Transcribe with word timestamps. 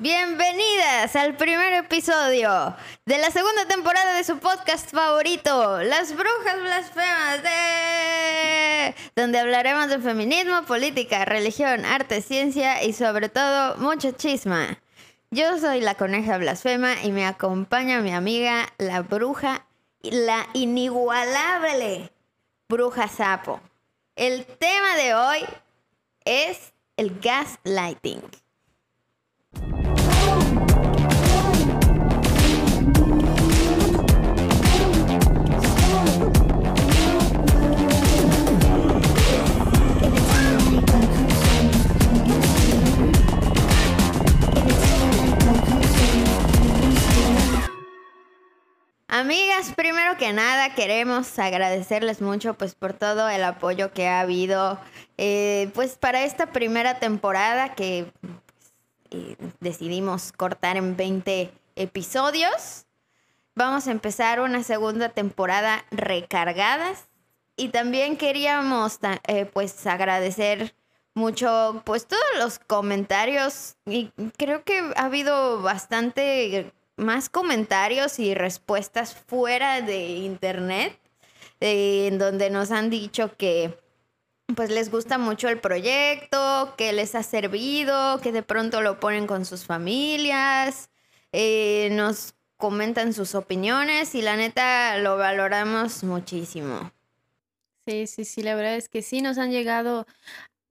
Bienvenidas 0.00 1.16
al 1.16 1.36
primer 1.36 1.72
episodio 1.72 2.76
de 3.04 3.18
la 3.18 3.32
segunda 3.32 3.66
temporada 3.66 4.14
de 4.14 4.22
su 4.22 4.38
podcast 4.38 4.92
favorito, 4.92 5.82
Las 5.82 6.12
Brujas 6.12 6.60
Blasfemas, 6.60 7.42
de... 7.42 8.94
donde 9.16 9.40
hablaremos 9.40 9.88
de 9.88 9.98
feminismo, 9.98 10.62
política, 10.66 11.24
religión, 11.24 11.84
arte, 11.84 12.22
ciencia 12.22 12.84
y 12.84 12.92
sobre 12.92 13.28
todo 13.28 13.76
mucha 13.78 14.12
chisma. 14.12 14.78
Yo 15.32 15.58
soy 15.58 15.80
la 15.80 15.96
coneja 15.96 16.38
blasfema 16.38 17.02
y 17.02 17.10
me 17.10 17.26
acompaña 17.26 18.00
mi 18.00 18.12
amiga, 18.12 18.72
la 18.78 19.02
bruja, 19.02 19.66
la 20.02 20.46
inigualable 20.52 22.12
bruja 22.68 23.08
sapo. 23.08 23.60
El 24.14 24.46
tema 24.46 24.94
de 24.94 25.16
hoy 25.16 25.44
es 26.24 26.72
el 26.96 27.18
gaslighting. 27.18 28.22
Amigas, 49.10 49.72
primero 49.74 50.18
que 50.18 50.34
nada 50.34 50.74
queremos 50.74 51.38
agradecerles 51.38 52.20
mucho 52.20 52.52
pues 52.52 52.74
por 52.74 52.92
todo 52.92 53.26
el 53.30 53.42
apoyo 53.42 53.90
que 53.90 54.06
ha 54.06 54.20
habido 54.20 54.78
eh, 55.16 55.70
pues 55.72 55.96
para 55.96 56.24
esta 56.24 56.52
primera 56.52 56.98
temporada 56.98 57.74
que 57.74 58.12
eh, 59.10 59.36
decidimos 59.60 60.30
cortar 60.32 60.76
en 60.76 60.94
20 60.94 61.50
episodios. 61.76 62.84
Vamos 63.54 63.86
a 63.86 63.92
empezar 63.92 64.40
una 64.40 64.62
segunda 64.62 65.08
temporada 65.08 65.86
recargadas 65.90 67.08
y 67.56 67.70
también 67.70 68.18
queríamos 68.18 68.98
eh, 69.26 69.46
pues 69.46 69.86
agradecer 69.86 70.74
mucho 71.14 71.80
pues 71.86 72.06
todos 72.06 72.22
los 72.38 72.58
comentarios 72.58 73.76
y 73.86 74.12
creo 74.36 74.64
que 74.64 74.80
ha 74.96 75.06
habido 75.06 75.62
bastante 75.62 76.74
más 76.98 77.28
comentarios 77.28 78.18
y 78.18 78.34
respuestas 78.34 79.14
fuera 79.14 79.80
de 79.80 80.08
internet, 80.08 80.98
eh, 81.60 82.08
en 82.08 82.18
donde 82.18 82.50
nos 82.50 82.70
han 82.70 82.90
dicho 82.90 83.36
que 83.36 83.78
pues 84.54 84.70
les 84.70 84.90
gusta 84.90 85.18
mucho 85.18 85.48
el 85.48 85.60
proyecto, 85.60 86.74
que 86.76 86.92
les 86.92 87.14
ha 87.14 87.22
servido, 87.22 88.20
que 88.20 88.32
de 88.32 88.42
pronto 88.42 88.80
lo 88.80 88.98
ponen 88.98 89.26
con 89.26 89.44
sus 89.44 89.64
familias, 89.64 90.90
eh, 91.32 91.88
nos 91.92 92.34
comentan 92.56 93.12
sus 93.12 93.34
opiniones 93.34 94.14
y 94.14 94.22
la 94.22 94.36
neta 94.36 94.98
lo 94.98 95.16
valoramos 95.16 96.02
muchísimo. 96.02 96.92
Sí, 97.86 98.06
sí, 98.06 98.24
sí, 98.24 98.42
la 98.42 98.54
verdad 98.54 98.74
es 98.74 98.88
que 98.88 99.02
sí 99.02 99.22
nos 99.22 99.38
han 99.38 99.50
llegado. 99.50 100.06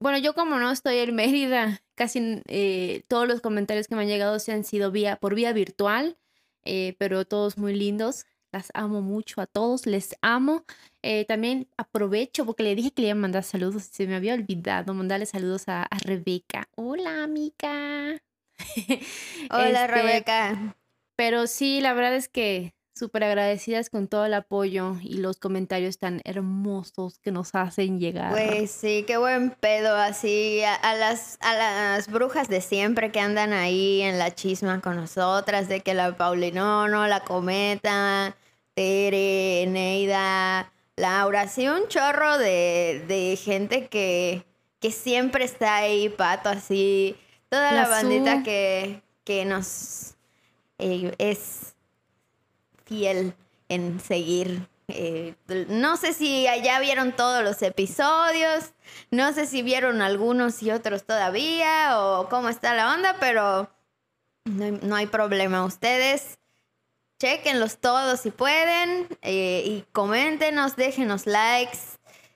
Bueno, 0.00 0.18
yo 0.18 0.34
como 0.34 0.58
no 0.58 0.70
estoy 0.70 0.98
en 0.98 1.14
Mérida, 1.14 1.80
casi 1.98 2.40
eh, 2.46 3.02
todos 3.08 3.26
los 3.26 3.40
comentarios 3.40 3.88
que 3.88 3.96
me 3.96 4.02
han 4.02 4.08
llegado 4.08 4.38
se 4.38 4.52
han 4.52 4.64
sido 4.64 4.92
vía, 4.92 5.16
por 5.16 5.34
vía 5.34 5.52
virtual, 5.52 6.16
eh, 6.64 6.94
pero 6.98 7.26
todos 7.26 7.58
muy 7.58 7.74
lindos. 7.74 8.24
Las 8.50 8.70
amo 8.72 9.02
mucho 9.02 9.42
a 9.42 9.46
todos, 9.46 9.84
les 9.84 10.16
amo. 10.22 10.64
Eh, 11.02 11.26
también 11.26 11.68
aprovecho 11.76 12.46
porque 12.46 12.62
le 12.62 12.74
dije 12.74 12.92
que 12.92 13.02
le 13.02 13.08
iba 13.08 13.18
a 13.18 13.20
mandar 13.20 13.42
saludos 13.42 13.82
se 13.82 14.06
me 14.06 14.14
había 14.14 14.32
olvidado 14.32 14.94
mandarle 14.94 15.26
saludos 15.26 15.64
a, 15.66 15.86
Rebeca. 16.02 16.68
Hola, 16.76 17.24
amiga. 17.24 18.22
Hola, 19.50 19.84
este, 19.84 19.86
Rebeca. 19.88 20.76
Pero 21.16 21.46
sí, 21.46 21.80
la 21.80 21.92
verdad 21.92 22.14
es 22.14 22.28
que 22.28 22.74
súper 22.98 23.24
agradecidas 23.24 23.90
con 23.90 24.08
todo 24.08 24.26
el 24.26 24.34
apoyo 24.34 24.96
y 25.02 25.18
los 25.18 25.38
comentarios 25.38 25.98
tan 25.98 26.20
hermosos 26.24 27.18
que 27.18 27.30
nos 27.30 27.54
hacen 27.54 28.00
llegar. 28.00 28.32
Pues 28.32 28.70
sí, 28.70 29.04
qué 29.06 29.16
buen 29.16 29.50
pedo, 29.50 29.96
así 29.96 30.60
a, 30.64 30.94
las, 30.94 31.38
a 31.40 31.54
las 31.54 32.08
brujas 32.08 32.48
de 32.48 32.60
siempre 32.60 33.12
que 33.12 33.20
andan 33.20 33.52
ahí 33.52 34.02
en 34.02 34.18
la 34.18 34.34
chisma 34.34 34.80
con 34.80 34.96
nosotras, 34.96 35.68
de 35.68 35.80
que 35.80 35.94
la 35.94 36.16
Paulinono, 36.16 37.06
la 37.06 37.20
Cometa, 37.20 38.36
Tere, 38.74 39.66
Neida, 39.68 40.72
Laura, 40.96 41.48
sí, 41.48 41.68
un 41.68 41.88
chorro 41.88 42.38
de, 42.38 43.38
gente 43.42 43.86
que, 43.88 44.44
que 44.80 44.90
siempre 44.90 45.44
está 45.44 45.76
ahí, 45.76 46.08
Pato, 46.08 46.48
así, 46.48 47.16
toda 47.48 47.72
la, 47.72 47.88
bandita 47.88 48.42
que, 48.42 49.02
que 49.24 49.44
nos 49.44 50.16
eh, 50.78 51.14
es 51.18 51.74
fiel 52.88 53.34
en 53.68 54.00
seguir. 54.00 54.66
Eh, 54.88 55.34
no 55.68 55.98
sé 55.98 56.14
si 56.14 56.46
allá 56.46 56.80
vieron 56.80 57.12
todos 57.12 57.44
los 57.44 57.60
episodios, 57.60 58.72
no 59.10 59.34
sé 59.34 59.44
si 59.46 59.62
vieron 59.62 60.00
algunos 60.00 60.62
y 60.62 60.70
otros 60.70 61.04
todavía 61.04 62.00
o 62.00 62.30
cómo 62.30 62.48
está 62.48 62.74
la 62.74 62.94
onda, 62.94 63.16
pero 63.20 63.70
no 64.46 64.96
hay, 64.96 65.06
problema. 65.06 65.64
Ustedes 65.66 66.38
chequenlos 67.18 67.78
todos 67.78 68.20
si 68.20 68.30
pueden 68.30 69.08
eh, 69.20 69.62
y 69.66 69.84
coméntenos, 69.92 70.76
déjenos 70.76 71.26
likes. 71.26 71.78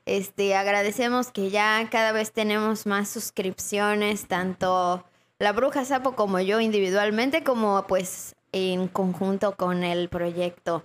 Este, 0.04 0.54
agradecemos 0.54 1.30
que 1.30 1.48
ya 1.48 1.88
cada 1.90 2.12
vez 2.12 2.32
tenemos 2.32 2.86
más 2.86 3.08
suscripciones, 3.08 4.26
tanto 4.26 5.04
la 5.38 5.52
Bruja 5.52 5.86
Sapo 5.86 6.14
como 6.16 6.38
yo 6.40 6.60
individualmente, 6.60 7.44
como 7.44 7.86
pues 7.86 8.34
en 8.52 8.88
conjunto 8.88 9.56
con 9.56 9.82
el 9.82 10.08
proyecto. 10.08 10.84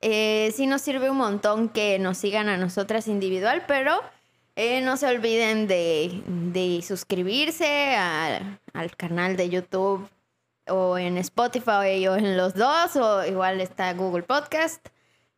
Eh, 0.00 0.52
sí 0.54 0.66
nos 0.66 0.82
sirve 0.82 1.10
un 1.10 1.16
montón 1.16 1.68
que 1.68 1.98
nos 1.98 2.18
sigan 2.18 2.48
a 2.48 2.56
nosotras 2.56 3.08
individual, 3.08 3.64
pero 3.66 4.02
eh, 4.56 4.80
no 4.80 4.96
se 4.96 5.06
olviden 5.06 5.66
de, 5.66 6.82
suscribirse 6.86 7.96
al 7.96 8.96
canal 8.96 9.36
de 9.36 9.48
YouTube 9.48 10.08
o 10.68 10.98
en 10.98 11.18
Spotify 11.18 12.06
o 12.08 12.16
en 12.16 12.36
los 12.36 12.54
dos, 12.54 12.96
o 12.96 13.24
igual 13.24 13.60
está 13.60 13.92
Google 13.94 14.22
Podcast. 14.22 14.86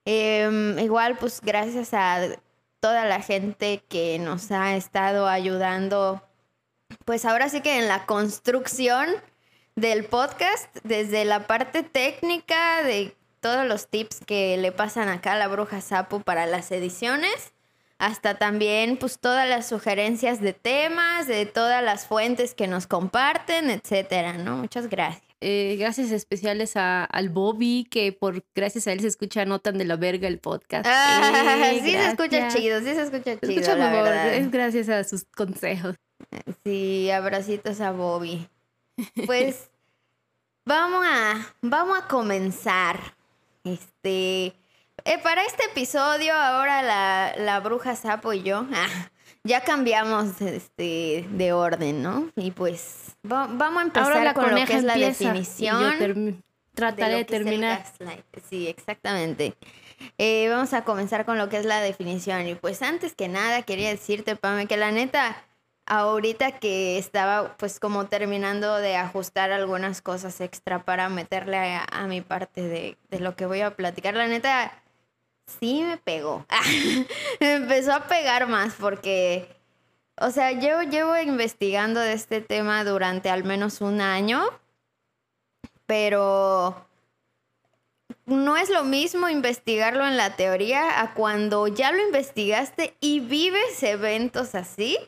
Em, 0.04 0.78
igual, 0.78 1.18
pues 1.18 1.40
gracias 1.40 1.92
a 1.92 2.20
toda 2.80 3.04
la 3.04 3.20
gente 3.20 3.82
que 3.88 4.18
nos 4.18 4.50
ha 4.50 4.76
estado 4.76 5.26
ayudando, 5.26 6.22
pues 7.04 7.24
ahora 7.24 7.48
sí 7.48 7.60
que 7.60 7.78
en 7.78 7.88
la 7.88 8.06
construcción 8.06 9.08
del 9.81 10.05
podcast, 10.05 10.75
desde 10.83 11.25
la 11.25 11.47
parte 11.47 11.83
técnica 11.83 12.83
de 12.83 13.15
todos 13.41 13.66
los 13.66 13.89
tips 13.89 14.21
que 14.27 14.56
le 14.56 14.72
pasan 14.72 15.09
acá 15.09 15.34
a 15.34 15.39
la 15.39 15.47
bruja 15.47 15.81
sapo 15.81 16.21
para 16.21 16.47
las 16.47 16.72
ediciones, 16.72 17.53
hasta 17.99 18.34
también 18.34 18.97
pues 18.97 19.19
todas 19.21 19.49
las 19.49 19.69
sugerencias 19.69 20.41
de 20.41 20.53
temas, 20.53 21.28
de 21.28 21.47
todas 21.47 21.83
las 21.83 22.06
fuentes 22.06 22.55
que 22.55 22.66
nos 22.66 22.87
comparten, 22.87 23.71
etcétera, 23.71 24.33
¿no? 24.33 24.56
Muchas 24.56 24.89
gracias. 24.89 25.22
Eh, 25.41 25.77
gracias 25.78 26.10
especiales 26.10 26.77
a, 26.77 27.05
al 27.05 27.28
Bobby, 27.28 27.87
que 27.89 28.10
por 28.12 28.45
gracias 28.56 28.89
a 28.89 28.93
él 28.93 29.00
se 29.00 29.06
escucha 29.06 29.45
Notan 29.45 29.78
de 29.78 29.84
la 29.84 29.95
Verga 29.95 30.27
el 30.27 30.41
podcast. 30.41 30.87
Ah, 30.89 31.71
sí 31.84 31.93
se 31.93 32.09
escucha 32.09 32.49
chido, 32.49 32.81
sí 32.81 32.87
se 32.87 33.03
escucha 33.03 33.39
chido. 33.39 33.77
la 33.77 33.93
verdad. 33.93 34.34
Es 34.34 34.50
gracias 34.50 34.89
a 34.89 35.05
sus 35.05 35.25
consejos. 35.25 35.95
Sí, 36.65 37.12
abracitos 37.12 37.81
a 37.81 37.93
Bobby. 37.93 38.49
Pues 39.26 39.70
vamos 40.64 41.04
a, 41.06 41.54
vamos 41.62 41.98
a 41.98 42.09
comenzar. 42.09 43.14
Este, 43.64 44.54
eh, 45.04 45.19
para 45.22 45.44
este 45.44 45.64
episodio, 45.64 46.34
ahora 46.34 46.82
la, 46.82 47.34
la 47.36 47.60
bruja 47.60 47.97
sapo 47.97 48.32
y 48.32 48.42
yo 48.42 48.66
ah, 48.72 49.10
ya 49.44 49.62
cambiamos 49.62 50.41
este, 50.41 51.26
de 51.31 51.53
orden, 51.53 52.03
¿no? 52.03 52.31
Y 52.36 52.50
pues 52.50 53.16
vamos 53.22 53.78
a 53.78 53.82
empezar 53.82 54.34
con 54.34 54.54
lo 54.54 54.66
que 54.66 54.75
es 54.75 54.84
la 54.84 54.97
definición. 54.97 56.42
trataré 56.74 57.16
de, 57.16 57.24
terminar. 57.24 57.84
Sí, 58.48 58.68
exactamente. 58.68 59.54
Eh, 60.16 60.48
vamos 60.48 60.72
a 60.74 60.84
comenzar 60.84 61.24
con 61.24 61.39
lo 61.39 61.48
que 61.48 61.56
es 61.56 61.65
la 61.65 61.80
definición. 61.80 62.47
Y 62.47 62.54
pues 62.54 62.83
antes 62.83 63.15
que 63.15 63.28
nada 63.28 63.62
quería 63.62 63.89
decirte, 63.89 64.36
Pame, 64.36 64.66
que 64.66 64.77
la 64.77 64.92
neta, 64.92 65.45
ahorita 65.88 66.60
que 66.60 66.98
estaba 66.98 67.56
pues 67.56 67.80
como 67.80 68.06
terminando 68.06 68.76
de 68.76 68.96
ajustar 68.96 69.50
algunas 69.50 70.02
cosas 70.02 70.40
extra 70.42 70.84
para 70.84 71.08
meterle 71.08 71.56
a, 71.56 72.06
mi 72.06 72.20
parte 72.20 72.62
de, 72.62 73.18
lo 73.18 73.34
que 73.36 73.46
voy 73.46 73.62
a 73.62 73.74
platicar, 73.74 74.14
la 74.14 74.28
neta 74.28 74.82
sí 75.46 75.82
me 75.82 75.96
pegó. 75.96 76.44
me 77.40 77.54
empezó 77.54 77.94
a 77.94 78.06
pegar 78.06 78.48
más 78.48 78.74
porque, 78.74 79.48
o 80.20 80.30
sea, 80.30 80.52
yo 80.52 80.82
llevo 80.82 81.16
investigando 81.16 82.00
de 82.00 82.12
este 82.12 82.42
tema 82.42 82.84
durante 82.84 83.30
al 83.30 83.44
menos 83.44 83.80
un 83.80 84.02
año, 84.02 84.44
pero 85.86 86.86
no 88.26 88.58
es 88.58 88.68
lo 88.68 88.84
mismo 88.84 89.30
investigarlo 89.30 90.06
en 90.06 90.18
la 90.18 90.36
teoría 90.36 91.00
a 91.00 91.14
cuando 91.14 91.66
ya 91.66 91.92
lo 91.92 92.02
investigaste 92.04 92.94
y 93.00 93.20
vives 93.20 93.82
eventos 93.82 94.54
así 94.54 94.98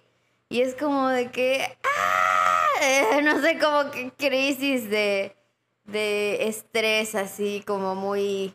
Y 0.50 0.62
es 0.62 0.75
como 0.75 1.08
de 1.08 1.31
que, 1.31 1.64
¡ah! 1.85 3.20
no 3.23 3.41
sé, 3.41 3.58
como 3.58 3.91
que 3.93 4.11
crisis 4.19 4.91
de, 4.91 5.37
de 5.85 6.49
estrés, 6.49 7.14
así 7.14 7.62
como 7.64 7.94
muy, 7.94 8.55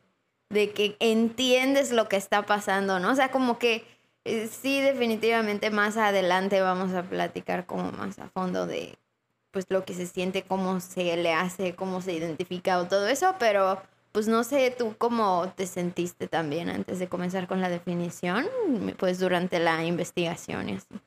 de 0.50 0.72
que 0.72 0.98
entiendes 1.00 1.92
lo 1.92 2.10
que 2.10 2.18
está 2.18 2.46
pasando, 2.46 3.00
¿no? 3.00 3.12
O 3.12 3.16
sea, 3.16 3.32
como 3.32 3.58
que 3.58 3.86
eh, 4.26 4.48
sí, 4.48 4.82
definitivamente 4.82 5.70
más 5.70 5.98
adelante 5.98 6.60
vamos 6.60 6.94
a 6.94 7.04
platicar 7.04 7.66
como 7.66 7.92
más 7.92 8.20
a 8.20 8.28
fondo 8.30 8.68
de 8.68 8.98
pues 9.52 9.66
lo 9.70 9.86
que 9.86 9.94
se 9.94 10.06
siente, 10.06 10.44
cómo 10.44 10.82
se 10.82 11.16
le 11.16 11.32
hace, 11.32 11.76
cómo 11.76 12.02
se 12.02 12.12
identifica 12.12 12.80
o 12.80 12.88
todo 12.88 13.08
eso, 13.08 13.36
pero 13.40 13.82
pues 14.12 14.28
no 14.28 14.44
sé 14.44 14.76
tú 14.78 14.96
cómo 14.98 15.54
te 15.56 15.66
sentiste 15.66 16.28
también 16.28 16.70
antes 16.70 17.00
de 17.00 17.08
comenzar 17.08 17.48
con 17.48 17.62
la 17.62 17.70
definición, 17.70 18.46
pues 18.98 19.20
durante 19.20 19.60
la 19.60 19.86
investigación 19.86 20.70
y 20.70 20.74
así. 20.74 21.00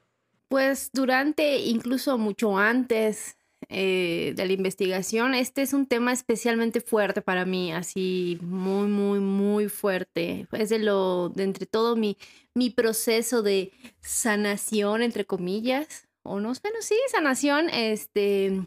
Pues 0.49 0.91
durante, 0.93 1.59
incluso 1.59 2.17
mucho 2.17 2.57
antes 2.57 3.37
eh, 3.69 4.33
de 4.35 4.47
la 4.47 4.53
investigación, 4.53 5.35
este 5.35 5.61
es 5.63 5.75
un 5.75 5.87
tema 5.87 6.13
especialmente 6.13 6.81
fuerte 6.81 7.21
para 7.21 7.45
mí, 7.45 7.73
así 7.73 8.39
muy, 8.41 8.89
muy, 8.89 9.21
muy 9.21 9.69
fuerte. 9.69 10.47
Es 10.53 10.71
de 10.71 10.79
lo, 10.79 11.29
de 11.29 11.45
entre 11.45 11.67
todo 11.67 11.97
mi, 11.97 12.17
mi 12.55 12.71
proceso 12.71 13.43
de 13.43 13.73
sanación, 14.01 15.03
entre 15.03 15.27
comillas, 15.27 16.09
o 16.23 16.41
no, 16.41 16.53
bueno, 16.63 16.79
sí, 16.81 16.97
sanación, 17.11 17.69
este, 17.71 18.67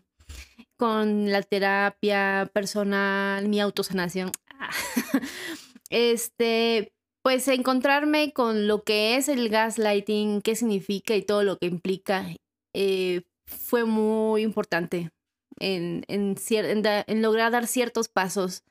con 0.77 1.31
la 1.31 1.42
terapia 1.42 2.50
personal, 2.54 3.48
mi 3.48 3.60
autosanación. 3.60 4.31
este, 5.89 6.94
pues 7.22 7.48
encontrarme 7.48 8.34
con 8.34 8.68
lo 8.68 8.84
que 8.84 9.16
es 9.16 9.30
el 9.30 9.50
gaslighting, 9.50 10.42
qué 10.42 10.56
significa 10.56 11.16
y 11.16 11.22
todo 11.22 11.44
lo 11.44 11.58
que 11.58 11.68
implica, 11.68 12.26
eh, 12.74 13.22
fue 13.46 13.86
muy 13.86 14.42
importante 14.42 15.12
en, 15.60 16.04
en, 16.08 16.36
en, 16.48 17.22
lograr 17.22 17.52
dar 17.52 17.68
ciertos 17.68 18.08
pasos. 18.08 18.64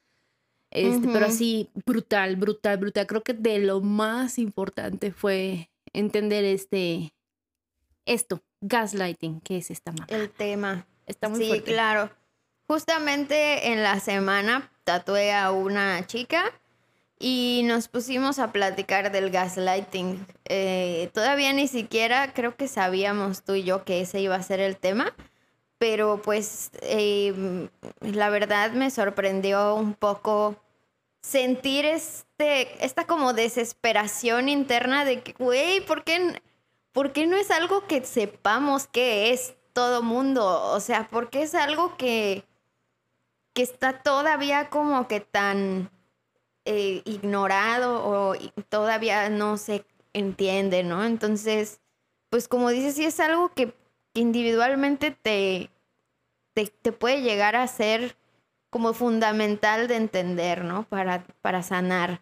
Este, 0.71 1.09
Pero 1.09 1.27
así, 1.27 1.69
brutal, 1.85 2.37
brutal, 2.37 2.79
brutal. 2.79 3.07
Creo 3.07 3.23
que 3.23 3.35
de 3.35 3.59
lo 3.59 3.81
más 3.81 4.39
importante 4.39 5.13
fue 5.13 5.71
entender 5.93 6.45
este, 6.45 7.13
esto, 8.07 8.43
gaslighting, 8.61 9.41
que 9.41 9.59
es 9.59 9.71
esta 9.71 9.93
El 10.09 10.31
tema. 10.31 10.87
Está 11.07 11.29
muy 11.29 11.45
sí, 11.45 11.61
claro. 11.61 12.11
Justamente 12.69 13.73
en 13.73 13.83
la 13.83 13.99
semana 13.99 14.71
tatué 14.85 15.33
a 15.33 15.51
una 15.51 16.07
chica 16.07 16.45
y 17.21 17.63
nos 17.67 17.87
pusimos 17.89 18.39
a 18.41 18.51
platicar 18.51 19.13
del 19.13 19.31
gaslighting. 19.31 20.27
Eh, 20.47 21.11
todavía 21.15 21.53
ni 21.53 21.69
siquiera 21.69 22.33
creo 22.33 22.57
que 22.57 22.67
sabíamos 22.67 23.45
tú 23.45 23.55
y 23.55 23.63
yo 23.63 23.85
que 23.85 24.01
ese 24.01 24.21
iba 24.21 24.35
a 24.35 24.43
ser 24.43 24.59
el 24.59 24.77
tema, 24.77 25.15
pero 25.79 26.21
pues 26.23 26.71
em, 26.83 27.69
la 28.01 28.31
verdad 28.31 28.73
me 28.73 28.91
sorprendió 28.91 29.75
un 29.75 29.95
poco 29.95 30.57
sentir 31.23 31.85
este, 31.85 32.85
esta 32.85 33.07
como 33.07 33.35
desesperación 33.35 34.49
interna 34.49 35.05
de 35.05 35.23
que, 35.23 35.35
güey, 35.35 35.81
¿por 35.83 36.05
qué, 36.05 36.43
¿por 36.93 37.13
qué 37.13 37.27
no 37.27 37.37
es 37.37 37.51
algo 37.51 37.87
que 37.87 38.05
sepamos 38.05 38.87
qué 38.89 39.33
es? 39.33 39.55
todo 39.73 40.03
mundo, 40.03 40.73
o 40.73 40.81
sea, 40.81 41.09
porque 41.11 41.43
es 41.43 41.55
algo 41.55 41.97
que, 41.97 42.45
que 43.55 43.63
está 43.63 44.03
todavía 44.03 44.69
como 44.69 45.09
que 45.09 45.21
tan 45.21 45.91
eh, 46.65 47.03
ignorado 47.05 48.05
o 48.05 48.35
todavía 48.69 49.29
no 49.31 49.57
se 49.57 49.85
entiende, 50.13 50.83
¿no? 50.83 51.05
Entonces, 51.05 51.81
pues 52.31 52.49
como 52.49 52.71
dices, 52.71 52.95
sí 52.95 53.05
es 53.05 53.21
algo 53.21 53.51
que, 53.51 53.75
individualmente 54.15 55.13
te, 55.13 55.71
te, 56.55 56.93
puede 56.93 57.23
llegar 57.23 57.55
a 57.55 57.67
ser 57.69 58.17
como 58.69 58.93
fundamental 58.93 59.87
de 59.89 59.97
entender, 59.97 60.65
¿no? 60.65 60.83
Para, 60.85 61.25
para 61.43 61.63
sanar 61.63 62.21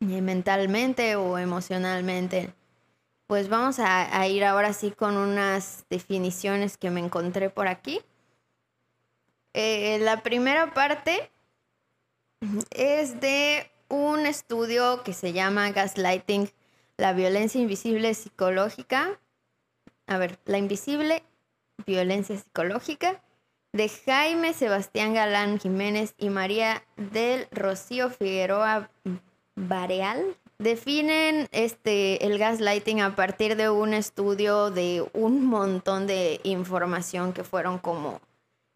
eh, 0.00 0.22
mentalmente 0.22 1.16
o 1.16 1.38
emocionalmente 1.38 2.54
pues 3.26 3.48
vamos 3.48 3.78
a, 3.78 4.26
ir 4.28 4.44
ahora 4.44 4.72
sí 4.72 4.90
con 4.90 5.16
unas 5.16 5.84
definiciones 5.88 6.76
que 6.76 6.90
me 6.90 7.00
encontré 7.00 7.50
por 7.50 7.68
aquí. 7.68 8.00
Eh, 9.54 9.98
la 10.00 10.22
primera 10.22 10.74
parte 10.74 11.30
es 12.70 13.20
de 13.20 13.70
un 13.88 14.26
estudio 14.26 15.02
que 15.02 15.12
se 15.12 15.32
llama 15.32 15.70
Gaslighting, 15.70 16.50
la 16.96 17.12
violencia 17.12 17.60
invisible 17.60 18.14
psicológica. 18.14 19.18
A 20.06 20.18
ver, 20.18 20.38
la 20.44 20.58
invisible 20.58 21.22
violencia 21.86 22.36
psicológica 22.36 23.22
de 23.72 23.88
Jaime 23.88 24.54
Sebastián 24.54 25.14
Galán 25.14 25.58
Jiménez 25.58 26.14
y 26.16 26.30
María 26.30 26.84
del 26.96 27.48
Rocío 27.50 28.10
Figueroa 28.10 28.90
Bareal 29.56 30.36
definen 30.58 31.48
este, 31.50 32.24
el 32.24 32.38
gaslighting 32.38 33.00
a 33.00 33.16
partir 33.16 33.56
de 33.56 33.70
un 33.70 33.92
estudio 33.92 34.70
de 34.70 35.04
un 35.12 35.44
montón 35.44 36.06
de 36.06 36.40
información 36.44 37.32
que 37.32 37.44
fueron 37.44 37.78
como 37.78 38.20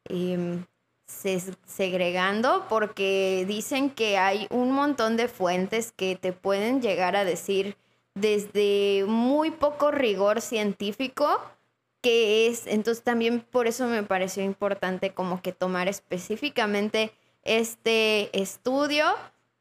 em, 0.05 0.65
segregando 1.09 2.67
porque 2.69 3.45
dicen 3.49 3.91
que 3.91 4.19
hay 4.19 4.47
un 4.51 4.73
montón 4.73 5.17
de 5.17 5.27
fuentes 5.27 5.91
que 5.91 6.17
te 6.17 6.33
pueden 6.33 6.81
llegar 6.83 7.17
a 7.17 7.25
decir 7.25 7.77
desde 8.15 9.05
muy 9.07 9.51
poco 9.51 9.91
rigor 9.91 10.41
científico 10.41 11.41
que 12.03 12.47
es, 12.47 12.67
entonces 12.67 13.03
también 13.03 13.41
por 13.41 13.67
eso 13.67 13.87
me 13.87 14.03
pareció 14.03 14.45
importante 14.45 15.13
como 15.13 15.43
que 15.43 15.53
tomar 15.53 15.89
específicamente 15.89 17.11
este 17.43 18.39
estudio 18.39 19.07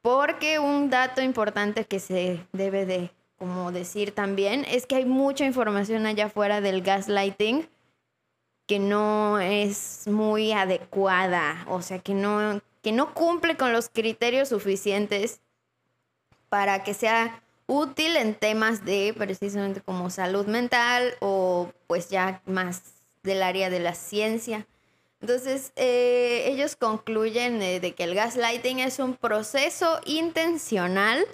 porque 0.01 0.59
un 0.59 0.89
dato 0.89 1.21
importante 1.21 1.85
que 1.85 1.99
se 1.99 2.45
debe 2.51 2.85
de 2.85 3.11
como 3.37 3.71
decir 3.71 4.11
también 4.11 4.65
es 4.67 4.85
que 4.85 4.95
hay 4.95 5.05
mucha 5.05 5.45
información 5.45 6.05
allá 6.05 6.25
afuera 6.25 6.61
del 6.61 6.81
gaslighting 6.81 7.67
que 8.67 8.79
no 8.79 9.39
es 9.39 10.03
muy 10.07 10.51
adecuada, 10.51 11.65
o 11.67 11.81
sea, 11.81 11.99
que 11.99 12.13
no, 12.13 12.61
que 12.83 12.91
no 12.91 13.13
cumple 13.13 13.55
con 13.55 13.71
los 13.71 13.89
criterios 13.89 14.49
suficientes 14.49 15.39
para 16.49 16.83
que 16.83 16.93
sea 16.93 17.41
útil 17.65 18.17
en 18.17 18.35
temas 18.35 18.85
de 18.85 19.13
precisamente 19.17 19.81
como 19.81 20.09
salud 20.09 20.45
mental 20.47 21.13
o 21.19 21.71
pues 21.87 22.09
ya 22.09 22.41
más 22.45 22.81
del 23.23 23.41
área 23.41 23.69
de 23.69 23.79
la 23.79 23.95
ciencia. 23.95 24.67
Entonces, 25.21 25.71
eh, 25.75 26.43
ellos 26.47 26.75
concluyen 26.75 27.59
de 27.59 27.93
que 27.95 28.03
el 28.03 28.13
gaslighting 28.13 28.79
es 28.79 28.99
un 28.99 29.15
proceso 29.15 29.99
intencional 30.05 31.25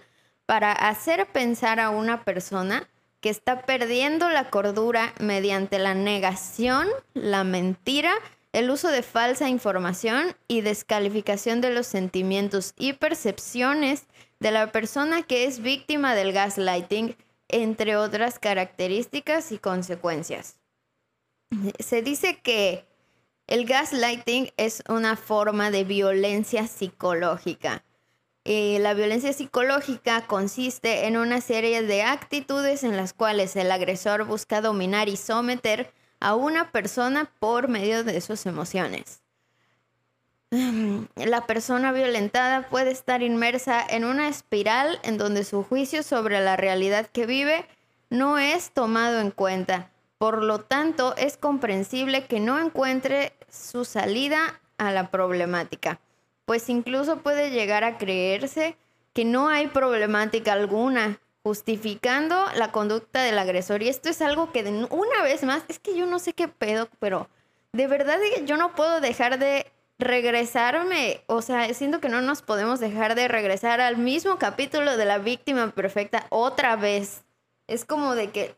para 0.45 0.71
hacer 0.71 1.27
pensar 1.27 1.79
a 1.79 1.89
una 1.89 2.23
persona 2.23 2.87
que 3.23 3.29
está 3.29 3.61
perdiendo 3.61 4.27
la 4.27 4.49
cordura 4.49 5.13
mediante 5.17 5.79
la 5.79 5.93
negación, 5.93 6.89
la 7.13 7.45
mentira, 7.45 8.13
el 8.51 8.69
uso 8.69 8.89
de 8.89 9.01
falsa 9.01 9.47
información 9.47 10.35
y 10.49 10.59
descalificación 10.59 11.61
de 11.61 11.69
los 11.69 11.87
sentimientos 11.87 12.73
y 12.77 12.91
percepciones 12.91 14.07
de 14.41 14.51
la 14.51 14.73
persona 14.73 15.21
que 15.21 15.45
es 15.45 15.61
víctima 15.61 16.15
del 16.15 16.33
gaslighting, 16.33 17.15
entre 17.47 17.95
otras 17.95 18.39
características 18.39 19.53
y 19.53 19.57
consecuencias. 19.57 20.57
Se 21.79 22.01
dice 22.01 22.41
que 22.41 22.85
el 23.47 23.65
gaslighting 23.65 24.51
es 24.57 24.83
una 24.89 25.15
forma 25.15 25.71
de 25.71 25.85
violencia 25.85 26.67
psicológica. 26.67 27.85
Eh, 28.45 28.77
la 28.79 28.93
violencia 28.93 29.31
psicológica 29.31 30.25
consiste 30.27 31.07
en 31.07 31.17
una 31.17 31.39
serie 31.39 31.81
de 31.81 32.03
actitudes 32.03 32.83
en 32.83 32.97
las 32.97 33.13
cuales 33.13 33.55
el 33.55 33.71
agresor 33.71 34.25
busca 34.25 34.61
dominar 34.61 35.07
y 35.07 35.15
someter 35.15 35.93
a 36.19 36.35
una 36.35 36.71
persona 36.71 37.31
por 37.39 37.67
medio 37.67 38.03
de 38.03 38.19
sus 38.21 38.45
emociones. 38.45 39.21
La 41.15 41.47
persona 41.47 41.91
violentada 41.91 42.69
puede 42.69 42.91
estar 42.91 43.23
inmersa 43.23 43.83
en 43.89 44.05
una 44.05 44.27
espiral 44.27 44.99
en 45.03 45.17
donde 45.17 45.43
su 45.45 45.63
juicio 45.63 46.03
sobre 46.03 46.41
la 46.41 46.57
realidad 46.57 47.07
que 47.07 47.25
vive 47.25 47.65
no 48.09 48.37
es 48.37 48.71
tomado 48.71 49.19
en 49.19 49.31
cuenta 49.31 49.89
por 50.23 50.41
lo 50.41 50.61
tanto, 50.61 51.13
es 51.17 51.35
comprensible 51.35 52.27
que 52.27 52.39
no 52.39 52.57
encuentre 52.57 53.33
su 53.49 53.83
salida 53.83 54.61
a 54.77 54.89
la 54.89 55.11
problemática, 55.11 55.99
pues 56.45 56.69
incluso 56.69 57.17
puede 57.17 57.51
llegar 57.51 57.83
a 57.83 57.97
creerse 57.97 58.77
que 59.13 59.25
no 59.25 59.49
hay 59.49 59.67
problemática 59.67 60.53
alguna, 60.53 61.19
justificando 61.43 62.45
la 62.55 62.71
conducta 62.71 63.21
del 63.21 63.37
agresor. 63.37 63.83
Y 63.83 63.89
esto 63.89 64.09
es 64.09 64.21
algo 64.21 64.51
que 64.51 64.63
una 64.89 65.23
vez 65.23 65.43
más, 65.43 65.63
es 65.67 65.79
que 65.79 65.95
yo 65.95 66.05
no 66.05 66.19
sé 66.19 66.33
qué 66.33 66.47
pedo, 66.47 66.89
pero 66.99 67.29
de 67.73 67.87
verdad 67.87 68.17
yo 68.45 68.57
no 68.57 68.75
puedo 68.75 69.01
dejar 69.01 69.39
de 69.39 69.71
regresarme, 69.99 71.21
o 71.27 71.41
sea, 71.41 71.71
siento 71.73 71.99
que 71.99 72.09
no 72.09 72.21
nos 72.21 72.41
podemos 72.41 72.79
dejar 72.79 73.15
de 73.15 73.27
regresar 73.27 73.79
al 73.79 73.97
mismo 73.97 74.37
capítulo 74.37 74.97
de 74.97 75.05
la 75.05 75.17
víctima 75.19 75.71
perfecta 75.71 76.25
otra 76.29 76.75
vez. 76.75 77.23
Es 77.67 77.85
como 77.85 78.15
de 78.15 78.31
que 78.31 78.55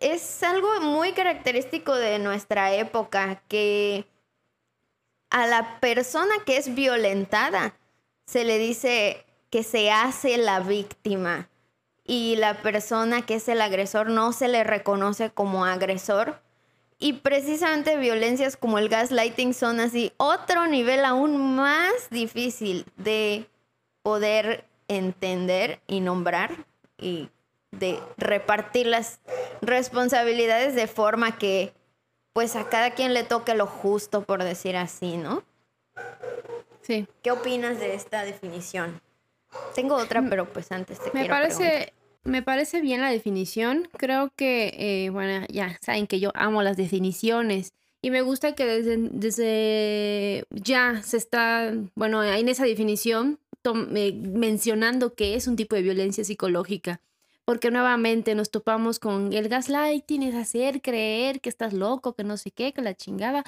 es 0.00 0.42
algo 0.42 0.68
muy 0.80 1.12
característico 1.12 1.94
de 1.94 2.18
nuestra 2.18 2.74
época 2.74 3.42
que 3.48 4.06
a 5.30 5.46
la 5.46 5.80
persona 5.80 6.34
que 6.46 6.56
es 6.56 6.74
violentada 6.74 7.74
se 8.26 8.44
le 8.44 8.58
dice 8.58 9.24
que 9.50 9.62
se 9.62 9.90
hace 9.90 10.38
la 10.38 10.60
víctima 10.60 11.48
y 12.04 12.36
la 12.36 12.54
persona 12.62 13.22
que 13.22 13.34
es 13.34 13.48
el 13.48 13.60
agresor 13.60 14.10
no 14.10 14.32
se 14.32 14.48
le 14.48 14.64
reconoce 14.64 15.30
como 15.30 15.64
agresor. 15.64 16.40
Y 16.98 17.14
precisamente 17.14 17.96
violencias 17.96 18.56
como 18.56 18.78
el 18.78 18.88
gaslighting 18.88 19.54
son 19.54 19.78
así 19.78 20.12
otro 20.16 20.66
nivel 20.66 21.04
aún 21.04 21.54
más 21.54 21.92
difícil 22.10 22.86
de 22.96 23.46
poder 24.02 24.64
entender 24.88 25.80
y 25.86 26.00
nombrar 26.00 26.66
y 26.96 27.28
de 27.70 28.00
repartir 28.16 28.86
las 28.86 29.20
responsabilidades 29.60 30.74
de 30.74 30.86
forma 30.86 31.38
que 31.38 31.72
pues 32.38 32.54
a 32.54 32.68
cada 32.68 32.92
quien 32.92 33.14
le 33.14 33.24
toque 33.24 33.52
lo 33.56 33.66
justo, 33.66 34.22
por 34.22 34.44
decir 34.44 34.76
así, 34.76 35.16
¿no? 35.16 35.42
Sí. 36.82 37.08
¿Qué 37.20 37.32
opinas 37.32 37.80
de 37.80 37.96
esta 37.96 38.22
definición? 38.22 39.00
Tengo 39.74 39.96
otra, 39.96 40.22
pero 40.30 40.44
pues 40.48 40.70
antes 40.70 41.00
te 41.00 41.06
me 41.06 41.22
quiero 41.22 41.34
parece 41.34 41.92
Me 42.22 42.44
parece 42.44 42.80
bien 42.80 43.00
la 43.00 43.10
definición. 43.10 43.88
Creo 43.98 44.30
que, 44.36 44.72
eh, 44.78 45.10
bueno, 45.10 45.46
ya 45.48 45.76
saben 45.82 46.06
que 46.06 46.20
yo 46.20 46.30
amo 46.36 46.62
las 46.62 46.76
definiciones. 46.76 47.72
Y 48.02 48.12
me 48.12 48.22
gusta 48.22 48.54
que 48.54 48.66
desde, 48.66 48.98
desde 49.10 50.44
ya 50.50 51.02
se 51.02 51.16
está, 51.16 51.74
bueno, 51.96 52.22
en 52.22 52.48
esa 52.48 52.64
definición 52.66 53.40
eh, 53.64 54.12
mencionando 54.12 55.12
que 55.14 55.34
es 55.34 55.48
un 55.48 55.56
tipo 55.56 55.74
de 55.74 55.82
violencia 55.82 56.22
psicológica 56.22 57.00
porque 57.48 57.70
nuevamente 57.70 58.34
nos 58.34 58.50
topamos 58.50 58.98
con 58.98 59.32
el 59.32 59.48
gaslighting, 59.48 60.22
es 60.22 60.34
hacer 60.34 60.82
creer 60.82 61.40
que 61.40 61.48
estás 61.48 61.72
loco, 61.72 62.12
que 62.12 62.22
no 62.22 62.36
sé 62.36 62.50
qué, 62.50 62.74
que 62.74 62.82
la 62.82 62.92
chingada, 62.92 63.42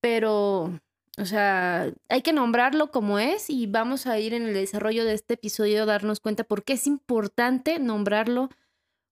pero, 0.00 0.80
o 1.18 1.24
sea, 1.24 1.92
hay 2.08 2.22
que 2.22 2.32
nombrarlo 2.32 2.90
como 2.90 3.20
es 3.20 3.50
y 3.50 3.68
vamos 3.68 4.08
a 4.08 4.18
ir 4.18 4.34
en 4.34 4.46
el 4.46 4.54
desarrollo 4.54 5.04
de 5.04 5.14
este 5.14 5.34
episodio 5.34 5.84
a 5.84 5.86
darnos 5.86 6.18
cuenta 6.18 6.42
por 6.42 6.64
qué 6.64 6.72
es 6.72 6.88
importante 6.88 7.78
nombrarlo, 7.78 8.48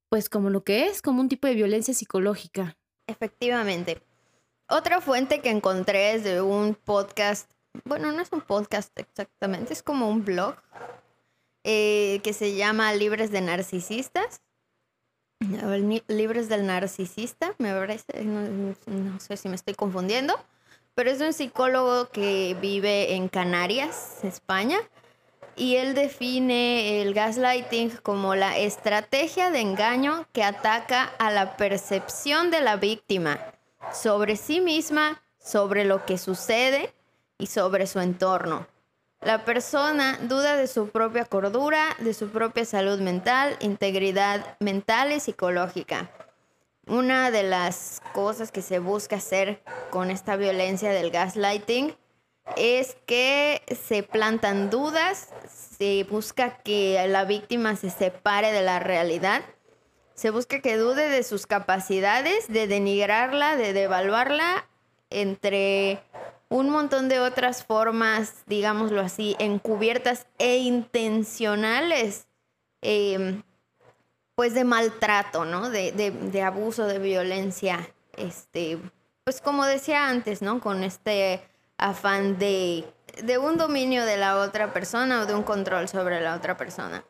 pues 0.08 0.28
como 0.28 0.50
lo 0.50 0.64
que 0.64 0.86
es, 0.86 1.02
como 1.02 1.20
un 1.20 1.28
tipo 1.28 1.46
de 1.46 1.54
violencia 1.54 1.94
psicológica. 1.94 2.76
Efectivamente. 3.06 4.02
Otra 4.68 5.00
fuente 5.00 5.40
que 5.40 5.50
encontré 5.50 6.14
es 6.14 6.24
de 6.24 6.42
un 6.42 6.74
podcast, 6.74 7.48
bueno, 7.84 8.10
no 8.10 8.20
es 8.20 8.32
un 8.32 8.40
podcast 8.40 8.90
exactamente, 8.98 9.72
es 9.72 9.84
como 9.84 10.08
un 10.08 10.24
blog 10.24 10.56
eh, 11.64 12.20
que 12.22 12.32
se 12.32 12.54
llama 12.54 12.92
Libres 12.94 13.30
de 13.30 13.40
Narcisistas. 13.40 14.42
Libres 16.06 16.48
del 16.48 16.66
Narcisista, 16.66 17.54
me 17.58 17.74
parece, 17.74 18.24
no, 18.24 18.74
no, 18.86 19.20
sé 19.20 19.36
si 19.36 19.48
me 19.48 19.56
estoy 19.56 19.74
confundiendo, 19.74 20.34
pero 20.94 21.10
es 21.10 21.20
un 21.20 21.32
psicólogo 21.32 22.10
que 22.10 22.56
vive 22.60 23.14
en 23.14 23.28
Canarias, 23.28 24.22
España, 24.22 24.78
y 25.56 25.76
él 25.76 25.94
define 25.94 27.02
el 27.02 27.12
gaslighting 27.12 27.90
como 28.02 28.34
la 28.34 28.56
estrategia 28.56 29.50
de 29.50 29.60
engaño 29.60 30.26
que 30.32 30.44
ataca 30.44 31.04
a 31.18 31.30
la 31.30 31.56
percepción 31.56 32.50
de 32.50 32.60
la 32.60 32.76
víctima 32.76 33.38
sobre 33.92 34.36
sí 34.36 34.60
misma, 34.60 35.22
sobre 35.38 35.84
lo 35.84 36.06
que 36.06 36.18
sucede 36.18 36.94
y 37.38 37.46
sobre 37.46 37.86
su 37.86 38.00
entorno. 38.00 38.66
La 39.22 39.44
persona 39.44 40.18
duda 40.22 40.56
de 40.56 40.66
su 40.66 40.88
propia 40.88 41.24
cordura, 41.24 41.96
de 42.00 42.12
su 42.12 42.30
propia 42.30 42.64
salud 42.64 42.98
mental, 42.98 43.56
integridad 43.60 44.56
mental 44.58 45.12
y 45.12 45.20
psicológica. 45.20 46.10
Una 46.88 47.30
de 47.30 47.44
las 47.44 48.02
cosas 48.14 48.50
que 48.50 48.62
se 48.62 48.80
busca 48.80 49.16
hacer 49.16 49.62
con 49.90 50.10
esta 50.10 50.34
violencia 50.34 50.90
del 50.90 51.12
gaslighting 51.12 51.94
es 52.56 52.96
que 53.06 53.62
se 53.86 54.02
plantan 54.02 54.70
dudas, 54.70 55.28
se 55.78 56.04
busca 56.10 56.58
que 56.58 57.06
la 57.06 57.24
víctima 57.24 57.76
se 57.76 57.90
separe 57.90 58.50
de 58.50 58.62
la 58.62 58.80
realidad, 58.80 59.42
se 60.14 60.30
busca 60.30 60.60
que 60.60 60.76
dude 60.76 61.08
de 61.08 61.22
sus 61.22 61.46
capacidades, 61.46 62.48
de 62.48 62.66
denigrarla, 62.66 63.54
de 63.54 63.72
devaluarla 63.72 64.68
entre 65.10 66.02
un 66.52 66.68
montón 66.68 67.08
de 67.08 67.18
otras 67.18 67.64
formas, 67.64 68.44
digámoslo 68.46 69.00
así, 69.00 69.34
encubiertas 69.38 70.26
e 70.38 70.58
intencionales, 70.58 72.26
em, 72.82 73.42
pues 74.34 74.52
de 74.52 74.64
maltrato, 74.64 75.46
¿no? 75.46 75.70
De, 75.70 76.42
abuso, 76.44 76.84
de 76.86 76.98
violencia, 76.98 77.88
este, 78.18 78.78
pues 79.24 79.40
como 79.40 79.64
decía 79.64 80.08
antes, 80.08 80.42
¿no? 80.42 80.60
Con 80.60 80.84
este 80.84 81.42
afán 81.78 82.38
de, 82.38 82.84
de 83.22 83.38
un 83.38 83.56
dominio 83.56 84.04
de 84.04 84.18
la 84.18 84.36
otra 84.36 84.74
persona 84.74 85.22
o 85.22 85.26
de 85.26 85.34
un 85.34 85.44
control 85.44 85.88
sobre 85.88 86.20
la 86.20 86.36
otra 86.36 86.58
persona. 86.58 87.02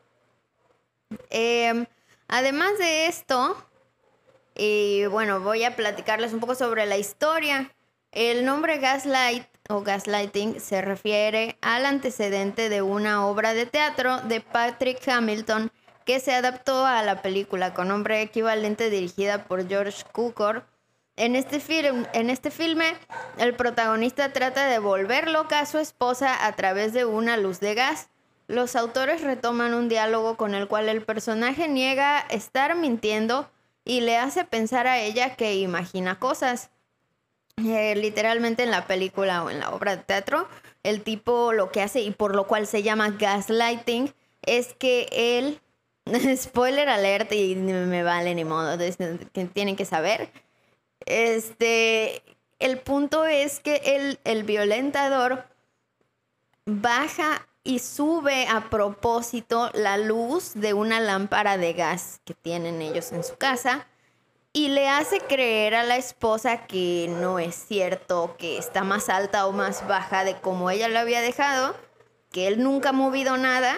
Em, 1.29 1.85
además 2.29 2.77
de 2.77 3.07
esto, 3.07 3.57
y 4.55 5.05
bueno, 5.07 5.41
voy 5.41 5.65
a 5.65 5.75
platicarles 5.75 6.31
un 6.31 6.39
poco 6.39 6.55
sobre 6.55 6.85
la 6.85 6.95
historia 6.95 7.69
el 8.13 8.45
nombre 8.45 8.77
gaslight 8.77 9.45
o 9.69 9.81
gaslighting 9.81 10.59
se 10.59 10.81
refiere 10.81 11.57
al 11.61 11.85
antecedente 11.85 12.69
de 12.69 12.83
una 12.83 13.25
obra 13.25 13.55
de 13.55 13.65
teatro 13.65 14.19
de 14.21 14.39
Patrick 14.39 15.07
Hamilton 15.07 15.71
que 16.05 16.19
se 16.19 16.33
adaptó 16.33 16.85
a 16.85 17.01
la 17.01 17.21
película 17.21 17.73
con 17.73 17.87
nombre 17.87 18.21
equivalente 18.21 18.91
dirigida 18.91 19.45
por 19.45 19.67
George 19.67 20.03
Cukor. 20.11 20.65
En 21.15 21.35
este, 21.35 21.59
film, 21.59 22.05
en 22.13 22.29
este 22.29 22.51
filme, 22.51 22.93
el 23.37 23.55
protagonista 23.55 24.31
trata 24.31 24.67
de 24.67 24.79
volver 24.79 25.29
loca 25.29 25.59
a 25.59 25.65
su 25.65 25.79
esposa 25.79 26.45
a 26.45 26.55
través 26.55 26.93
de 26.93 27.05
una 27.05 27.37
luz 27.37 27.59
de 27.59 27.73
gas. 27.73 28.09
Los 28.47 28.75
autores 28.75 29.21
retoman 29.21 29.73
un 29.73 29.89
diálogo 29.89 30.37
con 30.37 30.53
el 30.53 30.67
cual 30.67 30.89
el 30.89 31.03
personaje 31.03 31.67
niega 31.67 32.19
estar 32.19 32.75
mintiendo 32.75 33.49
y 33.85 34.01
le 34.01 34.17
hace 34.17 34.43
pensar 34.43 34.85
a 34.85 34.99
ella 34.99 35.35
que 35.35 35.55
imagina 35.55 36.19
cosas. 36.19 36.69
Eh, 37.57 37.95
literalmente 37.95 38.63
en 38.63 38.71
la 38.71 38.87
película 38.87 39.43
o 39.43 39.49
en 39.49 39.59
la 39.59 39.69
obra 39.69 39.95
de 39.95 40.03
teatro, 40.03 40.47
el 40.81 41.03
tipo 41.03 41.53
lo 41.53 41.71
que 41.71 41.81
hace 41.81 42.01
y 42.01 42.11
por 42.11 42.35
lo 42.35 42.47
cual 42.47 42.67
se 42.67 42.83
llama 42.83 43.11
gaslighting 43.11 44.13
es 44.41 44.73
que 44.73 45.07
él, 45.11 45.61
spoiler 46.35 46.89
alert 46.89 47.31
y 47.31 47.55
me 47.55 48.03
vale 48.03 48.33
ni 48.35 48.43
modo, 48.43 48.77
que 48.77 49.45
tienen 49.45 49.75
que 49.75 49.85
saber, 49.85 50.31
este, 51.05 52.23
el 52.59 52.79
punto 52.79 53.25
es 53.25 53.59
que 53.59 53.75
el, 53.85 54.19
el 54.23 54.43
violentador 54.43 55.45
baja 56.65 57.47
y 57.63 57.79
sube 57.79 58.47
a 58.47 58.69
propósito 58.69 59.69
la 59.73 59.97
luz 59.97 60.53
de 60.55 60.73
una 60.73 60.99
lámpara 60.99 61.57
de 61.57 61.73
gas 61.73 62.19
que 62.25 62.33
tienen 62.33 62.81
ellos 62.81 63.11
en 63.11 63.23
su 63.23 63.35
casa 63.37 63.87
y 64.55 64.67
le 64.67 64.87
hace 64.87 65.19
creer 65.19 65.73
a 65.73 65.83
la 65.83 65.97
esposa 65.97 66.67
que 66.67 67.07
no 67.19 67.39
es 67.39 67.55
cierto, 67.55 68.35
que 68.37 68.59
está 68.59 68.83
más 68.83 69.09
alta 69.09 69.47
o 69.47 69.51
más 69.51 69.87
baja 69.87 70.23
de 70.23 70.35
como 70.35 70.69
ella 70.69 70.87
lo 70.87 70.99
había 70.99 71.21
dejado, 71.21 71.75
que 72.31 72.47
él 72.47 72.61
nunca 72.61 72.89
ha 72.89 72.93
movido 72.93 73.35
nada. 73.35 73.75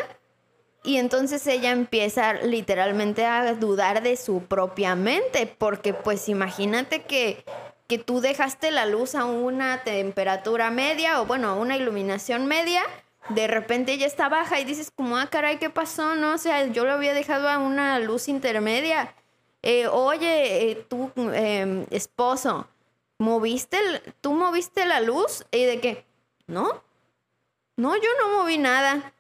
Y 0.83 0.97
entonces 0.97 1.47
ella 1.47 1.71
empieza 1.71 2.33
literalmente 2.33 3.25
a 3.25 3.53
dudar 3.53 4.03
de 4.03 4.17
su 4.17 4.41
propia 4.43 4.95
mente, 4.95 5.47
porque 5.47 5.93
pues 5.93 6.27
imagínate 6.29 7.03
que, 7.03 7.43
que 7.87 7.97
tú 7.97 8.19
dejaste 8.19 8.69
la 8.69 8.85
luz 8.85 9.15
a 9.15 9.23
una 9.23 9.81
temperatura 9.83 10.71
media 10.71 11.21
o 11.21 11.25
bueno, 11.25 11.49
a 11.49 11.55
una 11.55 11.77
iluminación 11.77 12.45
media, 12.47 12.83
de 13.29 13.47
repente 13.47 13.93
ella 13.93 14.05
está 14.05 14.29
baja 14.29 14.59
y 14.59 14.65
dices 14.65 14.91
como, 14.93 15.17
ah, 15.17 15.27
caray, 15.27 15.57
¿qué 15.57 15.69
pasó? 15.69 16.15
No, 16.15 16.33
o 16.33 16.37
sea, 16.37 16.67
yo 16.67 16.83
lo 16.83 16.91
había 16.91 17.13
dejado 17.13 17.49
a 17.49 17.57
una 17.57 17.97
luz 17.99 18.27
intermedia 18.27 19.15
eh, 19.65 19.87
oye, 19.87 20.71
eh, 20.71 20.85
tú, 20.87 21.11
em, 21.33 21.87
esposo, 21.89 22.67
¿moviste, 23.17 23.77
tú 24.21 24.33
moviste 24.33 24.85
la 24.85 24.99
luz? 25.01 25.43
Y 25.51 25.65
de 25.65 25.81
que, 25.81 26.05
no, 26.45 26.83
no, 27.75 27.95
yo 27.95 28.09
no 28.21 28.37
moví 28.37 28.59
nada. 28.59 29.11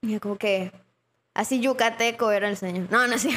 Y 0.00 0.18
como 0.20 0.38
que, 0.38 0.72
así 1.34 1.60
yucateco 1.60 2.30
era 2.30 2.48
el 2.48 2.56
señor. 2.56 2.90
No, 2.90 3.06
no 3.06 3.18
sé. 3.18 3.28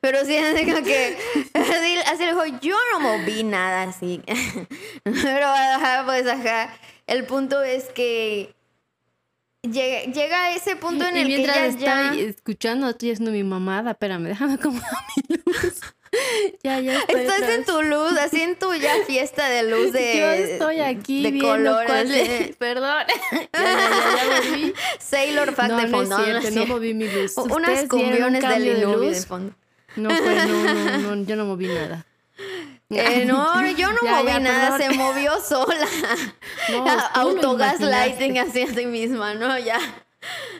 Pero 0.00 0.24
sí, 0.24 0.34
así 0.36 0.64
como 0.64 0.82
que, 0.82 1.18
así 1.54 2.24
le 2.24 2.32
dijo, 2.32 2.46
yo 2.62 2.76
no 2.92 3.00
moví 3.00 3.44
nada 3.44 3.82
así. 3.82 4.22
Pero, 5.04 5.46
ajá, 5.46 6.04
pues, 6.06 6.26
ajá. 6.26 6.74
El 7.06 7.26
punto 7.26 7.62
es 7.62 7.90
que 7.90 8.54
llega, 9.62 10.44
a 10.44 10.54
ese 10.54 10.76
punto 10.76 11.04
en 11.04 11.16
el 11.16 11.26
que 11.26 11.42
ella 11.42 11.66
está 11.66 12.14
escuchando, 12.14 12.88
estoy 12.88 13.12
haciendo 13.12 13.32
mi 13.32 13.44
mamada, 13.44 13.92
espérame, 13.92 14.24
déjame 14.24 14.54
acomodar 14.54 14.90
mi 15.28 15.36
luz. 15.36 15.80
ya, 16.62 16.78
ya 16.80 17.00
Estás 17.00 17.42
en 17.42 17.64
tu 17.64 17.82
luz, 17.82 18.18
así 18.18 18.42
en 18.42 18.58
tu 18.58 18.74
ya 18.74 18.92
fiesta 19.06 19.48
de 19.48 19.62
luz 19.62 19.92
de 19.92 20.18
Yo 20.18 20.30
estoy 20.30 20.80
aquí 20.80 21.22
de 21.22 21.38
colores. 21.38 22.56
Perdón. 22.56 23.04
ya, 23.52 23.62
ya, 23.62 24.50
volví. 24.50 24.74
Sailor 24.98 25.54
Fact 25.54 25.72
de 25.72 25.88
fondo. 25.88 26.18
No, 26.18 26.24
es 26.24 26.40
cierto, 26.40 26.60
no, 26.60 26.66
moví 26.66 26.94
mi 26.94 27.08
luz. 27.08 27.36
Unas 27.36 27.88
cumbiones 27.88 28.42
de 28.42 28.78
luz. 28.84 29.20
De 29.20 29.26
fondo. 29.26 29.54
No, 29.96 30.08
pues 30.08 30.48
no, 30.48 30.74
no, 30.74 31.16
no, 31.16 31.24
yo 31.24 31.36
no 31.36 31.44
moví 31.44 31.66
nada. 31.66 32.06
Eh, 32.94 33.24
no, 33.24 33.66
yo 33.76 33.90
no 33.90 34.00
moví 34.02 34.40
nada, 34.40 34.76
se 34.76 34.90
movió 34.90 35.40
sola. 35.48 35.86
No, 36.70 36.86
Autogaslighting 37.14 38.38
así 38.38 38.62
a 38.62 38.66
sí 38.66 38.84
misma, 38.84 39.32
¿no? 39.32 39.58
Ya. 39.58 39.78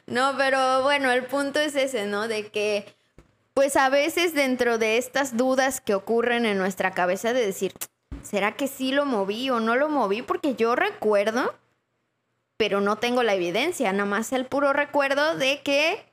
No, 0.07 0.35
pero 0.39 0.83
bueno, 0.83 1.11
el 1.11 1.25
punto 1.25 1.61
es 1.61 1.77
ese, 1.77 2.07
¿no? 2.07 2.29
De 2.29 2.49
que, 2.49 2.95
pues 3.55 3.77
a 3.77 3.91
veces 3.91 4.35
dentro 4.35 4.79
de 4.79 4.97
estas 4.97 5.37
dudas 5.37 5.81
que 5.81 5.95
ocurren 5.95 6.47
en 6.47 6.57
nuestra 6.57 6.93
cabeza 6.93 7.33
de 7.33 7.45
decir, 7.45 7.75
¿será 8.23 8.57
que 8.57 8.67
sí 8.67 8.93
lo 8.93 9.05
moví 9.05 9.51
o 9.51 9.61
no 9.61 9.77
lo 9.77 9.89
moví? 9.89 10.23
Porque 10.23 10.55
yo 10.55 10.75
recuerdo, 10.75 11.55
pero 12.57 12.81
no 12.81 12.97
tengo 12.97 13.23
la 13.23 13.35
evidencia, 13.35 13.93
nada 13.93 14.07
más 14.07 14.33
el 14.33 14.47
puro 14.47 14.73
recuerdo 14.73 15.37
de 15.37 15.61
que, 15.63 16.05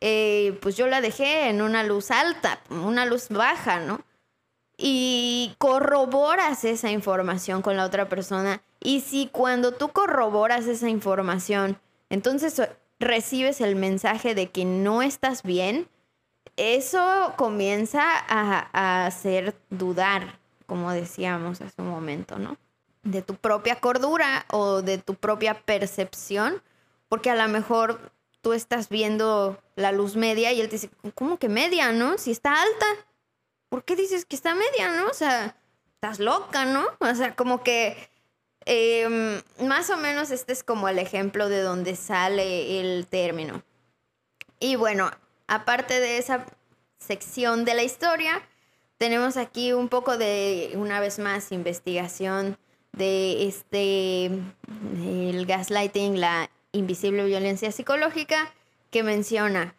eh, 0.00 0.58
pues 0.62 0.76
yo 0.76 0.86
la 0.86 1.00
dejé 1.00 1.48
en 1.48 1.60
una 1.60 1.82
luz 1.82 2.10
alta, 2.10 2.60
una 2.70 3.04
luz 3.04 3.28
baja, 3.28 3.80
¿no? 3.80 4.02
Y 4.84 5.54
corroboras 5.58 6.64
esa 6.64 6.90
información 6.90 7.62
con 7.62 7.76
la 7.76 7.84
otra 7.84 8.08
persona. 8.08 8.62
Y 8.80 9.00
si 9.00 9.28
cuando 9.28 9.70
tú 9.70 9.90
corroboras 9.90 10.66
esa 10.66 10.88
información, 10.88 11.78
entonces 12.10 12.60
recibes 12.98 13.60
el 13.60 13.76
mensaje 13.76 14.34
de 14.34 14.50
que 14.50 14.64
no 14.64 15.02
estás 15.02 15.44
bien, 15.44 15.88
eso 16.56 17.32
comienza 17.36 18.02
a, 18.02 19.06
hacer 19.06 19.54
dudar, 19.70 20.38
como 20.66 20.90
decíamos 20.90 21.60
hace 21.60 21.80
un 21.80 21.88
momento, 21.88 22.38
¿no? 22.38 22.56
De 23.02 23.22
tu 23.22 23.34
propia 23.34 23.76
cordura 23.76 24.46
o 24.50 24.82
de 24.82 24.98
tu 24.98 25.14
propia 25.14 25.54
percepción, 25.54 26.60
porque 27.08 27.30
a 27.30 27.34
lo 27.34 27.48
mejor 27.48 28.12
tú 28.40 28.52
estás 28.52 28.88
viendo 28.88 29.62
la 29.76 29.92
luz 29.92 30.16
media 30.16 30.52
y 30.52 30.60
él 30.60 30.68
te 30.68 30.76
dice, 30.76 30.90
¿cómo 31.14 31.38
que 31.38 31.48
media, 31.48 31.92
no? 31.92 32.18
Si 32.18 32.30
está 32.30 32.60
alta, 32.60 32.86
¿por 33.72 33.84
qué 33.84 33.96
dices 33.96 34.26
que 34.26 34.36
está 34.36 34.54
media, 34.54 34.92
no? 34.92 35.06
O 35.08 35.14
sea, 35.14 35.56
estás 35.94 36.18
loca, 36.18 36.66
¿no? 36.66 36.84
O 37.00 37.14
sea, 37.14 37.34
como 37.34 37.64
que 37.64 37.96
Em, 38.64 39.42
más 39.60 39.90
o 39.90 39.96
menos 39.96 40.30
este 40.30 40.52
es 40.52 40.62
como 40.62 40.88
el 40.88 40.98
ejemplo 40.98 41.48
de 41.48 41.62
donde 41.62 41.96
sale 41.96 42.80
el 42.80 43.06
término. 43.06 43.62
Y 44.60 44.76
bueno, 44.76 45.10
aparte 45.48 45.98
de 46.00 46.18
esa 46.18 46.46
sección 46.98 47.64
de 47.64 47.74
la 47.74 47.82
historia, 47.82 48.42
tenemos 48.98 49.36
aquí 49.36 49.72
un 49.72 49.88
poco 49.88 50.16
de, 50.16 50.72
una 50.76 51.00
vez 51.00 51.18
más, 51.18 51.50
investigación 51.50 52.56
de 52.92 53.48
este, 53.48 54.26
el 54.26 55.46
gaslighting, 55.46 56.20
la 56.20 56.50
invisible 56.70 57.24
violencia 57.24 57.72
psicológica, 57.72 58.54
que 58.90 59.02
menciona, 59.02 59.74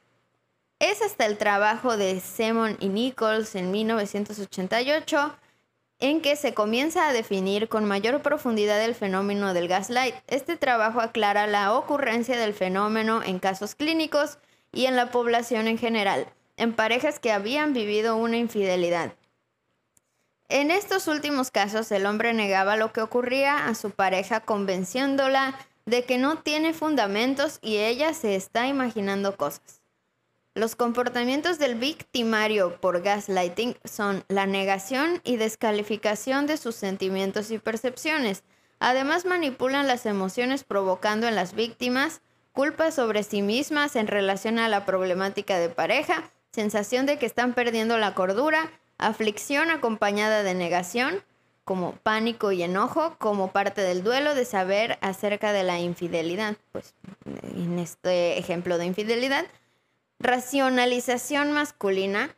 es 0.92 1.02
hasta 1.02 1.26
el 1.26 1.38
trabajo 1.38 1.96
de 1.96 2.20
Simon 2.20 2.76
y 2.80 2.90
Nichols 2.90 3.56
en 3.56 3.72
1988 3.72 5.34
en 6.00 6.22
que 6.22 6.36
se 6.36 6.54
comienza 6.54 7.08
a 7.08 7.14
definir 7.14 7.70
con 7.70 7.86
mayor 7.86 8.22
profundidad 8.22 8.84
el 8.84 8.94
fenómeno 8.94 9.54
del 9.54 9.70
gaslight. 9.70 10.16
Este 10.28 10.58
trabajo 10.58 11.00
aclara 11.00 11.48
la 11.48 11.74
ocurrencia 11.74 12.38
del 12.38 12.54
fenómeno 12.54 13.24
en 13.24 13.40
casos 13.40 13.76
clínicos 13.76 14.40
y 14.74 14.86
en 14.86 14.98
la 14.98 15.10
población 15.12 15.68
en 15.68 15.78
general, 15.78 16.28
en 16.58 16.74
parejas 16.74 17.20
que 17.20 17.32
habían 17.32 17.72
vivido 17.72 18.18
una 18.18 18.36
infidelidad. 18.36 19.14
En 20.50 20.70
estos 20.70 21.08
últimos 21.08 21.50
casos, 21.50 21.90
el 21.94 22.06
hombre 22.06 22.34
negaba 22.34 22.76
lo 22.76 22.92
que 22.92 23.02
ocurría 23.02 23.68
a 23.68 23.76
su 23.76 23.92
pareja 23.92 24.42
convenciéndola 24.42 25.58
de 25.86 26.04
que 26.04 26.18
no 26.18 26.40
tiene 26.40 26.74
fundamentos 26.74 27.60
y 27.62 27.78
ella 27.78 28.14
se 28.14 28.36
está 28.36 28.68
imaginando 28.68 29.38
cosas. 29.38 29.83
Los 30.56 30.76
comportamientos 30.76 31.58
del 31.58 31.74
victimario 31.74 32.80
por 32.80 33.02
gaslighting 33.02 33.76
son 33.86 34.24
la 34.28 34.46
negación 34.46 35.20
y 35.24 35.38
descalificación 35.38 36.46
de 36.46 36.58
sus 36.58 36.76
sentimientos 36.76 37.50
y 37.50 37.58
percepciones. 37.58 38.44
Además 38.78 39.26
manipulan 39.26 39.88
las 39.88 40.06
emociones 40.06 40.64
provocando 40.64 41.28
en 41.28 41.34
las 41.34 41.56
víctimas 41.56 42.22
culpa 42.52 42.92
sobre 42.92 43.24
sí 43.24 43.42
mismas 43.42 43.96
en 43.96 44.06
relación 44.06 44.60
a 44.60 44.70
la 44.70 44.86
problemática 44.86 45.58
de 45.58 45.70
pareja, 45.70 46.32
sensación 46.52 47.08
de 47.08 47.18
que 47.18 47.26
están 47.26 47.56
perdiendo 47.56 47.98
la 47.98 48.14
cordura, 48.14 48.70
aflicción 49.00 49.72
acompañada 49.72 50.44
de 50.44 50.54
negación, 50.54 51.24
como 51.66 51.94
pánico 51.94 52.52
y 52.52 52.62
enojo, 52.62 53.16
como 53.18 53.52
parte 53.52 53.82
del 53.82 54.04
duelo 54.04 54.36
de 54.36 54.46
saber 54.46 55.00
acerca 55.02 55.52
de 55.52 55.64
la 55.64 55.80
infidelidad. 55.80 56.58
Pues 56.72 56.94
en 57.26 57.80
este 57.80 58.38
ejemplo 58.38 58.78
de 58.78 58.86
infidelidad, 58.86 59.46
racionalización 60.24 61.52
masculina, 61.52 62.36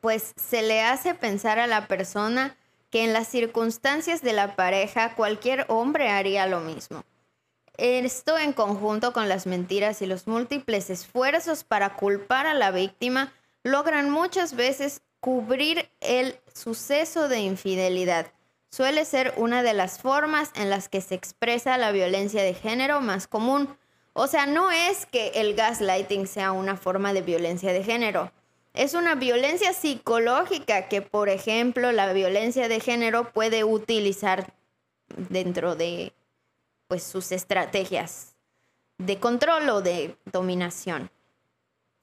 pues 0.00 0.32
se 0.36 0.62
le 0.62 0.82
hace 0.82 1.14
pensar 1.14 1.58
a 1.58 1.66
la 1.66 1.86
persona 1.86 2.56
que 2.90 3.04
en 3.04 3.12
las 3.12 3.28
circunstancias 3.28 4.22
de 4.22 4.32
la 4.32 4.56
pareja 4.56 5.14
cualquier 5.14 5.66
hombre 5.68 6.08
haría 6.08 6.46
lo 6.46 6.60
mismo. 6.60 7.04
Esto 7.76 8.38
en 8.38 8.52
conjunto 8.52 9.12
con 9.12 9.28
las 9.28 9.46
mentiras 9.46 10.02
y 10.02 10.06
los 10.06 10.26
múltiples 10.26 10.90
esfuerzos 10.90 11.62
para 11.62 11.94
culpar 11.94 12.46
a 12.46 12.54
la 12.54 12.72
víctima 12.72 13.32
logran 13.62 14.10
muchas 14.10 14.56
veces 14.56 15.02
cubrir 15.20 15.88
el 16.00 16.40
suceso 16.52 17.28
de 17.28 17.40
infidelidad. 17.40 18.32
Suele 18.70 19.04
ser 19.04 19.32
una 19.36 19.62
de 19.62 19.74
las 19.74 20.00
formas 20.00 20.50
en 20.54 20.70
las 20.70 20.88
que 20.88 21.00
se 21.00 21.14
expresa 21.14 21.78
la 21.78 21.92
violencia 21.92 22.42
de 22.42 22.54
género 22.54 23.00
más 23.00 23.26
común, 23.26 23.76
o 24.18 24.26
sea, 24.26 24.46
no 24.46 24.72
es 24.72 25.06
que 25.06 25.28
el 25.36 25.54
gaslighting 25.54 26.26
sea 26.26 26.50
una 26.50 26.76
forma 26.76 27.12
de 27.12 27.22
violencia 27.22 27.72
de 27.72 27.84
género. 27.84 28.32
Es 28.74 28.94
una 28.94 29.14
violencia 29.14 29.72
psicológica 29.72 30.88
que, 30.88 31.02
por 31.02 31.28
ejemplo, 31.28 31.92
la 31.92 32.12
violencia 32.12 32.68
de 32.68 32.80
género 32.80 33.32
puede 33.32 33.62
utilizar 33.62 34.52
dentro 35.16 35.76
de 35.76 36.12
pues, 36.88 37.04
sus 37.04 37.30
estrategias 37.30 38.34
de 38.98 39.20
control 39.20 39.68
o 39.68 39.82
de 39.82 40.16
dominación. 40.32 41.10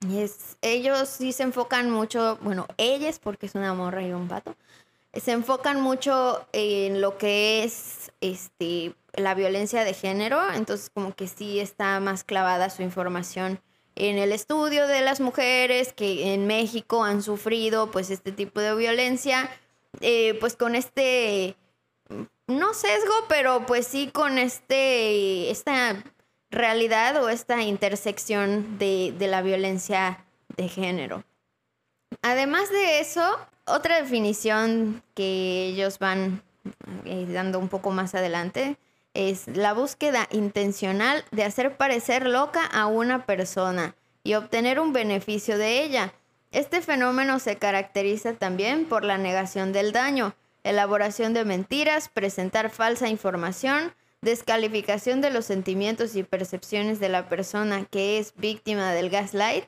Y 0.07 0.21
es, 0.21 0.57
ellos 0.61 1.09
sí 1.09 1.33
se 1.33 1.43
enfocan 1.43 1.91
mucho, 1.91 2.37
bueno, 2.41 2.65
ellas, 2.77 3.19
porque 3.19 3.45
es 3.45 3.55
una 3.55 3.73
morra 3.73 4.03
y 4.03 4.13
un 4.13 4.29
pato, 4.29 4.55
se 5.15 5.31
enfocan 5.31 5.81
mucho 5.81 6.47
en 6.51 7.01
lo 7.01 7.17
que 7.17 7.63
es 7.63 8.11
este 8.21 8.95
la 9.13 9.33
violencia 9.33 9.83
de 9.83 9.93
género, 9.93 10.41
entonces 10.53 10.89
como 10.89 11.15
que 11.15 11.27
sí 11.27 11.59
está 11.59 11.99
más 11.99 12.23
clavada 12.23 12.69
su 12.69 12.81
información 12.81 13.61
en 13.95 14.17
el 14.17 14.31
estudio 14.31 14.87
de 14.87 15.01
las 15.01 15.21
mujeres 15.21 15.93
que 15.93 16.33
en 16.33 16.47
México 16.47 17.03
han 17.03 17.23
sufrido 17.23 17.91
pues 17.91 18.09
este 18.09 18.31
tipo 18.31 18.59
de 18.59 18.75
violencia, 18.75 19.49
eh, 20.01 20.33
pues 20.39 20.57
con 20.57 20.75
este, 20.75 21.55
no 22.47 22.73
sesgo, 22.73 23.13
pero 23.29 23.65
pues 23.65 23.87
sí 23.87 24.09
con 24.13 24.37
este, 24.37 25.49
esta 25.49 26.03
realidad 26.51 27.23
o 27.23 27.29
esta 27.29 27.61
intersección 27.63 28.77
de, 28.77 29.13
de 29.17 29.27
la 29.27 29.41
violencia 29.41 30.25
de 30.57 30.67
género. 30.67 31.23
Además 32.21 32.69
de 32.69 32.99
eso, 32.99 33.39
otra 33.65 33.99
definición 34.01 35.03
que 35.13 35.67
ellos 35.67 35.99
van 35.99 36.41
eh, 37.05 37.27
dando 37.29 37.59
un 37.59 37.69
poco 37.69 37.91
más 37.91 38.15
adelante 38.15 38.77
es 39.13 39.47
la 39.47 39.73
búsqueda 39.73 40.27
intencional 40.31 41.23
de 41.31 41.43
hacer 41.43 41.77
parecer 41.77 42.27
loca 42.27 42.65
a 42.65 42.85
una 42.87 43.25
persona 43.25 43.95
y 44.23 44.33
obtener 44.33 44.79
un 44.79 44.93
beneficio 44.93 45.57
de 45.57 45.83
ella. 45.83 46.13
Este 46.51 46.81
fenómeno 46.81 47.39
se 47.39 47.57
caracteriza 47.57 48.33
también 48.33 48.85
por 48.85 49.03
la 49.03 49.17
negación 49.17 49.71
del 49.71 49.91
daño, 49.91 50.35
elaboración 50.63 51.33
de 51.33 51.45
mentiras, 51.45 52.09
presentar 52.09 52.69
falsa 52.69 53.07
información, 53.07 53.93
descalificación 54.21 55.21
de 55.21 55.29
los 55.29 55.45
sentimientos 55.45 56.15
y 56.15 56.23
percepciones 56.23 56.99
de 56.99 57.09
la 57.09 57.29
persona 57.29 57.85
que 57.85 58.17
es 58.17 58.33
víctima 58.35 58.91
del 58.91 59.09
gaslight. 59.09 59.65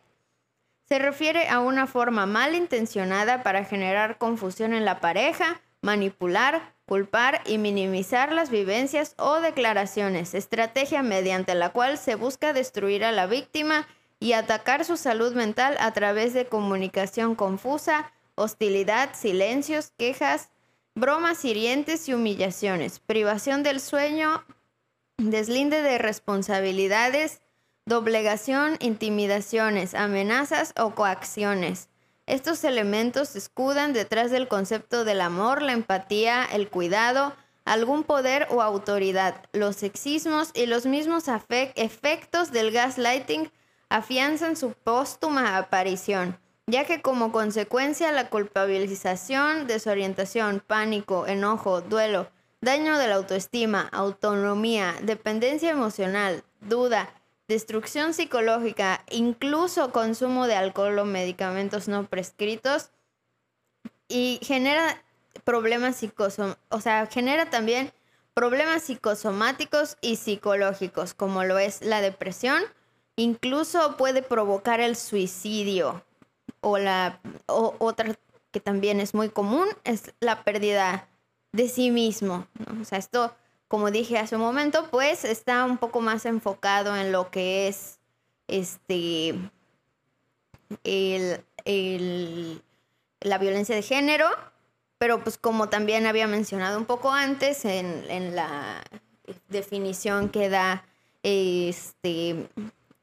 Se 0.87 0.99
refiere 0.99 1.49
a 1.49 1.59
una 1.59 1.85
forma 1.85 2.25
malintencionada 2.25 3.43
para 3.43 3.65
generar 3.65 4.17
confusión 4.17 4.73
en 4.73 4.85
la 4.85 5.01
pareja, 5.01 5.61
manipular, 5.81 6.73
culpar 6.85 7.41
y 7.45 7.57
minimizar 7.57 8.31
las 8.31 8.49
vivencias 8.49 9.13
o 9.17 9.41
declaraciones, 9.41 10.33
estrategia 10.33 11.03
mediante 11.03 11.55
la 11.55 11.71
cual 11.71 11.97
se 11.97 12.15
busca 12.15 12.53
destruir 12.53 13.03
a 13.03 13.11
la 13.11 13.27
víctima 13.27 13.85
y 14.19 14.31
atacar 14.31 14.85
su 14.85 14.95
salud 14.95 15.35
mental 15.35 15.75
a 15.79 15.91
través 15.91 16.33
de 16.33 16.45
comunicación 16.45 17.35
confusa, 17.35 18.13
hostilidad, 18.35 19.09
silencios, 19.13 19.91
quejas, 19.97 20.49
bromas 20.95 21.43
hirientes 21.43 22.07
y 22.07 22.13
humillaciones, 22.13 22.99
privación 22.99 23.61
del 23.61 23.81
sueño, 23.81 24.45
deslinde 25.17 25.81
de 25.81 25.97
responsabilidades, 25.97 27.41
doblegación, 27.87 28.77
intimidaciones, 28.79 29.95
amenazas 29.95 30.73
o 30.77 30.93
coacciones 30.93 31.89
estos 32.27 32.65
elementos 32.65 33.29
se 33.29 33.37
escudan 33.37 33.93
detrás 33.93 34.31
del 34.31 34.49
concepto 34.49 35.05
del 35.05 35.21
amor, 35.21 35.61
la 35.61 35.71
empatía, 35.71 36.43
el 36.43 36.69
cuidado, 36.69 37.33
algún 37.63 38.03
poder 38.03 38.47
o 38.51 38.61
autoridad. 38.61 39.45
Los 39.53 39.77
sexismos 39.77 40.51
y 40.53 40.65
los 40.65 40.85
mismos 40.85 41.23
efectos 41.75 42.51
del 42.51 42.71
gaslighting 42.71 43.49
afianzan 43.87 44.57
su 44.57 44.73
póstuma 44.73 45.57
aparición. 45.57 46.37
ya 46.69 46.83
que 46.83 47.01
como 47.01 47.31
consecuencia 47.31 48.11
la 48.11 48.29
culpabilización, 48.29 49.67
desorientación, 49.67 50.61
pánico, 50.67 51.25
enojo, 51.25 51.79
duelo, 51.79 52.29
daño 52.59 52.97
de 52.97 53.07
la 53.07 53.15
autoestima, 53.15 53.87
autonomía, 53.93 54.93
dependencia 55.01 55.69
emocional, 55.69 56.43
duda, 56.59 57.09
destrucción 57.47 58.13
psicológica, 58.13 59.03
incluso 59.09 59.91
consumo 59.91 60.47
de 60.47 60.55
alcohol 60.55 60.99
o 60.99 61.05
medicamentos 61.05 61.87
no 61.87 62.05
prescritos 62.05 62.91
y 64.07 64.39
genera 64.41 65.01
problemas 65.43 65.97
psicosomáticos, 65.97 66.67
o 66.69 66.81
sea, 66.81 67.05
genera 67.07 67.49
también 67.49 67.91
problemas 68.33 68.83
psicosomáticos 68.83 69.97
y 70.01 70.17
psicológicos, 70.17 71.13
como 71.13 71.43
lo 71.43 71.57
es 71.57 71.81
la 71.81 72.01
depresión, 72.01 72.61
incluso 73.15 73.97
puede 73.97 74.21
provocar 74.21 74.79
el 74.79 74.95
suicidio 74.95 76.03
o 76.61 76.77
la 76.77 77.19
otra 77.47 78.15
que 78.51 78.59
también 78.59 78.99
es 78.99 79.13
muy 79.13 79.29
común 79.29 79.67
es 79.83 80.13
la 80.19 80.43
pérdida 80.43 81.07
de 81.51 81.69
sí 81.69 81.91
mismo. 81.91 82.47
O 82.81 82.85
sea, 82.85 82.97
esto, 82.97 83.35
como 83.67 83.91
dije 83.91 84.17
hace 84.17 84.35
un 84.35 84.41
momento, 84.41 84.87
pues 84.89 85.25
está 85.25 85.65
un 85.65 85.77
poco 85.77 86.01
más 86.01 86.25
enfocado 86.25 86.95
en 86.95 87.11
lo 87.11 87.29
que 87.29 87.67
es 87.67 87.99
este 88.47 89.35
el, 90.83 92.61
la 93.21 93.37
violencia 93.37 93.75
de 93.75 93.81
género, 93.81 94.27
pero 94.97 95.23
pues 95.23 95.37
como 95.37 95.69
también 95.69 96.05
había 96.05 96.27
mencionado 96.27 96.77
un 96.77 96.85
poco 96.85 97.11
antes 97.11 97.65
en, 97.65 98.05
en 98.09 98.35
la 98.35 98.83
definición 99.49 100.29
que 100.29 100.49
da 100.49 100.85
este 101.23 102.47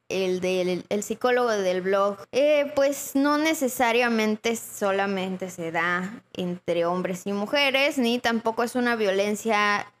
el 0.07 0.39
del 0.39 0.85
el 0.89 1.03
psicólogo 1.03 1.49
del 1.49 1.81
blog, 1.81 2.17
eh, 2.31 2.71
pues 2.75 3.15
no 3.15 3.37
necesariamente 3.37 4.55
solamente 4.55 5.49
se 5.49 5.71
da 5.71 6.21
entre 6.33 6.85
hombres 6.85 7.25
y 7.25 7.33
mujeres, 7.33 7.97
ni 7.97 8.19
tampoco 8.19 8.63
es 8.63 8.75
una 8.75 8.95
violencia 8.95 9.91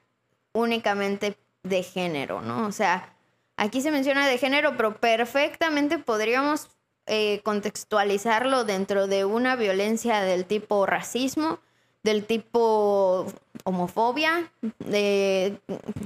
únicamente 0.55 1.37
de 1.63 1.83
género, 1.83 2.41
¿no? 2.41 2.65
O 2.65 2.71
sea, 2.71 3.13
aquí 3.57 3.81
se 3.81 3.91
menciona 3.91 4.27
de 4.27 4.37
género, 4.37 4.75
pero 4.77 4.95
perfectamente 4.95 5.99
podríamos 5.99 6.69
eh, 7.07 7.41
contextualizarlo 7.43 8.63
dentro 8.63 9.05
de 9.07 9.25
una 9.25 9.55
violencia 9.55 10.21
del 10.21 10.45
tipo 10.45 10.85
racismo, 10.85 11.59
del 12.03 12.25
tipo 12.25 13.27
homofobia, 13.63 14.51
de, 14.79 15.59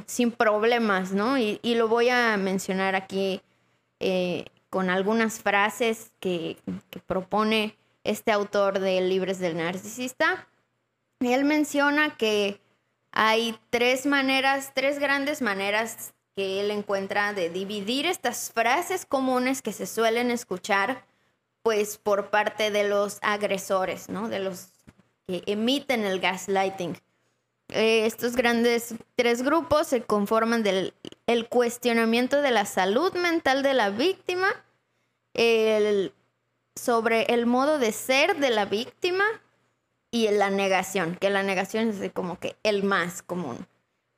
sin 0.05 0.31
problemas, 0.31 1.13
¿no? 1.13 1.37
Y, 1.37 1.59
lo 1.63 1.87
voy 1.87 2.09
a 2.09 2.35
mencionar 2.37 2.95
aquí 2.95 3.41
eh, 3.99 4.45
con 4.69 4.89
algunas 4.89 5.39
frases 5.39 6.11
que, 6.19 6.57
propone 7.05 7.75
este 8.03 8.31
autor 8.31 8.79
de 8.79 9.01
Libres 9.01 9.39
del 9.39 9.57
Narcisista. 9.57 10.47
Él 11.19 11.43
menciona 11.45 12.15
que 12.17 12.59
hay 13.11 13.57
tres 13.69 14.05
maneras, 14.05 14.71
tres 14.73 14.99
grandes 14.99 15.41
maneras 15.41 16.13
que 16.35 16.61
él 16.61 16.71
encuentra 16.71 17.33
de 17.33 17.49
dividir 17.49 18.05
estas 18.05 18.51
frases 18.51 19.05
comunes 19.05 19.61
que 19.61 19.73
se 19.73 19.85
suelen 19.85 20.31
escuchar 20.31 21.05
pues 21.63 21.97
por 21.97 22.29
parte 22.29 22.71
de 22.71 22.87
los 22.87 23.19
agresores, 23.21 24.09
¿no? 24.09 24.29
De 24.29 24.39
los 24.39 24.69
que 25.27 25.43
emiten 25.45 26.05
el 26.05 26.19
gaslighting. 26.19 26.97
Eh, 27.69 28.05
estos 28.05 28.35
grandes 28.35 28.95
tres 29.15 29.43
grupos 29.43 29.87
se 29.87 30.01
conforman 30.01 30.63
del 30.63 30.93
el 31.27 31.47
cuestionamiento 31.47 32.41
de 32.41 32.49
la 32.49 32.65
salud 32.65 33.13
mental 33.13 33.61
de 33.61 33.75
la 33.75 33.91
víctima, 33.91 34.47
el, 35.35 36.11
sobre 36.75 37.23
el 37.33 37.45
modo 37.45 37.77
de 37.77 37.91
ser 37.91 38.37
de 38.37 38.49
la 38.49 38.65
víctima 38.65 39.25
y 40.11 40.27
la 40.29 40.49
negación, 40.49 41.15
que 41.15 41.29
la 41.29 41.43
negación 41.43 41.89
es 41.89 42.11
como 42.11 42.39
que 42.39 42.55
el 42.63 42.83
más 42.83 43.21
común. 43.21 43.67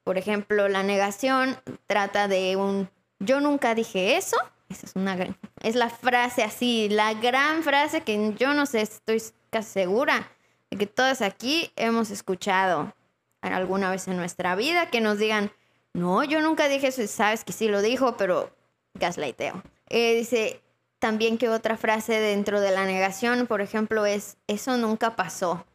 Por 0.04 0.18
ejemplo, 0.18 0.68
la 0.68 0.84
negación 0.84 1.58
trata 1.88 2.28
de 2.28 2.56
un 2.56 2.90
yo 3.20 3.40
nunca 3.40 3.76
dije 3.76 4.18
eso. 4.18 4.38
Esa 4.70 4.86
es 4.88 4.96
una 4.96 5.18
es 5.62 5.76
la 5.76 5.90
frase 5.90 6.44
así, 6.44 6.90
la 6.90 7.14
gran 7.14 7.62
frase 7.62 8.02
que 8.02 8.34
yo 8.38 8.54
no 8.54 8.66
sé, 8.66 8.82
estoy 8.82 9.22
casi 9.50 9.70
segura 9.70 10.32
de 10.70 10.78
que 10.78 10.88
todas 10.88 11.22
aquí 11.22 11.72
hemos 11.76 12.10
escuchado 12.10 12.94
alguna 13.42 13.92
vez 13.92 14.08
en 14.08 14.16
nuestra 14.16 14.56
vida 14.56 14.90
que 14.90 15.02
nos 15.02 15.18
digan, 15.18 15.52
no, 15.94 16.24
yo 16.24 16.42
nunca 16.42 16.70
dije 16.70 16.88
eso, 16.88 17.06
sabes 17.08 17.44
que 17.44 17.52
sí 17.52 17.68
lo 17.68 17.82
dijo, 17.82 18.16
pero 18.16 18.56
gaslighteo. 18.94 19.62
Eh, 19.90 20.16
dice 20.16 20.62
también 21.00 21.38
que 21.38 21.50
otra 21.50 21.76
frase 21.76 22.20
dentro 22.20 22.62
de 22.62 22.72
la 22.72 22.86
negación, 22.86 23.48
por 23.48 23.60
ejemplo, 23.60 24.06
es, 24.06 24.38
eso 24.48 24.78
nunca 24.78 25.18
pasó. 25.18 25.66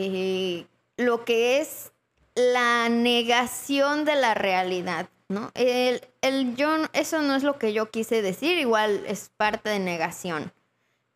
Eh, 0.00 0.66
lo 0.96 1.24
que 1.24 1.60
es 1.60 1.92
la 2.34 2.88
negación 2.88 4.04
de 4.04 4.14
la 4.14 4.34
realidad, 4.34 5.08
¿no? 5.28 5.50
El, 5.54 6.00
el 6.22 6.54
yo, 6.54 6.68
eso 6.92 7.20
no 7.22 7.34
es 7.34 7.42
lo 7.42 7.58
que 7.58 7.72
yo 7.72 7.90
quise 7.90 8.22
decir, 8.22 8.58
igual 8.58 9.02
es 9.06 9.30
parte 9.36 9.70
de 9.70 9.80
negación. 9.80 10.52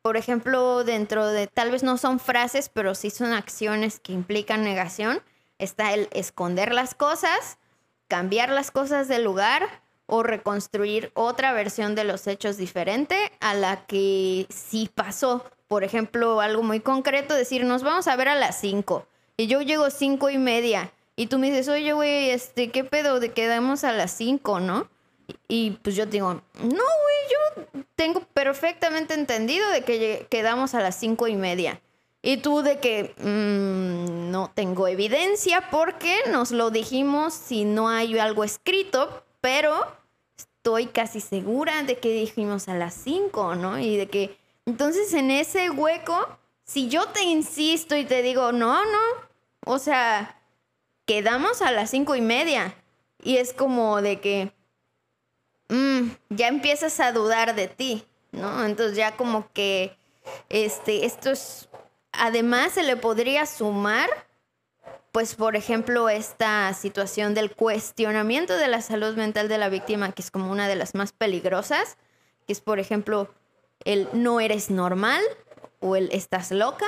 Por 0.03 0.17
ejemplo, 0.17 0.83
dentro 0.83 1.29
de, 1.29 1.47
tal 1.47 1.71
vez 1.71 1.85
no 1.85 1.97
son 1.97 2.19
frases, 2.19 2.69
pero 2.69 2.95
sí 2.97 3.11
son 3.11 3.33
acciones 3.33 4.01
que 4.01 4.13
implican 4.13 4.65
negación 4.65 5.23
está 5.63 5.95
el 5.95 6.09
esconder 6.13 6.75
las 6.75 6.95
cosas, 6.95 7.59
cambiar 8.09 8.51
las 8.51 8.71
cosas 8.71 9.09
del 9.09 9.25
lugar 9.25 9.83
o 10.07 10.23
reconstruir 10.23 11.13
otra 11.15 11.53
versión 11.53 11.95
de 11.95 12.05
los 12.05 12.27
hechos 12.27 12.57
diferente 12.57 13.17
a 13.41 13.55
la 13.55 13.87
que 13.87 14.47
sí 14.51 14.91
pasó. 14.93 15.45
Por 15.73 15.85
ejemplo, 15.85 16.43
algo 16.43 16.63
muy 16.63 16.81
concreto, 16.81 17.33
decir, 17.33 17.65
nos 17.65 17.83
vamos 17.83 18.07
a 18.07 18.15
ver 18.15 18.29
a 18.29 18.35
las 18.35 18.61
5 18.61 19.07
y 19.39 19.47
yo 19.47 19.63
llego 19.63 19.89
cinco 19.89 20.29
y 20.29 20.37
media 20.37 20.93
y 21.17 21.29
tú 21.29 21.39
me 21.39 21.49
dices, 21.49 21.67
oye, 21.69 21.95
güey, 21.95 22.29
este, 22.29 22.71
¿qué 22.71 22.85
pedo 22.85 23.21
de 23.21 23.33
quedamos 23.33 23.83
a 23.83 23.93
las 23.93 24.11
5, 24.11 24.61
no? 24.61 24.91
Y, 25.49 25.71
pues 25.83 25.97
yo 25.97 26.05
digo, 26.05 26.35
no, 26.35 26.43
güey, 26.61 26.77
yo 26.77 27.83
tengo 27.95 28.21
perfectamente 28.35 29.15
entendido 29.15 29.67
de 29.71 29.81
que 29.81 30.27
quedamos 30.29 30.75
a 30.75 30.83
las 30.83 30.97
cinco 30.97 31.27
y 31.27 31.37
media. 31.37 31.81
Y 32.21 32.37
tú 32.37 32.61
de 32.61 32.79
que 32.79 33.15
mm, 33.17 34.31
no 34.31 34.51
tengo 34.55 34.89
evidencia 34.89 35.71
porque 35.71 36.19
nos 36.31 36.51
lo 36.51 36.71
dijimos 36.71 37.33
si 37.33 37.65
no 37.65 37.89
hay 37.89 38.19
algo 38.19 38.45
escrito, 38.45 39.25
pero 39.41 39.87
estoy 40.37 40.89
casi 40.89 41.21
segura 41.21 41.83
de 41.83 41.97
que 41.97 42.13
dijimos 42.13 42.69
a 42.69 42.75
las 42.75 42.93
5, 42.93 43.55
¿no? 43.55 43.79
Y 43.79 43.97
de 43.97 44.09
que 44.09 44.42
entonces 44.67 45.13
en 45.15 45.31
ese 45.31 45.71
hueco, 45.71 46.39
si 46.65 46.89
yo 46.89 47.07
te 47.09 47.23
insisto 47.23 47.97
y 47.97 48.05
te 48.05 48.23
digo, 48.23 48.53
no, 48.53 48.85
no, 48.85 48.99
o 49.67 49.79
sea, 49.79 50.41
quedamos 51.07 51.63
a 51.63 51.71
las 51.71 51.91
cinco 51.91 52.17
y 52.17 52.21
media. 52.21 52.75
Y 53.23 53.37
es 53.37 53.53
como 53.53 54.03
de 54.03 54.21
que 54.21 54.53
mm, 55.69 56.11
ya 56.31 56.49
empiezas 56.49 56.99
a 57.01 57.13
dudar 57.13 57.55
de 57.55 57.69
ti, 57.69 58.05
¿no? 58.33 58.65
Entonces 58.65 58.97
ya 58.97 59.17
como 59.17 59.53
que 59.53 59.97
este, 60.49 61.07
esto 61.07 61.31
es 61.31 61.69
además 62.13 62.73
se 62.73 62.83
le 62.83 62.97
podría 62.97 63.47
sumar, 63.47 64.09
pues 65.11 65.35
por 65.35 65.57
ejemplo, 65.57 66.09
esta 66.09 66.73
situación 66.75 67.35
del 67.35 67.55
cuestionamiento 67.55 68.57
de 68.57 68.69
la 68.69 68.81
salud 68.81 69.17
mental 69.17 69.49
de 69.49 69.59
la 69.59 69.69
víctima, 69.69 70.13
que 70.13 70.23
es 70.23 70.31
como 70.31 70.51
una 70.51 70.69
de 70.69 70.77
las 70.77 70.95
más 70.95 71.13
peligrosas, 71.13 71.97
que 72.47 72.53
es 72.53 72.61
por 72.61 72.79
ejemplo 72.79 73.33
el 73.85 74.09
no 74.13 74.41
eres 74.41 74.71
normal 74.71 75.23
o 75.81 75.97
el 75.97 76.11
estás 76.13 76.51
loca, 76.51 76.87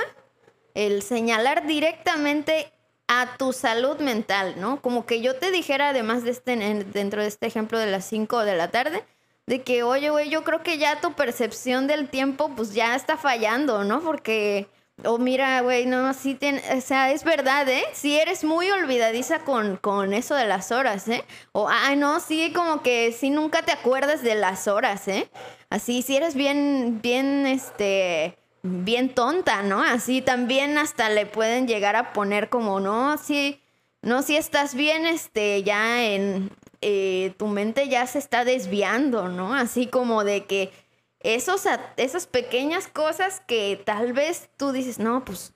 el 0.73 1.01
señalar 1.01 1.67
directamente 1.67 2.71
a 3.07 3.37
tu 3.37 3.53
salud 3.53 3.99
mental, 3.99 4.55
¿no? 4.57 4.81
Como 4.81 5.05
que 5.05 5.21
yo 5.21 5.35
te 5.35 5.51
dijera, 5.51 5.89
además 5.89 6.23
de 6.23 6.31
este, 6.31 6.55
dentro 6.85 7.21
de 7.21 7.27
este 7.27 7.45
ejemplo 7.47 7.77
de 7.77 7.87
las 7.87 8.05
5 8.05 8.39
de 8.45 8.55
la 8.55 8.71
tarde, 8.71 9.03
de 9.45 9.61
que, 9.61 9.83
oye, 9.83 10.09
güey, 10.09 10.29
yo 10.29 10.43
creo 10.43 10.63
que 10.63 10.77
ya 10.77 11.01
tu 11.01 11.13
percepción 11.13 11.87
del 11.87 12.09
tiempo, 12.09 12.51
pues 12.55 12.73
ya 12.73 12.95
está 12.95 13.15
fallando, 13.17 13.83
¿no? 13.83 14.01
Porque 14.01 14.67
o 15.03 15.17
mira, 15.17 15.59
güey, 15.61 15.85
no, 15.85 16.13
sí, 16.13 16.39
o 16.75 16.81
sea, 16.81 17.11
es 17.11 17.25
verdad, 17.25 17.67
¿eh? 17.67 17.83
Sí 17.91 18.17
eres 18.17 18.45
muy 18.45 18.71
olvidadiza 18.71 19.39
con, 19.39 19.75
con 19.75 20.13
eso 20.13 20.35
de 20.35 20.45
las 20.45 20.71
horas, 20.71 21.07
¿eh? 21.09 21.23
O, 21.51 21.67
ah, 21.67 21.95
no, 21.95 22.21
sí, 22.21 22.53
como 22.55 22.81
que 22.81 23.11
sí 23.11 23.29
nunca 23.29 23.61
te 23.63 23.73
acuerdas 23.73 24.23
de 24.23 24.35
las 24.35 24.67
horas, 24.69 25.07
¿eh? 25.09 25.29
Así, 25.75 26.03
sí 26.03 26.15
eres 26.15 26.35
bien, 26.35 27.01
bien, 27.03 27.45
este, 27.45 28.37
bien 28.63 29.13
tonta, 29.13 29.61
¿no? 29.61 29.83
Así 29.83 30.21
también 30.21 30.77
hasta 30.77 31.09
le 31.09 31.25
pueden 31.25 31.67
llegar 31.67 31.97
a 31.97 32.13
poner 32.13 32.47
como, 32.47 32.79
no, 32.79 33.17
sí, 33.17 33.59
no, 34.01 34.21
si 34.21 34.37
estás 34.37 34.73
bien, 34.73 35.05
este, 35.05 35.63
ya 35.63 36.05
en, 36.05 36.49
eh, 36.79 37.33
tu 37.35 37.47
mente 37.47 37.89
ya 37.89 38.07
se 38.07 38.19
está 38.19 38.45
desviando, 38.45 39.27
¿no? 39.27 39.53
Así 39.53 39.87
como 39.87 40.23
de 40.23 40.45
que 40.45 40.71
esos, 41.19 41.63
esas 41.97 42.25
pequeñas 42.25 42.87
cosas 42.87 43.41
que 43.45 43.77
tal 43.83 44.13
vez 44.13 44.47
tú 44.55 44.71
dices, 44.71 44.97
no, 44.97 45.25
pues 45.25 45.54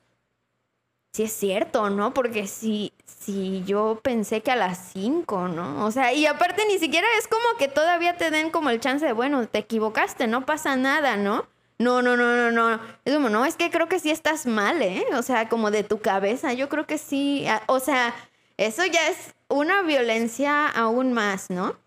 sí 1.19 1.23
es 1.23 1.33
cierto, 1.33 1.89
¿no? 1.89 2.13
Porque 2.13 2.47
si, 2.47 2.93
si 3.05 3.61
yo 3.65 3.99
pensé 4.01 4.41
que 4.41 4.51
a 4.51 4.55
las 4.55 4.91
5, 4.93 5.49
¿no? 5.49 5.85
O 5.85 5.91
sea, 5.91 6.13
y 6.13 6.25
aparte 6.25 6.63
ni 6.65 6.79
siquiera 6.79 7.05
es 7.17 7.27
como 7.27 7.57
que 7.57 7.67
todavía 7.67 8.15
te 8.15 8.31
den 8.31 8.51
como 8.51 8.69
el 8.69 8.79
chance 8.79 9.05
de, 9.05 9.11
bueno, 9.11 9.45
te 9.45 9.59
equivocaste, 9.59 10.27
no 10.27 10.45
pasa 10.45 10.77
nada, 10.77 11.17
¿no? 11.17 11.45
no, 11.77 12.01
no, 12.01 12.15
no, 12.15 12.35
no, 12.35 12.51
no. 12.51 12.79
Es 13.03 13.13
como, 13.13 13.29
no, 13.29 13.45
es 13.45 13.57
que 13.57 13.69
creo 13.69 13.89
que 13.89 13.99
sí 13.99 14.11
estás 14.11 14.45
mal, 14.45 14.81
¿eh? 14.81 15.05
O 15.13 15.21
sea, 15.21 15.49
como 15.49 15.71
de 15.71 15.83
tu 15.83 15.99
cabeza, 15.99 16.53
yo 16.53 16.69
creo 16.69 16.87
que 16.87 16.97
sí. 16.97 17.45
O 17.67 17.81
sea, 17.81 18.15
eso 18.55 18.85
ya 18.85 19.09
es 19.09 19.33
una 19.49 19.81
violencia 19.81 20.69
aún 20.69 21.11
más, 21.11 21.49
¿no? 21.49 21.77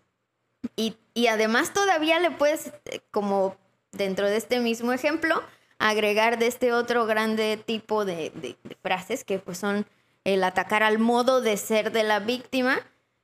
Y, 0.75 0.95
además 1.27 1.73
todavía 1.73 2.19
le 2.19 2.29
puedes, 2.29 2.67
eh, 2.85 3.01
como 3.09 3.55
dentro 3.91 4.29
de 4.29 4.37
este 4.37 4.59
mismo 4.59 4.93
ejemplo, 4.93 5.41
agregar 5.79 6.39
de 6.39 6.47
este 6.47 6.73
otro 6.73 7.05
grande 7.05 7.57
tipo 7.57 8.05
de, 8.05 8.31
de, 8.35 8.55
frases 8.81 9.23
que 9.23 9.39
pues 9.39 9.57
son 9.57 9.85
el 10.23 10.43
atacar 10.43 10.83
al 10.83 10.99
modo 10.99 11.41
de 11.41 11.57
ser 11.57 11.91
de 11.91 12.03
la 12.03 12.19
víctima, 12.19 12.79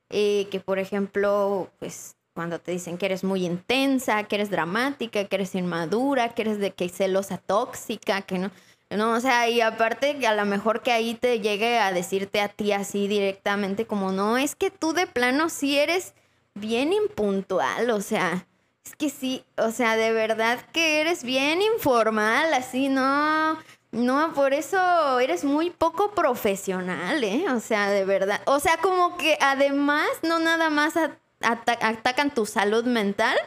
eh, 0.10 0.48
que 0.52 0.60
por 0.60 0.80
ejemplo, 0.80 1.70
pues 1.80 2.16
cuando 2.34 2.60
te 2.60 2.72
dicen 2.72 2.98
que 2.98 3.06
eres 3.06 3.24
muy 3.24 3.46
intensa, 3.46 4.24
que 4.24 4.36
eres 4.36 4.50
dramática, 4.50 5.26
que 5.26 5.36
eres 5.36 5.56
inmadura, 5.56 6.30
que 6.30 6.44
eres 6.44 6.60
de 6.60 6.72
que 6.72 6.90
celosa 6.90 7.38
tóxica, 7.38 8.22
que 8.22 8.40
no. 8.40 8.52
No, 8.92 9.14
o 9.14 9.20
sea, 9.20 9.48
y 9.48 9.62
aparte 9.62 10.26
a 10.26 10.34
lo 10.34 10.46
mejor 10.46 10.82
que 10.82 10.92
ahí 10.92 11.14
te 11.14 11.40
llegue 11.42 11.78
a 11.78 11.92
decirte 11.92 12.42
a 12.42 12.48
ti 12.48 12.72
así 12.72 13.08
directamente 13.08 13.86
como, 13.86 14.12
no, 14.12 14.38
es 14.38 14.56
que 14.56 14.72
tú 14.72 14.94
de 14.94 15.06
plano 15.06 15.50
sí 15.50 15.78
eres 15.78 16.16
bien 16.56 16.92
impuntual, 16.92 17.92
o 17.92 18.02
sea, 18.02 18.48
es 18.90 18.96
que 18.96 19.10
sí, 19.10 19.44
o 19.58 19.72
sea, 19.72 19.96
de 19.96 20.12
verdad 20.12 20.60
que 20.74 21.02
eres 21.02 21.24
bien 21.24 21.62
informal, 21.62 22.54
así, 22.54 22.90
no, 22.90 23.58
no, 23.92 24.34
por 24.34 24.54
eso 24.54 25.20
eres 25.20 25.44
muy 25.44 25.70
poco 25.70 26.12
profesional, 26.12 27.24
¿eh? 27.24 27.46
O 27.52 27.60
sea, 27.60 27.90
de 27.90 28.04
verdad, 28.04 28.42
o 28.46 28.60
sea, 28.60 28.78
como 28.78 29.16
que 29.18 29.38
además, 29.42 30.08
no 30.24 30.40
nada 30.40 30.72
más 30.72 30.94
atacan 31.42 32.34
tu 32.34 32.48
salud 32.48 32.84
mental, 32.86 33.38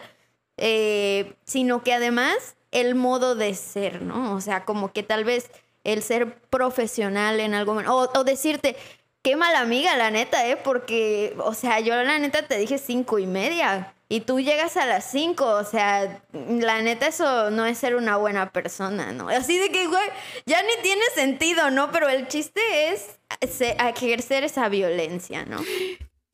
eh, 0.58 1.34
sino 1.44 1.82
que 1.82 1.92
además 1.92 2.54
el 2.70 2.94
modo 2.94 3.34
de 3.34 3.54
ser, 3.54 4.02
¿no? 4.02 4.34
O 4.34 4.40
sea, 4.40 4.64
como 4.64 4.92
que 4.92 5.02
tal 5.02 5.24
vez 5.24 5.50
el 5.82 6.02
ser 6.02 6.36
profesional 6.50 7.40
en 7.40 7.54
algo, 7.54 7.72
o, 7.72 8.10
o 8.14 8.24
decirte, 8.24 8.76
qué 9.22 9.34
mala 9.34 9.60
amiga, 9.60 9.96
la 9.96 10.12
neta, 10.12 10.46
¿eh? 10.46 10.56
Porque, 10.56 11.34
o 11.38 11.54
sea, 11.54 11.80
yo 11.80 11.96
la 11.96 12.18
neta 12.20 12.46
te 12.46 12.58
dije 12.58 12.78
cinco 12.78 13.18
y 13.18 13.26
media 13.26 13.92
y 14.12 14.20
tú 14.20 14.40
llegas 14.40 14.76
a 14.76 14.84
las 14.84 15.10
cinco, 15.10 15.46
o 15.46 15.64
sea, 15.64 16.22
la 16.34 16.82
neta 16.82 17.06
eso 17.06 17.50
no 17.50 17.64
es 17.64 17.78
ser 17.78 17.96
una 17.96 18.18
buena 18.18 18.52
persona, 18.52 19.10
¿no? 19.10 19.30
Así 19.30 19.56
de 19.56 19.70
que, 19.70 19.86
güey, 19.86 20.06
ya 20.44 20.62
ni 20.62 20.82
tiene 20.82 21.00
sentido, 21.14 21.70
¿no? 21.70 21.90
Pero 21.92 22.10
el 22.10 22.28
chiste 22.28 22.60
es 22.88 23.18
ejercer 23.40 24.44
esa 24.44 24.68
violencia, 24.68 25.46
¿no? 25.46 25.62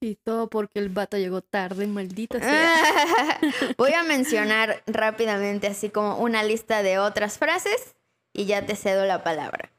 Y 0.00 0.16
todo 0.16 0.50
porque 0.50 0.80
el 0.80 0.88
vato 0.88 1.18
llegó 1.18 1.40
tarde, 1.40 1.86
maldita 1.86 2.40
sea. 2.40 3.38
Voy 3.76 3.92
a 3.92 4.02
mencionar 4.02 4.82
rápidamente 4.88 5.68
así 5.68 5.88
como 5.88 6.18
una 6.18 6.42
lista 6.42 6.82
de 6.82 6.98
otras 6.98 7.38
frases 7.38 7.94
y 8.32 8.46
ya 8.46 8.66
te 8.66 8.74
cedo 8.74 9.04
la 9.04 9.22
palabra. 9.22 9.70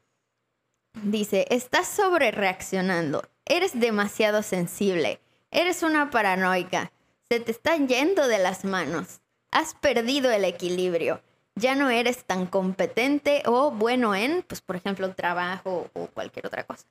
Dice, 1.03 1.47
estás 1.49 1.89
sobre 1.89 2.31
reaccionando, 2.31 3.27
eres 3.43 3.77
demasiado 3.77 4.41
sensible, 4.41 5.19
eres 5.51 5.83
una 5.83 6.11
paranoica, 6.11 6.93
se 7.29 7.39
te 7.39 7.51
están 7.51 7.87
yendo 7.87 8.27
de 8.27 8.39
las 8.39 8.65
manos, 8.65 9.21
has 9.51 9.73
perdido 9.75 10.31
el 10.31 10.45
equilibrio, 10.45 11.21
ya 11.55 11.75
no 11.75 11.89
eres 11.89 12.23
tan 12.25 12.45
competente 12.45 13.43
o 13.45 13.71
bueno 13.71 14.15
en, 14.15 14.43
pues 14.43 14.61
por 14.61 14.75
ejemplo, 14.75 15.13
trabajo 15.13 15.89
o 15.93 16.07
cualquier 16.07 16.47
otra 16.47 16.63
cosa 16.63 16.85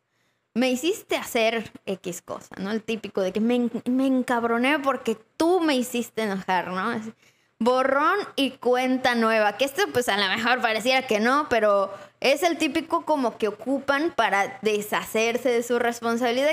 me 0.54 0.70
hiciste 0.70 1.16
hacer 1.16 1.70
X 1.86 2.20
cosa, 2.22 2.56
¿no? 2.58 2.70
El 2.72 2.82
típico 2.82 3.20
de 3.20 3.32
que 3.32 3.40
me, 3.40 3.70
me 3.84 4.06
encabroné 4.06 4.78
porque 4.80 5.16
tú 5.36 5.60
me 5.60 5.76
hiciste 5.76 6.22
enojar, 6.22 6.68
¿no? 6.68 7.00
borrón 7.60 8.18
y 8.36 8.52
cuenta 8.52 9.16
nueva, 9.16 9.56
que 9.56 9.64
esto 9.64 9.82
pues 9.92 10.08
a 10.08 10.16
lo 10.16 10.28
mejor 10.28 10.60
pareciera 10.60 11.06
que 11.08 11.18
no, 11.18 11.48
pero 11.48 11.92
es 12.20 12.44
el 12.44 12.56
típico 12.56 13.04
como 13.04 13.36
que 13.36 13.48
ocupan 13.48 14.12
para 14.14 14.60
deshacerse 14.62 15.48
de 15.48 15.62
su 15.64 15.78
responsabilidad. 15.78 16.52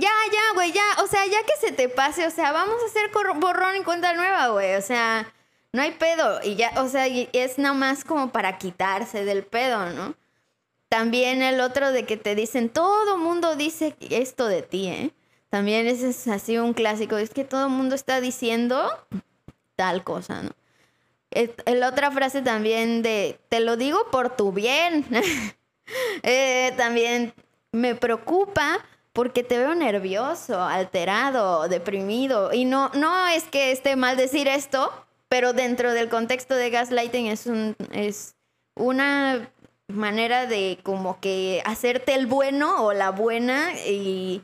Ya, 0.00 0.08
ya, 0.32 0.54
güey, 0.54 0.72
ya, 0.72 0.82
o 1.02 1.06
sea, 1.06 1.26
ya 1.26 1.42
que 1.44 1.52
se 1.60 1.72
te 1.72 1.88
pase, 1.88 2.26
o 2.26 2.30
sea, 2.30 2.52
vamos 2.52 2.76
a 2.82 2.86
hacer 2.86 3.10
borrón 3.36 3.76
y 3.76 3.84
cuenta 3.84 4.14
nueva, 4.14 4.48
güey, 4.48 4.74
o 4.76 4.82
sea, 4.82 5.30
no 5.72 5.82
hay 5.82 5.90
pedo, 5.92 6.40
y 6.42 6.56
ya, 6.56 6.72
o 6.78 6.88
sea, 6.88 7.06
es 7.06 7.58
nada 7.58 7.74
más 7.74 8.04
como 8.04 8.32
para 8.32 8.56
quitarse 8.56 9.24
del 9.24 9.44
pedo, 9.44 9.90
¿no? 9.90 10.14
También 10.88 11.42
el 11.42 11.60
otro 11.60 11.92
de 11.92 12.06
que 12.06 12.16
te 12.16 12.34
dicen, 12.34 12.70
todo 12.70 13.18
mundo 13.18 13.56
dice 13.56 13.94
esto 14.00 14.46
de 14.46 14.62
ti, 14.62 14.88
¿eh? 14.88 15.10
También 15.50 15.86
ese 15.86 16.10
es 16.10 16.28
así 16.28 16.56
un 16.56 16.72
clásico, 16.72 17.18
es 17.18 17.30
que 17.30 17.44
todo 17.44 17.68
mundo 17.68 17.94
está 17.94 18.20
diciendo 18.20 18.88
tal 19.76 20.02
cosa, 20.02 20.42
¿no? 20.42 20.50
La 21.66 21.88
otra 21.88 22.10
frase 22.10 22.42
también 22.42 23.02
de, 23.02 23.38
te 23.48 23.60
lo 23.60 23.76
digo 23.76 24.10
por 24.10 24.36
tu 24.36 24.52
bien. 24.52 25.06
Eh, 26.22 26.72
también 26.76 27.34
me 27.72 27.96
preocupa 27.96 28.78
porque 29.12 29.42
te 29.42 29.58
veo 29.58 29.74
nervioso, 29.74 30.60
alterado, 30.62 31.68
deprimido. 31.68 32.52
Y 32.52 32.64
no, 32.64 32.90
no 32.90 33.28
es 33.28 33.44
que 33.44 33.72
esté 33.72 33.96
mal 33.96 34.16
decir 34.16 34.48
esto, 34.48 34.92
pero 35.28 35.52
dentro 35.52 35.92
del 35.92 36.08
contexto 36.08 36.54
de 36.54 36.70
gaslighting 36.70 37.26
es, 37.26 37.46
un, 37.46 37.76
es 37.92 38.36
una 38.74 39.50
manera 39.88 40.46
de 40.46 40.78
como 40.82 41.20
que 41.20 41.62
hacerte 41.64 42.14
el 42.14 42.26
bueno 42.26 42.84
o 42.84 42.92
la 42.92 43.10
buena 43.10 43.72
y 43.86 44.42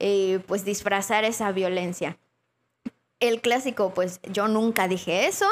eh, 0.00 0.40
pues 0.46 0.64
disfrazar 0.64 1.24
esa 1.24 1.52
violencia. 1.52 2.18
El 3.20 3.40
clásico, 3.40 3.92
pues 3.94 4.20
yo 4.30 4.48
nunca 4.48 4.86
dije 4.86 5.26
eso, 5.26 5.46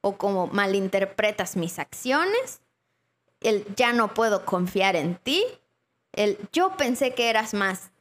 o 0.00 0.16
como 0.16 0.48
malinterpretas 0.48 1.56
mis 1.56 1.78
acciones, 1.78 2.60
el 3.40 3.64
ya 3.76 3.92
no 3.92 4.14
puedo 4.14 4.44
confiar 4.44 4.96
en 4.96 5.16
ti, 5.16 5.44
el 6.12 6.38
yo 6.52 6.76
pensé 6.76 7.14
que 7.14 7.30
eras 7.30 7.54
más 7.54 7.92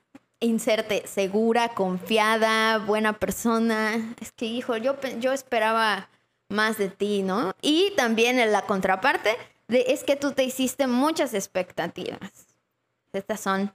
inserte 0.43 1.07
segura, 1.07 1.69
confiada, 1.69 2.79
buena 2.79 3.13
persona. 3.13 4.15
Es 4.19 4.31
que, 4.31 4.45
hijo, 4.45 4.77
yo, 4.77 4.95
yo 5.19 5.31
esperaba 5.31 6.09
más 6.49 6.77
de 6.77 6.89
ti, 6.89 7.23
¿no? 7.23 7.53
Y 7.61 7.93
también 7.95 8.39
en 8.39 8.51
la 8.51 8.63
contraparte, 8.63 9.35
es 9.67 10.03
que 10.03 10.15
tú 10.15 10.31
te 10.31 10.43
hiciste 10.43 10.87
muchas 10.87 11.33
expectativas. 11.33 12.57
Estas 13.11 13.39
son 13.39 13.73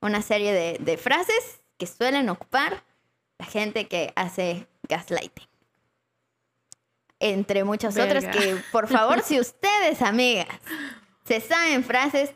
una 0.00 0.22
serie 0.22 0.78
de, 0.78 0.96
frases 0.96 1.60
que 1.78 1.86
suelen 1.86 2.28
ocupar 2.28 2.84
la 3.38 3.46
gente 3.46 3.86
que 3.86 4.12
hace 4.16 4.66
gaslighting. 4.88 5.46
Entre 7.18 7.64
muchas 7.64 7.96
otras 7.96 8.26
que, 8.26 8.62
por 8.72 8.88
favor, 8.88 9.22
si 9.22 9.40
ustedes, 9.40 10.02
amigas, 10.02 10.48
se 11.24 11.40
saben 11.40 11.82
frases, 11.82 12.34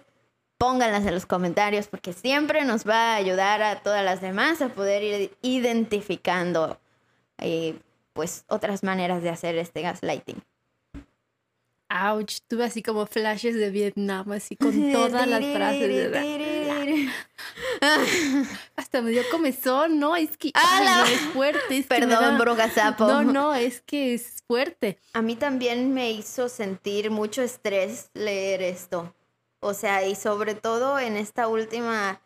pónganlas 0.60 1.06
en 1.06 1.14
los 1.14 1.24
comentarios 1.24 1.86
porque 1.86 2.12
siempre 2.12 2.66
nos 2.66 2.86
va 2.86 3.14
a 3.14 3.16
ayudar 3.16 3.62
a 3.62 3.80
todas 3.82 4.04
las 4.04 4.20
demás 4.20 4.60
a 4.60 4.68
poder 4.68 5.02
ir 5.02 5.34
identificando 5.40 6.78
eh, 7.38 7.78
pues 8.12 8.44
otras 8.46 8.82
maneras 8.82 9.22
de 9.22 9.30
hacer 9.30 9.56
este 9.56 9.80
gaslighting. 9.80 10.42
Ouch, 11.88 12.40
tuve 12.46 12.64
así 12.64 12.82
como 12.82 13.06
flashes 13.06 13.54
de 13.54 13.70
Vietnam, 13.70 14.30
así 14.32 14.54
con 14.54 14.92
todas 14.92 15.26
las 15.26 15.42
frases. 15.42 16.12
De... 16.12 17.08
Hasta 18.76 19.00
me 19.00 19.12
dio 19.12 19.22
comezón, 19.30 19.98
¿no? 19.98 20.14
Es 20.14 20.36
que 20.36 20.48
es 20.48 21.20
fuerte. 21.32 21.86
Perdón, 21.88 22.38
da... 22.76 22.96
No, 22.98 23.22
no, 23.24 23.54
es 23.54 23.80
que 23.80 24.12
es 24.12 24.44
fuerte. 24.46 24.98
A 25.14 25.22
mí 25.22 25.36
también 25.36 25.94
me 25.94 26.12
hizo 26.12 26.50
sentir 26.50 27.10
mucho 27.10 27.40
estrés 27.40 28.10
leer 28.12 28.60
esto. 28.60 29.14
O 29.60 29.74
sea, 29.74 30.06
y 30.06 30.14
sobre 30.14 30.54
todo 30.54 30.98
en 30.98 31.16
esta 31.16 31.48
última 31.48 32.20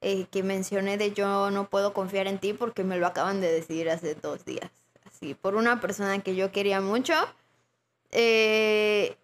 eh, 0.00 0.26
que 0.30 0.42
mencioné 0.42 0.98
de 0.98 1.12
yo 1.12 1.50
no 1.50 1.68
puedo 1.68 1.94
confiar 1.94 2.26
en 2.26 2.38
ti 2.38 2.52
porque 2.52 2.84
me 2.84 2.98
lo 2.98 3.06
acaban 3.06 3.40
de 3.40 3.50
decir 3.50 3.88
hace 3.90 4.14
dos 4.14 4.44
días. 4.44 4.70
Así, 5.04 5.34
por 5.34 5.54
una 5.54 5.80
persona 5.80 6.20
que 6.20 6.34
yo 6.36 6.52
quería 6.52 6.80
mucho 6.80 7.14
eh, 8.10 9.16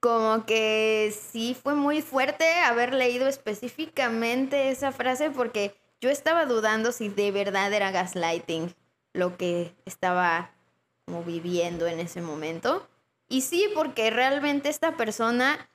como 0.00 0.44
que 0.44 1.14
sí 1.30 1.56
fue 1.60 1.74
muy 1.74 2.02
fuerte 2.02 2.44
haber 2.60 2.92
leído 2.92 3.26
específicamente 3.28 4.70
esa 4.70 4.92
frase 4.92 5.30
porque 5.30 5.76
yo 6.00 6.10
estaba 6.10 6.44
dudando 6.44 6.92
si 6.92 7.08
de 7.08 7.30
verdad 7.30 7.72
era 7.72 7.90
gaslighting 7.90 8.74
lo 9.14 9.36
que 9.36 9.74
estaba 9.86 10.50
como 11.06 11.22
viviendo 11.22 11.86
en 11.86 12.00
ese 12.00 12.20
momento. 12.20 12.86
Y 13.28 13.42
sí, 13.42 13.68
porque 13.74 14.10
realmente 14.10 14.68
esta 14.68 14.96
persona 14.96 15.70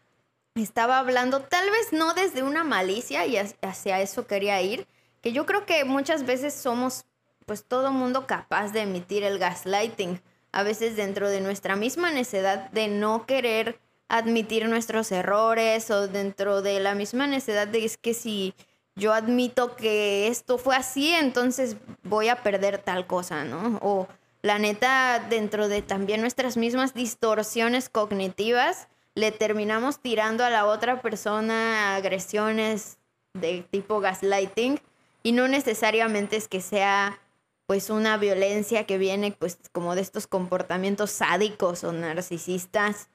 estaba 0.64 1.00
hablando, 1.00 1.42
tal 1.42 1.70
vez 1.70 1.92
no 1.92 2.14
desde 2.14 2.44
una 2.44 2.64
malicia 2.64 3.26
y 3.26 3.38
hacia 3.38 4.02
eso 4.02 4.28
quería 4.28 4.62
ir, 4.62 4.88
que 5.22 5.32
yo 5.32 5.46
creo 5.46 5.66
que 5.66 5.86
muchas 5.86 6.26
veces 6.26 6.54
somos, 6.54 7.06
pues 7.46 7.66
todo 7.66 7.92
mundo 7.92 8.28
capaz 8.28 8.72
de 8.72 8.82
emitir 8.82 9.24
el 9.24 9.40
gaslighting 9.40 10.22
a 10.52 10.64
veces 10.64 10.96
dentro 10.96 11.30
de 11.30 11.42
nuestra 11.42 11.76
misma 11.76 12.12
necedad 12.12 12.70
de 12.72 12.88
no 12.88 13.26
querer 13.26 13.80
admitir 14.08 14.68
nuestros 14.68 15.12
errores 15.12 15.92
o 15.92 16.08
dentro 16.08 16.62
de 16.62 16.80
la 16.80 16.96
misma 16.96 17.28
necedad 17.28 17.68
de 17.68 17.86
es 17.86 17.98
que 17.98 18.14
si 18.14 18.56
yo 18.96 19.14
admito 19.14 19.76
que 19.76 20.28
esto 20.28 20.58
fue 20.58 20.76
así, 20.76 21.12
entonces 21.12 21.78
voy 22.04 22.28
a 22.28 22.42
perder 22.44 22.80
tal 22.80 23.06
cosa, 23.06 23.44
¿no? 23.46 23.78
O 23.82 24.08
la 24.42 24.58
neta, 24.58 25.26
dentro 25.30 25.68
de 25.68 25.82
también 25.82 26.22
nuestras 26.22 26.58
mismas 26.58 26.94
distorsiones 26.94 27.90
cognitivas, 27.90 28.88
le 29.16 29.32
terminamos 29.32 30.00
tirando 30.00 30.44
a 30.44 30.50
la 30.50 30.66
otra 30.66 31.02
persona 31.02 31.96
agresiones 31.96 32.98
de 33.34 33.66
tipo 33.70 34.00
gaslighting 34.00 34.80
y 35.24 35.32
no 35.32 35.48
necesariamente 35.48 36.36
es 36.36 36.48
que 36.48 36.62
sea 36.62 37.20
pues 37.66 37.90
una 37.90 38.18
violencia 38.18 38.86
que 38.86 38.98
viene 38.98 39.32
pues 39.32 39.60
como 39.72 39.94
de 39.94 40.02
estos 40.02 40.26
comportamientos 40.26 41.12
sádicos 41.12 41.84
o 41.84 41.92
narcisistas 41.92 43.10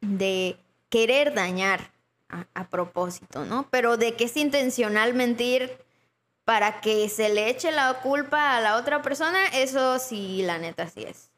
de 0.00 0.56
querer 0.88 1.34
dañar 1.34 1.92
a, 2.28 2.68
propósito, 2.68 3.44
¿no? 3.44 3.68
Pero 3.70 3.96
de 3.96 4.14
que 4.14 4.24
es 4.24 4.36
intencional 4.36 5.14
mentir 5.14 5.78
para 6.44 6.80
que 6.80 7.08
se 7.08 7.28
le 7.28 7.48
eche 7.48 7.70
la 7.72 7.94
culpa 8.02 8.56
a 8.56 8.60
la 8.60 8.76
otra 8.76 9.02
persona, 9.02 9.46
eso 9.52 9.98
sí, 9.98 10.42
la 10.42 10.58
neta 10.58 10.88
sí 10.88 11.04
es. 11.04 11.29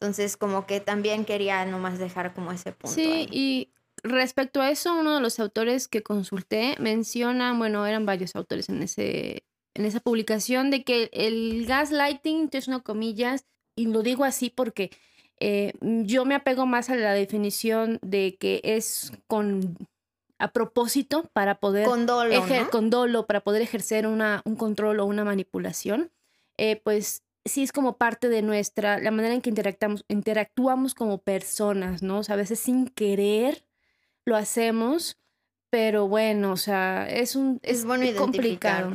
Entonces, 0.00 0.36
como 0.36 0.66
que 0.66 0.80
también 0.80 1.24
quería 1.24 1.64
nomás 1.64 1.98
dejar 1.98 2.32
como 2.34 2.52
ese 2.52 2.72
punto. 2.72 2.94
Sí, 2.94 3.28
y 3.32 3.72
respecto 4.02 4.60
a 4.60 4.70
eso, 4.70 4.94
uno 4.94 5.16
de 5.16 5.20
los 5.20 5.40
autores 5.40 5.88
que 5.88 6.02
consulté 6.02 6.76
menciona, 6.78 7.52
bueno, 7.56 7.84
eran 7.86 8.06
varios 8.06 8.36
autores 8.36 8.68
en 8.68 8.82
ese 8.82 9.44
en 9.74 9.84
esa 9.84 10.00
publicación 10.00 10.70
de 10.70 10.82
que 10.82 11.08
el 11.12 11.64
gaslighting, 11.66 12.48
es 12.52 12.66
una 12.66 12.80
comillas, 12.80 13.46
y 13.76 13.86
lo 13.86 14.02
digo 14.02 14.24
así 14.24 14.50
porque 14.50 14.90
eh, 15.38 15.72
yo 15.80 16.24
me 16.24 16.34
apego 16.34 16.66
más 16.66 16.90
a 16.90 16.96
la 16.96 17.12
definición 17.12 18.00
de 18.02 18.36
que 18.40 18.60
es 18.64 19.12
con 19.28 19.76
a 20.40 20.52
propósito 20.52 21.30
para 21.32 21.60
poder 21.60 21.86
con 21.86 22.06
dolo, 22.06 22.44
con 22.70 22.90
dolo 22.90 23.26
para 23.26 23.40
poder 23.40 23.62
ejercer 23.62 24.06
una, 24.06 24.42
un 24.44 24.56
control 24.56 25.00
o 25.00 25.06
una 25.06 25.24
manipulación, 25.24 26.10
eh, 26.56 26.80
pues 26.82 27.22
sí 27.48 27.62
es 27.62 27.72
como 27.72 27.96
parte 27.96 28.28
de 28.28 28.42
nuestra, 28.42 28.98
la 28.98 29.10
manera 29.10 29.34
en 29.34 29.40
que 29.40 29.50
interactuamos, 29.50 30.04
interactuamos 30.08 30.94
como 30.94 31.18
personas, 31.18 32.02
¿no? 32.02 32.18
O 32.18 32.22
sea, 32.22 32.34
a 32.34 32.38
veces 32.38 32.60
sin 32.60 32.88
querer 32.88 33.64
lo 34.24 34.36
hacemos 34.36 35.18
pero 35.70 36.08
bueno, 36.08 36.52
o 36.52 36.56
sea, 36.56 37.08
es 37.08 37.36
un 37.36 37.60
es, 37.62 37.84
bueno 37.84 38.04
complicado. 38.16 38.94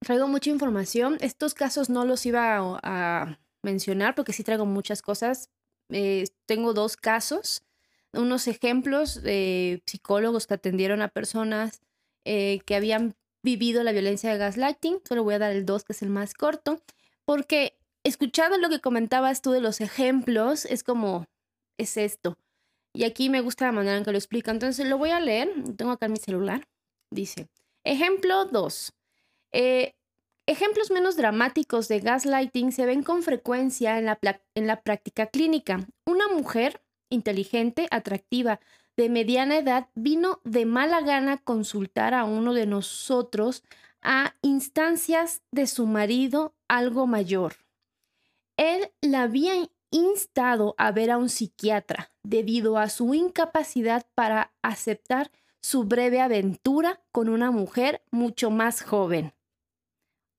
Traigo 0.00 0.28
mucha 0.28 0.50
información. 0.50 1.18
Estos 1.20 1.54
casos 1.54 1.88
no 1.88 2.04
los 2.04 2.24
iba 2.26 2.78
a, 2.82 3.38
mencionar 3.62 4.14
porque 4.14 4.32
sí 4.32 4.44
traigo 4.44 4.66
muchas 4.66 5.02
cosas. 5.02 5.50
Eh, 5.90 6.24
tengo 6.46 6.74
dos 6.74 6.96
casos, 6.96 7.64
unos 8.12 8.46
ejemplos 8.46 9.22
de 9.22 9.82
psicólogos 9.86 10.46
que 10.46 10.54
atendieron 10.54 11.02
a 11.02 11.08
personas 11.08 11.80
eh, 12.24 12.60
que 12.66 12.76
habían 12.76 13.16
vivido 13.42 13.82
la 13.82 13.92
violencia 13.92 14.30
de 14.30 14.38
gaslighting. 14.38 15.00
Solo 15.06 15.24
voy 15.24 15.34
a 15.34 15.38
dar 15.38 15.52
el 15.52 15.66
dos, 15.66 15.84
que 15.84 15.92
es 15.92 16.02
el 16.02 16.10
más 16.10 16.34
corto, 16.34 16.80
porque 17.24 17.78
escuchando 18.04 18.58
lo 18.58 18.68
que 18.68 18.80
comentabas 18.80 19.42
tú 19.42 19.52
de 19.52 19.60
los 19.60 19.80
ejemplos, 19.80 20.64
es 20.64 20.82
como, 20.82 21.26
es 21.76 21.96
esto. 21.96 22.38
Y 22.94 23.04
aquí 23.04 23.28
me 23.30 23.40
gusta 23.40 23.66
la 23.66 23.72
manera 23.72 23.96
en 23.96 24.04
que 24.04 24.12
lo 24.12 24.18
explica. 24.18 24.50
Entonces 24.50 24.86
lo 24.86 24.98
voy 24.98 25.10
a 25.10 25.20
leer. 25.20 25.50
Tengo 25.76 25.92
acá 25.92 26.08
mi 26.08 26.16
celular. 26.16 26.66
Dice, 27.10 27.48
ejemplo 27.84 28.46
2. 28.46 28.92
Eh, 29.52 29.94
ejemplos 30.46 30.90
menos 30.90 31.16
dramáticos 31.16 31.88
de 31.88 32.00
gaslighting 32.00 32.72
se 32.72 32.86
ven 32.86 33.02
con 33.02 33.22
frecuencia 33.22 33.98
en 33.98 34.06
la, 34.06 34.18
en 34.54 34.66
la 34.66 34.82
práctica 34.82 35.26
clínica. 35.26 35.86
Una 36.06 36.28
mujer 36.28 36.82
inteligente, 37.10 37.86
atractiva, 37.90 38.60
de 38.98 39.08
mediana 39.08 39.58
edad, 39.58 39.86
vino 39.94 40.40
de 40.42 40.66
mala 40.66 41.00
gana 41.00 41.38
consultar 41.38 42.14
a 42.14 42.24
uno 42.24 42.52
de 42.52 42.66
nosotros 42.66 43.62
a 44.02 44.34
instancias 44.42 45.40
de 45.52 45.68
su 45.68 45.86
marido 45.86 46.56
algo 46.66 47.06
mayor. 47.06 47.54
Él 48.56 48.90
la 49.00 49.22
había 49.22 49.52
instado 49.92 50.74
a 50.78 50.90
ver 50.90 51.12
a 51.12 51.18
un 51.18 51.28
psiquiatra 51.28 52.10
debido 52.24 52.76
a 52.76 52.88
su 52.88 53.14
incapacidad 53.14 54.04
para 54.16 54.52
aceptar 54.62 55.30
su 55.60 55.84
breve 55.84 56.20
aventura 56.20 57.00
con 57.12 57.28
una 57.28 57.52
mujer 57.52 58.02
mucho 58.10 58.50
más 58.50 58.82
joven. 58.82 59.32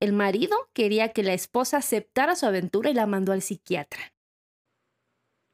El 0.02 0.12
marido 0.12 0.58
quería 0.74 1.14
que 1.14 1.24
la 1.24 1.34
esposa 1.34 1.78
aceptara 1.78 2.36
su 2.36 2.46
aventura 2.46 2.90
y 2.90 2.94
la 2.94 3.06
mandó 3.06 3.32
al 3.32 3.42
psiquiatra. 3.42 4.14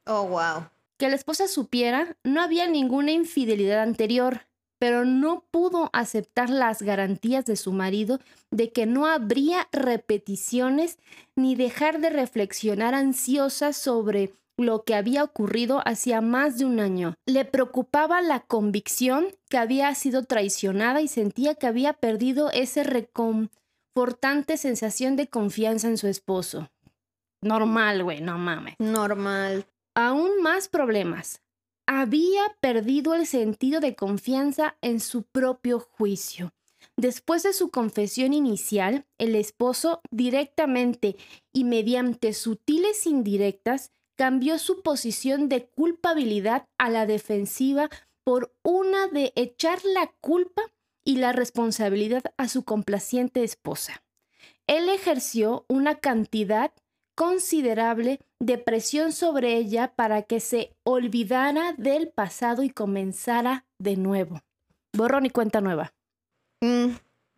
Oh, 0.07 0.27
wow. 0.27 0.74
Que 0.97 1.09
la 1.09 1.15
esposa 1.15 1.47
supiera, 1.47 2.17
no 2.23 2.41
había 2.41 2.67
ninguna 2.67 3.11
infidelidad 3.11 3.81
anterior, 3.81 4.41
pero 4.79 5.05
no 5.05 5.45
pudo 5.51 5.89
aceptar 5.93 6.49
las 6.49 6.81
garantías 6.81 7.45
de 7.45 7.55
su 7.55 7.73
marido 7.73 8.19
de 8.51 8.71
que 8.71 8.85
no 8.85 9.05
habría 9.05 9.67
repeticiones 9.71 10.99
ni 11.35 11.55
dejar 11.55 11.99
de 11.99 12.09
reflexionar 12.09 12.93
ansiosa 12.93 13.73
sobre 13.73 14.33
lo 14.57 14.83
que 14.83 14.95
había 14.95 15.23
ocurrido 15.23 15.81
hacía 15.85 16.21
más 16.21 16.57
de 16.57 16.65
un 16.65 16.79
año. 16.79 17.15
Le 17.25 17.45
preocupaba 17.45 18.21
la 18.21 18.41
convicción 18.41 19.27
que 19.49 19.57
había 19.57 19.93
sido 19.95 20.23
traicionada 20.23 21.01
y 21.01 21.07
sentía 21.07 21.55
que 21.55 21.67
había 21.67 21.93
perdido 21.93 22.51
esa 22.51 22.83
reconfortante 22.83 24.57
sensación 24.57 25.15
de 25.15 25.27
confianza 25.27 25.87
en 25.87 25.97
su 25.97 26.07
esposo. 26.07 26.69
Normal, 27.41 28.03
güey, 28.03 28.21
no 28.21 28.37
mames. 28.37 28.75
Normal. 28.79 29.65
Aún 29.95 30.41
más 30.41 30.67
problemas 30.67 31.41
había 31.87 32.41
perdido 32.59 33.13
el 33.13 33.25
sentido 33.25 33.79
de 33.79 33.95
confianza 33.95 34.75
en 34.81 34.99
su 34.99 35.23
propio 35.23 35.79
juicio. 35.79 36.53
Después 36.97 37.43
de 37.43 37.53
su 37.53 37.69
confesión 37.69 38.33
inicial, 38.33 39.05
el 39.17 39.35
esposo 39.35 40.01
directamente 40.11 41.15
y 41.53 41.63
mediante 41.63 42.33
sutiles 42.33 43.05
indirectas 43.05 43.91
cambió 44.15 44.59
su 44.59 44.81
posición 44.81 45.47
de 45.47 45.67
culpabilidad 45.67 46.67
a 46.77 46.89
la 46.89 47.05
defensiva 47.05 47.89
por 48.23 48.53
una 48.63 49.07
de 49.07 49.31
echar 49.35 49.79
la 49.85 50.07
culpa 50.19 50.63
y 51.05 51.17
la 51.17 51.31
responsabilidad 51.31 52.23
a 52.37 52.49
su 52.49 52.63
complaciente 52.63 53.43
esposa. 53.43 54.03
Él 54.67 54.89
ejerció 54.89 55.65
una 55.69 55.95
cantidad 55.95 56.73
considerable 57.15 58.19
de 58.39 58.57
presión 58.57 59.13
sobre 59.13 59.55
ella 59.55 59.93
para 59.95 60.23
que 60.23 60.39
se 60.39 60.75
olvidara 60.83 61.73
del 61.77 62.09
pasado 62.09 62.61
y 62.61 62.69
comenzara 62.69 63.65
de 63.79 63.95
nuevo. 63.95 64.41
Borrón 64.93 65.25
y 65.25 65.29
cuenta 65.29 65.61
nueva. 65.61 65.93
Mm, 66.61 66.91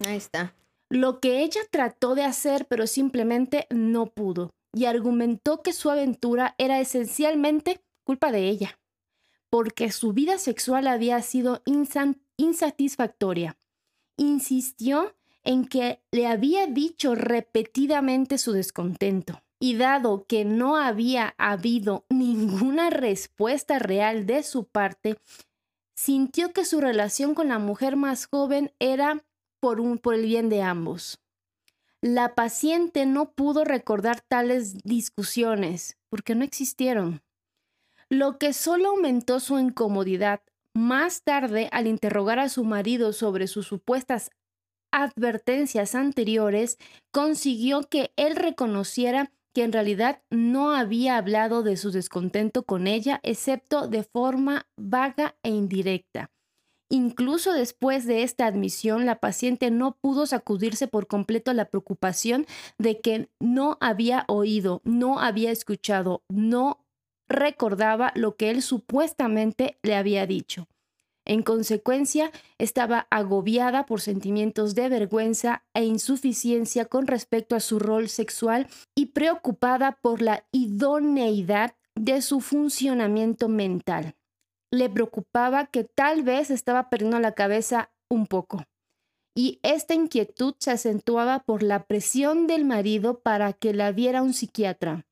ahí 0.06 0.18
está. 0.18 0.54
Lo 0.90 1.20
que 1.20 1.44
ella 1.44 1.62
trató 1.70 2.16
de 2.16 2.24
hacer, 2.24 2.66
pero 2.68 2.88
simplemente 2.88 3.68
no 3.70 4.08
pudo, 4.08 4.52
y 4.74 4.86
argumentó 4.86 5.62
que 5.62 5.74
su 5.74 5.90
aventura 5.90 6.56
era 6.58 6.80
esencialmente 6.80 7.82
culpa 8.04 8.32
de 8.32 8.48
ella, 8.48 8.80
porque 9.50 9.92
su 9.92 10.14
vida 10.14 10.38
sexual 10.38 10.88
había 10.88 11.22
sido 11.22 11.62
insatisfactoria. 12.38 13.58
Insistió 14.18 15.14
en 15.44 15.68
que 15.68 16.02
le 16.12 16.28
había 16.28 16.68
dicho 16.68 17.16
repetidamente 17.16 18.38
su 18.38 18.54
descontento 18.54 19.42
y 19.60 19.76
dado 19.76 20.26
que 20.28 20.46
no 20.46 20.78
había 20.78 21.34
habido 21.38 22.06
ninguna 22.10 22.90
respuesta 22.90 23.80
real 23.80 24.26
de 24.26 24.44
su 24.44 24.66
parte, 24.68 25.18
sintió 25.96 26.54
que 26.54 26.66
su 26.66 26.80
relación 26.80 27.34
con 27.34 27.48
la 27.48 27.60
mujer 27.60 27.96
más 27.96 28.28
joven 28.28 28.72
era 28.80 29.26
por, 29.60 29.80
un, 29.80 29.98
por 29.98 30.14
el 30.14 30.26
bien 30.26 30.50
de 30.50 30.62
ambos. 30.62 31.20
La 32.02 32.36
paciente 32.36 33.06
no 33.08 33.32
pudo 33.32 33.64
recordar 33.64 34.22
tales 34.22 34.78
discusiones 34.84 35.98
porque 36.10 36.36
no 36.36 36.44
existieron, 36.44 37.24
lo 38.10 38.38
que 38.38 38.54
solo 38.54 38.90
aumentó 38.90 39.40
su 39.40 39.58
incomodidad. 39.60 40.42
Más 40.74 41.24
tarde, 41.24 41.70
al 41.72 41.88
interrogar 41.88 42.38
a 42.38 42.50
su 42.50 42.64
marido 42.64 43.12
sobre 43.12 43.48
sus 43.48 43.66
supuestas 43.66 44.30
advertencias 44.92 45.96
anteriores, 45.96 46.78
consiguió 47.12 47.82
que 47.84 48.12
él 48.16 48.36
reconociera 48.36 49.32
que 49.58 49.64
en 49.64 49.74
realidad 49.74 50.22
no 50.30 50.70
había 50.70 51.18
hablado 51.18 51.64
de 51.64 51.78
su 51.78 51.90
descontento 51.90 52.62
con 52.62 52.86
ella, 52.86 53.20
excepto 53.24 53.88
de 53.88 54.04
forma 54.04 54.68
vaga 54.78 55.36
e 55.42 55.50
indirecta. 55.50 56.30
Incluso 56.92 57.54
después 57.54 58.06
de 58.06 58.22
esta 58.22 58.46
admisión, 58.46 59.08
la 59.08 59.20
paciente 59.20 59.72
no 59.72 59.98
pudo 60.00 60.28
sacudirse 60.28 60.88
por 60.88 61.08
completo 61.08 61.52
la 61.54 61.72
preocupación 61.72 62.46
de 62.78 63.02
que 63.02 63.32
no 63.40 63.80
había 63.82 64.26
oído, 64.28 64.82
no 64.84 65.20
había 65.20 65.50
escuchado, 65.50 66.22
no 66.30 66.86
recordaba 67.28 68.12
lo 68.14 68.36
que 68.36 68.52
él 68.52 68.62
supuestamente 68.62 69.80
le 69.82 69.96
había 69.96 70.28
dicho. 70.28 70.68
En 71.28 71.44
consecuencia, 71.44 72.32
estaba 72.58 73.06
agobiada 73.12 73.86
por 73.86 74.00
sentimientos 74.00 74.76
de 74.76 74.88
vergüenza 74.88 75.66
e 75.74 75.84
insuficiencia 75.84 76.86
con 76.86 77.06
respecto 77.06 77.58
a 77.58 77.60
su 77.60 77.80
rol 77.80 78.08
sexual 78.08 78.68
y 78.96 79.08
preocupada 79.08 80.00
por 80.02 80.22
la 80.22 80.46
idoneidad 80.54 81.76
de 81.96 82.22
su 82.22 82.40
funcionamiento 82.40 83.50
mental. 83.50 84.16
Le 84.72 84.90
preocupaba 84.90 85.66
que 85.66 85.84
tal 85.84 86.24
vez 86.24 86.50
estaba 86.50 86.90
perdiendo 86.90 87.20
la 87.20 87.34
cabeza 87.34 87.92
un 88.10 88.26
poco. 88.26 88.64
Y 89.36 89.60
esta 89.64 89.94
inquietud 89.94 90.56
se 90.60 90.72
acentuaba 90.72 91.40
por 91.40 91.62
la 91.62 91.84
presión 91.84 92.48
del 92.48 92.64
marido 92.64 93.20
para 93.20 93.52
que 93.52 93.74
la 93.74 93.92
viera 93.92 94.22
un 94.22 94.34
psiquiatra. 94.34 95.06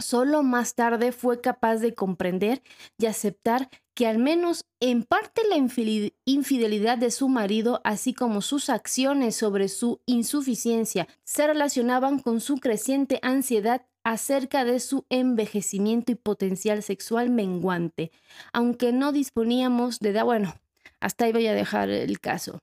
Solo 0.00 0.42
más 0.42 0.74
tarde 0.74 1.12
fue 1.12 1.40
capaz 1.40 1.76
de 1.76 1.94
comprender 1.94 2.62
y 2.98 3.06
aceptar 3.06 3.70
que 3.94 4.08
al 4.08 4.18
menos 4.18 4.64
en 4.80 5.04
parte 5.04 5.42
la 5.48 5.56
infidelidad 5.56 6.98
de 6.98 7.12
su 7.12 7.28
marido, 7.28 7.80
así 7.84 8.12
como 8.12 8.42
sus 8.42 8.70
acciones 8.70 9.36
sobre 9.36 9.68
su 9.68 10.00
insuficiencia, 10.04 11.06
se 11.22 11.46
relacionaban 11.46 12.18
con 12.18 12.40
su 12.40 12.56
creciente 12.56 13.20
ansiedad 13.22 13.86
acerca 14.02 14.64
de 14.64 14.80
su 14.80 15.06
envejecimiento 15.10 16.10
y 16.10 16.16
potencial 16.16 16.82
sexual 16.82 17.30
menguante, 17.30 18.10
aunque 18.52 18.92
no 18.92 19.12
disponíamos 19.12 20.00
de... 20.00 20.20
Bueno, 20.22 20.56
hasta 20.98 21.26
ahí 21.26 21.32
voy 21.32 21.46
a 21.46 21.54
dejar 21.54 21.88
el 21.88 22.20
caso. 22.20 22.58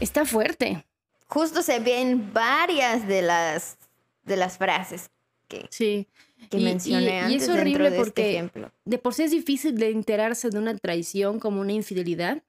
Está 0.00 0.24
fuerte. 0.24 0.86
Justo 1.26 1.62
se 1.62 1.80
ven 1.80 2.32
varias 2.32 3.06
de 3.06 3.20
las, 3.20 3.76
de 4.24 4.36
las 4.36 4.56
frases 4.56 5.10
que, 5.48 5.66
sí. 5.70 6.06
que 6.50 6.58
mencioné 6.58 7.20
antes. 7.20 7.42
Y 7.42 7.44
es 7.44 7.48
horrible 7.48 7.90
de 7.90 7.96
este 7.96 8.04
porque 8.04 8.30
ejemplo. 8.30 8.72
de 8.84 8.98
por 8.98 9.14
sí 9.14 9.24
es 9.24 9.30
difícil 9.30 9.76
de 9.76 9.90
enterarse 9.90 10.50
de 10.50 10.58
una 10.58 10.76
traición 10.76 11.40
como 11.40 11.60
una 11.60 11.72
infidelidad, 11.72 12.42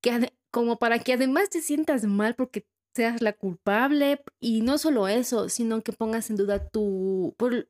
que 0.00 0.32
como 0.50 0.78
para 0.78 0.98
que 0.98 1.12
además 1.12 1.48
te 1.50 1.62
sientas 1.62 2.04
mal 2.04 2.34
porque 2.34 2.66
seas 2.94 3.22
la 3.22 3.32
culpable 3.32 4.22
y 4.40 4.62
no 4.62 4.78
solo 4.78 5.08
eso, 5.08 5.48
sino 5.48 5.82
que 5.82 5.92
pongas 5.92 6.28
en 6.30 6.36
duda 6.36 6.68
tu, 6.68 7.34
por, 7.36 7.68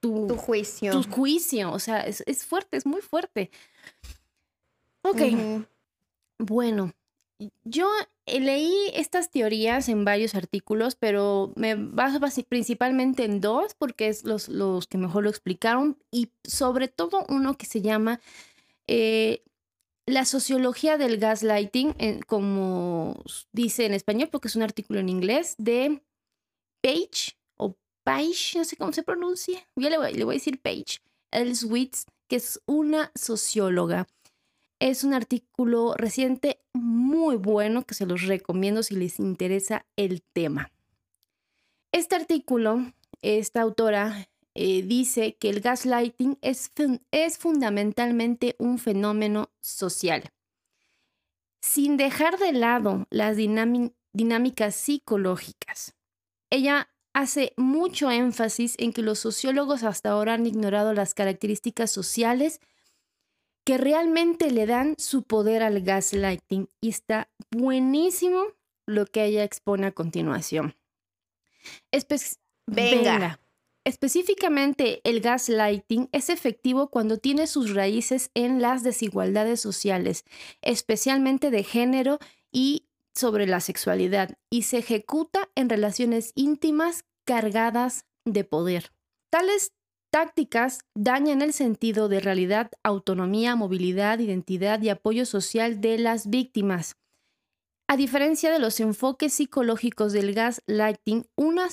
tu, 0.00 0.26
tu, 0.28 0.36
juicio. 0.36 0.92
Tu 0.92 1.02
juicio, 1.10 1.72
o 1.72 1.78
sea, 1.78 2.00
es, 2.02 2.22
es 2.26 2.44
fuerte, 2.44 2.76
es 2.76 2.86
muy 2.86 3.00
fuerte. 3.00 3.50
Ok, 5.02 5.20
bueno, 6.38 6.92
yo 7.64 7.88
leí 8.38 8.72
estas 8.94 9.30
teorías 9.30 9.88
en 9.88 10.04
varios 10.04 10.34
artículos, 10.34 10.94
pero 10.94 11.52
me 11.56 11.74
baso 11.74 12.20
principalmente 12.48 13.24
en 13.24 13.40
dos 13.40 13.74
porque 13.74 14.08
es 14.08 14.24
los, 14.24 14.48
los 14.48 14.86
que 14.86 14.98
mejor 14.98 15.24
lo 15.24 15.30
explicaron 15.30 15.98
y 16.10 16.30
sobre 16.44 16.88
todo 16.88 17.24
uno 17.28 17.56
que 17.56 17.66
se 17.66 17.80
llama 17.80 18.20
eh, 18.86 19.42
la 20.06 20.24
sociología 20.24 20.98
del 20.98 21.18
gaslighting, 21.18 22.20
como 22.26 23.22
dice 23.52 23.86
en 23.86 23.94
español 23.94 24.28
porque 24.30 24.48
es 24.48 24.56
un 24.56 24.62
artículo 24.62 25.00
en 25.00 25.08
inglés, 25.08 25.54
de 25.58 26.02
Page 26.82 27.38
o 27.56 27.76
Page, 28.04 28.58
no 28.58 28.64
sé 28.64 28.76
cómo 28.76 28.92
se 28.92 29.02
pronuncia, 29.02 29.66
yo 29.76 29.88
le 29.88 29.98
voy, 29.98 30.12
le 30.14 30.24
voy 30.24 30.34
a 30.34 30.38
decir 30.38 30.60
Page, 30.60 31.00
Elswitz, 31.30 32.06
que 32.28 32.36
es 32.36 32.60
una 32.66 33.12
socióloga. 33.14 34.06
Es 34.80 35.04
un 35.04 35.12
artículo 35.12 35.94
reciente 35.94 36.58
muy 36.72 37.36
bueno 37.36 37.84
que 37.84 37.94
se 37.94 38.06
los 38.06 38.22
recomiendo 38.22 38.82
si 38.82 38.96
les 38.96 39.18
interesa 39.20 39.84
el 39.96 40.22
tema. 40.22 40.72
Este 41.92 42.16
artículo, 42.16 42.90
esta 43.20 43.60
autora 43.60 44.30
eh, 44.54 44.82
dice 44.82 45.36
que 45.36 45.50
el 45.50 45.60
gaslighting 45.60 46.38
es, 46.40 46.70
es 47.10 47.36
fundamentalmente 47.36 48.56
un 48.58 48.78
fenómeno 48.78 49.50
social. 49.60 50.30
Sin 51.60 51.98
dejar 51.98 52.38
de 52.38 52.52
lado 52.52 53.06
las 53.10 53.36
dinámicas 53.36 54.74
psicológicas, 54.74 55.94
ella 56.48 56.88
hace 57.12 57.52
mucho 57.58 58.10
énfasis 58.10 58.76
en 58.78 58.94
que 58.94 59.02
los 59.02 59.18
sociólogos 59.18 59.82
hasta 59.82 60.10
ahora 60.10 60.34
han 60.34 60.46
ignorado 60.46 60.94
las 60.94 61.12
características 61.12 61.90
sociales 61.90 62.60
que 63.64 63.78
realmente 63.78 64.50
le 64.50 64.66
dan 64.66 64.94
su 64.98 65.22
poder 65.22 65.62
al 65.62 65.82
gaslighting 65.82 66.68
y 66.80 66.88
está 66.88 67.30
buenísimo 67.50 68.44
lo 68.86 69.06
que 69.06 69.24
ella 69.24 69.44
expone 69.44 69.86
a 69.88 69.92
continuación. 69.92 70.74
venga. 72.66 73.40
Específicamente, 73.84 75.00
el 75.04 75.20
gaslighting 75.20 76.10
es 76.12 76.28
efectivo 76.28 76.90
cuando 76.90 77.16
tiene 77.16 77.46
sus 77.46 77.74
raíces 77.74 78.30
en 78.34 78.60
las 78.60 78.82
desigualdades 78.82 79.60
sociales, 79.60 80.24
especialmente 80.60 81.50
de 81.50 81.64
género 81.64 82.18
y 82.52 82.84
sobre 83.14 83.46
la 83.46 83.60
sexualidad, 83.60 84.36
y 84.50 84.62
se 84.62 84.78
ejecuta 84.78 85.48
en 85.54 85.68
relaciones 85.68 86.32
íntimas 86.34 87.04
cargadas 87.24 88.04
de 88.24 88.44
poder. 88.44 88.92
Tales 89.30 89.72
tácticas 90.10 90.80
dañan 90.94 91.42
el 91.42 91.52
sentido 91.52 92.08
de 92.08 92.20
realidad, 92.20 92.70
autonomía, 92.82 93.56
movilidad, 93.56 94.18
identidad 94.18 94.82
y 94.82 94.88
apoyo 94.88 95.24
social 95.24 95.80
de 95.80 95.98
las 95.98 96.28
víctimas. 96.28 96.96
A 97.86 97.96
diferencia 97.96 98.52
de 98.52 98.58
los 98.58 98.78
enfoques 98.80 99.34
psicológicos 99.34 100.12
del 100.12 100.34
gaslighting, 100.34 101.26
una, 101.36 101.68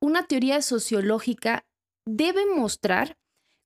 una 0.00 0.26
teoría 0.26 0.62
sociológica 0.62 1.64
debe 2.04 2.46
mostrar 2.46 3.16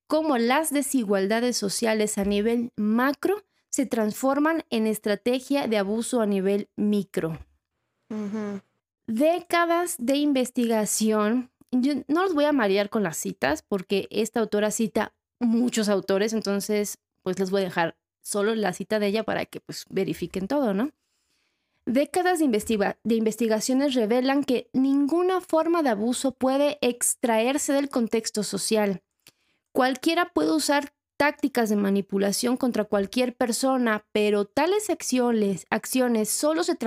cómo 0.06 0.38
las 0.38 0.70
desigualdades 0.70 1.56
sociales 1.56 2.18
a 2.18 2.24
nivel 2.24 2.72
macro 2.76 3.44
se 3.70 3.86
transforman 3.86 4.64
en 4.70 4.86
estrategia 4.86 5.66
de 5.66 5.78
abuso 5.78 6.20
a 6.20 6.26
nivel 6.26 6.68
micro. 6.76 7.38
Décadas 9.06 9.96
de 9.98 10.16
investigación 10.16 11.50
no 11.70 12.22
los 12.22 12.34
voy 12.34 12.44
a 12.44 12.52
marear 12.52 12.90
con 12.90 13.02
las 13.02 13.16
citas 13.16 13.62
porque 13.62 14.08
esta 14.10 14.40
autora 14.40 14.70
cita 14.70 15.14
muchos 15.38 15.88
autores, 15.88 16.32
entonces 16.32 16.98
pues 17.22 17.38
les 17.38 17.50
voy 17.50 17.62
a 17.62 17.64
dejar 17.64 17.96
solo 18.22 18.54
la 18.54 18.72
cita 18.72 18.98
de 18.98 19.08
ella 19.08 19.24
para 19.24 19.46
que 19.46 19.60
pues 19.60 19.84
verifiquen 19.88 20.48
todo, 20.48 20.74
¿no? 20.74 20.90
Décadas 21.86 22.38
de, 22.38 22.96
de 23.02 23.14
investigaciones 23.14 23.94
revelan 23.94 24.44
que 24.44 24.68
ninguna 24.74 25.40
forma 25.40 25.82
de 25.82 25.88
abuso 25.88 26.32
puede 26.32 26.78
extraerse 26.82 27.72
del 27.72 27.88
contexto 27.88 28.42
social. 28.42 29.02
Cualquiera 29.72 30.30
puede 30.34 30.52
usar 30.52 30.92
tácticas 31.18 31.68
de 31.68 31.76
manipulación 31.76 32.56
contra 32.56 32.84
cualquier 32.84 33.36
persona, 33.36 34.06
pero 34.12 34.46
tales 34.46 34.88
acciones, 34.88 35.66
acciones 35.68 36.30
solo, 36.30 36.62
se 36.62 36.78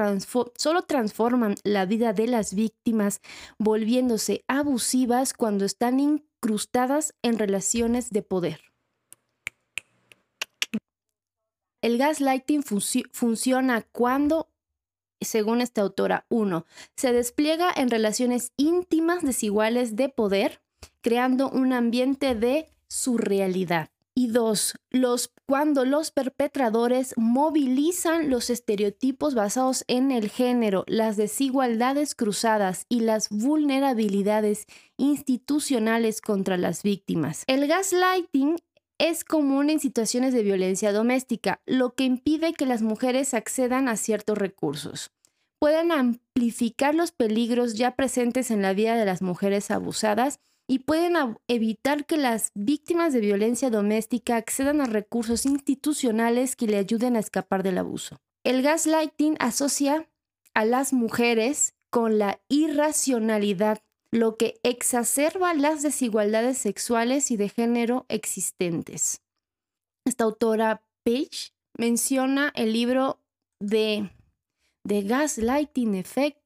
solo 0.56 0.82
transforman 0.84 1.56
la 1.64 1.86
vida 1.86 2.14
de 2.14 2.28
las 2.28 2.56
víctimas, 2.56 3.22
volviéndose 3.60 4.44
abusivas 4.48 5.34
cuando 5.34 5.66
están 5.66 6.00
incrustadas 6.00 7.14
en 7.22 7.38
relaciones 7.38 8.10
de 8.10 8.24
poder. 8.24 8.62
El 11.82 11.98
gaslighting 11.98 12.64
funciona 12.64 13.82
cuando, 13.92 14.50
según 15.20 15.60
esta 15.60 15.82
autora, 15.82 16.26
uno, 16.30 16.66
se 16.96 17.12
despliega 17.12 17.70
en 17.76 17.90
relaciones 17.90 18.54
íntimas 18.56 19.24
desiguales 19.24 19.98
de 19.98 20.08
poder, 20.08 20.62
creando 21.02 21.50
un 21.50 21.74
ambiente 21.74 22.34
de 22.34 22.70
surrealidad. 22.88 23.91
Y 24.14 24.28
dos, 24.28 24.76
los, 24.89 25.32
cuando 25.47 25.86
los 25.86 26.12
perpetradores 26.12 27.14
movilizan 27.16 28.30
los 28.30 28.49
estereotipos 28.49 29.36
basados 29.36 29.86
en 29.88 30.12
el 30.12 30.30
género, 30.30 30.84
las 30.88 31.16
desigualdades 31.16 32.14
cruzadas 32.14 32.86
y 32.89 32.99
las 33.01 33.30
vulnerabilidades 33.30 34.66
institucionales 34.97 36.20
contra 36.20 36.57
las 36.57 36.84
víctimas. 36.84 37.45
El 37.47 37.68
gaslighting 37.68 38.57
es 39.01 39.24
común 39.24 39.70
en 39.70 39.80
situaciones 39.80 40.34
de 40.34 40.43
violencia 40.43 40.91
doméstica, 40.91 41.62
lo 41.66 41.95
que 41.95 42.03
impide 42.03 42.53
que 42.53 42.66
las 42.66 42.82
mujeres 42.82 43.34
accedan 43.34 43.88
a 43.88 43.95
ciertos 43.95 44.38
recursos. 44.38 45.12
Pueden 45.57 45.91
amplificar 45.91 46.93
los 46.93 47.12
peligros 47.12 47.76
ya 47.76 47.95
presentes 47.95 48.51
en 48.51 48.62
la 48.62 48.74
vida 48.74 48.95
de 48.95 49.05
las 49.05 49.22
mujeres 49.22 49.72
abusadas 49.72 50.39
y 50.72 50.80
pueden 50.80 51.36
evitar 51.50 52.06
que 52.06 52.16
las 52.16 52.54
víctimas 52.56 53.12
de 53.12 53.20
violencia 53.20 53.70
doméstica 53.70 54.38
accedan 54.38 54.80
a 54.80 54.86
recursos 54.86 55.46
institucionales 55.46 56.56
que 56.56 56.66
le 56.66 56.78
ayuden 56.78 57.18
a 57.18 57.20
escapar 57.20 57.62
del 57.62 57.78
abuso. 57.78 58.22
El 58.46 58.62
gaslighting 58.62 59.36
asocia 59.40 60.10
a 60.54 60.64
las 60.64 60.94
mujeres 60.94 61.76
con 61.90 62.20
la 62.20 62.40
irracionalidad, 62.48 63.84
lo 64.12 64.38
que 64.38 64.62
exacerba 64.64 65.54
las 65.54 65.82
desigualdades 65.82 66.58
sexuales 66.60 67.32
y 67.32 67.36
de 67.36 67.50
género 67.50 68.06
existentes. 68.08 69.20
Esta 70.06 70.24
autora 70.24 70.86
Page 71.04 71.52
menciona 71.78 72.50
el 72.56 72.72
libro 72.72 73.20
de 73.60 74.10
The 74.88 75.02
Gaslighting 75.02 75.96
Effect 75.96 76.41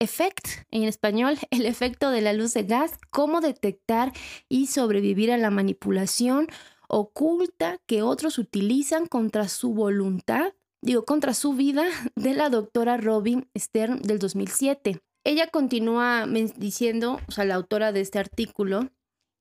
Effect, 0.00 0.48
en 0.70 0.84
español, 0.84 1.38
el 1.50 1.66
efecto 1.66 2.10
de 2.10 2.20
la 2.20 2.32
luz 2.32 2.54
de 2.54 2.64
gas, 2.64 2.92
cómo 3.10 3.40
detectar 3.40 4.12
y 4.48 4.66
sobrevivir 4.66 5.32
a 5.32 5.38
la 5.38 5.50
manipulación 5.50 6.48
oculta 6.88 7.78
que 7.86 8.02
otros 8.02 8.38
utilizan 8.38 9.06
contra 9.06 9.48
su 9.48 9.74
voluntad, 9.74 10.54
digo, 10.80 11.04
contra 11.04 11.34
su 11.34 11.54
vida, 11.54 11.86
de 12.16 12.34
la 12.34 12.48
doctora 12.48 12.96
Robin 12.96 13.48
Stern 13.56 14.00
del 14.02 14.18
2007. 14.18 15.00
Ella 15.24 15.48
continúa 15.48 16.26
diciendo, 16.56 17.20
o 17.28 17.32
sea, 17.32 17.44
la 17.44 17.56
autora 17.56 17.92
de 17.92 18.00
este 18.00 18.18
artículo, 18.18 18.90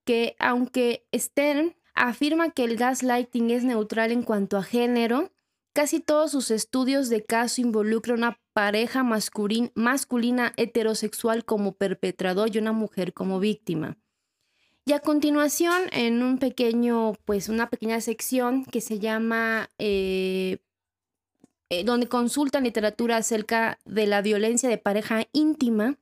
que 0.05 0.36
aunque 0.39 1.05
Stern 1.16 1.76
afirma 1.93 2.51
que 2.51 2.64
el 2.64 2.78
gaslighting 2.78 3.51
es 3.51 3.64
neutral 3.64 4.12
en 4.12 4.24
cuanto 4.24 4.58
a 4.58 4.64
género, 4.64 5.32
casi 5.74 5.99
todos 5.99 6.32
sus 6.32 6.51
estudios 6.51 7.10
de 7.10 7.24
caso 7.24 7.62
involucran 7.62 8.18
una 8.18 8.39
pareja 8.58 9.03
masculina 9.03 10.51
heterosexual 10.58 11.45
como 11.45 11.74
perpetrador 11.74 12.49
y 12.51 12.58
una 12.58 12.72
mujer 12.72 13.14
como 13.14 13.39
víctima. 13.39 13.99
Y 14.84 14.93
a 14.93 14.99
continuación, 14.99 15.84
en 15.91 16.24
un 16.24 16.39
pequeño, 16.39 17.14
pues 17.26 17.49
una 17.49 17.70
pequeña 17.70 18.01
sección 18.01 18.66
que 18.66 18.82
se 18.82 18.97
llama, 18.97 19.70
eh, 19.78 20.58
eh, 21.70 21.84
donde 21.84 22.08
consultan 22.08 22.64
literatura 22.64 23.18
acerca 23.18 23.78
de 23.86 24.08
la 24.08 24.24
violencia 24.24 24.70
de 24.70 24.80
pareja 24.80 25.28
íntima, 25.34 25.99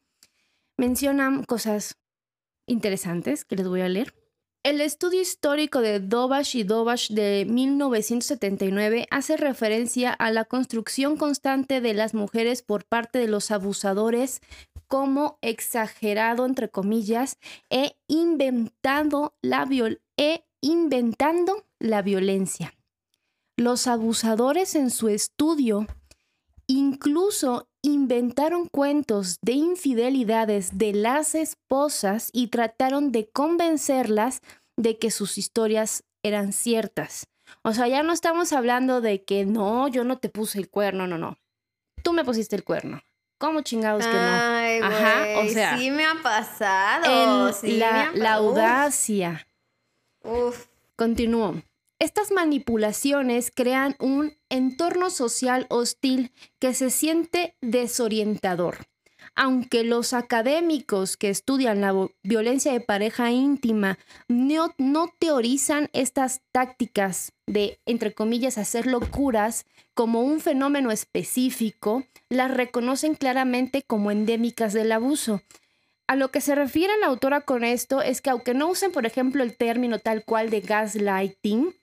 mencionan 0.78 1.44
cosas 1.44 1.98
interesantes 2.68 3.44
que 3.44 3.58
les 3.58 3.68
voy 3.68 3.82
a 3.82 3.90
leer. 3.90 4.14
El 4.66 4.82
estudio 4.82 5.22
histórico 5.22 5.80
de 5.80 6.00
Dobash 6.00 6.56
y 6.56 6.64
Dobash 6.64 7.12
de 7.12 7.46
1979 7.48 9.06
hace 9.12 9.38
referencia 9.38 10.12
a 10.12 10.32
la 10.32 10.44
construcción 10.44 11.18
constante 11.18 11.82
de 11.82 11.94
las 11.94 12.16
mujeres 12.16 12.64
por 12.64 12.84
parte 12.84 13.20
de 13.20 13.28
los 13.28 13.52
abusadores 13.52 14.42
como 14.88 15.38
exagerado, 15.44 16.48
entre 16.48 16.70
comillas, 16.70 17.38
e 17.70 17.96
inventando 18.08 19.36
la, 19.44 19.70
e 20.18 20.46
inventando 20.62 21.68
la 21.78 22.02
violencia. 22.02 22.74
Los 23.58 23.86
abusadores 23.86 24.74
en 24.74 24.90
su 24.90 25.10
estudio 25.10 25.86
incluso 26.68 27.68
inventaron 27.82 28.68
cuentos 28.68 29.38
de 29.42 29.54
infidelidades 29.54 30.78
de 30.78 30.94
las 30.94 31.36
esposas 31.36 32.30
y 32.34 32.48
trataron 32.48 33.12
de 33.12 33.30
convencerlas 33.30 34.42
de 34.78 34.98
que 34.98 35.12
sus 35.12 35.38
historias 35.38 36.04
eran 36.24 36.54
ciertas. 36.54 37.28
O 37.62 37.74
sea, 37.74 37.88
ya 37.88 38.04
no 38.04 38.14
estamos 38.14 38.54
hablando 38.54 39.02
de 39.02 39.24
que 39.24 39.46
no, 39.46 39.88
yo 39.88 40.04
no 40.04 40.18
te 40.18 40.30
puse 40.30 40.58
el 40.58 40.70
cuerno, 40.70 41.08
no, 41.08 41.18
no. 41.18 41.38
Tú 42.02 42.14
me 42.14 42.26
pusiste 42.26 42.56
el 42.56 42.64
cuerno. 42.64 43.02
¿Cómo 43.38 43.62
chingados 43.62 44.06
que 44.06 44.14
no? 44.14 44.20
Ay, 44.20 44.80
Ajá, 44.82 45.40
o 45.40 45.50
sea. 45.50 45.78
Sí 45.78 45.92
me 45.92 46.06
ha 46.06 46.16
pasado. 46.24 47.52
la, 47.64 48.12
la 48.14 48.34
audacia. 48.34 49.48
Uf. 50.24 50.68
Continúo. 50.96 51.62
Estas 51.98 52.32
manipulaciones 52.32 53.52
crean 53.56 53.96
un 54.00 54.34
entorno 54.50 55.10
social 55.10 55.66
hostil 55.70 56.34
que 56.60 56.74
se 56.74 56.90
siente 56.90 57.56
desorientador. 57.62 58.86
Aunque 59.34 59.84
los 59.84 60.14
académicos 60.14 61.16
que 61.16 61.30
estudian 61.30 61.82
la 61.82 61.94
violencia 62.22 62.74
de 62.74 62.82
pareja 62.82 63.32
íntima 63.32 63.98
no, 64.28 64.74
no, 64.78 65.12
teorizan 65.20 65.90
estas 65.94 66.42
tácticas 66.52 67.32
de, 67.48 67.80
entre 67.86 68.14
comillas, 68.14 68.58
hacer 68.58 68.88
locuras 68.88 69.66
como 69.94 70.22
un 70.22 70.42
fenómeno 70.42 70.92
específico, 70.92 72.04
las 72.30 72.52
reconocen 72.52 73.16
claramente 73.16 73.84
como 73.84 74.12
endémicas 74.12 74.74
del 74.74 74.92
abuso. 74.92 75.42
A 76.08 76.16
lo 76.16 76.30
que 76.30 76.42
se 76.42 76.56
refiere 76.56 76.94
la 77.00 77.08
autora 77.08 77.42
con 77.42 77.64
esto 77.64 78.02
es 78.02 78.22
que 78.22 78.30
aunque 78.30 78.54
no 78.54 78.68
usen, 78.68 78.92
por 78.92 79.06
ejemplo, 79.06 79.44
el 79.44 79.58
término 79.58 80.00
tal 80.00 80.24
cual 80.24 80.50
de 80.50 80.62
gaslighting, 80.62 81.74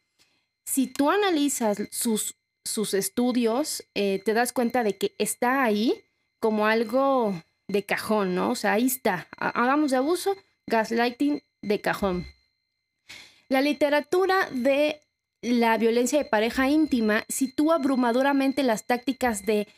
si 0.65 0.87
tú 0.87 1.11
analizas 1.11 1.79
sus, 1.91 2.37
sus 2.65 2.95
estudios, 2.95 3.85
eh, 3.95 4.23
te 4.25 4.35
das 4.35 4.53
cuenta 4.53 4.83
de 4.85 4.97
que 4.97 5.15
está 5.19 5.63
ahí 5.65 6.05
como 6.41 6.67
algo 6.67 7.41
de 7.69 7.85
cajón, 7.85 8.35
¿no? 8.35 8.51
O 8.51 8.55
sea, 8.55 8.73
ahí 8.73 8.87
está. 8.87 9.29
Hagamos 9.37 9.91
de 9.91 9.97
abuso, 9.99 10.37
gaslighting 10.67 11.43
de 11.63 11.81
cajón. 11.81 12.27
La 13.49 13.61
literatura 13.61 14.49
de 14.51 15.01
la 15.43 15.77
violencia 15.77 16.19
de 16.19 16.25
pareja 16.25 16.69
íntima 16.69 17.25
sitúa 17.29 17.75
abrumadoramente 17.75 18.63
las 18.63 18.87
tácticas 18.87 19.45
de, 19.45 19.69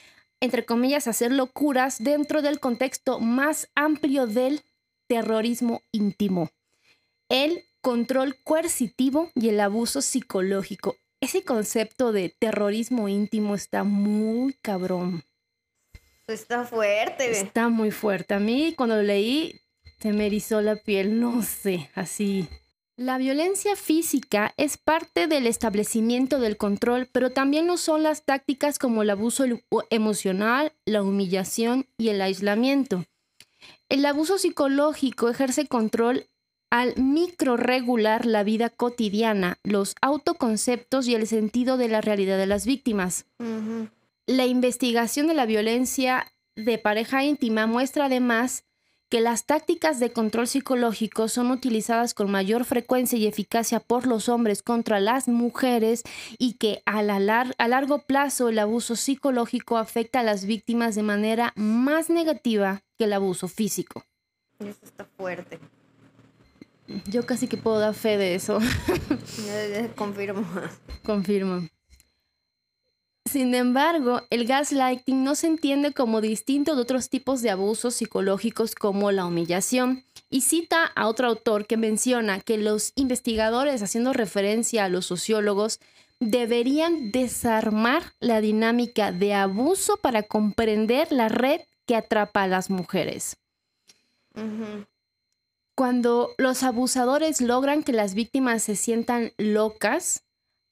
entre 0.40 0.64
comillas, 0.64 1.08
hacer 1.08 1.32
locuras 1.32 2.02
dentro 2.02 2.42
del 2.42 2.60
contexto 2.60 3.18
más 3.18 3.68
amplio 3.74 4.26
del 4.26 4.62
terrorismo 5.08 5.82
íntimo. 5.90 6.50
El 7.28 7.64
control 7.84 8.36
coercitivo 8.42 9.30
y 9.34 9.50
el 9.50 9.60
abuso 9.60 10.00
psicológico. 10.00 10.96
Ese 11.20 11.44
concepto 11.44 12.12
de 12.12 12.30
terrorismo 12.30 13.10
íntimo 13.10 13.54
está 13.54 13.84
muy 13.84 14.54
cabrón. 14.62 15.22
Está 16.26 16.64
fuerte. 16.64 17.30
Está 17.30 17.68
muy 17.68 17.90
fuerte. 17.90 18.32
A 18.32 18.38
mí 18.38 18.72
cuando 18.74 18.96
lo 18.96 19.02
leí 19.02 19.60
se 20.00 20.14
me 20.14 20.26
erizó 20.26 20.62
la 20.62 20.76
piel, 20.76 21.20
no 21.20 21.42
sé, 21.42 21.90
así. 21.94 22.48
La 22.96 23.18
violencia 23.18 23.76
física 23.76 24.54
es 24.56 24.78
parte 24.78 25.26
del 25.26 25.46
establecimiento 25.46 26.40
del 26.40 26.56
control, 26.56 27.10
pero 27.12 27.32
también 27.32 27.66
lo 27.66 27.76
son 27.76 28.02
las 28.02 28.24
tácticas 28.24 28.78
como 28.78 29.02
el 29.02 29.10
abuso 29.10 29.44
emocional, 29.90 30.72
la 30.86 31.02
humillación 31.02 31.86
y 31.98 32.08
el 32.08 32.22
aislamiento. 32.22 33.04
El 33.90 34.06
abuso 34.06 34.38
psicológico 34.38 35.28
ejerce 35.28 35.66
control 35.66 36.30
al 36.74 36.96
microregular 36.96 38.26
la 38.26 38.42
vida 38.42 38.68
cotidiana, 38.68 39.58
los 39.62 39.94
autoconceptos 40.02 41.06
y 41.06 41.14
el 41.14 41.28
sentido 41.28 41.76
de 41.76 41.86
la 41.88 42.00
realidad 42.00 42.36
de 42.36 42.46
las 42.46 42.66
víctimas. 42.66 43.26
La 44.26 44.46
investigación 44.46 45.28
de 45.28 45.34
la 45.34 45.46
violencia 45.46 46.32
de 46.56 46.78
pareja 46.78 47.22
íntima 47.22 47.68
muestra 47.68 48.06
además 48.06 48.64
que 49.08 49.20
las 49.20 49.46
tácticas 49.46 50.00
de 50.00 50.10
control 50.10 50.48
psicológico 50.48 51.28
son 51.28 51.52
utilizadas 51.52 52.12
con 52.12 52.28
mayor 52.28 52.64
frecuencia 52.64 53.16
y 53.20 53.28
eficacia 53.28 53.78
por 53.78 54.08
los 54.08 54.28
hombres 54.28 54.64
contra 54.64 54.98
las 54.98 55.28
mujeres 55.28 56.02
y 56.38 56.54
que 56.54 56.82
a, 56.86 56.98
a 56.98 57.68
largo 57.68 57.98
plazo 58.00 58.48
el 58.48 58.58
abuso 58.58 58.96
psicológico 58.96 59.76
afecta 59.78 60.20
a 60.20 60.24
las 60.24 60.44
víctimas 60.44 60.96
de 60.96 61.04
manera 61.04 61.52
más 61.54 62.10
negativa 62.10 62.82
que 62.98 63.04
el 63.04 63.12
abuso 63.12 63.46
físico. 63.46 64.02
Eso 64.58 64.80
está 64.82 65.04
fuerte. 65.04 65.60
Yo 67.06 67.24
casi 67.24 67.48
que 67.48 67.56
puedo 67.56 67.78
dar 67.78 67.94
fe 67.94 68.18
de 68.18 68.34
eso. 68.34 68.58
Confirmo. 69.96 70.44
Confirmo. 71.04 71.68
Sin 73.26 73.54
embargo, 73.54 74.20
el 74.28 74.46
gaslighting 74.46 75.24
no 75.24 75.34
se 75.34 75.46
entiende 75.46 75.92
como 75.92 76.20
distinto 76.20 76.76
de 76.76 76.82
otros 76.82 77.08
tipos 77.08 77.40
de 77.40 77.50
abusos 77.50 77.94
psicológicos 77.94 78.74
como 78.74 79.10
la 79.12 79.24
humillación, 79.24 80.04
y 80.28 80.42
cita 80.42 80.84
a 80.84 81.08
otro 81.08 81.28
autor 81.28 81.66
que 81.66 81.76
menciona 81.76 82.40
que 82.40 82.58
los 82.58 82.92
investigadores, 82.96 83.82
haciendo 83.82 84.12
referencia 84.12 84.84
a 84.84 84.88
los 84.88 85.06
sociólogos, 85.06 85.80
deberían 86.20 87.12
desarmar 87.12 88.02
la 88.20 88.40
dinámica 88.40 89.10
de 89.10 89.34
abuso 89.34 89.96
para 89.96 90.22
comprender 90.22 91.10
la 91.10 91.28
red 91.28 91.62
que 91.86 91.96
atrapa 91.96 92.42
a 92.42 92.48
las 92.48 92.70
mujeres. 92.70 93.36
Cuando 95.74 96.30
los 96.38 96.62
abusadores 96.62 97.40
logran 97.40 97.82
que 97.82 97.92
las 97.92 98.14
víctimas 98.14 98.62
se 98.62 98.76
sientan 98.76 99.32
locas, 99.38 100.22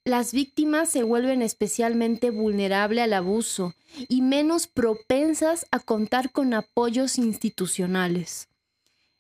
las 0.05 0.33
víctimas 0.33 0.89
se 0.91 1.03
vuelven 1.03 1.43
especialmente 1.43 2.31
vulnerables 2.31 3.05
al 3.05 3.13
abuso 3.13 3.75
y 4.09 4.23
menos 4.23 4.67
propensas 4.67 5.67
a 5.71 5.81
contar 5.81 6.31
con 6.31 6.55
apoyos 6.55 7.19
institucionales. 7.19 8.49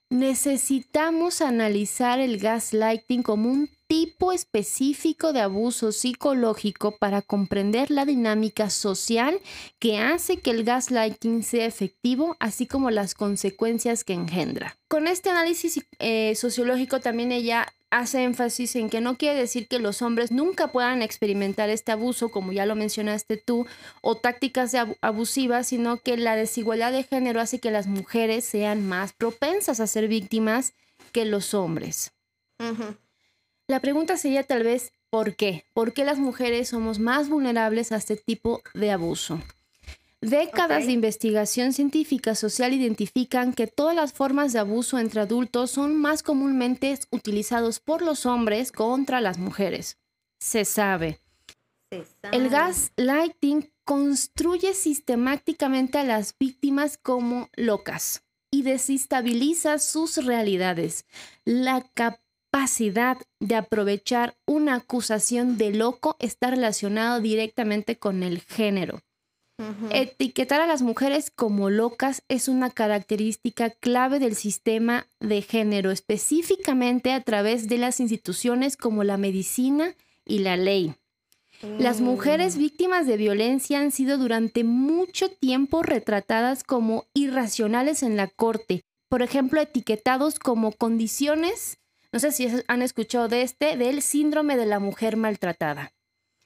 Necesitamos 0.08 1.40
analizar 1.40 2.20
el 2.20 2.38
gaslighting 2.38 3.22
como 3.22 3.50
un 3.50 3.70
tipo 3.92 4.32
específico 4.32 5.34
de 5.34 5.42
abuso 5.42 5.92
psicológico 5.92 6.96
para 6.96 7.20
comprender 7.20 7.90
la 7.90 8.06
dinámica 8.06 8.70
social 8.70 9.38
que 9.78 9.98
hace 9.98 10.38
que 10.38 10.50
el 10.50 10.64
gaslighting 10.64 11.42
sea 11.42 11.66
efectivo, 11.66 12.34
así 12.40 12.66
como 12.66 12.90
las 12.90 13.14
consecuencias 13.14 14.02
que 14.02 14.14
engendra. 14.14 14.78
Con 14.88 15.08
este 15.08 15.28
análisis 15.28 15.84
eh, 15.98 16.34
sociológico 16.36 17.00
también 17.00 17.32
ella 17.32 17.70
hace 17.90 18.22
énfasis 18.22 18.76
en 18.76 18.88
que 18.88 19.02
no 19.02 19.18
quiere 19.18 19.38
decir 19.38 19.68
que 19.68 19.78
los 19.78 20.00
hombres 20.00 20.32
nunca 20.32 20.72
puedan 20.72 21.02
experimentar 21.02 21.68
este 21.68 21.92
abuso, 21.92 22.30
como 22.30 22.52
ya 22.52 22.64
lo 22.64 22.74
mencionaste 22.74 23.36
tú, 23.36 23.66
o 24.00 24.16
tácticas 24.16 24.74
abusivas, 25.02 25.66
sino 25.66 25.98
que 25.98 26.16
la 26.16 26.34
desigualdad 26.34 26.92
de 26.92 27.02
género 27.02 27.42
hace 27.42 27.60
que 27.60 27.70
las 27.70 27.88
mujeres 27.88 28.46
sean 28.46 28.88
más 28.88 29.12
propensas 29.12 29.80
a 29.80 29.86
ser 29.86 30.08
víctimas 30.08 30.72
que 31.12 31.26
los 31.26 31.52
hombres. 31.52 32.14
La 33.72 33.80
pregunta 33.80 34.18
sería 34.18 34.42
tal 34.42 34.64
vez, 34.64 34.92
¿por 35.08 35.34
qué? 35.34 35.64
¿Por 35.72 35.94
qué 35.94 36.04
las 36.04 36.18
mujeres 36.18 36.68
somos 36.68 36.98
más 36.98 37.30
vulnerables 37.30 37.90
a 37.90 37.96
este 37.96 38.16
tipo 38.16 38.60
de 38.74 38.90
abuso? 38.90 39.40
Décadas 40.20 40.84
de 40.84 40.92
investigación 40.92 41.72
científica 41.72 42.34
social 42.34 42.74
identifican 42.74 43.54
que 43.54 43.66
todas 43.66 43.96
las 43.96 44.12
formas 44.12 44.52
de 44.52 44.58
abuso 44.58 44.98
entre 44.98 45.22
adultos 45.22 45.70
son 45.70 45.96
más 45.96 46.22
comúnmente 46.22 46.98
utilizados 47.10 47.80
por 47.80 48.02
los 48.02 48.26
hombres 48.26 48.72
contra 48.72 49.22
las 49.22 49.38
mujeres. 49.38 49.96
Se 50.38 50.66
sabe. 50.66 51.18
Se 51.88 52.04
sabe. 52.20 52.36
El 52.36 52.50
gaslighting 52.50 53.72
construye 53.86 54.74
sistemáticamente 54.74 55.96
a 55.96 56.04
las 56.04 56.36
víctimas 56.38 56.98
como 56.98 57.48
locas 57.56 58.22
y 58.50 58.64
desestabiliza 58.64 59.78
sus 59.78 60.22
realidades. 60.22 61.06
La 61.46 61.80
capacidad 61.94 62.21
capacidad 62.52 63.16
de 63.40 63.54
aprovechar 63.54 64.36
una 64.46 64.74
acusación 64.74 65.56
de 65.56 65.72
loco 65.72 66.16
está 66.18 66.50
relacionado 66.50 67.20
directamente 67.20 67.96
con 67.96 68.22
el 68.22 68.40
género. 68.40 69.00
Etiquetar 69.90 70.60
a 70.60 70.66
las 70.66 70.82
mujeres 70.82 71.30
como 71.30 71.70
locas 71.70 72.24
es 72.28 72.48
una 72.48 72.68
característica 72.68 73.70
clave 73.70 74.18
del 74.18 74.34
sistema 74.34 75.06
de 75.20 75.40
género, 75.40 75.90
específicamente 75.90 77.12
a 77.12 77.22
través 77.22 77.68
de 77.68 77.78
las 77.78 78.00
instituciones 78.00 78.76
como 78.76 79.02
la 79.02 79.16
medicina 79.16 79.94
y 80.26 80.40
la 80.40 80.56
ley. 80.56 80.94
Las 81.78 82.00
mujeres 82.00 82.56
mm. 82.56 82.58
víctimas 82.58 83.06
de 83.06 83.16
violencia 83.16 83.80
han 83.80 83.92
sido 83.92 84.18
durante 84.18 84.64
mucho 84.64 85.30
tiempo 85.30 85.82
retratadas 85.82 86.64
como 86.64 87.06
irracionales 87.14 88.02
en 88.02 88.16
la 88.16 88.26
corte, 88.26 88.82
por 89.08 89.22
ejemplo, 89.22 89.60
etiquetados 89.60 90.38
como 90.38 90.72
condiciones, 90.72 91.78
no 92.12 92.18
sé 92.18 92.30
si 92.30 92.48
han 92.68 92.82
escuchado 92.82 93.28
de 93.28 93.42
este, 93.42 93.76
del 93.76 94.02
síndrome 94.02 94.56
de 94.56 94.66
la 94.66 94.78
mujer 94.78 95.16
maltratada. 95.16 95.92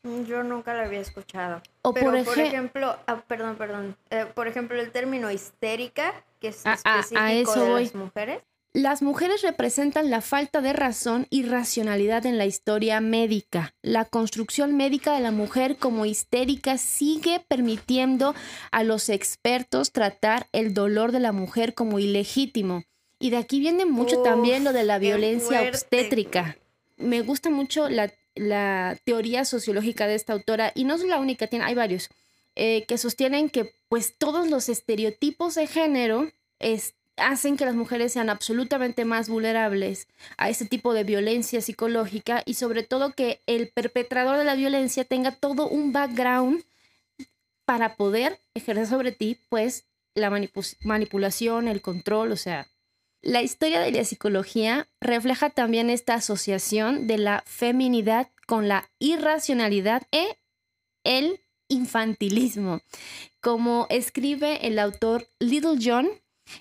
Mm, 0.04 0.24
yo 0.24 0.42
nunca 0.44 0.74
lo 0.74 0.82
había 0.82 1.00
escuchado. 1.00 1.60
O 1.82 1.92
por, 1.92 2.16
ejemplo, 2.16 2.96
ah, 3.06 3.22
perdón, 3.26 3.56
perdón, 3.56 3.96
eh, 4.10 4.26
por 4.34 4.46
ejemplo, 4.46 4.80
el 4.80 4.92
término 4.92 5.30
histérica, 5.30 6.24
que 6.40 6.48
es 6.48 6.64
específico 6.64 7.60
de 7.60 7.82
las 7.82 7.94
mujeres. 7.94 8.42
Las 8.72 9.00
mujeres 9.00 9.40
representan 9.40 10.10
la 10.10 10.20
falta 10.20 10.60
de 10.60 10.74
razón 10.74 11.26
y 11.30 11.44
racionalidad 11.44 12.26
en 12.26 12.36
la 12.36 12.44
historia 12.44 13.00
médica. 13.00 13.74
La 13.80 14.04
construcción 14.04 14.76
médica 14.76 15.14
de 15.14 15.20
la 15.20 15.30
mujer 15.30 15.78
como 15.78 16.04
histérica 16.04 16.76
sigue 16.76 17.42
permitiendo 17.48 18.34
a 18.70 18.84
los 18.84 19.08
expertos 19.08 19.92
tratar 19.92 20.46
el 20.52 20.74
dolor 20.74 21.10
de 21.10 21.20
la 21.20 21.32
mujer 21.32 21.72
como 21.72 21.98
ilegítimo. 21.98 22.84
Y 23.26 23.30
de 23.30 23.38
aquí 23.38 23.58
viene 23.58 23.86
mucho 23.86 24.22
también 24.22 24.62
lo 24.62 24.72
de 24.72 24.84
la 24.84 25.00
violencia 25.00 25.60
obstétrica. 25.62 26.56
Me 26.96 27.22
gusta 27.22 27.50
mucho 27.50 27.88
la, 27.88 28.12
teoría 29.02 29.44
sociológica 29.44 30.06
de 30.06 30.14
esta 30.14 30.32
autora, 30.32 30.70
y 30.76 30.84
no 30.84 30.94
es 30.94 31.02
la 31.02 31.18
única, 31.18 31.48
tiene, 31.48 31.64
hay 31.64 31.74
varios, 31.74 32.08
eh, 32.54 32.84
que 32.86 32.98
sostienen 32.98 33.50
que 33.50 33.74
pues 33.88 34.14
todos 34.16 34.48
los 34.48 34.68
estereotipos 34.68 35.56
de 35.56 35.66
género 35.66 36.30
hacen 37.16 37.56
que 37.56 37.64
las 37.64 37.74
mujeres 37.74 38.12
sean 38.12 38.30
absolutamente 38.30 39.04
más 39.04 39.28
vulnerables 39.28 40.06
a 40.36 40.48
este 40.48 40.64
tipo 40.64 40.94
de 40.94 41.02
violencia 41.02 41.60
psicológica 41.60 42.44
y 42.46 42.54
sobre 42.54 42.84
todo 42.84 43.12
que 43.12 43.40
el 43.46 43.70
perpetrador 43.70 44.36
de 44.36 44.44
la 44.44 44.54
violencia 44.54 45.02
tenga 45.02 45.32
todo 45.32 45.68
un 45.68 45.92
background 45.92 46.62
para 47.64 47.96
poder 47.96 48.38
ejercer 48.54 48.86
sobre 48.86 49.10
ti 49.10 49.36
pues 49.48 49.84
la 50.14 50.30
manipulación, 50.84 51.66
el 51.66 51.82
control, 51.82 52.30
o 52.30 52.36
sea, 52.36 52.68
la 53.26 53.42
historia 53.42 53.80
de 53.80 53.90
la 53.90 54.04
psicología 54.04 54.86
refleja 55.00 55.50
también 55.50 55.90
esta 55.90 56.14
asociación 56.14 57.08
de 57.08 57.18
la 57.18 57.42
feminidad 57.44 58.30
con 58.46 58.68
la 58.68 58.88
irracionalidad 59.00 60.02
e 60.12 60.38
el 61.02 61.40
infantilismo. 61.66 62.82
Como 63.40 63.88
escribe 63.90 64.68
el 64.68 64.78
autor 64.78 65.26
Little 65.40 65.76
John, 65.82 66.08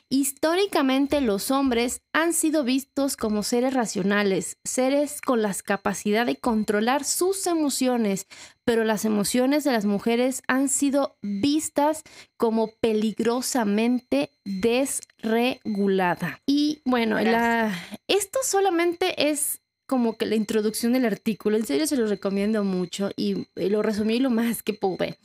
Históricamente 0.10 1.22
los 1.22 1.52
hombres 1.52 2.02
han 2.14 2.34
sido 2.34 2.64
vistos 2.64 3.18
como 3.18 3.44
seres 3.44 3.74
racionales, 3.74 4.58
seres 4.64 5.22
con 5.22 5.42
la 5.42 5.54
capacidad 5.54 6.26
de 6.26 6.38
controlar 6.38 7.04
sus 7.04 7.48
emociones, 7.48 8.28
pero 8.64 8.84
las 8.84 9.06
emociones 9.06 9.64
de 9.64 9.72
las 9.72 9.86
mujeres 9.86 10.42
han 10.48 10.70
sido 10.70 11.18
vistas 11.22 12.04
como 12.38 12.72
peligrosamente 12.80 14.32
desregulada. 14.44 16.42
Y 16.46 16.82
bueno, 16.86 17.18
esto 17.20 18.40
solamente 18.44 19.30
es 19.30 19.62
como 19.88 20.18
que 20.18 20.26
la 20.26 20.36
introducción 20.36 20.94
del 20.94 21.06
artículo. 21.06 21.58
En 21.58 21.66
serio 21.66 21.86
se 21.86 21.96
lo 21.96 22.08
recomiendo 22.08 22.64
mucho 22.64 23.12
y 23.16 23.48
lo 23.56 23.84
resumí 23.84 24.20
lo 24.20 24.32
más 24.32 24.64
que 24.64 24.74
pude. 24.74 25.20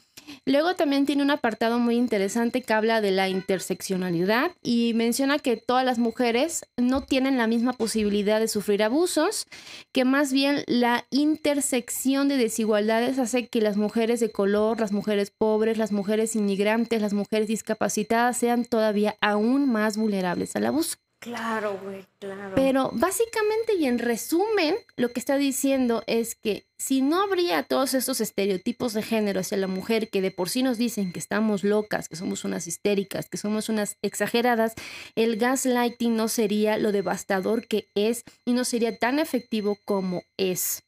Luego 0.45 0.75
también 0.75 1.07
tiene 1.07 1.23
un 1.23 1.31
apartado 1.31 1.79
muy 1.79 1.97
interesante 1.97 2.63
que 2.63 2.73
habla 2.73 3.01
de 3.01 3.11
la 3.11 3.29
interseccionalidad 3.29 4.53
y 4.63 4.93
menciona 4.95 5.39
que 5.39 5.57
todas 5.57 5.85
las 5.85 5.99
mujeres 5.99 6.65
no 6.77 7.03
tienen 7.03 7.39
la 7.39 7.47
misma 7.47 7.73
posibilidad 7.73 8.41
de 8.41 8.49
sufrir 8.49 8.83
abusos, 8.83 9.47
que 9.93 10.05
más 10.05 10.33
bien 10.33 10.65
la 10.67 11.07
intersección 11.11 12.29
de 12.29 12.37
desigualdades 12.37 13.19
hace 13.19 13.49
que 13.49 13.61
las 13.61 13.77
mujeres 13.77 14.21
de 14.21 14.31
color, 14.31 14.81
las 14.81 14.93
mujeres 14.93 15.31
pobres, 15.31 15.79
las 15.79 15.93
mujeres 15.93 16.37
inmigrantes, 16.37 17.03
las 17.03 17.13
mujeres 17.13 17.49
discapacitadas 17.49 18.37
sean 18.37 18.65
todavía 18.65 19.17
aún 19.21 19.71
más 19.71 19.97
vulnerables 19.97 20.57
al 20.57 20.67
abuso. 20.67 20.97
Claro, 21.21 21.79
güey, 21.83 22.07
claro. 22.19 22.55
Pero 22.55 22.91
básicamente 22.95 23.75
y 23.75 23.85
en 23.85 23.99
resumen, 23.99 24.75
lo 24.97 25.11
que 25.11 25.21
está 25.21 25.37
diciendo 25.37 26.03
es 26.07 26.35
que 26.35 26.65
si 26.79 27.03
no 27.03 27.21
habría 27.21 27.63
todos 27.63 27.93
estos 27.93 28.23
estereotipos 28.23 28.95
de 28.95 29.03
género 29.03 29.41
hacia 29.41 29.59
la 29.59 29.67
mujer 29.67 30.09
que 30.09 30.23
de 30.23 30.31
por 30.31 30.49
sí 30.49 30.63
nos 30.63 30.79
dicen 30.79 31.13
que 31.13 31.19
estamos 31.19 31.63
locas, 31.63 32.09
que 32.09 32.17
somos 32.17 32.47
unas 32.47 32.67
histéricas, 32.67 33.29
que 33.29 33.37
somos 33.37 33.69
unas 33.69 33.99
exageradas, 34.01 34.73
el 35.15 35.37
gaslighting 35.37 36.17
no 36.17 36.29
sería 36.29 36.79
lo 36.79 36.91
devastador 36.91 37.69
que 37.69 37.91
es 37.95 38.25
y 38.47 38.55
no 38.55 38.65
sería 38.65 38.97
tan 38.97 39.19
efectivo 39.19 39.77
como 39.85 40.23
es. 40.39 40.85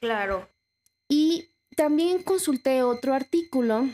Claro. 0.00 0.48
Y 1.08 1.50
también 1.76 2.24
consulté 2.24 2.82
otro 2.82 3.14
artículo 3.14 3.88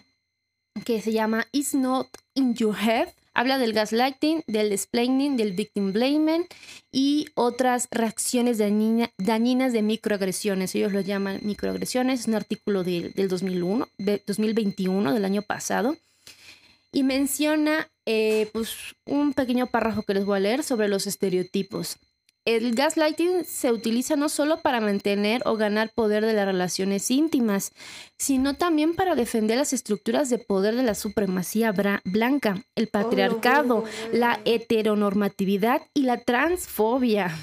que 0.87 1.03
se 1.03 1.13
llama 1.13 1.47
It's 1.53 1.75
Not 1.75 2.09
in 2.33 2.55
Your 2.55 2.77
Head 2.77 3.09
Habla 3.37 3.59
del 3.59 3.75
gaslighting, 3.75 4.45
del 4.47 4.73
explaining, 4.73 5.37
del 5.37 5.53
victim 5.53 5.93
blaming 5.93 6.47
y 6.91 7.27
otras 7.35 7.87
reacciones 7.91 8.57
dañinas 8.57 9.73
de 9.75 9.83
microagresiones. 9.83 10.75
Ellos 10.75 10.91
lo 10.91 11.01
llaman 11.01 11.41
microagresiones. 11.43 12.21
Es 12.21 12.29
un 12.29 12.35
artículo 12.35 12.83
del, 12.83 13.13
2001, 13.15 13.89
de 13.99 14.23
2021, 14.27 15.13
del 15.13 15.27
año 15.27 15.43
pasado. 15.43 15.99
Y 16.93 17.03
menciona 17.03 17.91
eh, 18.07 18.49
pues, 18.55 18.71
un 19.05 19.35
pequeño 19.35 19.67
párrafo 19.67 20.03
que 20.03 20.15
les 20.15 20.25
voy 20.25 20.39
a 20.39 20.41
leer 20.41 20.63
sobre 20.63 20.89
los 20.89 21.07
estereotipos. 21.07 21.99
El 22.47 22.77
gaslighting 22.77 23.45
se 23.45 23.73
utiliza 23.73 24.15
no 24.15 24.29
solo 24.29 24.61
para 24.61 24.81
mantener 24.81 25.43
o 25.47 25.57
ganar 25.57 25.91
poder 25.93 26.25
de 26.25 26.33
las 26.33 26.47
relaciones 26.47 27.11
íntimas, 27.11 27.73
sino 28.19 28.55
también 28.55 28.95
para 28.95 29.17
defender 29.17 29.59
las 29.59 29.73
estructuras 29.73 30.31
de 30.31 30.39
poder 30.39 30.77
de 30.77 30.85
la 30.85 30.95
supremacía 30.95 31.75
blanca, 32.05 32.65
el 32.77 32.87
patriarcado, 32.87 33.83
la 34.13 34.41
heteronormatividad 34.45 35.83
y 35.93 36.03
la 36.03 36.19
transfobia. 36.19 37.37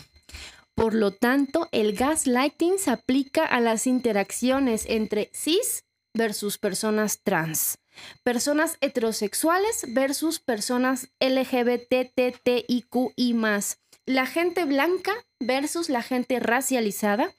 Por 0.73 0.93
lo 0.93 1.11
tanto, 1.11 1.67
el 1.73 1.97
gaslighting 1.97 2.79
se 2.79 2.91
aplica 2.91 3.43
a 3.43 3.59
las 3.59 3.87
interacciones 3.87 4.85
entre 4.87 5.29
cis 5.33 5.83
versus 6.13 6.57
personas 6.57 7.19
trans, 7.23 7.77
personas 8.23 8.77
heterosexuales 8.79 9.85
versus 9.89 10.39
personas 10.39 11.09
LGBTTIQ 11.19 13.11
y 13.17 13.33
más 13.33 13.82
la 14.05 14.25
gente 14.25 14.65
blanca 14.65 15.13
versus 15.39 15.89
la 15.89 16.01
gente 16.01 16.39
racializada. 16.39 17.33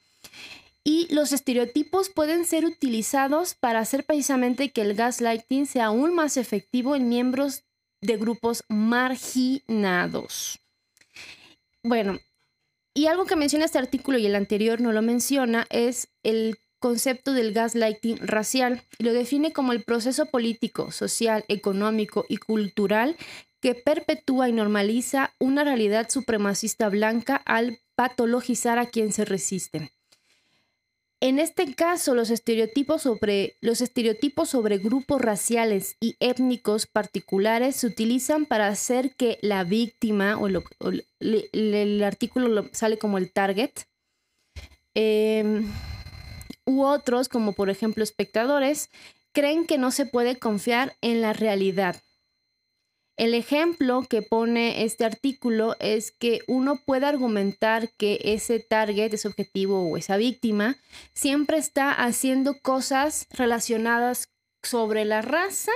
Y 0.86 1.12
los 1.14 1.32
estereotipos 1.32 2.10
pueden 2.10 2.44
ser 2.44 2.66
utilizados 2.66 3.54
para 3.54 3.78
hacer 3.78 4.04
precisamente 4.04 4.70
que 4.70 4.82
el 4.82 4.94
gaslighting 4.94 5.66
sea 5.66 5.86
aún 5.86 6.14
más 6.14 6.36
efectivo 6.36 6.94
en 6.94 7.08
miembros 7.08 7.64
de 8.02 8.18
grupos 8.18 8.64
marginados. 8.68 10.60
Bueno, 11.82 12.18
y 12.92 13.06
algo 13.06 13.24
que 13.24 13.36
menciona 13.36 13.64
este 13.64 13.78
artículo 13.78 14.18
y 14.18 14.26
el 14.26 14.34
anterior 14.36 14.80
no 14.80 14.92
lo 14.92 15.00
menciona 15.00 15.66
es 15.70 16.08
el 16.22 16.58
concepto 16.84 17.32
del 17.32 17.54
gaslighting 17.54 18.18
racial 18.18 18.82
y 18.98 19.04
lo 19.04 19.14
define 19.14 19.54
como 19.54 19.72
el 19.72 19.82
proceso 19.82 20.26
político, 20.26 20.92
social, 20.92 21.42
económico 21.48 22.26
y 22.28 22.36
cultural 22.36 23.16
que 23.62 23.74
perpetúa 23.74 24.50
y 24.50 24.52
normaliza 24.52 25.32
una 25.38 25.64
realidad 25.64 26.10
supremacista 26.10 26.90
blanca 26.90 27.36
al 27.36 27.78
patologizar 27.94 28.78
a 28.78 28.84
quien 28.84 29.14
se 29.14 29.24
resiste. 29.24 29.92
En 31.20 31.38
este 31.38 31.74
caso, 31.74 32.14
los 32.14 32.28
estereotipos 32.28 33.00
sobre, 33.00 33.56
los 33.62 33.80
estereotipos 33.80 34.50
sobre 34.50 34.76
grupos 34.76 35.22
raciales 35.22 35.96
y 36.00 36.16
étnicos 36.20 36.86
particulares 36.86 37.76
se 37.76 37.86
utilizan 37.86 38.44
para 38.44 38.68
hacer 38.68 39.16
que 39.16 39.38
la 39.40 39.64
víctima, 39.64 40.36
o, 40.36 40.48
el 40.48 42.02
artículo 42.04 42.68
sale 42.72 42.98
como 42.98 43.16
el 43.16 43.32
target, 43.32 43.72
em, 44.92 45.66
u 46.66 46.82
otros, 46.84 47.28
como 47.28 47.52
por 47.52 47.70
ejemplo 47.70 48.04
espectadores, 48.04 48.90
creen 49.32 49.66
que 49.66 49.78
no 49.78 49.90
se 49.90 50.06
puede 50.06 50.38
confiar 50.38 50.96
en 51.00 51.20
la 51.20 51.32
realidad 51.32 51.96
el 53.16 53.34
ejemplo 53.34 54.04
que 54.08 54.22
pone 54.22 54.84
este 54.84 55.04
artículo 55.04 55.76
es 55.78 56.10
que 56.10 56.40
uno 56.48 56.80
puede 56.84 57.06
argumentar 57.06 57.90
que 57.90 58.20
ese 58.24 58.58
target, 58.58 59.14
ese 59.14 59.28
objetivo 59.28 59.88
o 59.88 59.96
esa 59.96 60.16
víctima 60.16 60.76
siempre 61.12 61.58
está 61.58 61.92
haciendo 61.92 62.58
cosas 62.60 63.26
relacionadas 63.30 64.30
sobre 64.62 65.04
la 65.04 65.22
raza. 65.22 65.72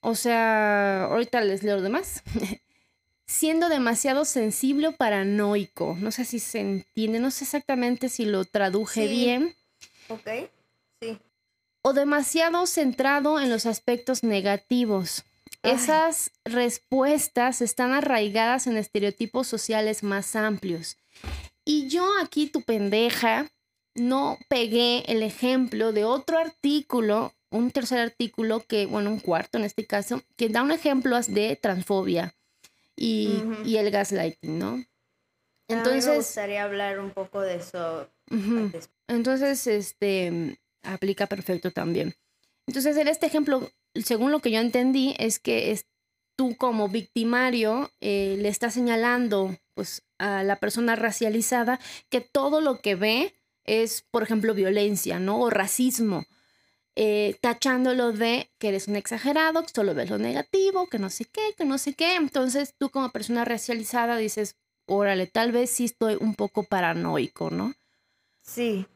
O 0.00 0.14
sea, 0.14 1.04
ahorita 1.04 1.42
les 1.42 1.62
leo 1.62 1.76
lo 1.76 1.82
demás. 1.82 2.22
Siendo 3.26 3.68
demasiado 3.68 4.24
sensible 4.24 4.88
o 4.88 4.96
paranoico. 4.96 5.96
No 6.00 6.10
sé 6.10 6.24
si 6.24 6.38
se 6.38 6.60
entiende, 6.60 7.20
no 7.20 7.30
sé 7.30 7.44
exactamente 7.44 8.08
si 8.08 8.24
lo 8.24 8.44
traduje 8.44 9.06
bien. 9.06 9.54
Ok, 10.10 10.50
sí. 11.00 11.18
o 11.82 11.92
demasiado 11.92 12.66
centrado 12.66 13.40
en 13.40 13.48
los 13.48 13.64
aspectos 13.64 14.22
negativos. 14.22 15.24
Esas 15.62 16.32
respuestas 16.44 17.60
están 17.60 17.92
arraigadas 17.92 18.66
en 18.66 18.76
estereotipos 18.76 19.46
sociales 19.46 20.02
más 20.02 20.34
amplios. 20.34 20.96
Y 21.66 21.88
yo 21.88 22.06
aquí, 22.22 22.46
tu 22.46 22.62
pendeja, 22.62 23.50
no 23.94 24.38
pegué 24.48 25.04
el 25.06 25.22
ejemplo 25.22 25.92
de 25.92 26.04
otro 26.04 26.38
artículo, 26.38 27.34
un 27.50 27.70
tercer 27.70 27.98
artículo 27.98 28.64
que, 28.66 28.86
bueno, 28.86 29.10
un 29.10 29.20
cuarto 29.20 29.58
en 29.58 29.64
este 29.64 29.86
caso, 29.86 30.22
que 30.36 30.48
da 30.48 30.62
un 30.62 30.72
ejemplo 30.72 31.20
de 31.20 31.56
transfobia 31.56 32.34
y, 32.96 33.42
y 33.64 33.76
el 33.76 33.90
gaslighting, 33.90 34.58
¿no? 34.58 34.84
Entonces, 35.68 36.06
me 36.06 36.16
gustaría 36.16 36.64
hablar 36.64 36.98
un 36.98 37.10
poco 37.10 37.40
de 37.40 37.56
eso. 37.56 38.08
Entonces, 39.10 39.66
este, 39.66 40.58
aplica 40.82 41.26
perfecto 41.26 41.72
también. 41.72 42.14
Entonces, 42.66 42.96
en 42.96 43.08
este 43.08 43.26
ejemplo, 43.26 43.68
según 43.94 44.30
lo 44.30 44.38
que 44.40 44.52
yo 44.52 44.60
entendí, 44.60 45.16
es 45.18 45.40
que 45.40 45.72
es, 45.72 45.86
tú 46.36 46.56
como 46.56 46.88
victimario 46.88 47.90
eh, 48.00 48.36
le 48.38 48.48
estás 48.48 48.74
señalando 48.74 49.56
pues, 49.74 50.02
a 50.18 50.44
la 50.44 50.56
persona 50.56 50.94
racializada 50.94 51.80
que 52.08 52.20
todo 52.20 52.60
lo 52.60 52.80
que 52.80 52.94
ve 52.94 53.34
es, 53.64 54.04
por 54.12 54.22
ejemplo, 54.22 54.54
violencia, 54.54 55.18
¿no? 55.18 55.40
O 55.40 55.50
racismo. 55.50 56.24
Eh, 56.94 57.36
tachándolo 57.40 58.12
de 58.12 58.50
que 58.58 58.68
eres 58.68 58.86
un 58.86 58.94
exagerado, 58.94 59.62
que 59.62 59.72
solo 59.74 59.94
ves 59.94 60.10
lo 60.10 60.18
negativo, 60.18 60.86
que 60.88 60.98
no 60.98 61.10
sé 61.10 61.24
qué, 61.24 61.54
que 61.56 61.64
no 61.64 61.78
sé 61.78 61.94
qué. 61.94 62.14
Entonces 62.14 62.74
tú 62.78 62.90
como 62.90 63.10
persona 63.10 63.44
racializada 63.44 64.16
dices, 64.16 64.56
órale, 64.86 65.26
tal 65.26 65.50
vez 65.50 65.70
sí 65.70 65.86
estoy 65.86 66.16
un 66.20 66.34
poco 66.36 66.62
paranoico, 66.62 67.50
¿no? 67.50 67.74
Sí. 68.42 68.86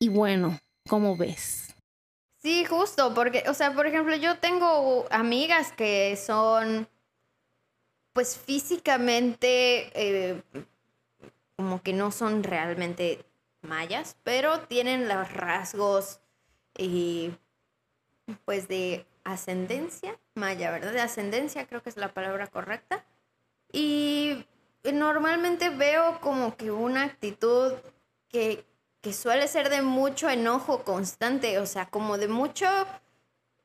Y 0.00 0.08
bueno, 0.08 0.58
¿cómo 0.88 1.16
ves? 1.16 1.74
Sí, 2.36 2.64
justo, 2.64 3.14
porque, 3.14 3.44
o 3.48 3.54
sea, 3.54 3.74
por 3.74 3.86
ejemplo, 3.86 4.14
yo 4.14 4.38
tengo 4.38 5.06
amigas 5.10 5.72
que 5.72 6.16
son, 6.16 6.88
pues 8.12 8.38
físicamente, 8.38 9.90
eh, 9.94 10.42
como 11.56 11.82
que 11.82 11.92
no 11.92 12.12
son 12.12 12.44
realmente 12.44 13.24
mayas, 13.62 14.16
pero 14.22 14.60
tienen 14.60 15.08
los 15.08 15.32
rasgos 15.32 16.20
y 16.76 17.32
pues 18.44 18.68
de 18.68 19.04
ascendencia 19.24 20.18
maya, 20.34 20.70
¿verdad? 20.70 20.92
De 20.92 21.00
ascendencia 21.00 21.66
creo 21.66 21.82
que 21.82 21.90
es 21.90 21.96
la 21.96 22.14
palabra 22.14 22.46
correcta. 22.46 23.04
Y 23.72 24.46
normalmente 24.92 25.70
veo 25.70 26.20
como 26.20 26.56
que 26.56 26.70
una 26.70 27.02
actitud 27.02 27.72
que, 28.28 28.64
que 29.00 29.12
suele 29.12 29.48
ser 29.48 29.68
de 29.70 29.82
mucho 29.82 30.28
enojo 30.28 30.84
constante, 30.84 31.58
o 31.58 31.66
sea, 31.66 31.86
como 31.86 32.18
de 32.18 32.28
mucho 32.28 32.66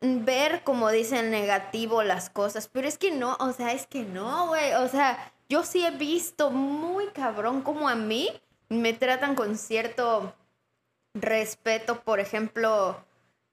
ver, 0.02 0.64
como 0.64 0.92
dicen, 0.92 1.32
negativo 1.32 2.04
las 2.04 2.30
cosas, 2.30 2.68
pero 2.68 2.88
es 2.88 2.98
que 2.98 3.12
no, 3.12 3.38
o 3.40 3.54
sea, 3.54 3.72
es 3.72 3.88
que 3.88 4.04
no, 4.04 4.48
güey, 4.48 4.74
o 4.74 4.88
sea, 4.90 5.34
yo 5.50 5.64
sí 5.64 5.86
he 5.86 5.92
visto 5.92 6.50
muy 6.52 7.08
cabrón 7.08 7.62
como 7.62 7.88
a 7.88 7.96
mí 7.96 8.30
me 8.70 8.94
tratan 8.94 9.36
con 9.36 9.58
cierto 9.58 10.34
respeto, 11.14 12.02
por 12.02 12.20
ejemplo, 12.20 12.98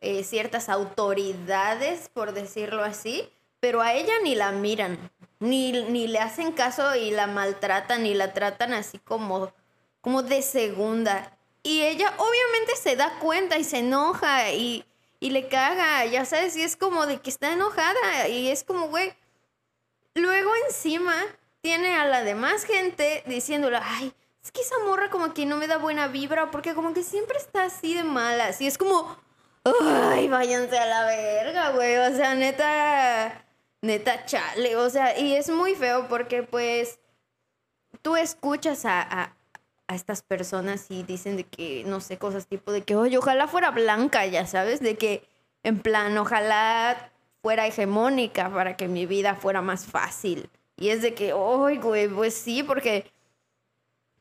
eh, 0.00 0.24
ciertas 0.24 0.68
autoridades, 0.68 2.08
por 2.08 2.32
decirlo 2.32 2.82
así, 2.82 3.30
pero 3.60 3.82
a 3.82 3.92
ella 3.92 4.14
ni 4.24 4.34
la 4.34 4.50
miran, 4.50 4.98
ni, 5.38 5.72
ni 5.72 6.08
le 6.08 6.18
hacen 6.18 6.52
caso 6.52 6.96
y 6.96 7.10
la 7.10 7.26
maltratan 7.26 8.06
y 8.06 8.14
la 8.14 8.32
tratan 8.32 8.72
así 8.72 8.98
como, 8.98 9.52
como 10.00 10.22
de 10.22 10.42
segunda. 10.42 11.36
Y 11.62 11.82
ella 11.82 12.12
obviamente 12.16 12.76
se 12.76 12.96
da 12.96 13.18
cuenta 13.18 13.58
y 13.58 13.64
se 13.64 13.78
enoja 13.78 14.50
y, 14.52 14.84
y 15.18 15.30
le 15.30 15.48
caga, 15.48 16.04
ya 16.06 16.24
sabes, 16.24 16.56
y 16.56 16.62
es 16.62 16.76
como 16.76 17.06
de 17.06 17.20
que 17.20 17.30
está 17.30 17.52
enojada 17.52 18.28
y 18.28 18.48
es 18.48 18.64
como, 18.64 18.88
güey, 18.88 19.12
luego 20.14 20.50
encima 20.66 21.14
tiene 21.60 21.94
a 21.96 22.06
la 22.06 22.24
demás 22.24 22.64
gente 22.64 23.22
diciéndole, 23.26 23.78
ay, 23.82 24.14
es 24.42 24.50
que 24.50 24.62
esa 24.62 24.78
morra 24.86 25.10
como 25.10 25.34
que 25.34 25.44
no 25.44 25.56
me 25.56 25.66
da 25.66 25.76
buena 25.76 26.08
vibra 26.08 26.50
porque 26.50 26.74
como 26.74 26.94
que 26.94 27.02
siempre 27.02 27.36
está 27.36 27.64
así 27.64 27.94
de 27.94 28.04
malas 28.04 28.60
y 28.62 28.66
es 28.66 28.78
como, 28.78 29.16
ay, 29.64 30.28
váyanse 30.28 30.78
a 30.78 30.86
la 30.86 31.04
verga, 31.04 31.70
güey, 31.72 31.96
o 31.98 32.16
sea, 32.16 32.34
neta, 32.34 33.44
neta, 33.82 34.24
chale, 34.24 34.76
o 34.76 34.88
sea, 34.88 35.18
y 35.18 35.36
es 35.36 35.50
muy 35.50 35.74
feo 35.74 36.08
porque 36.08 36.42
pues 36.42 36.98
tú 38.00 38.16
escuchas 38.16 38.86
a, 38.86 39.02
a, 39.02 39.36
a 39.90 39.96
estas 39.96 40.22
personas 40.22 40.86
y 40.88 41.02
dicen 41.02 41.36
de 41.36 41.42
que, 41.42 41.82
no 41.84 42.00
sé, 42.00 42.16
cosas 42.16 42.46
tipo 42.46 42.70
de 42.70 42.82
que, 42.82 42.94
oye, 42.94 43.18
ojalá 43.18 43.48
fuera 43.48 43.72
blanca, 43.72 44.24
ya 44.24 44.46
sabes, 44.46 44.78
de 44.78 44.96
que, 44.96 45.24
en 45.64 45.80
plan, 45.80 46.16
ojalá 46.16 47.10
fuera 47.42 47.66
hegemónica 47.66 48.50
para 48.50 48.76
que 48.76 48.86
mi 48.86 49.06
vida 49.06 49.34
fuera 49.34 49.62
más 49.62 49.86
fácil. 49.86 50.48
Y 50.76 50.90
es 50.90 51.02
de 51.02 51.12
que, 51.14 51.32
ay, 51.32 51.78
güey, 51.78 52.06
pues 52.08 52.34
sí, 52.34 52.62
porque 52.62 53.10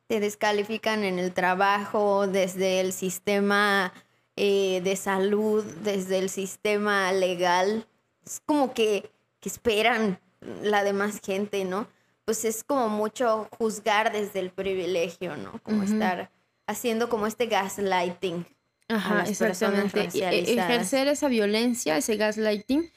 te 0.08 0.20
descalifican 0.20 1.04
en 1.04 1.20
el 1.20 1.34
trabajo, 1.34 2.26
desde 2.26 2.80
el 2.80 2.92
sistema 2.92 3.94
eh, 4.36 4.82
de 4.84 4.96
salud, 4.96 5.64
desde 5.84 6.18
el 6.18 6.32
sistema 6.32 7.12
legal. 7.12 7.86
Es 8.26 8.42
como 8.44 8.74
que, 8.74 9.12
esperan 9.44 10.20
la 10.64 10.84
demás 10.84 11.20
gente, 11.24 11.64
¿no? 11.64 11.88
Pues 12.30 12.46
es 12.46 12.64
como 12.64 12.90
mucho 12.90 13.50
juzgar 13.58 14.14
desde 14.14 14.40
el 14.40 14.52
privilegio, 14.52 15.36
¿no? 15.36 15.60
Como 15.64 15.82
estar 15.82 16.30
haciendo 16.68 17.10
como 17.10 17.26
este 17.26 17.48
gaslighting. 17.48 18.46
Ajá, 18.88 19.24
exactamente. 19.28 20.08
E, 20.14 20.20
e, 20.20 20.54
ejercer 20.54 21.08
esa 21.08 21.28
violencia, 21.28 21.98
ese 21.98 22.18
gaslighting, 22.18 22.88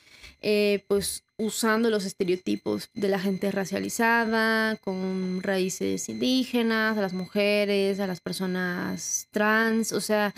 eh, 0.42 0.84
pues 0.86 1.24
usando 1.38 1.88
los 1.88 2.04
estereotipos 2.04 2.90
de 2.92 3.08
la 3.08 3.18
gente 3.18 3.50
racializada, 3.50 4.76
con 4.76 5.42
raíces 5.42 6.10
indígenas, 6.10 6.98
a 6.98 7.00
las 7.00 7.14
mujeres, 7.14 8.00
a 8.00 8.06
las 8.06 8.20
personas 8.20 9.28
trans, 9.30 9.92
o 9.92 10.02
sea, 10.02 10.34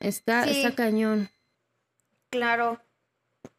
está, 0.00 0.50
está 0.50 0.74
cañón. 0.74 1.30
Claro. 2.28 2.80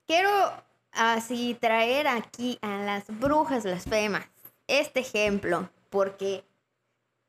Quiero 0.05 0.66
así 0.97 1.55
traer 1.59 2.07
aquí 2.07 2.57
a 2.61 2.77
las 2.79 3.05
brujas 3.07 3.63
las 3.63 3.85
blasfemas 3.85 4.25
este 4.67 4.99
ejemplo, 4.99 5.69
porque, 5.89 6.43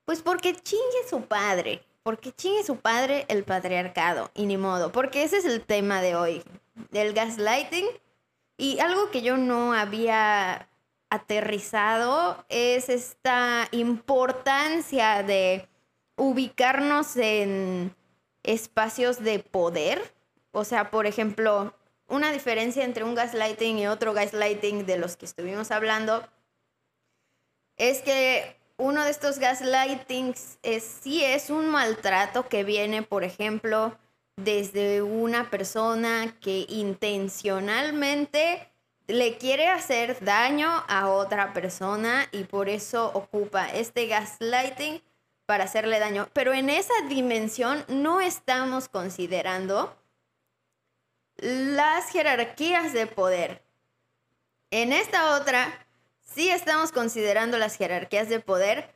pues 0.05 0.23
porque 0.23 0.55
chingue 0.55 1.09
su 1.09 1.23
padre, 1.23 1.83
porque 2.03 2.33
chingue 2.33 2.65
su 2.65 2.77
padre 2.77 3.25
el 3.29 3.45
patriarcado, 3.45 4.31
y 4.35 4.47
ni 4.47 4.57
modo, 4.57 4.91
porque 4.91 5.23
ese 5.23 5.39
es 5.39 5.45
el 5.45 5.63
tema 5.63 6.03
de 6.03 6.17
hoy, 6.17 6.43
del 6.91 7.13
gaslighting 7.13 7.87
y 8.57 8.81
algo 8.81 9.11
que 9.11 9.23
yo 9.23 9.37
no 9.37 9.73
había 9.73 10.69
aterrizado 11.11 12.45
es 12.49 12.89
esta 12.89 13.69
importancia 13.71 15.23
de 15.23 15.69
ubicarnos 16.17 17.17
en 17.17 17.95
espacios 18.43 19.23
de 19.23 19.39
poder. 19.39 20.13
O 20.51 20.65
sea, 20.65 20.91
por 20.91 21.07
ejemplo, 21.07 21.73
una 22.09 22.33
diferencia 22.33 22.85
entre 22.85 23.05
un 23.05 23.15
gaslighting 23.15 23.79
y 23.79 23.87
otro 23.87 24.13
gaslighting 24.13 24.87
de 24.87 24.99
los 24.99 25.17
que 25.17 25.27
estuvimos 25.27 25.71
hablando 25.71 26.27
es 27.77 28.03
que 28.03 28.57
uno 28.77 29.05
de 29.05 29.11
estos 29.11 29.39
gaslightings 29.39 30.59
es, 30.63 30.83
sí 30.83 31.25
es 31.25 31.51
un 31.51 31.69
maltrato 31.69 32.49
que 32.49 32.65
viene, 32.65 33.03
por 33.03 33.25
ejemplo, 33.25 33.97
desde 34.37 35.03
una 35.03 35.51
persona 35.51 36.37
que 36.41 36.65
intencionalmente 36.69 38.69
le 39.09 39.37
quiere 39.37 39.69
hacer 39.69 40.23
daño 40.25 40.69
a 40.87 41.09
otra 41.09 41.53
persona 41.53 42.29
y 42.31 42.45
por 42.45 42.69
eso 42.69 43.11
ocupa 43.15 43.69
este 43.69 44.07
gaslighting 44.07 45.03
para 45.47 45.65
hacerle 45.65 45.99
daño. 45.99 46.29
Pero 46.33 46.53
en 46.53 46.71
esa 46.71 46.95
dimensión 47.09 47.85
no 47.89 48.21
estamos 48.21 48.89
considerando 48.89 49.97
las 51.39 52.11
jerarquías 52.11 52.93
de 52.93 53.07
poder. 53.07 53.63
En 54.71 54.93
esta 54.93 55.37
otra 55.37 55.87
sí 56.23 56.51
estamos 56.51 56.93
considerando 56.93 57.59
las 57.59 57.77
jerarquías 57.77 58.29
de 58.29 58.41
poder 58.41 58.91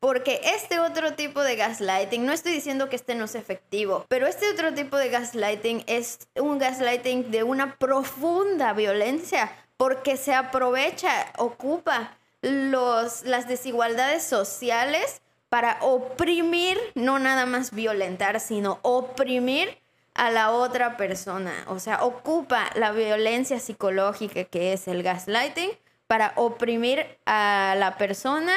porque 0.00 0.40
este 0.42 0.80
otro 0.80 1.12
tipo 1.12 1.42
de 1.42 1.56
gaslighting, 1.56 2.24
no 2.24 2.32
estoy 2.32 2.52
diciendo 2.52 2.88
que 2.88 2.96
este 2.96 3.14
no 3.14 3.26
es 3.26 3.34
efectivo, 3.34 4.06
pero 4.08 4.26
este 4.26 4.50
otro 4.50 4.72
tipo 4.72 4.96
de 4.96 5.10
gaslighting 5.10 5.84
es 5.86 6.20
un 6.36 6.58
gaslighting 6.58 7.30
de 7.30 7.42
una 7.42 7.76
profunda 7.76 8.72
violencia, 8.72 9.52
porque 9.76 10.16
se 10.16 10.32
aprovecha, 10.32 11.10
ocupa 11.36 12.16
los, 12.40 13.24
las 13.24 13.46
desigualdades 13.46 14.22
sociales 14.22 15.20
para 15.50 15.78
oprimir, 15.82 16.78
no 16.94 17.18
nada 17.18 17.44
más 17.44 17.72
violentar, 17.72 18.40
sino 18.40 18.78
oprimir 18.80 19.79
a 20.20 20.30
la 20.30 20.50
otra 20.50 20.98
persona. 20.98 21.64
O 21.66 21.78
sea, 21.78 22.04
ocupa 22.04 22.68
la 22.74 22.92
violencia 22.92 23.58
psicológica 23.58 24.44
que 24.44 24.74
es 24.74 24.86
el 24.86 25.02
gaslighting 25.02 25.70
para 26.06 26.34
oprimir 26.36 27.06
a 27.24 27.74
la 27.78 27.96
persona 27.96 28.52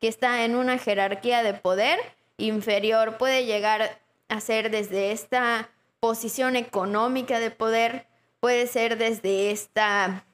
que 0.00 0.06
está 0.06 0.44
en 0.44 0.54
una 0.54 0.78
jerarquía 0.78 1.42
de 1.42 1.54
poder 1.54 1.98
inferior. 2.36 3.18
Puede 3.18 3.46
llegar 3.46 3.98
a 4.28 4.40
ser 4.40 4.70
desde 4.70 5.10
esta 5.10 5.68
posición 5.98 6.54
económica 6.54 7.40
de 7.40 7.50
poder, 7.50 8.06
puede 8.38 8.68
ser 8.68 8.96
desde 8.96 9.50
esta 9.50 10.24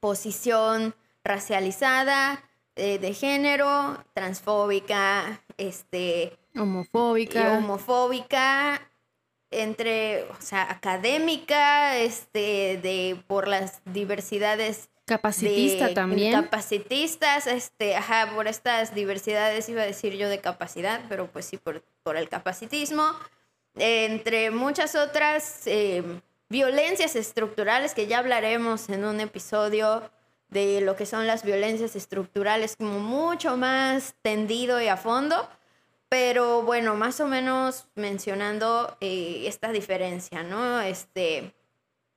posición 0.00 0.94
racializada, 1.24 2.42
eh, 2.74 2.98
de 2.98 3.12
género, 3.12 4.02
transfóbica, 4.14 5.42
este, 5.58 6.38
homofóbica, 6.54 7.58
homofóbica, 7.58 8.80
entre, 9.50 10.24
o 10.24 10.40
sea, 10.40 10.70
académica, 10.70 11.96
este, 11.96 12.78
de 12.82 13.22
por 13.26 13.48
las 13.48 13.80
diversidades 13.84 14.88
capacitista 15.06 15.94
también, 15.94 16.32
capacitistas, 16.32 17.46
este, 17.46 17.94
ajá, 17.94 18.32
por 18.34 18.48
estas 18.48 18.94
diversidades 18.94 19.68
iba 19.68 19.82
a 19.82 19.86
decir 19.86 20.16
yo 20.16 20.28
de 20.28 20.40
capacidad, 20.40 21.00
pero 21.08 21.28
pues 21.28 21.44
sí 21.44 21.58
por, 21.58 21.82
por 22.02 22.16
el 22.16 22.28
capacitismo, 22.28 23.14
entre 23.76 24.50
muchas 24.50 24.96
otras 24.96 25.62
eh, 25.66 26.02
violencias 26.48 27.14
estructurales 27.14 27.94
que 27.94 28.08
ya 28.08 28.18
hablaremos 28.18 28.88
en 28.88 29.04
un 29.04 29.20
episodio 29.20 30.10
de 30.48 30.80
lo 30.80 30.96
que 30.96 31.06
son 31.06 31.26
las 31.26 31.44
violencias 31.44 31.96
estructurales 31.96 32.76
como 32.76 32.98
mucho 32.98 33.56
más 33.56 34.14
tendido 34.22 34.80
y 34.80 34.88
a 34.88 34.96
fondo, 34.96 35.48
pero 36.08 36.62
bueno, 36.62 36.94
más 36.94 37.20
o 37.20 37.26
menos 37.26 37.86
mencionando 37.94 38.96
eh, 39.00 39.44
esta 39.46 39.72
diferencia, 39.72 40.42
¿no? 40.42 40.80
Este, 40.80 41.54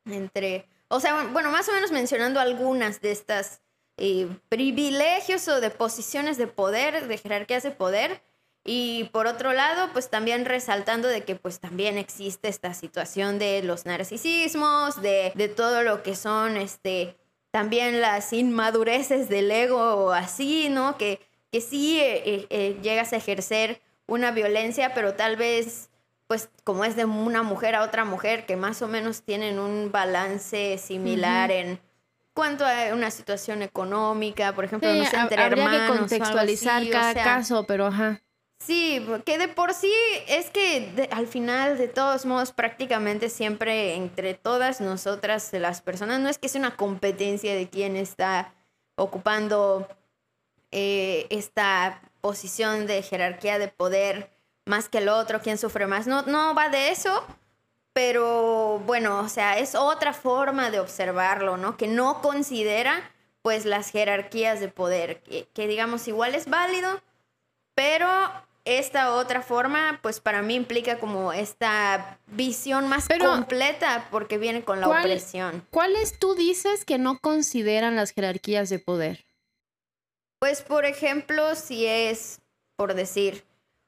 entre, 0.05 0.67
o 0.87 0.99
sea, 0.99 1.27
bueno, 1.31 1.51
más 1.51 1.67
o 1.69 1.73
menos 1.73 1.91
mencionando 1.91 2.39
algunas 2.39 3.01
de 3.01 3.11
estas 3.11 3.61
eh, 3.97 4.27
privilegios 4.49 5.47
o 5.47 5.59
de 5.59 5.69
posiciones 5.69 6.37
de 6.37 6.47
poder, 6.47 7.07
de 7.07 7.17
jerarquías 7.17 7.63
de 7.63 7.71
poder, 7.71 8.21
y 8.65 9.05
por 9.05 9.25
otro 9.25 9.53
lado, 9.53 9.91
pues 9.93 10.09
también 10.09 10.45
resaltando 10.45 11.07
de 11.07 11.23
que 11.23 11.35
pues 11.35 11.59
también 11.59 11.97
existe 11.97 12.49
esta 12.49 12.73
situación 12.73 13.39
de 13.39 13.63
los 13.63 13.85
narcisismos, 13.85 15.01
de, 15.01 15.31
de 15.35 15.47
todo 15.47 15.81
lo 15.81 16.03
que 16.03 16.15
son 16.15 16.57
este 16.57 17.15
también 17.51 17.99
las 17.99 18.31
inmadureces 18.31 19.27
del 19.27 19.49
ego 19.49 20.11
así, 20.11 20.69
¿no? 20.69 20.97
Que, 20.97 21.19
que 21.51 21.61
sí 21.61 21.99
eh, 21.99 22.23
eh, 22.25 22.47
eh, 22.49 22.79
llegas 22.81 23.13
a 23.13 23.17
ejercer 23.17 23.81
una 24.07 24.31
violencia, 24.31 24.93
pero 24.93 25.13
tal 25.13 25.35
vez, 25.35 25.89
pues 26.27 26.49
como 26.63 26.85
es 26.85 26.95
de 26.95 27.05
una 27.05 27.43
mujer 27.43 27.75
a 27.75 27.83
otra 27.83 28.05
mujer, 28.05 28.45
que 28.45 28.55
más 28.55 28.81
o 28.81 28.87
menos 28.87 29.23
tienen 29.23 29.59
un 29.59 29.91
balance 29.91 30.77
similar 30.77 31.51
en 31.51 31.79
cuanto 32.33 32.65
a 32.65 32.93
una 32.93 33.11
situación 33.11 33.61
económica, 33.61 34.53
por 34.53 34.65
ejemplo, 34.65 34.93
no 34.93 35.05
sé, 35.05 35.17
entre 35.17 35.41
habría 35.41 35.69
que 35.69 35.97
contextualizar 35.97 36.89
cada 36.89 37.13
caso, 37.13 37.65
pero 37.65 37.87
ajá. 37.87 38.21
Sí, 38.61 39.05
que 39.25 39.37
de 39.37 39.47
por 39.47 39.73
sí 39.73 39.93
es 40.27 40.49
que 40.49 41.07
al 41.11 41.27
final, 41.27 41.77
de 41.77 41.87
todos 41.87 42.25
modos, 42.25 42.51
prácticamente 42.51 43.29
siempre 43.29 43.95
entre 43.95 44.33
todas 44.33 44.81
nosotras, 44.81 45.49
las 45.53 45.81
personas, 45.81 46.19
no 46.19 46.27
es 46.27 46.37
que 46.37 46.49
sea 46.49 46.59
una 46.59 46.75
competencia 46.75 47.55
de 47.55 47.69
quién 47.69 47.95
está 47.95 48.53
ocupando 48.95 49.87
eh, 50.71 51.27
esta 51.29 52.01
posición 52.21 52.87
de 52.87 53.01
jerarquía 53.01 53.59
de 53.59 53.67
poder 53.67 54.31
más 54.65 54.89
que 54.89 54.99
el 54.99 55.09
otro, 55.09 55.41
quién 55.41 55.57
sufre 55.57 55.87
más. 55.87 56.07
No, 56.07 56.23
no 56.23 56.53
va 56.53 56.69
de 56.69 56.89
eso, 56.89 57.25
pero 57.93 58.79
bueno, 58.85 59.19
o 59.19 59.29
sea, 59.29 59.57
es 59.57 59.75
otra 59.75 60.13
forma 60.13 60.71
de 60.71 60.79
observarlo, 60.79 61.57
¿no? 61.57 61.77
Que 61.77 61.87
no 61.87 62.21
considera 62.21 63.11
pues 63.41 63.65
las 63.65 63.91
jerarquías 63.91 64.59
de 64.59 64.67
poder, 64.67 65.21
que, 65.23 65.47
que 65.53 65.67
digamos 65.67 66.07
igual 66.07 66.35
es 66.35 66.47
válido, 66.47 67.01
pero 67.73 68.07
esta 68.65 69.15
otra 69.15 69.41
forma, 69.41 69.99
pues 70.01 70.19
para 70.19 70.41
mí 70.41 70.55
implica 70.55 70.99
como 70.99 71.33
esta 71.33 72.19
visión 72.27 72.87
más 72.87 73.07
completa 73.07 74.07
porque 74.11 74.37
viene 74.37 74.63
con 74.63 74.79
la 74.79 74.87
opresión. 74.87 75.65
¿Cuáles 75.71 76.19
tú 76.19 76.35
dices 76.35 76.85
que 76.85 76.97
no 76.97 77.19
consideran 77.19 77.95
las 77.95 78.11
jerarquías 78.11 78.69
de 78.69 78.79
poder? 78.79 79.25
Pues 80.39 80.61
por 80.61 80.85
ejemplo, 80.85 81.55
si 81.55 81.85
es, 81.85 82.39
por 82.77 82.93
decir, 82.93 83.43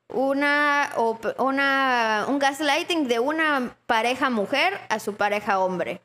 una, 0.10 0.92
una 1.38 2.26
un 2.28 2.40
gaslighting 2.40 3.08
de 3.08 3.20
una 3.20 3.78
pareja 3.86 4.30
mujer 4.30 4.78
a 4.90 5.00
su 5.00 5.16
pareja 5.16 5.60
hombre, 5.60 6.02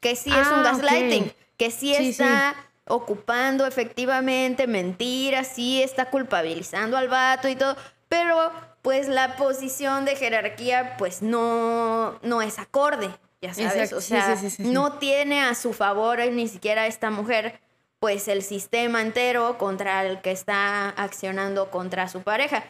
que 0.00 0.16
sí 0.16 0.30
es 0.30 0.46
un 0.48 0.60
ah, 0.60 0.72
gaslighting, 0.72 1.32
que 1.58 1.70
sí, 1.70 1.94
está 1.94 2.54
ocupando 2.86 3.66
efectivamente 3.66 4.66
mentiras, 4.66 5.48
sí 5.54 5.82
está 5.82 6.06
culpabilizando 6.06 6.96
al 6.96 7.08
vato 7.08 7.48
y 7.48 7.54
todo, 7.54 7.76
pero 8.08 8.50
pues 8.80 9.08
la 9.08 9.36
posición 9.36 10.06
de 10.06 10.16
jerarquía 10.16 10.96
pues 10.96 11.20
no, 11.20 12.18
no 12.22 12.40
es 12.40 12.58
acorde, 12.58 13.10
ya 13.42 13.52
sabes, 13.52 13.92
o 13.92 14.00
sea, 14.00 14.36
no 14.58 14.94
tiene 14.94 15.42
a 15.42 15.54
su 15.54 15.74
favor 15.74 16.20
ni 16.32 16.48
siquiera 16.48 16.86
esta 16.86 17.10
mujer 17.10 17.60
pues 18.00 18.28
el 18.28 18.42
sistema 18.42 19.02
entero 19.02 19.58
contra 19.58 20.04
el 20.04 20.22
que 20.22 20.32
está 20.32 20.88
accionando 20.88 21.70
contra 21.70 22.08
su 22.08 22.22
pareja. 22.22 22.64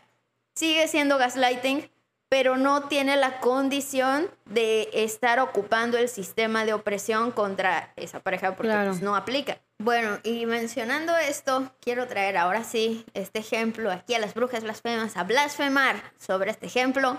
Sigue 0.55 0.89
siendo 0.89 1.19
gaslighting, 1.19 1.89
pero 2.29 2.57
no 2.57 2.89
tiene 2.89 3.17
la 3.17 3.41
condición 3.41 4.29
de 4.45 4.91
estar 4.93 5.39
ocupando 5.39 5.99
el 5.99 6.09
sistema 6.09 6.65
de 6.65 6.75
opresión 6.75 7.31
contra 7.31 7.93
esa 7.97 8.21
pareja 8.21 8.57
porque 8.57 8.73
pues, 8.73 9.03
no 9.03 9.15
aplica. 9.17 9.59
Bueno, 9.79 10.19
y 10.25 10.47
mencionando 10.47 11.17
esto, 11.17 11.73
quiero 11.81 12.07
traer 12.09 12.37
ahora 12.37 12.65
sí 12.65 13.07
este 13.15 13.39
ejemplo 13.39 13.91
aquí 13.91 14.15
a 14.15 14.19
las 14.19 14.35
brujas 14.35 14.65
blasfemas 14.65 15.17
a 15.17 15.23
blasfemar 15.23 16.03
sobre 16.19 16.51
este 16.51 16.67
ejemplo 16.67 17.17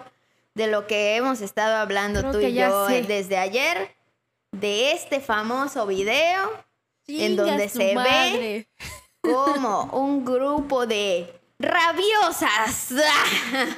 de 0.53 0.67
lo 0.67 0.85
que 0.85 1.15
hemos 1.15 1.39
estado 1.39 1.77
hablando 1.77 2.29
tú 2.29 2.39
y 2.39 2.53
yo 2.53 2.87
desde 2.87 3.37
ayer, 3.37 3.95
de 4.51 4.91
este 4.91 5.21
famoso 5.21 5.87
video 5.87 6.70
en 7.19 7.35
donde 7.35 7.69
se 7.69 7.95
ve 7.95 8.67
como 9.21 9.83
un 9.93 10.23
grupo 10.25 10.85
de 10.85 11.33
rabiosas 11.59 12.93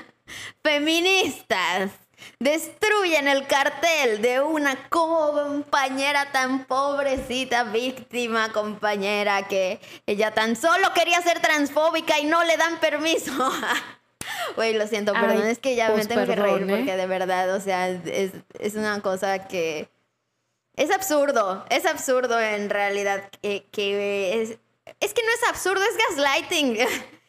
feministas 0.64 1.92
destruyen 2.40 3.28
el 3.28 3.48
cartel 3.48 4.22
de 4.22 4.42
una 4.42 4.76
compañera 4.90 6.32
tan 6.32 6.66
pobrecita, 6.66 7.64
víctima, 7.66 8.52
compañera, 8.52 9.48
que 9.48 9.80
ella 10.06 10.32
tan 10.32 10.56
solo 10.56 10.94
quería 10.94 11.22
ser 11.22 11.40
transfóbica 11.40 12.20
y 12.20 12.26
no 12.26 12.44
le 12.44 12.58
dan 12.58 12.80
permiso. 12.80 13.32
Güey, 14.56 14.74
lo 14.74 14.88
siento, 14.88 15.12
perdón, 15.12 15.46
es 15.48 15.60
que 15.60 15.76
ya 15.76 15.90
me 15.90 15.96
pues 15.96 16.08
tengo 16.08 16.26
que 16.26 16.36
reír 16.36 16.66
porque 16.66 16.96
de 16.96 17.08
verdad, 17.08 17.54
o 17.54 17.60
sea, 17.60 17.90
es, 17.90 18.32
es, 18.58 18.76
una 18.76 19.02
cosa 19.02 19.48
que 19.50 19.90
es 20.76 20.92
absurdo, 20.92 21.66
es 21.70 21.86
absurdo 21.86 22.40
en 22.40 22.70
realidad, 22.70 23.30
que, 23.42 24.42
es, 24.42 24.58
es 25.00 25.14
que 25.14 25.22
no 25.24 25.32
es 25.34 25.50
absurdo, 25.50 25.82
es 25.84 25.98
gaslighting. 26.10 26.78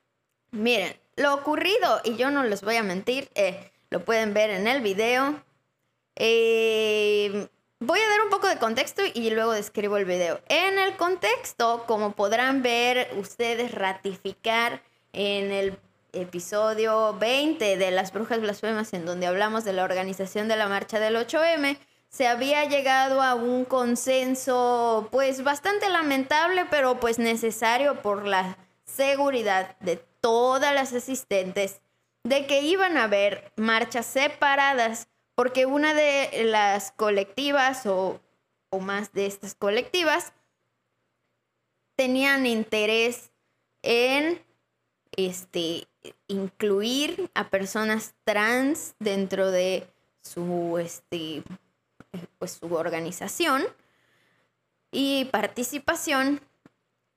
Miren, 0.50 0.96
lo 1.16 1.34
ocurrido, 1.34 2.00
y 2.04 2.16
yo 2.16 2.30
no 2.30 2.44
les 2.44 2.62
voy 2.62 2.76
a 2.76 2.82
mentir, 2.82 3.28
eh, 3.34 3.70
lo 3.90 4.04
pueden 4.04 4.34
ver 4.34 4.50
en 4.50 4.66
el 4.66 4.82
video. 4.82 5.42
Eh, 6.16 7.48
voy 7.80 8.00
a 8.00 8.08
dar 8.08 8.22
un 8.22 8.30
poco 8.30 8.48
de 8.48 8.58
contexto 8.58 9.02
y 9.12 9.30
luego 9.30 9.52
describo 9.52 9.96
el 9.96 10.04
video. 10.04 10.40
En 10.48 10.78
el 10.78 10.96
contexto, 10.96 11.84
como 11.86 12.12
podrán 12.12 12.62
ver 12.62 13.10
ustedes 13.16 13.72
ratificar 13.72 14.82
en 15.12 15.52
el 15.52 15.78
episodio 16.12 17.14
20 17.18 17.76
de 17.76 17.90
Las 17.90 18.12
Brujas 18.12 18.40
Blasfemas, 18.40 18.92
en 18.92 19.04
donde 19.04 19.26
hablamos 19.26 19.64
de 19.64 19.72
la 19.72 19.84
organización 19.84 20.48
de 20.48 20.56
la 20.56 20.68
marcha 20.68 21.00
del 21.00 21.16
8M, 21.16 21.78
se 22.14 22.28
había 22.28 22.64
llegado 22.66 23.22
a 23.22 23.34
un 23.34 23.64
consenso 23.64 25.08
pues 25.10 25.42
bastante 25.42 25.88
lamentable, 25.88 26.64
pero 26.70 27.00
pues 27.00 27.18
necesario 27.18 28.02
por 28.02 28.24
la 28.24 28.56
seguridad 28.84 29.76
de 29.80 29.96
todas 30.20 30.72
las 30.72 30.92
asistentes 30.92 31.80
de 32.22 32.46
que 32.46 32.62
iban 32.62 32.96
a 32.98 33.04
haber 33.04 33.52
marchas 33.56 34.06
separadas, 34.06 35.08
porque 35.34 35.66
una 35.66 35.92
de 35.92 36.44
las 36.44 36.92
colectivas 36.92 37.84
o, 37.84 38.20
más 38.80 39.12
de 39.12 39.26
estas 39.26 39.56
colectivas 39.56 40.32
tenían 41.96 42.46
interés 42.46 43.32
en 43.82 44.40
este, 45.16 45.88
incluir 46.28 47.28
a 47.34 47.50
personas 47.50 48.14
trans 48.22 48.94
dentro 49.00 49.50
de 49.50 49.88
su, 50.22 50.78
este, 50.78 51.42
pues, 52.38 52.52
su 52.52 52.74
organización 52.74 53.64
y 54.90 55.26
participación. 55.26 56.40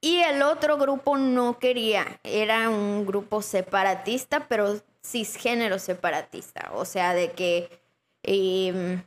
Y 0.02 0.18
el 0.20 0.44
otro 0.44 0.78
grupo 0.78 1.18
no 1.18 1.58
quería, 1.58 2.20
era 2.24 2.70
un 2.70 3.06
grupo 3.06 3.42
separatista, 3.42 4.48
pero 4.48 4.80
cisgénero 5.04 5.80
separatista, 5.80 6.72
o 6.74 6.86
sea, 6.86 7.14
de 7.14 7.32
que 7.32 7.82
em, 8.24 9.02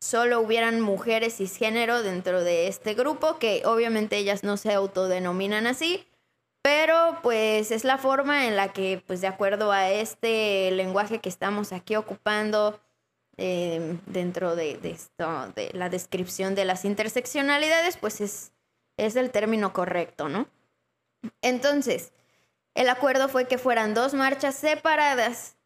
solo 0.00 0.40
hubieran 0.40 0.80
mujeres 0.80 1.36
cisgénero 1.36 2.02
dentro 2.02 2.42
de 2.42 2.66
este 2.66 2.94
grupo, 2.94 3.38
que 3.38 3.62
obviamente 3.64 4.16
ellas 4.16 4.42
no 4.42 4.56
se 4.56 4.72
autodenominan 4.72 5.66
así, 5.66 6.06
pero 6.62 7.18
pues 7.22 7.70
es 7.70 7.84
la 7.84 7.98
forma 7.98 8.46
en 8.46 8.56
la 8.56 8.72
que, 8.72 9.02
pues 9.06 9.20
de 9.20 9.26
acuerdo 9.28 9.70
a 9.70 9.90
este 9.90 10.70
lenguaje 10.72 11.20
que 11.20 11.28
estamos 11.28 11.72
aquí 11.72 11.94
ocupando 11.94 12.80
eh, 13.36 13.98
dentro 14.06 14.56
de, 14.56 14.78
esto, 14.84 15.52
de 15.56 15.70
la 15.72 15.88
descripción 15.88 16.54
de 16.54 16.64
las 16.64 16.84
interseccionalidades, 16.84 17.96
pues 17.96 18.20
es, 18.20 18.52
es 18.96 19.16
el 19.16 19.30
término 19.30 19.72
correcto, 19.72 20.28
¿no? 20.28 20.46
Entonces, 21.42 22.12
el 22.74 22.88
acuerdo 22.88 23.28
fue 23.28 23.46
que 23.46 23.58
fueran 23.58 23.94
dos 23.94 24.14
marchas 24.14 24.54
separadas, 24.54 25.56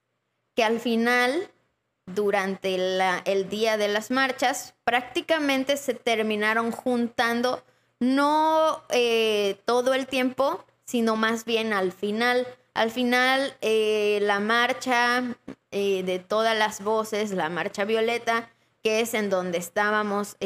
que 0.55 0.65
al 0.65 0.81
final, 0.81 1.51
durante 2.07 2.75
el 3.25 3.49
día 3.49 3.77
de 3.77 3.89
las 3.89 4.11
marchas, 4.11 4.75
prácticamente 4.85 5.77
se 5.77 5.95
terminaron 5.95 6.71
juntando, 6.71 7.63
no 8.01 8.83
eh, 8.91 9.61
todo 9.65 9.95
el 9.95 10.07
tiempo, 10.07 10.65
sino 10.85 11.17
más 11.17 11.45
bien 11.45 11.73
al 11.73 11.93
final. 11.93 12.47
Al 12.79 12.91
final, 12.91 13.55
eh, 13.61 14.19
la 14.23 14.41
marcha 14.41 15.37
eh, 15.71 16.03
de 16.05 16.19
todas 16.19 16.57
las 16.57 16.83
voces, 16.83 17.33
la 17.33 17.49
marcha 17.49 17.85
violeta, 17.85 18.51
que 18.83 19.01
es 19.01 19.15
en 19.15 19.31
donde 19.31 19.59
estábamos 19.59 20.37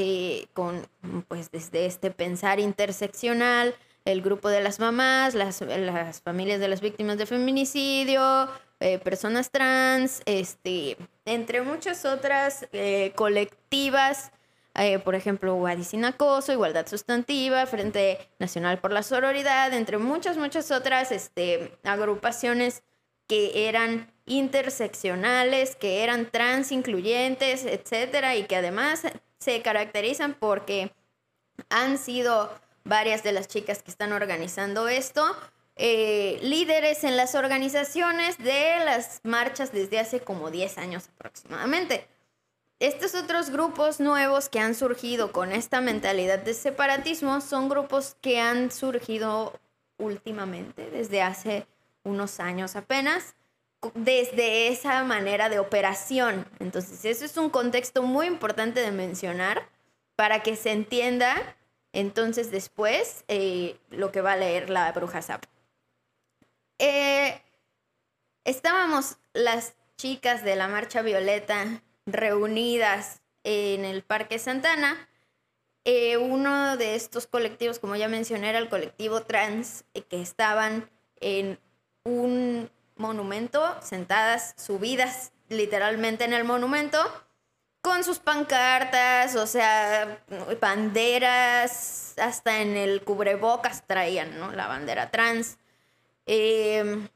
con, 0.54 0.86
pues, 1.28 1.50
desde 1.50 1.86
este 1.86 2.10
pensar 2.10 2.58
interseccional, 2.58 3.74
el 4.04 4.22
grupo 4.22 4.48
de 4.48 4.62
las 4.62 4.80
mamás, 4.80 5.34
las, 5.34 5.60
las 5.60 6.22
familias 6.22 6.58
de 6.58 6.68
las 6.68 6.80
víctimas 6.80 7.18
de 7.18 7.26
feminicidio, 7.26 8.48
eh, 8.80 8.98
personas 8.98 9.52
trans, 9.52 10.22
este, 10.26 10.96
entre 11.24 11.62
muchas 11.62 12.04
otras 12.04 12.66
eh, 12.72 13.12
colectivas, 13.14 14.32
eh, 14.74 14.98
por 14.98 15.14
ejemplo, 15.14 15.54
Guadi 15.54 15.84
sin 15.84 16.04
acoso, 16.04 16.52
igualdad 16.52 16.86
sustantiva, 16.86 17.66
Frente 17.66 18.18
Nacional 18.38 18.78
por 18.78 18.92
la 18.92 19.02
Sororidad, 19.02 19.72
entre 19.74 19.98
muchas, 19.98 20.36
muchas 20.36 20.70
otras 20.70 21.12
este, 21.12 21.76
agrupaciones 21.84 22.82
que 23.26 23.68
eran 23.68 24.10
interseccionales, 24.26 25.76
que 25.76 26.02
eran 26.02 26.30
trans 26.30 26.72
incluyentes, 26.72 27.64
etcétera, 27.64 28.36
y 28.36 28.44
que 28.44 28.56
además 28.56 29.02
se 29.38 29.62
caracterizan 29.62 30.34
porque 30.34 30.92
han 31.68 31.98
sido 31.98 32.50
varias 32.84 33.22
de 33.22 33.32
las 33.32 33.48
chicas 33.48 33.82
que 33.82 33.90
están 33.90 34.12
organizando 34.12 34.88
esto, 34.88 35.36
eh, 35.76 36.38
líderes 36.42 37.04
en 37.04 37.16
las 37.16 37.34
organizaciones 37.34 38.38
de 38.38 38.84
las 38.84 39.20
marchas 39.24 39.72
desde 39.72 39.98
hace 39.98 40.20
como 40.20 40.50
10 40.50 40.78
años 40.78 41.08
aproximadamente. 41.14 42.06
Estos 42.78 43.14
otros 43.14 43.50
grupos 43.50 44.00
nuevos 44.00 44.48
que 44.48 44.58
han 44.58 44.74
surgido 44.74 45.32
con 45.32 45.52
esta 45.52 45.80
mentalidad 45.80 46.40
de 46.40 46.54
separatismo 46.54 47.40
son 47.40 47.68
grupos 47.68 48.16
que 48.20 48.40
han 48.40 48.70
surgido 48.72 49.58
últimamente, 49.98 50.90
desde 50.90 51.22
hace 51.22 51.66
unos 52.02 52.40
años 52.40 52.74
apenas, 52.74 53.36
desde 53.94 54.68
esa 54.68 55.04
manera 55.04 55.48
de 55.48 55.58
operación. 55.58 56.46
Entonces, 56.58 57.04
eso 57.04 57.24
es 57.24 57.36
un 57.36 57.50
contexto 57.50 58.02
muy 58.02 58.26
importante 58.26 58.80
de 58.80 58.90
mencionar 58.90 59.68
para 60.16 60.42
que 60.42 60.56
se 60.56 60.72
entienda 60.72 61.56
entonces 61.92 62.50
después, 62.50 63.24
eh, 63.28 63.76
lo 63.90 64.12
que 64.12 64.22
va 64.22 64.32
a 64.32 64.36
leer 64.36 64.70
la 64.70 64.90
bruja 64.92 65.20
sapo. 65.20 65.48
Eh, 66.78 67.40
estábamos 68.44 69.18
las 69.34 69.74
chicas 69.96 70.42
de 70.42 70.56
la 70.56 70.68
Marcha 70.68 71.02
Violeta 71.02 71.82
reunidas 72.06 73.20
en 73.44 73.84
el 73.84 74.02
Parque 74.02 74.38
Santana. 74.38 75.08
Eh, 75.84 76.16
uno 76.16 76.76
de 76.76 76.94
estos 76.94 77.26
colectivos, 77.26 77.78
como 77.78 77.96
ya 77.96 78.08
mencioné, 78.08 78.50
era 78.50 78.58
el 78.58 78.68
colectivo 78.68 79.22
trans, 79.22 79.84
que 80.08 80.22
estaban 80.22 80.88
en 81.20 81.58
un 82.04 82.70
monumento, 82.96 83.76
sentadas, 83.82 84.54
subidas 84.56 85.32
literalmente 85.48 86.24
en 86.24 86.32
el 86.32 86.44
monumento 86.44 86.98
con 87.82 88.04
sus 88.04 88.20
pancartas, 88.20 89.34
o 89.34 89.46
sea, 89.46 90.24
banderas, 90.60 92.14
hasta 92.16 92.60
en 92.60 92.76
el 92.76 93.02
cubrebocas 93.02 93.84
traían, 93.86 94.38
¿no? 94.38 94.52
La 94.52 94.68
bandera 94.68 95.10
trans. 95.10 95.58
Em, 96.24 97.08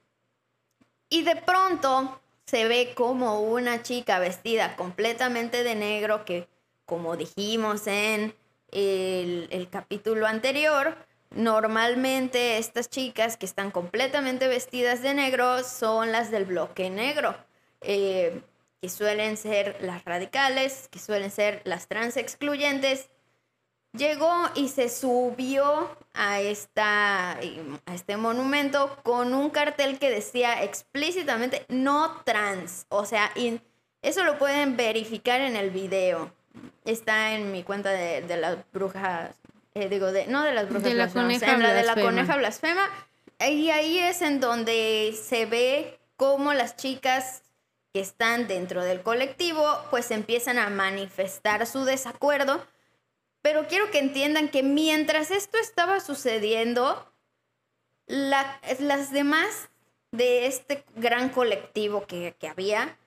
y 1.09 1.22
de 1.22 1.37
pronto 1.37 2.20
se 2.47 2.66
ve 2.66 2.92
como 2.94 3.40
una 3.40 3.82
chica 3.82 4.18
vestida 4.18 4.76
completamente 4.76 5.64
de 5.64 5.74
negro, 5.74 6.24
que 6.24 6.49
como 6.84 7.16
dijimos 7.16 7.86
en 7.86 8.34
el, 8.70 9.49
el 9.51 9.68
capítulo 9.68 10.26
anterior, 10.26 10.97
normalmente 11.30 12.59
estas 12.59 12.88
chicas 12.88 13.36
que 13.36 13.47
están 13.47 13.70
completamente 13.70 14.47
vestidas 14.49 15.03
de 15.03 15.14
negro 15.14 15.64
son 15.64 16.12
las 16.12 16.30
del 16.30 16.44
bloque 16.44 16.88
negro. 16.90 17.36
Eh, 17.80 18.40
que 18.80 18.88
suelen 18.88 19.36
ser 19.36 19.76
las 19.80 20.05
radicales, 20.05 20.88
que 20.90 20.99
suelen 20.99 21.30
ser 21.30 21.62
las 21.64 21.88
trans 21.88 22.16
excluyentes, 22.16 23.09
llegó 23.97 24.32
y 24.55 24.68
se 24.68 24.88
subió 24.88 25.90
a, 26.14 26.40
esta, 26.40 27.32
a 27.32 27.94
este 27.94 28.16
monumento 28.16 28.97
con 29.03 29.34
un 29.34 29.51
cartel 29.51 29.99
que 29.99 30.11
decía 30.11 30.62
explícitamente 30.62 31.66
no 31.68 32.22
trans. 32.24 32.86
O 32.88 33.05
sea, 33.05 33.30
eso 34.03 34.24
lo 34.24 34.38
pueden 34.38 34.76
verificar 34.76 35.40
en 35.40 35.57
el 35.57 35.70
video. 35.70 36.32
Está 36.84 37.34
en 37.34 37.53
mi 37.53 37.62
cuenta 37.62 37.90
de, 37.90 38.36
las 38.36 38.59
brujas, 38.72 39.30
eh, 39.74 39.88
digo, 39.88 40.12
de, 40.12 40.26
no 40.26 40.42
de 40.42 40.53
las 40.53 40.68
brujas, 40.68 40.84
de 40.84 40.94
la, 40.94 41.09
coneja 41.09 41.57
de 41.57 41.82
la 41.82 41.94
coneja 41.94 42.36
blasfema. 42.36 42.88
Y 43.40 43.70
ahí 43.70 43.99
es 43.99 44.22
en 44.22 44.40
donde 44.40 45.14
se 45.20 45.47
ve 45.47 45.99
cómo 46.16 46.55
las 46.55 46.76
chicas 46.76 47.42
que 47.92 48.01
están 48.01 48.47
dentro 48.47 48.82
del 48.84 49.03
colectivo, 49.03 49.64
pues 49.90 50.11
empiezan 50.11 50.59
a 50.59 50.70
manifestar 50.70 51.66
su 51.66 51.84
desacuerdo. 51.84 52.62
Pero 53.47 53.68
quiero 53.68 53.92
que 53.92 54.01
entiendan 54.01 54.49
que 54.49 54.64
mientras 54.64 55.30
esto 55.30 55.57
estaba 55.59 56.01
sucediendo, 56.01 57.09
las 58.09 59.12
demás 59.12 59.68
de 60.11 60.47
este 60.47 60.84
gran 60.97 61.28
colectivo 61.28 62.09
que, 62.09 62.34
había, 62.51 62.99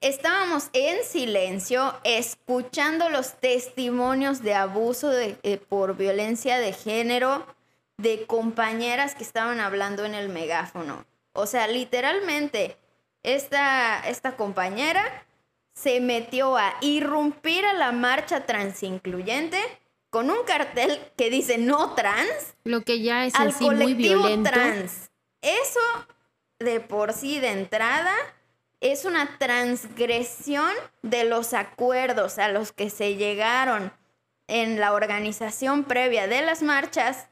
estábamos 0.00 0.70
en 0.72 1.04
silencio 1.04 1.94
escuchando 2.04 3.10
los 3.10 3.34
testimonios 3.34 4.42
de 4.42 4.54
abuso 4.54 5.12
eh, 5.12 5.60
por 5.68 5.94
violencia 5.94 6.58
de 6.58 6.72
género 6.72 7.46
de 7.98 8.24
compañeras 8.24 9.14
que 9.14 9.24
estaban 9.24 9.60
hablando 9.60 10.06
en 10.06 10.14
el 10.14 10.30
megáfono. 10.30 11.04
O 11.34 11.44
sea, 11.44 11.66
literalmente 11.66 12.78
esta, 13.22 14.08
esta 14.08 14.36
compañera 14.36 15.26
se 15.80 16.00
metió 16.00 16.58
a 16.58 16.74
irrumpir 16.82 17.64
a 17.64 17.72
la 17.72 17.90
marcha 17.92 18.44
transincluyente 18.44 19.58
con 20.10 20.28
un 20.30 20.44
cartel 20.44 21.00
que 21.16 21.30
dice 21.30 21.56
no 21.56 21.94
trans. 21.94 22.54
Lo 22.64 22.82
que 22.82 23.00
ya 23.00 23.24
es 23.24 23.34
al 23.34 23.54
colectivo 23.54 24.20
muy 24.20 24.42
trans. 24.42 25.10
Eso 25.40 25.80
de 26.58 26.80
por 26.80 27.14
sí 27.14 27.40
de 27.40 27.52
entrada 27.52 28.12
es 28.80 29.06
una 29.06 29.38
transgresión 29.38 30.70
de 31.02 31.24
los 31.24 31.54
acuerdos 31.54 32.38
a 32.38 32.48
los 32.48 32.72
que 32.72 32.90
se 32.90 33.14
llegaron 33.16 33.92
en 34.48 34.80
la 34.80 34.92
organización 34.92 35.84
previa 35.84 36.26
de 36.26 36.42
las 36.42 36.62
marchas, 36.62 37.28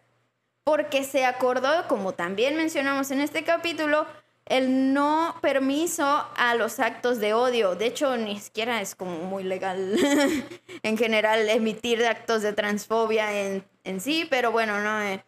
porque 0.65 1.05
se 1.05 1.27
acordó, 1.27 1.87
como 1.89 2.13
también 2.13 2.57
mencionamos 2.57 3.11
en 3.11 3.21
este 3.21 3.45
capítulo, 3.45 4.07
el 4.49 4.95
no 4.95 5.37
permiso 5.43 6.05
a 6.05 6.55
los 6.55 6.81
actos 6.81 7.21
de 7.21 7.35
odio. 7.35 7.75
De 7.75 7.87
hecho, 7.87 8.17
ni 8.17 8.41
siquiera 8.41 8.81
es 8.81 8.95
como 8.95 9.19
muy 9.19 9.45
legal 9.45 9.97
en 10.83 10.97
general 10.97 11.49
emitir 11.49 12.05
actos 12.07 12.43
de 12.43 12.53
transfobia 12.55 13.31
en, 13.33 14.01
sí, 14.01 14.27
pero 14.29 14.51
bueno, 14.51 14.81
no. 14.81 15.03
Eh, 15.03 15.25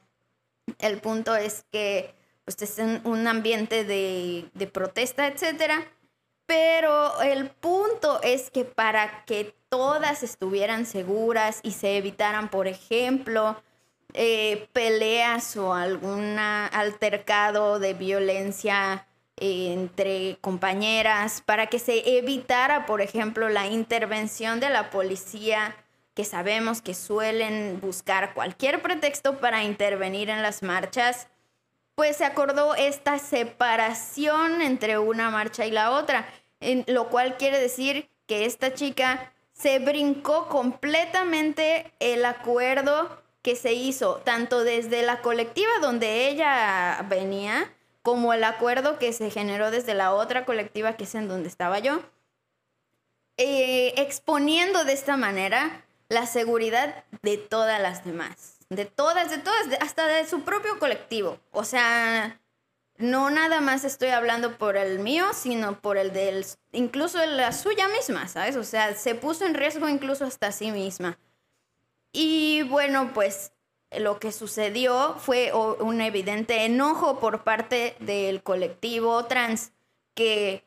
el 0.78 1.00
punto 1.00 1.36
es 1.36 1.64
que 1.70 2.14
pues, 2.44 2.62
es 2.62 2.78
un 3.04 3.26
ambiente 3.26 3.84
de, 3.84 4.48
de 4.54 4.66
protesta, 4.66 5.26
etcétera. 5.26 5.86
Pero 6.46 7.20
el 7.20 7.48
punto 7.48 8.20
es 8.22 8.50
que 8.50 8.64
para 8.64 9.24
que 9.24 9.54
todas 9.68 10.22
estuvieran 10.22 10.84
seguras 10.84 11.60
y 11.62 11.72
se 11.72 11.96
evitaran, 11.96 12.48
por 12.48 12.66
ejemplo, 12.66 13.62
eh, 14.14 14.68
peleas 14.72 15.56
o 15.56 15.74
algún 15.74 16.38
altercado 16.38 17.78
de 17.78 17.94
violencia 17.94 19.06
entre 19.40 20.38
compañeras 20.40 21.42
para 21.44 21.66
que 21.66 21.78
se 21.78 22.18
evitara, 22.18 22.86
por 22.86 23.00
ejemplo, 23.00 23.48
la 23.48 23.66
intervención 23.66 24.60
de 24.60 24.70
la 24.70 24.90
policía, 24.90 25.76
que 26.14 26.24
sabemos 26.24 26.82
que 26.82 26.94
suelen 26.94 27.80
buscar 27.80 28.34
cualquier 28.34 28.82
pretexto 28.82 29.38
para 29.38 29.64
intervenir 29.64 30.28
en 30.30 30.42
las 30.42 30.62
marchas, 30.62 31.28
pues 31.94 32.16
se 32.16 32.24
acordó 32.24 32.74
esta 32.74 33.18
separación 33.18 34.62
entre 34.62 34.98
una 34.98 35.30
marcha 35.30 35.66
y 35.66 35.70
la 35.70 35.92
otra, 35.92 36.26
en 36.60 36.84
lo 36.86 37.08
cual 37.08 37.36
quiere 37.36 37.58
decir 37.58 38.08
que 38.26 38.44
esta 38.44 38.74
chica 38.74 39.32
se 39.52 39.78
brincó 39.78 40.48
completamente 40.48 41.92
el 42.00 42.24
acuerdo 42.24 43.22
que 43.42 43.56
se 43.56 43.72
hizo, 43.72 44.16
tanto 44.24 44.64
desde 44.64 45.02
la 45.02 45.20
colectiva 45.20 45.70
donde 45.80 46.28
ella 46.28 47.04
venía, 47.08 47.72
como 48.02 48.32
el 48.32 48.44
acuerdo 48.44 48.98
que 48.98 49.12
se 49.12 49.30
generó 49.30 49.70
desde 49.70 49.94
la 49.94 50.12
otra 50.14 50.44
colectiva 50.44 50.96
que 50.96 51.04
es 51.04 51.14
en 51.14 51.28
donde 51.28 51.48
estaba 51.48 51.78
yo. 51.78 52.00
eh, 53.36 53.94
exponiendo 53.96 54.84
de 54.84 54.92
esta 54.92 55.16
manera 55.16 55.84
la 56.08 56.26
seguridad 56.26 57.04
de 57.22 57.38
todas 57.38 57.80
las 57.80 58.04
demás. 58.04 58.58
De 58.68 58.84
todas, 58.84 59.30
de 59.30 59.38
todas, 59.38 59.66
hasta 59.80 60.06
de 60.06 60.26
su 60.26 60.42
propio 60.42 60.78
colectivo. 60.78 61.38
O 61.50 61.64
sea, 61.64 62.40
no 62.98 63.30
nada 63.30 63.60
más 63.60 63.84
estoy 63.84 64.10
hablando 64.10 64.58
por 64.58 64.76
el 64.76 64.98
mío, 65.00 65.26
sino 65.34 65.80
por 65.80 65.96
el 65.98 66.12
del, 66.12 66.44
incluso 66.72 67.24
la 67.26 67.52
suya 67.52 67.88
misma, 67.88 68.28
¿sabes? 68.28 68.56
O 68.56 68.64
sea, 68.64 68.94
se 68.94 69.14
puso 69.14 69.46
en 69.46 69.54
riesgo 69.54 69.88
incluso 69.88 70.24
hasta 70.24 70.52
sí 70.52 70.70
misma. 70.70 71.18
Y 72.12 72.62
bueno, 72.64 73.12
pues 73.14 73.52
lo 73.98 74.20
que 74.20 74.30
sucedió 74.30 75.16
fue 75.18 75.52
un 75.52 76.00
evidente 76.00 76.64
enojo 76.64 77.18
por 77.18 77.42
parte 77.42 77.96
del 77.98 78.42
colectivo 78.42 79.24
trans 79.24 79.72
que, 80.14 80.62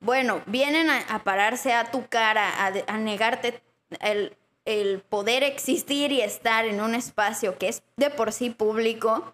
bueno, 0.00 0.42
vienen 0.46 0.90
a, 0.90 1.24
pararse 1.24 1.72
a 1.72 1.90
tu 1.90 2.06
cara, 2.08 2.66
a, 2.66 2.98
negarte 2.98 3.62
el, 4.00 5.00
poder 5.08 5.44
existir 5.44 6.12
y 6.12 6.20
estar 6.20 6.66
en 6.66 6.82
un 6.82 6.94
espacio 6.94 7.56
que 7.56 7.68
es 7.68 7.82
de 7.96 8.10
por 8.10 8.32
sí 8.32 8.50
público. 8.50 9.32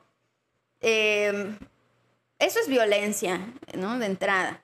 Em, 0.80 1.58
eso 2.38 2.60
es 2.60 2.68
violencia, 2.68 3.40
¿no? 3.76 3.98
De 3.98 4.06
entrada. 4.06 4.62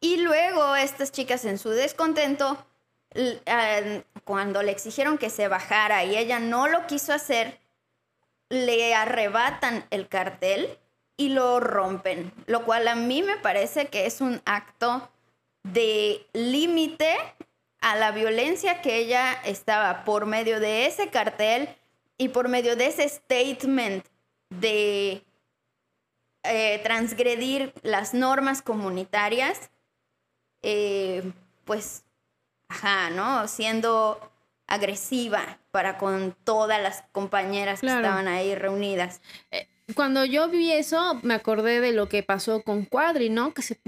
Y 0.00 0.16
luego 0.18 0.76
estas 0.76 1.12
chicas 1.12 1.44
en 1.44 1.58
su 1.58 1.70
descontento 1.70 2.64
cuando 4.24 4.62
le 4.62 4.72
exigieron 4.72 5.18
que 5.18 5.30
se 5.30 5.48
bajara 5.48 6.04
y 6.04 6.16
ella 6.16 6.40
no 6.40 6.68
lo 6.68 6.86
quiso 6.86 7.12
hacer, 7.12 7.58
le 8.48 8.94
arrebatan 8.94 9.86
el 9.90 10.08
cartel 10.08 10.78
y 11.16 11.28
lo 11.28 11.60
rompen, 11.60 12.32
lo 12.46 12.64
cual 12.64 12.88
a 12.88 12.94
mí 12.94 13.22
me 13.22 13.36
parece 13.36 13.86
que 13.86 14.06
es 14.06 14.20
un 14.20 14.42
acto 14.44 15.10
de 15.62 16.26
límite 16.32 17.16
a 17.80 17.96
la 17.96 18.10
violencia 18.12 18.82
que 18.82 18.96
ella 18.96 19.32
estaba 19.44 20.04
por 20.04 20.26
medio 20.26 20.58
de 20.58 20.86
ese 20.86 21.10
cartel 21.10 21.68
y 22.18 22.28
por 22.28 22.48
medio 22.48 22.76
de 22.76 22.86
ese 22.86 23.08
statement 23.08 24.04
de 24.48 25.22
eh, 26.42 26.80
transgredir 26.82 27.72
las 27.82 28.14
normas 28.14 28.62
comunitarias, 28.62 29.70
eh, 30.62 31.32
pues 31.64 32.03
ajá, 32.68 33.10
¿no? 33.10 33.46
Siendo 33.48 34.18
agresiva 34.66 35.58
para 35.70 35.98
con 35.98 36.36
todas 36.44 36.82
las 36.82 37.04
compañeras 37.12 37.80
que 37.80 37.86
estaban 37.86 38.28
ahí 38.28 38.54
reunidas. 38.54 39.20
Eh, 39.50 39.68
cuando 39.94 40.24
yo 40.24 40.48
vi 40.48 40.72
eso, 40.72 41.20
me 41.22 41.34
acordé 41.34 41.80
de 41.80 41.92
lo 41.92 42.08
que 42.08 42.22
pasó 42.22 42.62
con 42.62 42.84
Cuadri, 42.84 43.28
¿no? 43.28 43.52
Que 43.52 43.62
se 43.62 43.78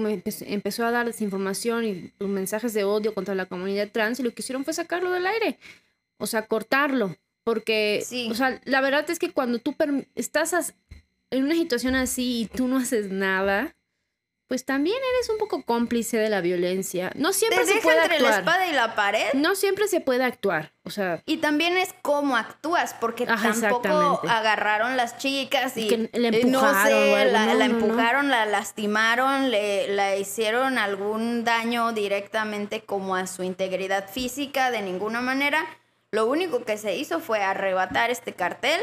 empezó 0.52 0.84
a 0.84 0.90
dar 0.90 1.06
desinformación 1.06 1.84
y 1.86 2.12
mensajes 2.18 2.74
de 2.74 2.84
odio 2.84 3.14
contra 3.14 3.34
la 3.34 3.46
comunidad 3.46 3.90
trans 3.90 4.20
y 4.20 4.22
lo 4.22 4.34
que 4.34 4.42
hicieron 4.42 4.64
fue 4.64 4.74
sacarlo 4.74 5.10
del 5.10 5.26
aire, 5.26 5.58
o 6.18 6.26
sea, 6.26 6.46
cortarlo. 6.46 7.16
Porque, 7.44 8.04
o 8.28 8.34
sea, 8.34 8.60
la 8.64 8.80
verdad 8.80 9.08
es 9.08 9.20
que 9.20 9.30
cuando 9.30 9.60
tú 9.60 9.74
estás 10.16 10.74
en 11.30 11.44
una 11.44 11.54
situación 11.54 11.94
así 11.94 12.42
y 12.42 12.46
tú 12.46 12.66
no 12.66 12.76
haces 12.78 13.10
nada, 13.10 13.75
pues 14.48 14.64
también 14.64 14.96
eres 15.14 15.28
un 15.28 15.38
poco 15.38 15.64
cómplice 15.64 16.18
de 16.18 16.28
la 16.28 16.40
violencia. 16.40 17.10
No 17.16 17.32
siempre 17.32 17.66
se 17.66 17.80
puede 17.80 18.02
entre 18.02 18.20
la 18.20 18.38
espada 18.38 18.68
y 18.68 18.72
la 18.72 18.94
pared. 18.94 19.32
No 19.34 19.56
siempre 19.56 19.88
se 19.88 20.00
puede 20.00 20.22
actuar, 20.22 20.72
o 20.84 20.90
sea. 20.90 21.20
Y 21.26 21.38
también 21.38 21.76
es 21.76 21.94
cómo 22.02 22.36
actúas, 22.36 22.94
porque 22.94 23.26
tampoco 23.26 24.20
agarraron 24.28 24.96
las 24.96 25.18
chicas 25.18 25.76
y 25.76 25.88
que 25.88 26.10
le 26.12 26.28
empujaron, 26.28 26.52
no 26.52 26.84
sé, 26.84 27.24
la, 27.32 27.64
empujaron, 27.64 28.30
la 28.30 28.46
lastimaron, 28.46 29.50
le 29.50 29.88
la 29.88 30.16
hicieron 30.16 30.78
algún 30.78 31.42
daño 31.44 31.92
directamente 31.92 32.82
como 32.82 33.16
a 33.16 33.26
su 33.26 33.42
integridad 33.42 34.08
física 34.08 34.70
de 34.70 34.82
ninguna 34.82 35.20
manera. 35.20 35.66
Lo 36.12 36.26
único 36.26 36.64
que 36.64 36.78
se 36.78 36.94
hizo 36.94 37.18
fue 37.18 37.42
arrebatar 37.42 38.10
este 38.10 38.32
cartel 38.32 38.80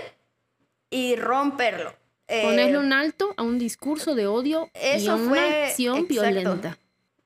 y 0.89 1.15
romperlo. 1.15 2.02
Ponerle 2.27 2.75
eh, 2.75 2.77
un 2.77 2.93
alto 2.93 3.33
a 3.37 3.43
un 3.43 3.59
discurso 3.59 4.15
de 4.15 4.27
odio 4.27 4.69
y 4.73 5.07
a 5.07 5.15
una 5.15 5.65
acción 5.65 6.07
violenta. 6.07 6.77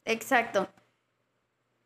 Exacto. 0.06 0.68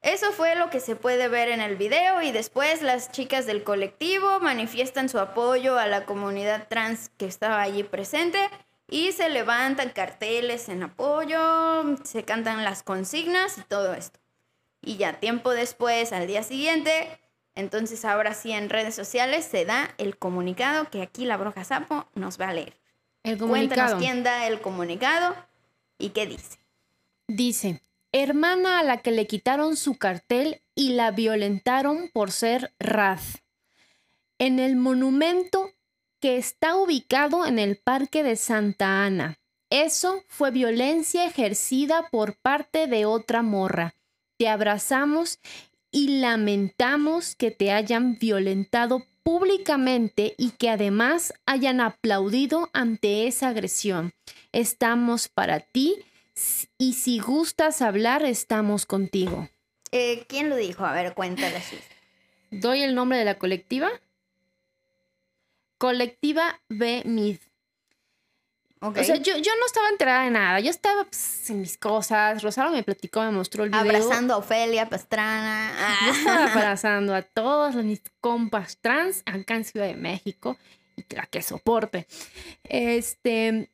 Eso 0.01 0.31
fue 0.31 0.55
lo 0.55 0.71
que 0.71 0.79
se 0.79 0.95
puede 0.95 1.27
ver 1.27 1.49
en 1.49 1.61
el 1.61 1.75
video 1.75 2.23
y 2.23 2.31
después 2.31 2.81
las 2.81 3.11
chicas 3.11 3.45
del 3.45 3.63
colectivo 3.63 4.39
manifiestan 4.39 5.09
su 5.09 5.19
apoyo 5.19 5.77
a 5.77 5.85
la 5.85 6.05
comunidad 6.05 6.67
trans 6.67 7.09
que 7.17 7.27
estaba 7.27 7.61
allí 7.61 7.83
presente 7.83 8.39
y 8.89 9.11
se 9.11 9.29
levantan 9.29 9.89
carteles 9.89 10.69
en 10.69 10.81
apoyo, 10.81 11.97
se 12.03 12.23
cantan 12.23 12.63
las 12.63 12.81
consignas 12.81 13.59
y 13.59 13.61
todo 13.61 13.93
esto. 13.93 14.19
Y 14.81 14.97
ya 14.97 15.19
tiempo 15.19 15.51
después, 15.51 16.11
al 16.13 16.25
día 16.25 16.41
siguiente, 16.41 17.19
entonces 17.53 18.03
ahora 18.03 18.33
sí 18.33 18.51
en 18.51 18.69
redes 18.69 18.95
sociales 18.95 19.45
se 19.45 19.65
da 19.65 19.93
el 19.99 20.17
comunicado 20.17 20.89
que 20.89 21.03
aquí 21.03 21.25
la 21.25 21.37
Broja 21.37 21.63
Sapo 21.63 22.07
nos 22.15 22.41
va 22.41 22.49
a 22.49 22.53
leer. 22.53 22.80
El 23.23 23.37
comunicado. 23.37 23.47
Cuéntanos 23.49 24.03
quién 24.03 24.23
da 24.23 24.47
el 24.47 24.61
comunicado 24.61 25.35
y 25.97 26.09
qué 26.09 26.25
dice. 26.25 26.57
Dice, 27.27 27.81
hermana 28.11 28.79
a 28.79 28.83
la 28.83 28.97
que 28.97 29.11
le 29.11 29.27
quitaron 29.27 29.75
su 29.75 29.97
cartel 29.97 30.61
y 30.75 30.93
la 30.93 31.11
violentaron 31.11 32.09
por 32.13 32.31
ser 32.31 32.73
Raz. 32.79 33.43
En 34.39 34.59
el 34.59 34.75
monumento 34.75 35.71
que 36.21 36.37
está 36.37 36.75
ubicado 36.75 37.45
en 37.45 37.59
el 37.59 37.77
Parque 37.77 38.23
de 38.23 38.35
Santa 38.35 39.03
Ana. 39.03 39.39
Eso 39.69 40.23
fue 40.27 40.51
violencia 40.51 41.25
ejercida 41.25 42.09
por 42.11 42.35
parte 42.37 42.87
de 42.87 43.05
otra 43.05 43.41
morra. 43.41 43.95
Te 44.37 44.47
abrazamos 44.47 45.39
y 45.91 46.19
lamentamos 46.19 47.35
que 47.35 47.51
te 47.51 47.71
hayan 47.71 48.19
violentado 48.19 49.05
públicamente 49.23 50.35
y 50.37 50.51
que 50.51 50.69
además 50.69 51.33
hayan 51.45 51.81
aplaudido 51.81 52.69
ante 52.73 53.27
esa 53.27 53.49
agresión. 53.49 54.13
Estamos 54.51 55.27
para 55.27 55.59
ti 55.59 55.97
y 56.77 56.93
si 56.93 57.19
gustas 57.19 57.81
hablar, 57.81 58.23
estamos 58.25 58.85
contigo. 58.85 59.49
Eh, 59.91 60.25
¿Quién 60.27 60.49
lo 60.49 60.55
dijo? 60.55 60.85
A 60.85 60.93
ver, 60.93 61.13
cuéntale. 61.13 61.61
¿Doy 62.49 62.81
el 62.81 62.95
nombre 62.95 63.17
de 63.17 63.25
la 63.25 63.37
colectiva? 63.37 63.89
Colectiva 65.77 66.61
B. 66.69 67.03
O 68.83 69.03
sea, 69.03 69.15
yo, 69.17 69.35
no 69.35 69.65
estaba 69.67 69.89
enterada 69.89 70.23
de 70.23 70.31
nada. 70.31 70.59
Yo 70.59 70.71
estaba 70.71 71.03
pues, 71.03 71.47
en 71.51 71.61
mis 71.61 71.77
cosas. 71.77 72.41
Rosario 72.41 72.71
me 72.71 72.81
platicó, 72.81 73.21
me 73.21 73.31
mostró 73.31 73.63
el 73.63 73.69
video. 73.69 73.81
Abrazando 73.81 74.33
a 74.33 74.37
Ofelia 74.37 74.89
Pastrana. 74.89 75.71
Yo 76.05 76.11
estaba 76.11 76.51
abrazando 76.51 77.13
a 77.13 77.21
todos 77.21 77.75
mis 77.75 78.01
compas 78.19 78.79
trans 78.81 79.21
acá 79.27 79.55
en 79.55 79.65
Ciudad 79.65 79.85
de 79.85 79.95
México. 79.95 80.57
Y 80.95 81.05
la 81.15 81.27
que 81.27 81.43
soporte. 81.43 82.07
Este. 82.63 83.69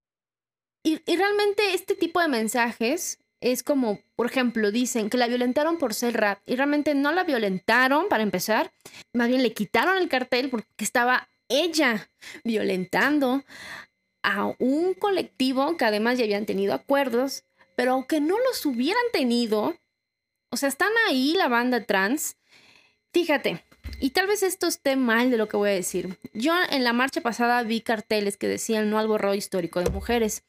Y, 0.84 1.02
y 1.06 1.16
realmente 1.16 1.74
este 1.74 1.96
tipo 1.96 2.20
de 2.22 2.28
mensajes 2.28 3.20
es 3.40 3.64
como, 3.64 4.00
por 4.18 4.26
ejemplo, 4.26 4.72
dicen 4.72 5.10
que 5.10 5.18
la 5.18 5.28
violentaron 5.28 5.78
por 5.78 5.94
ser 5.94 6.18
rap. 6.18 6.40
Y 6.46 6.58
realmente 6.58 6.96
no 6.96 7.14
la 7.14 7.24
violentaron, 7.24 8.10
para 8.10 8.24
empezar. 8.24 8.74
Más 9.14 9.30
bien 9.30 9.42
le 9.42 9.54
quitaron 9.54 9.98
el 9.98 10.10
cartel 10.10 10.50
porque 10.50 10.68
estaba 10.80 11.30
ella 11.50 12.10
violentando 12.44 13.44
a 14.28 14.54
un 14.60 14.94
colectivo 14.94 15.78
que 15.78 15.86
además 15.86 16.18
ya 16.18 16.26
habían 16.26 16.46
tenido 16.46 16.74
acuerdos, 16.74 17.46
pero 17.78 17.94
aunque 17.94 18.20
no 18.20 18.38
los 18.38 18.66
hubieran 18.66 19.04
tenido, 19.14 19.76
o 20.50 20.58
sea, 20.58 20.68
están 20.68 20.92
ahí 21.08 21.34
la 21.34 21.48
banda 21.48 21.86
trans. 21.86 22.36
Fíjate, 23.14 23.64
y 24.02 24.10
tal 24.10 24.28
vez 24.28 24.44
esto 24.44 24.68
esté 24.68 24.98
mal 24.98 25.32
de 25.32 25.38
lo 25.38 25.48
que 25.48 25.56
voy 25.56 25.70
a 25.70 25.74
decir. 25.74 26.18
Yo 26.34 26.54
en 26.70 26.84
la 26.84 26.92
marcha 26.92 27.22
pasada 27.22 27.64
vi 27.64 27.80
carteles 27.80 28.36
que 28.36 28.50
decían 28.50 28.90
no 28.90 29.00
al 29.00 29.08
borrado 29.08 29.34
histórico 29.34 29.82
de 29.82 29.90
mujeres. 29.90 30.44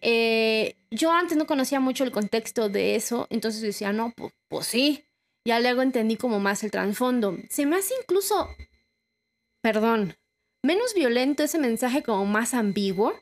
Eh, 0.00 0.76
yo 0.90 1.12
antes 1.12 1.36
no 1.36 1.46
conocía 1.46 1.80
mucho 1.80 2.04
el 2.04 2.12
contexto 2.12 2.70
de 2.70 2.96
eso, 2.96 3.26
entonces 3.28 3.60
decía, 3.60 3.92
no, 3.92 4.12
pues, 4.16 4.32
pues 4.48 4.66
sí. 4.66 5.04
Ya 5.44 5.60
luego 5.60 5.82
entendí 5.82 6.16
como 6.16 6.40
más 6.40 6.64
el 6.64 6.70
trasfondo. 6.70 7.36
Se 7.50 7.66
me 7.66 7.76
hace 7.76 7.94
incluso, 8.00 8.48
perdón, 9.60 10.16
menos 10.62 10.94
violento 10.94 11.42
ese 11.42 11.58
mensaje 11.58 12.02
como 12.02 12.24
más 12.24 12.54
ambiguo 12.54 13.12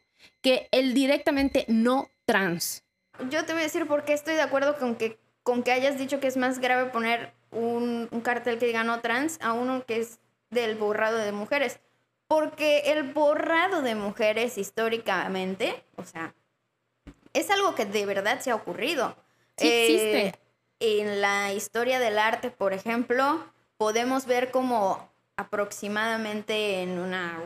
que 0.42 0.68
el 0.70 0.94
directamente 0.94 1.64
no 1.68 2.10
trans. 2.26 2.84
Yo 3.28 3.44
te 3.44 3.52
voy 3.52 3.62
a 3.62 3.64
decir 3.64 3.86
por 3.86 4.04
qué 4.04 4.12
estoy 4.12 4.34
de 4.34 4.42
acuerdo 4.42 4.76
con 4.78 4.96
que, 4.96 5.18
con 5.42 5.62
que 5.62 5.72
hayas 5.72 5.98
dicho 5.98 6.20
que 6.20 6.26
es 6.26 6.36
más 6.36 6.58
grave 6.60 6.90
poner 6.90 7.32
un, 7.50 8.08
cartel 8.22 8.58
que 8.58 8.66
diga 8.66 8.84
no 8.84 9.00
trans 9.00 9.38
a 9.42 9.52
uno 9.52 9.84
que 9.84 9.98
es 9.98 10.20
del 10.50 10.76
borrado 10.76 11.18
de 11.18 11.32
mujeres. 11.32 11.80
Porque 12.28 12.92
el 12.92 13.12
borrado 13.12 13.82
de 13.82 13.94
mujeres 13.94 14.56
históricamente, 14.56 15.82
o 15.96 16.04
sea, 16.04 16.34
es 17.32 17.50
algo 17.50 17.74
que 17.74 17.86
de 17.86 18.06
verdad 18.06 18.40
se 18.40 18.50
ha 18.50 18.54
ocurrido. 18.54 19.16
Sí 19.56 19.68
existe. 19.68 20.26
Eh, 20.26 21.00
en 21.00 21.20
la 21.20 21.52
historia 21.52 21.98
del 21.98 22.18
arte, 22.18 22.50
por 22.50 22.72
ejemplo, 22.72 23.44
podemos 23.76 24.26
ver 24.26 24.50
como 24.50 25.10
aproximadamente 25.40 26.82
en 26.82 26.98
una 26.98 27.40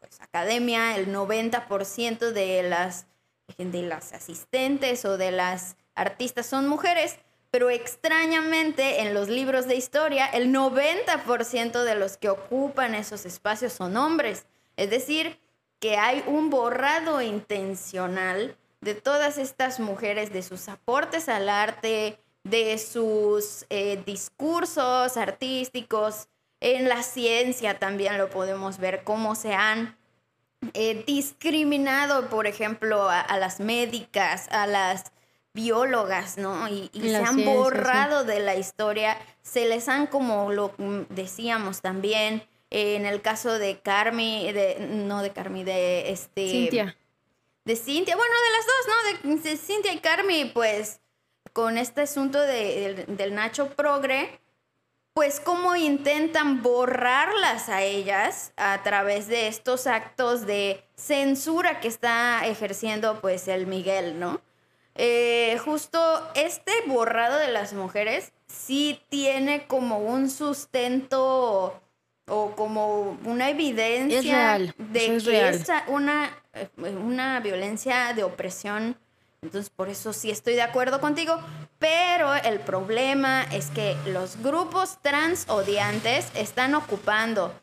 pues, 0.00 0.20
academia 0.20 0.96
el 0.96 1.12
90% 1.12 2.32
de 2.32 2.62
las, 2.62 3.06
de 3.56 3.82
las 3.82 4.12
asistentes 4.12 5.04
o 5.04 5.16
de 5.16 5.30
las 5.30 5.76
artistas 5.94 6.46
son 6.46 6.68
mujeres, 6.68 7.16
pero 7.50 7.70
extrañamente 7.70 9.00
en 9.00 9.14
los 9.14 9.28
libros 9.28 9.66
de 9.66 9.76
historia 9.76 10.26
el 10.26 10.52
90% 10.52 11.84
de 11.84 11.94
los 11.94 12.16
que 12.16 12.28
ocupan 12.28 12.94
esos 12.94 13.24
espacios 13.24 13.72
son 13.72 13.96
hombres. 13.96 14.46
Es 14.76 14.90
decir, 14.90 15.40
que 15.78 15.96
hay 15.96 16.22
un 16.26 16.50
borrado 16.50 17.22
intencional 17.22 18.56
de 18.80 18.94
todas 18.94 19.38
estas 19.38 19.80
mujeres, 19.80 20.32
de 20.32 20.42
sus 20.42 20.68
aportes 20.68 21.28
al 21.28 21.48
arte, 21.48 22.18
de 22.44 22.78
sus 22.78 23.66
eh, 23.70 24.02
discursos 24.04 25.16
artísticos, 25.16 26.28
en 26.60 26.88
la 26.88 27.02
ciencia 27.02 27.78
también 27.78 28.18
lo 28.18 28.30
podemos 28.30 28.78
ver, 28.78 29.04
cómo 29.04 29.34
se 29.34 29.54
han 29.54 29.96
eh, 30.74 31.04
discriminado, 31.06 32.28
por 32.28 32.46
ejemplo, 32.46 33.08
a, 33.08 33.36
las 33.38 33.60
médicas, 33.60 34.48
a 34.50 34.66
las 34.66 35.12
biólogas, 35.52 36.38
¿no? 36.38 36.68
Y, 36.68 36.90
se 36.92 37.16
han 37.16 37.44
borrado 37.44 38.24
de 38.24 38.40
la 38.40 38.56
historia, 38.56 39.18
se 39.42 39.68
les 39.68 39.88
han, 39.88 40.06
como 40.06 40.52
lo 40.52 40.74
decíamos 41.10 41.82
también, 41.82 42.42
en 42.70 43.06
el 43.06 43.22
caso 43.22 43.58
de 43.58 43.80
Carmi, 43.80 44.50
de, 44.52 44.78
no 44.80 45.22
de 45.22 45.32
Carmi, 45.32 45.64
de 45.64 46.10
este... 46.10 46.48
Cintia. 46.48 46.96
De 47.64 47.76
Cintia, 47.76 48.16
bueno, 48.16 48.34
de 48.44 48.50
las 48.52 48.66
dos, 48.66 49.34
¿no? 49.34 49.50
De, 49.50 49.56
Cintia 49.56 49.92
y 49.92 49.98
Carmi, 49.98 50.46
pues 50.46 51.00
con 51.52 51.78
este 51.78 52.02
asunto 52.02 52.40
de, 52.40 53.06
del 53.08 53.34
Nacho 53.34 53.68
Progre, 53.70 54.40
pues 55.16 55.40
cómo 55.40 55.76
intentan 55.76 56.62
borrarlas 56.62 57.70
a 57.70 57.82
ellas 57.82 58.52
a 58.58 58.82
través 58.82 59.28
de 59.28 59.48
estos 59.48 59.86
actos 59.86 60.44
de 60.44 60.84
censura 60.94 61.80
que 61.80 61.88
está 61.88 62.46
ejerciendo 62.46 63.18
pues 63.22 63.48
el 63.48 63.66
Miguel, 63.66 64.20
¿no? 64.20 64.42
Eh, 64.94 65.58
justo 65.64 65.98
este 66.34 66.70
borrado 66.86 67.38
de 67.38 67.50
las 67.50 67.72
mujeres 67.72 68.34
sí 68.46 69.00
tiene 69.08 69.66
como 69.66 70.00
un 70.00 70.28
sustento 70.28 71.80
o 72.28 72.50
como 72.54 73.18
una 73.24 73.48
evidencia 73.48 74.58
de 74.76 75.18
que 75.24 75.48
es 75.48 75.66
una, 75.86 76.30
eh, 76.52 76.68
una 77.02 77.40
violencia 77.40 78.12
de 78.12 78.22
opresión. 78.22 78.98
Entonces, 79.42 79.70
por 79.70 79.88
eso 79.88 80.12
sí 80.12 80.30
estoy 80.30 80.54
de 80.54 80.62
acuerdo 80.62 81.00
contigo. 81.00 81.38
Pero 81.78 82.34
el 82.34 82.60
problema 82.60 83.42
es 83.52 83.70
que 83.70 83.96
los 84.06 84.42
grupos 84.42 84.98
trans 85.02 85.48
odiantes 85.48 86.28
están 86.34 86.74
ocupando 86.74 87.54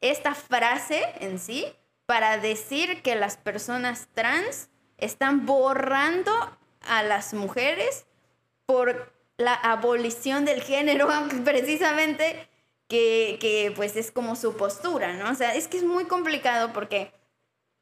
esta 0.00 0.34
frase 0.34 1.04
en 1.20 1.38
sí 1.38 1.66
para 2.06 2.38
decir 2.38 3.02
que 3.02 3.16
las 3.16 3.36
personas 3.36 4.08
trans 4.14 4.68
están 4.98 5.46
borrando 5.46 6.32
a 6.80 7.02
las 7.02 7.34
mujeres 7.34 8.06
por 8.64 9.12
la 9.36 9.54
abolición 9.54 10.44
del 10.44 10.62
género, 10.62 11.08
precisamente 11.44 12.48
que, 12.88 13.38
que, 13.40 13.72
pues 13.74 13.96
es 13.96 14.12
como 14.12 14.36
su 14.36 14.56
postura, 14.56 15.14
¿no? 15.14 15.30
O 15.30 15.34
sea, 15.34 15.54
es 15.54 15.66
que 15.66 15.78
es 15.78 15.84
muy 15.84 16.04
complicado 16.04 16.72
porque 16.72 17.12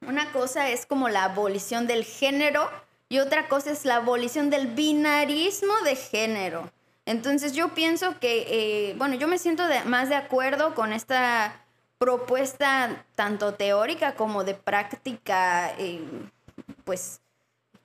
una 0.06 0.32
cosa 0.32 0.70
es 0.70 0.86
como 0.86 1.08
la 1.08 1.24
abolición 1.24 1.86
del 1.86 2.04
género 2.04 2.70
y 3.08 3.18
otra 3.18 3.48
cosa 3.48 3.70
es 3.70 3.84
la 3.84 3.96
abolición 3.96 4.50
del 4.50 4.68
binarismo 4.68 5.74
de 5.84 5.96
género. 5.96 6.70
Entonces 7.06 7.52
yo 7.52 7.74
pienso 7.74 8.18
que, 8.18 8.46
eh, 8.90 8.94
bueno, 8.96 9.14
yo 9.14 9.28
me 9.28 9.38
siento 9.38 9.64
más 9.84 10.08
de 10.08 10.14
acuerdo 10.14 10.74
con 10.74 10.92
esta 10.92 11.64
propuesta 11.98 13.04
tanto 13.14 13.54
teórica 13.54 14.14
como 14.14 14.44
de 14.44 14.54
práctica, 14.54 15.72
eh, 15.78 16.02
pues 16.84 17.20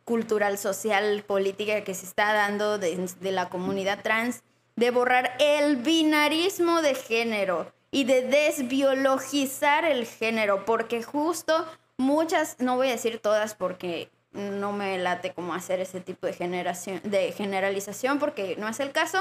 cultural, 0.09 0.57
social, 0.57 1.23
política 1.23 1.83
que 1.83 1.93
se 1.93 2.05
está 2.05 2.33
dando 2.33 2.79
de, 2.79 3.07
la 3.21 3.49
comunidad 3.49 4.01
trans, 4.01 4.41
de 4.75 4.89
borrar 4.89 5.35
el 5.39 5.77
binarismo 5.77 6.81
de 6.81 6.95
género 6.95 7.71
y 7.91 8.05
de 8.05 8.23
desbiologizar 8.23 9.85
el 9.85 10.07
género, 10.07 10.65
porque 10.65 11.03
justo 11.03 11.65
muchas, 11.97 12.55
no 12.59 12.75
voy 12.75 12.87
a 12.87 12.93
decir 12.93 13.19
todas 13.19 13.53
porque 13.53 14.09
no 14.31 14.71
me 14.71 14.97
late 14.97 15.33
como 15.33 15.53
hacer 15.53 15.79
ese 15.79 16.01
tipo 16.01 16.27
de, 16.27 16.33
generación, 16.33 17.01
de 17.03 17.31
generalización, 17.31 18.19
porque 18.19 18.55
no 18.57 18.67
es 18.67 18.79
el 18.79 18.91
caso, 18.91 19.19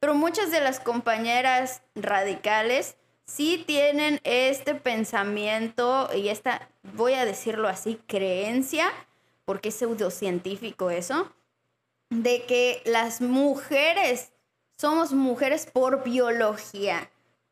pero 0.00 0.14
muchas 0.14 0.50
de 0.50 0.60
las 0.60 0.80
compañeras 0.80 1.82
radicales 1.94 2.96
sí 3.24 3.62
tienen 3.66 4.20
este 4.24 4.74
pensamiento 4.74 6.10
y 6.14 6.28
esta, 6.28 6.68
voy 6.82 7.14
a 7.14 7.24
decirlo 7.24 7.68
así, 7.68 8.00
creencia 8.06 8.92
porque 9.44 9.68
es 9.68 9.74
pseudocientífico 9.74 10.90
eso, 10.90 11.32
de 12.10 12.44
que 12.44 12.82
las 12.84 13.20
mujeres 13.20 14.32
somos 14.76 15.12
mujeres 15.12 15.66
por 15.66 16.02
biología, 16.02 17.10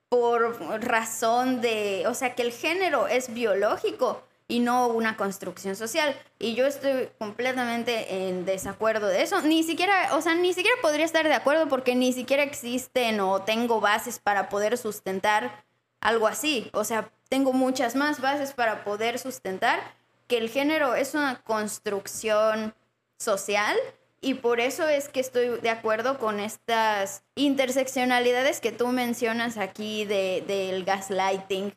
por 0.08 0.58
razón 0.84 1.60
de, 1.60 2.04
o 2.06 2.14
sea, 2.14 2.34
que 2.34 2.42
el 2.42 2.52
género 2.52 3.06
es 3.08 3.32
biológico 3.32 4.22
y 4.52 4.60
no 4.60 4.88
una 4.88 5.16
construcción 5.16 5.76
social. 5.76 6.14
Y 6.38 6.54
yo 6.54 6.66
estoy 6.66 7.08
completamente 7.18 8.28
en 8.28 8.44
desacuerdo 8.44 9.06
de 9.06 9.22
eso. 9.22 9.40
Ni 9.40 9.62
siquiera, 9.62 10.14
o 10.14 10.20
sea, 10.20 10.34
ni 10.34 10.52
siquiera 10.52 10.76
podría 10.82 11.06
estar 11.06 11.26
de 11.26 11.32
acuerdo 11.32 11.68
porque 11.70 11.94
ni 11.94 12.12
siquiera 12.12 12.42
existen 12.42 13.20
o 13.20 13.40
tengo 13.40 13.80
bases 13.80 14.18
para 14.18 14.50
poder 14.50 14.76
sustentar 14.76 15.64
algo 16.02 16.26
así. 16.26 16.68
O 16.74 16.84
sea, 16.84 17.10
tengo 17.30 17.54
muchas 17.54 17.96
más 17.96 18.20
bases 18.20 18.52
para 18.52 18.84
poder 18.84 19.18
sustentar 19.18 19.80
que 20.28 20.36
el 20.36 20.50
género 20.50 20.94
es 20.94 21.14
una 21.14 21.40
construcción 21.40 22.74
social 23.18 23.74
y 24.20 24.34
por 24.34 24.60
eso 24.60 24.86
es 24.86 25.08
que 25.08 25.20
estoy 25.20 25.60
de 25.62 25.70
acuerdo 25.70 26.18
con 26.18 26.40
estas 26.40 27.24
interseccionalidades 27.36 28.60
que 28.60 28.70
tú 28.70 28.88
mencionas 28.88 29.56
aquí 29.56 30.04
del 30.04 30.84
gaslighting, 30.84 31.74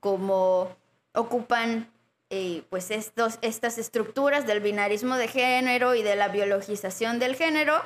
como 0.00 0.74
ocupan 1.14 1.88
eh, 2.30 2.64
pues 2.70 2.90
estos, 2.90 3.38
estas 3.42 3.78
estructuras 3.78 4.46
del 4.46 4.60
binarismo 4.60 5.16
de 5.16 5.28
género 5.28 5.94
y 5.94 6.02
de 6.02 6.16
la 6.16 6.28
biologización 6.28 7.18
del 7.18 7.36
género, 7.36 7.80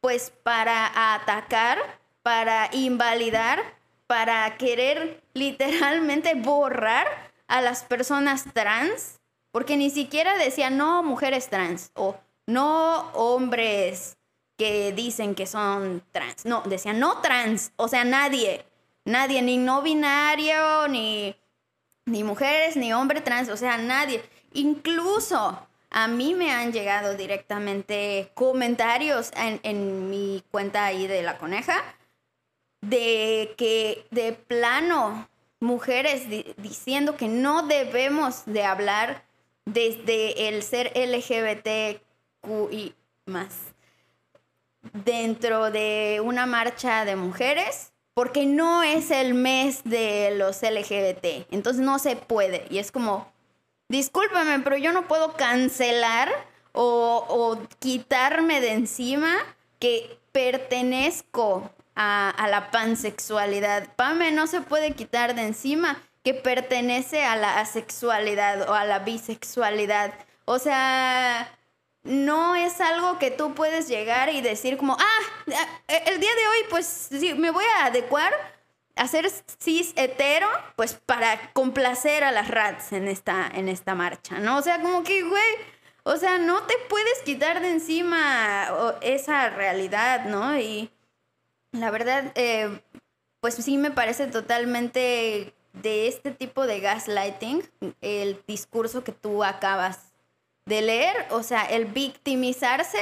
pues 0.00 0.32
para 0.42 1.14
atacar, 1.14 1.78
para 2.22 2.68
invalidar, 2.72 3.62
para 4.06 4.56
querer 4.58 5.22
literalmente 5.34 6.34
borrar 6.34 7.06
a 7.46 7.60
las 7.60 7.84
personas 7.84 8.44
trans 8.52 9.20
porque 9.54 9.76
ni 9.76 9.88
siquiera 9.88 10.36
decía 10.36 10.68
no 10.68 11.04
mujeres 11.04 11.48
trans 11.48 11.92
o 11.94 12.16
no 12.48 13.12
hombres 13.12 14.18
que 14.58 14.92
dicen 14.92 15.36
que 15.36 15.46
son 15.46 16.02
trans. 16.10 16.44
No, 16.44 16.64
decía 16.66 16.92
no 16.92 17.20
trans. 17.20 17.70
O 17.76 17.86
sea, 17.86 18.02
nadie. 18.02 18.66
Nadie, 19.04 19.42
ni 19.42 19.56
no 19.56 19.80
binario, 19.80 20.88
ni, 20.88 21.36
ni 22.06 22.24
mujeres, 22.24 22.76
ni 22.76 22.92
hombre 22.92 23.20
trans. 23.20 23.48
O 23.48 23.56
sea, 23.56 23.78
nadie. 23.78 24.22
Incluso 24.52 25.66
a 25.90 26.08
mí 26.08 26.34
me 26.34 26.50
han 26.50 26.72
llegado 26.72 27.14
directamente 27.14 28.30
comentarios 28.34 29.30
en, 29.36 29.60
en 29.62 30.10
mi 30.10 30.42
cuenta 30.50 30.84
ahí 30.84 31.06
de 31.06 31.22
la 31.22 31.38
coneja 31.38 31.74
de 32.80 33.54
que 33.56 34.06
de 34.10 34.32
plano 34.32 35.28
mujeres 35.60 36.28
diciendo 36.58 37.16
que 37.16 37.28
no 37.28 37.66
debemos 37.66 38.44
de 38.44 38.64
hablar 38.64 39.24
desde 39.64 40.48
el 40.48 40.62
ser 40.62 40.92
LGBTQI 40.94 42.02
más 43.26 43.74
dentro 44.92 45.70
de 45.70 46.20
una 46.22 46.44
marcha 46.44 47.06
de 47.06 47.16
mujeres 47.16 47.93
porque 48.14 48.46
no 48.46 48.82
es 48.82 49.10
el 49.10 49.34
mes 49.34 49.82
de 49.84 50.34
los 50.36 50.62
LGBT. 50.62 51.46
Entonces 51.50 51.82
no 51.82 51.98
se 51.98 52.16
puede. 52.16 52.66
Y 52.70 52.78
es 52.78 52.92
como, 52.92 53.30
discúlpame, 53.88 54.60
pero 54.60 54.76
yo 54.76 54.92
no 54.92 55.08
puedo 55.08 55.34
cancelar 55.34 56.30
o, 56.72 57.58
quitarme 57.78 58.60
de 58.60 58.72
encima 58.72 59.34
que 59.78 60.18
pertenezco 60.32 61.70
a, 61.94 62.46
la 62.48 62.70
pansexualidad. 62.70 63.88
Pame 63.94 64.32
no 64.32 64.46
se 64.46 64.60
puede 64.60 64.92
quitar 64.92 65.34
de 65.34 65.42
encima 65.42 66.00
que 66.22 66.34
pertenece 66.34 67.24
a 67.24 67.36
la 67.36 67.60
asexualidad 67.60 68.68
o 68.68 68.74
a 68.74 68.84
la 68.84 69.00
bisexualidad. 69.00 70.14
O 70.46 70.58
sea, 70.58 71.53
no 72.04 72.54
es 72.54 72.80
algo 72.80 73.18
que 73.18 73.30
tú 73.30 73.54
puedes 73.54 73.88
llegar 73.88 74.28
y 74.28 74.42
decir 74.42 74.76
como, 74.76 74.96
ah, 74.98 75.52
eh, 75.88 76.02
el 76.06 76.20
día 76.20 76.34
de 76.34 76.48
hoy 76.48 76.58
pues 76.70 77.08
sí, 77.10 77.34
me 77.34 77.50
voy 77.50 77.64
a 77.78 77.86
adecuar 77.86 78.32
a 78.96 79.08
ser 79.08 79.28
cis 79.58 79.92
hetero, 79.96 80.48
pues 80.76 80.94
para 80.94 81.52
complacer 81.52 82.22
a 82.22 82.30
las 82.30 82.48
rats 82.48 82.92
en 82.92 83.08
esta, 83.08 83.50
en 83.52 83.68
esta 83.68 83.94
marcha, 83.94 84.38
¿no? 84.38 84.58
O 84.58 84.62
sea, 84.62 84.80
como 84.80 85.02
que, 85.02 85.22
güey, 85.22 85.54
o 86.04 86.16
sea, 86.16 86.38
no 86.38 86.62
te 86.62 86.74
puedes 86.88 87.22
quitar 87.22 87.60
de 87.60 87.70
encima 87.70 88.68
esa 89.00 89.50
realidad, 89.50 90.26
¿no? 90.26 90.56
Y 90.58 90.90
la 91.72 91.90
verdad, 91.90 92.30
eh, 92.36 92.80
pues 93.40 93.56
sí 93.56 93.78
me 93.78 93.90
parece 93.90 94.26
totalmente 94.28 95.54
de 95.72 96.06
este 96.06 96.30
tipo 96.30 96.66
de 96.66 96.80
gaslighting, 96.80 97.68
el 98.00 98.40
discurso 98.46 99.02
que 99.02 99.12
tú 99.12 99.42
acabas 99.42 100.13
de 100.66 100.82
leer, 100.82 101.26
o 101.30 101.42
sea, 101.42 101.64
el 101.64 101.86
victimizarse 101.86 102.98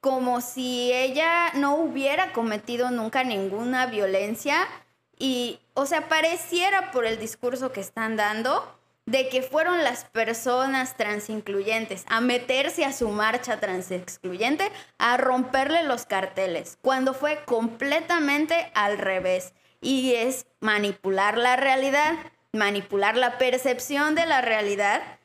como 0.00 0.40
si 0.40 0.92
ella 0.92 1.52
no 1.54 1.74
hubiera 1.74 2.32
cometido 2.32 2.90
nunca 2.90 3.24
ninguna 3.24 3.86
violencia 3.86 4.68
y, 5.18 5.58
o 5.74 5.86
sea, 5.86 6.08
pareciera 6.08 6.92
por 6.92 7.04
el 7.04 7.18
discurso 7.18 7.72
que 7.72 7.80
están 7.80 8.16
dando 8.16 8.78
de 9.06 9.28
que 9.30 9.42
fueron 9.42 9.82
las 9.82 10.04
personas 10.04 10.96
transincluyentes 10.96 12.04
a 12.08 12.20
meterse 12.20 12.84
a 12.84 12.92
su 12.92 13.08
marcha 13.08 13.58
transexcluyente 13.58 14.70
a 14.98 15.16
romperle 15.16 15.82
los 15.84 16.04
carteles, 16.04 16.78
cuando 16.82 17.14
fue 17.14 17.42
completamente 17.46 18.70
al 18.74 18.98
revés. 18.98 19.54
Y 19.80 20.14
es 20.14 20.46
manipular 20.60 21.38
la 21.38 21.56
realidad, 21.56 22.16
manipular 22.52 23.16
la 23.16 23.38
percepción 23.38 24.14
de 24.14 24.26
la 24.26 24.42
realidad, 24.42 25.17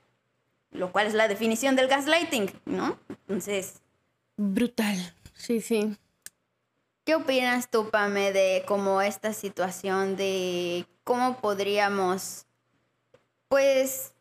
lo 0.74 0.92
cual 0.92 1.08
es 1.08 1.14
la 1.14 1.28
definición 1.28 1.76
del 1.76 1.88
gaslighting, 1.88 2.52
¿no? 2.66 2.98
Entonces... 3.10 3.82
Brutal, 4.38 4.98
sí, 5.34 5.62
sí. 5.62 5.96
¿Qué 7.06 7.16
opinas 7.16 7.70
tú, 7.70 7.90
Pame, 7.90 8.32
de 8.32 8.64
cómo 8.68 9.02
esta 9.02 9.34
situación 9.34 10.16
de 10.16 10.86
cómo 11.04 11.40
podríamos, 11.40 12.46
pues, 13.50 14.14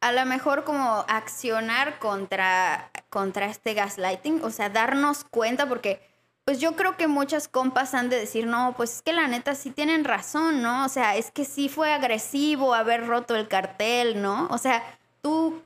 a 0.00 0.12
lo 0.12 0.24
mejor 0.26 0.64
como 0.64 1.04
accionar 1.08 1.98
contra, 1.98 2.90
contra 3.10 3.46
este 3.46 3.74
gaslighting? 3.74 4.42
O 4.44 4.50
sea, 4.50 4.70
darnos 4.70 5.24
cuenta, 5.24 5.68
porque 5.68 6.00
pues 6.44 6.58
yo 6.58 6.74
creo 6.74 6.96
que 6.96 7.06
muchas 7.06 7.48
compas 7.48 7.94
han 7.94 8.08
de 8.08 8.16
decir, 8.16 8.46
no, 8.46 8.74
pues 8.76 8.96
es 8.96 9.02
que 9.02 9.12
la 9.12 9.28
neta 9.28 9.54
sí 9.54 9.70
tienen 9.70 10.04
razón, 10.04 10.62
¿no? 10.62 10.84
O 10.84 10.88
sea, 10.88 11.16
es 11.16 11.30
que 11.30 11.44
sí 11.44 11.68
fue 11.68 11.92
agresivo 11.92 12.74
haber 12.74 13.06
roto 13.06 13.36
el 13.36 13.46
cartel, 13.46 14.20
¿no? 14.20 14.48
O 14.50 14.58
sea, 14.58 14.82
tú, 15.20 15.62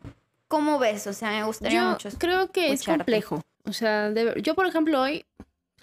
¿cómo 0.55 0.79
ves? 0.79 1.09
O 1.09 1.13
sea, 1.13 1.31
me 1.31 1.43
gustaría 1.43 1.83
yo 1.83 1.91
mucho. 1.91 2.09
Creo 2.17 2.53
que 2.53 2.71
es 2.71 2.85
complejo. 2.85 3.43
O 3.65 3.73
sea, 3.73 4.13
yo, 4.37 4.55
por 4.55 4.67
ejemplo, 4.67 5.01
hoy 5.01 5.25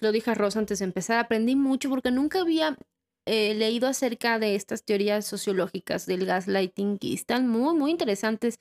lo 0.00 0.12
dije 0.12 0.30
a 0.30 0.34
Rosa 0.34 0.60
antes 0.60 0.78
de 0.78 0.86
empezar, 0.86 1.18
aprendí 1.18 1.56
mucho 1.56 1.90
porque 1.90 2.10
nunca 2.10 2.40
había 2.40 2.78
eh, 3.26 3.52
leído 3.54 3.86
acerca 3.86 4.38
de 4.38 4.54
estas 4.54 4.82
teorías 4.82 5.26
sociológicas 5.26 6.06
del 6.06 6.24
gaslighting 6.24 6.96
y 7.02 7.12
están 7.12 7.48
muy, 7.48 7.74
muy 7.74 7.90
interesantes 7.90 8.60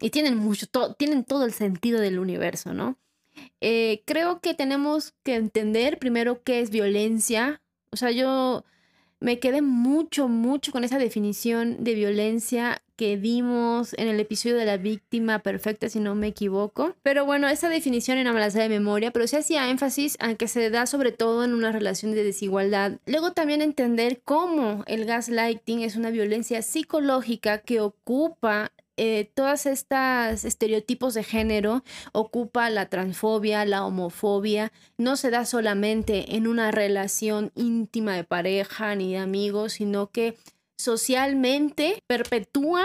y 0.00 0.10
tienen 0.10 0.36
mucho, 0.36 0.66
tienen 0.96 1.24
todo 1.24 1.44
el 1.44 1.52
sentido 1.52 1.98
del 1.98 2.20
universo, 2.20 2.72
¿no? 2.72 2.96
Eh, 3.60 4.04
creo 4.06 4.40
que 4.40 4.54
tenemos 4.54 5.14
que 5.24 5.34
entender 5.34 5.98
primero 5.98 6.44
qué 6.44 6.60
es 6.60 6.70
violencia. 6.70 7.60
O 7.90 7.96
sea, 7.96 8.12
yo 8.12 8.64
me 9.20 9.38
quedé 9.38 9.62
mucho, 9.62 10.28
mucho 10.28 10.72
con 10.72 10.84
esa 10.84 10.98
definición 10.98 11.84
de 11.84 11.94
violencia 11.94 12.82
que 12.96 13.16
dimos 13.16 13.94
en 13.96 14.08
el 14.08 14.20
episodio 14.20 14.56
de 14.56 14.66
la 14.66 14.76
víctima 14.76 15.38
perfecta, 15.38 15.88
si 15.88 16.00
no 16.00 16.14
me 16.14 16.26
equivoco. 16.26 16.94
Pero 17.02 17.24
bueno, 17.24 17.48
esa 17.48 17.70
definición 17.70 18.18
en 18.18 18.26
la 18.26 18.32
de 18.50 18.68
memoria, 18.68 19.10
pero 19.10 19.26
se 19.26 19.38
hacía 19.38 19.70
énfasis 19.70 20.18
a 20.20 20.34
que 20.34 20.48
se 20.48 20.68
da 20.68 20.84
sobre 20.84 21.10
todo 21.10 21.44
en 21.44 21.54
una 21.54 21.72
relación 21.72 22.12
de 22.12 22.24
desigualdad. 22.24 22.98
Luego 23.06 23.32
también 23.32 23.62
entender 23.62 24.20
cómo 24.22 24.84
el 24.86 25.06
gaslighting 25.06 25.80
es 25.80 25.96
una 25.96 26.10
violencia 26.10 26.60
psicológica 26.60 27.58
que 27.58 27.80
ocupa 27.80 28.70
eh, 29.02 29.30
todas 29.32 29.64
estas 29.64 30.44
estereotipos 30.44 31.14
de 31.14 31.24
género 31.24 31.82
ocupa 32.12 32.68
la 32.68 32.90
transfobia, 32.90 33.64
la 33.64 33.86
homofobia, 33.86 34.72
no 34.98 35.16
se 35.16 35.30
da 35.30 35.46
solamente 35.46 36.36
en 36.36 36.46
una 36.46 36.70
relación 36.70 37.50
íntima 37.54 38.14
de 38.14 38.24
pareja 38.24 38.94
ni 38.96 39.12
de 39.12 39.18
amigos, 39.18 39.72
sino 39.72 40.10
que 40.10 40.36
socialmente 40.76 42.02
perpetúa, 42.06 42.84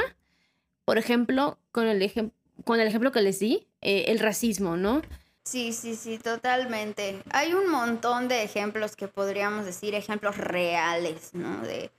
por 0.86 0.98
ejemplo, 0.98 1.58
con 1.74 1.86
el, 1.86 2.32
con 2.64 2.80
el 2.80 2.88
ejemplo 2.88 3.12
que 3.12 3.22
les 3.22 3.40
di, 3.40 3.68
eh, 3.82 4.06
el 4.08 4.20
racismo, 4.20 4.78
¿no? 4.78 5.02
Sí, 5.44 5.74
sí, 5.74 5.98
sí, 5.98 6.18
totalmente. 6.18 7.22
Hay 7.32 7.54
un 7.54 7.70
montón 7.70 8.30
de 8.30 8.44
ejemplos 8.44 8.96
que 8.96 9.10
podríamos 9.10 9.66
decir, 9.66 9.94
ejemplos 9.94 10.38
reales, 10.38 11.34
¿no? 11.34 11.62
De... 11.62 11.92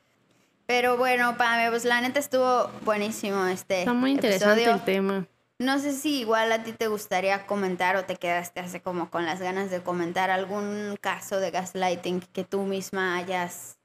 Pero 0.67 0.97
bueno, 0.97 1.37
Pame, 1.37 1.71
pues 1.71 1.85
la 1.85 2.01
neta 2.01 2.19
estuvo 2.19 2.71
buenísimo 2.85 3.47
este 3.47 3.81
Está 3.81 3.93
muy 3.93 4.13
interesante 4.13 4.65
el 4.65 4.85
tema. 4.85 5.27
No 5.59 5.79
sé 5.79 5.93
si 5.93 6.21
igual 6.21 6.53
a 6.53 6.63
ti 6.65 6.73
te 6.73 6.89
gustaría 6.89 7.47
comentar 7.47 7.97
o 7.97 8.05
te 8.05 8.17
quedaste 8.17 8.61
así 8.61 8.81
como 8.81 9.11
con 9.11 9.25
las 9.25 9.41
ganas 9.41 9.71
de 9.71 9.81
comentar 9.81 10.31
algún 10.31 10.99
caso 11.01 11.41
de 11.41 11.51
gaslighting 11.51 12.21
que 12.21 12.45
tú 12.45 12.63
misma 12.65 13.17
hayas 13.17 13.79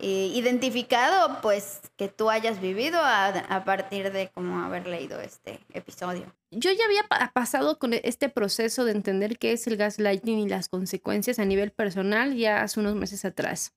eh, 0.00 0.30
identificado, 0.34 1.40
pues 1.40 1.80
que 1.96 2.08
tú 2.08 2.28
hayas 2.28 2.60
vivido 2.60 2.98
a, 3.00 3.62
partir 3.64 4.12
de 4.12 4.28
como 4.28 4.62
haber 4.62 4.86
leído 4.86 5.18
este 5.20 5.60
episodio. 5.72 6.26
Yo 6.50 6.70
ya 6.72 6.84
había 6.84 7.08
pasado 7.32 7.78
con 7.78 7.94
este 7.94 8.28
proceso 8.28 8.84
de 8.84 8.92
entender 8.92 9.38
qué 9.38 9.52
es 9.52 9.66
el 9.66 9.78
gaslighting 9.78 10.40
y 10.40 10.48
las 10.48 10.68
consecuencias 10.68 11.38
a 11.38 11.46
nivel 11.46 11.70
personal 11.70 12.34
ya 12.34 12.60
hace 12.60 12.80
unos 12.80 12.96
meses 12.96 13.24
atrás. 13.24 13.72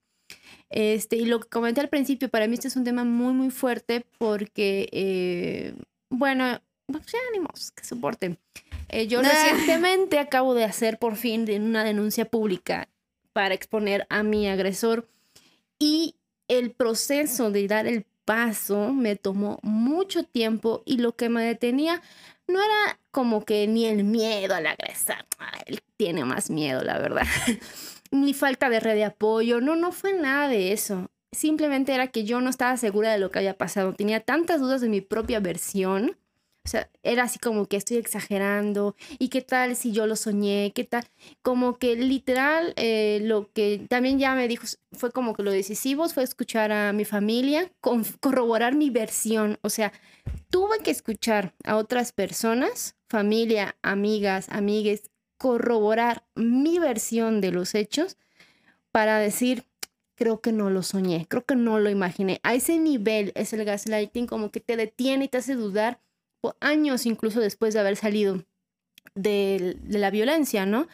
Este, 0.70 1.16
y 1.16 1.26
lo 1.26 1.40
que 1.40 1.48
comenté 1.48 1.82
al 1.82 1.90
principio, 1.90 2.30
para 2.30 2.48
mí 2.48 2.56
este 2.56 2.68
es 2.68 2.76
un 2.76 2.84
tema 2.84 3.04
muy, 3.04 3.34
muy 3.34 3.52
fuerte 3.52 4.06
porque, 4.18 4.90
eh, 4.92 5.74
bueno, 6.10 6.62
pues 6.88 7.06
ya 7.06 7.20
ánimos, 7.30 7.72
que 7.72 7.84
soporten. 7.84 8.38
Eh, 8.90 9.08
yo 9.08 9.22
recientemente 9.24 10.20
acabo 10.20 10.54
de 10.54 10.64
hacer 10.64 11.00
por 11.00 11.16
fin 11.16 11.50
una 11.62 11.84
denuncia 11.84 12.26
pública 12.26 12.88
para 13.34 13.54
exponer 13.54 14.08
a 14.10 14.24
mi 14.24 14.48
agresor 14.48 15.08
y 15.80 16.16
el 16.48 16.72
proceso 16.72 17.52
de 17.52 17.68
dar 17.68 17.88
el 17.88 18.06
paso 18.26 18.92
me 18.94 19.16
tomó 19.16 19.60
mucho 19.62 20.24
tiempo 20.24 20.84
y 20.86 20.98
lo 20.98 21.16
que 21.16 21.30
me 21.30 21.44
detenía 21.44 22.02
no 22.48 22.60
era 22.60 23.00
como 23.12 23.46
que 23.46 23.68
ni 23.68 23.86
el 23.86 24.04
miedo 24.04 24.56
al 24.56 24.68
agresor, 24.68 25.26
él 25.66 25.82
tiene 25.98 26.24
más 26.26 26.50
miedo, 26.50 26.84
la 26.84 26.98
verdad, 26.98 27.26
ni 28.12 28.34
falta 28.34 28.70
de 28.70 28.80
red 28.80 28.96
de 28.96 29.06
apoyo, 29.06 29.62
no, 29.62 29.76
no 29.76 29.92
fue 29.92 30.14
nada 30.14 30.48
de 30.48 30.72
eso. 30.74 31.10
Simplemente 31.32 31.94
era 31.94 32.08
que 32.08 32.24
yo 32.24 32.42
no 32.42 32.50
estaba 32.50 32.78
segura 32.78 33.12
de 33.12 33.20
lo 33.20 33.32
que 33.32 33.40
había 33.40 33.58
pasado, 33.58 33.94
tenía 33.94 34.22
tantas 34.22 34.62
dudas 34.62 34.82
de 34.82 34.90
mi 34.90 35.02
propia 35.02 35.40
versión 35.40 36.18
o 36.68 36.70
sea, 36.70 36.90
era 37.02 37.24
así 37.24 37.40
como 37.40 37.66
que 37.66 37.78
estoy 37.78 37.96
exagerando. 37.96 38.98
¿Y 39.20 39.30
qué 39.30 39.42
tal 39.42 39.78
si 39.78 39.94
yo 39.94 40.06
lo 40.06 40.18
soñé? 40.18 40.74
¿Qué 40.76 40.84
tal? 40.84 41.06
Como 41.42 41.78
que 41.78 41.96
literal, 41.96 42.74
eh, 42.76 43.20
lo 43.24 43.50
que 43.54 43.86
también 43.88 44.20
ya 44.20 44.36
me 44.36 44.50
dijo 44.50 44.68
fue 44.92 45.12
como 45.14 45.34
que 45.34 45.44
lo 45.44 45.52
decisivo 45.52 46.10
fue 46.10 46.24
escuchar 46.24 46.74
a 46.74 46.92
mi 46.92 47.06
familia, 47.06 47.72
corroborar 48.20 48.76
mi 48.76 48.90
versión. 48.90 49.58
O 49.62 49.70
sea, 49.70 49.94
tuve 50.50 50.80
que 50.80 50.92
escuchar 50.92 51.54
a 51.64 51.78
otras 51.78 52.12
personas, 52.12 52.98
familia, 53.08 53.78
amigas, 53.82 54.48
amigues, 54.50 55.10
corroborar 55.38 56.26
mi 56.36 56.80
versión 56.80 57.42
de 57.42 57.52
los 57.52 57.76
hechos 57.76 58.18
para 58.92 59.20
decir, 59.20 59.66
creo 60.16 60.42
que 60.42 60.52
no 60.52 60.70
lo 60.70 60.84
soñé, 60.84 61.28
creo 61.30 61.46
que 61.46 61.56
no 61.56 61.80
lo 61.80 61.90
imaginé. 61.90 62.40
A 62.44 62.56
ese 62.56 62.80
nivel 62.80 63.32
es 63.36 63.54
el 63.54 63.64
gaslighting 63.64 64.28
como 64.28 64.52
que 64.52 64.60
te 64.60 64.76
detiene 64.76 65.26
y 65.26 65.28
te 65.28 65.38
hace 65.38 65.56
dudar 65.56 66.02
años 66.60 67.06
incluso 67.06 67.40
después 67.40 67.74
de 67.74 67.80
haber 67.80 67.96
salido 67.96 68.44
de, 69.16 69.78
la 69.88 70.10
violencia, 70.10 70.66
¿no? 70.66 70.88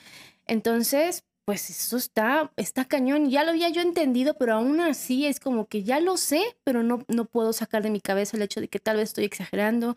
Entonces, 0.45 1.23
pues 1.45 1.69
eso 1.69 1.97
está, 1.97 2.51
está 2.57 2.85
cañón. 2.85 3.29
Ya 3.29 3.43
lo 3.43 3.51
había 3.51 3.69
yo 3.69 3.81
entendido, 3.81 4.35
pero 4.37 4.53
aún 4.53 4.79
así 4.79 5.25
es 5.25 5.39
como 5.39 5.67
que 5.67 5.83
ya 5.83 5.99
lo 5.99 6.17
sé, 6.17 6.41
pero 6.63 6.83
no, 6.83 7.05
no 7.07 7.25
puedo 7.25 7.53
sacar 7.53 7.83
de 7.83 7.89
mi 7.89 8.01
cabeza 8.01 8.37
el 8.37 8.43
hecho 8.43 8.61
de 8.61 8.67
que 8.67 8.79
tal 8.79 8.97
vez 8.97 9.09
estoy 9.09 9.25
exagerando. 9.25 9.95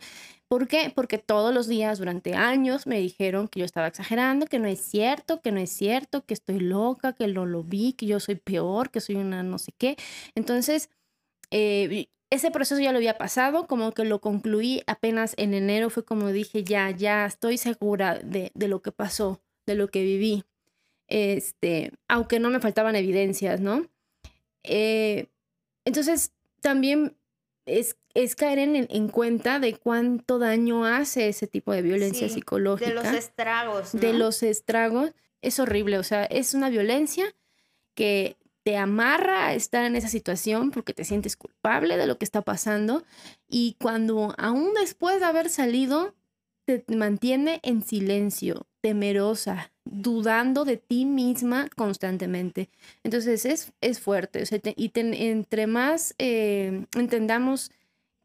¿Por 0.48 0.68
qué? 0.68 0.92
Porque 0.94 1.18
todos 1.18 1.52
los 1.54 1.66
días 1.66 1.98
durante 1.98 2.34
años 2.34 2.86
me 2.86 2.98
dijeron 2.98 3.48
que 3.48 3.60
yo 3.60 3.66
estaba 3.66 3.88
exagerando, 3.88 4.46
que 4.46 4.58
no 4.58 4.68
es 4.68 4.80
cierto, 4.80 5.40
que 5.40 5.52
no 5.52 5.60
es 5.60 5.70
cierto, 5.70 6.24
que 6.24 6.34
estoy 6.34 6.60
loca, 6.60 7.12
que 7.14 7.26
no 7.28 7.46
lo 7.46 7.64
vi, 7.64 7.92
que 7.94 8.06
yo 8.06 8.20
soy 8.20 8.36
peor, 8.36 8.90
que 8.90 9.00
soy 9.00 9.16
una 9.16 9.42
no 9.42 9.58
sé 9.58 9.72
qué. 9.76 9.96
Entonces, 10.34 10.90
eh, 11.50 12.08
ese 12.30 12.50
proceso 12.50 12.80
ya 12.80 12.92
lo 12.92 12.98
había 12.98 13.18
pasado, 13.18 13.66
como 13.66 13.92
que 13.92 14.04
lo 14.04 14.20
concluí 14.20 14.82
apenas 14.86 15.34
en 15.36 15.54
enero, 15.54 15.90
fue 15.90 16.04
como 16.04 16.28
dije, 16.30 16.64
ya, 16.64 16.90
ya 16.90 17.26
estoy 17.26 17.56
segura 17.58 18.18
de, 18.18 18.50
lo 18.54 18.82
que 18.82 18.92
pasó, 18.92 19.40
de 19.66 19.76
lo 19.76 19.88
que 19.88 20.02
viví, 20.02 20.44
este, 21.08 21.92
aunque 22.08 22.40
no 22.40 22.50
me 22.50 22.60
faltaban 22.60 22.96
evidencias, 22.96 23.60
¿no? 23.60 23.86
Eh, 24.62 25.26
entonces, 25.84 26.32
también 26.60 27.16
es, 27.66 27.96
es 28.14 28.34
caer 28.36 28.58
en, 28.58 28.76
en, 28.76 29.08
cuenta 29.08 29.58
de 29.60 29.74
cuánto 29.74 30.38
daño 30.38 30.84
hace 30.84 31.28
ese 31.28 31.46
tipo 31.46 31.72
de 31.72 31.82
violencia 31.82 32.28
psicológica. 32.28 32.90
De 32.90 32.94
los 32.94 33.06
estragos. 33.06 33.92
De 33.92 34.12
los 34.12 34.42
estragos. 34.42 35.12
Es 35.42 35.60
horrible, 35.60 35.98
o 35.98 36.02
sea, 36.02 36.24
es 36.24 36.54
una 36.54 36.70
violencia 36.70 37.34
que 37.94 38.36
te 38.66 38.76
amarra 38.76 39.46
a 39.46 39.54
estar 39.54 39.84
en 39.84 39.94
esa 39.94 40.08
situación 40.08 40.72
porque 40.72 40.92
te 40.92 41.04
sientes 41.04 41.36
culpable 41.36 41.96
de 41.96 42.08
lo 42.08 42.18
que 42.18 42.24
está 42.24 42.42
pasando 42.42 43.04
y 43.48 43.76
cuando 43.80 44.34
aún 44.38 44.74
después 44.74 45.20
de 45.20 45.26
haber 45.26 45.50
salido 45.50 46.16
te 46.64 46.84
mantiene 46.88 47.60
en 47.62 47.84
silencio, 47.84 48.66
temerosa, 48.80 49.70
dudando 49.86 50.64
de 50.64 50.76
ti 50.76 51.04
misma 51.04 51.68
constantemente. 51.76 52.68
Entonces 53.04 53.44
es, 53.44 53.72
es 53.80 54.00
fuerte 54.00 54.44
y 54.76 54.90
entre 54.94 55.66
más 55.66 56.14
eh, 56.18 56.84
entendamos 56.94 57.70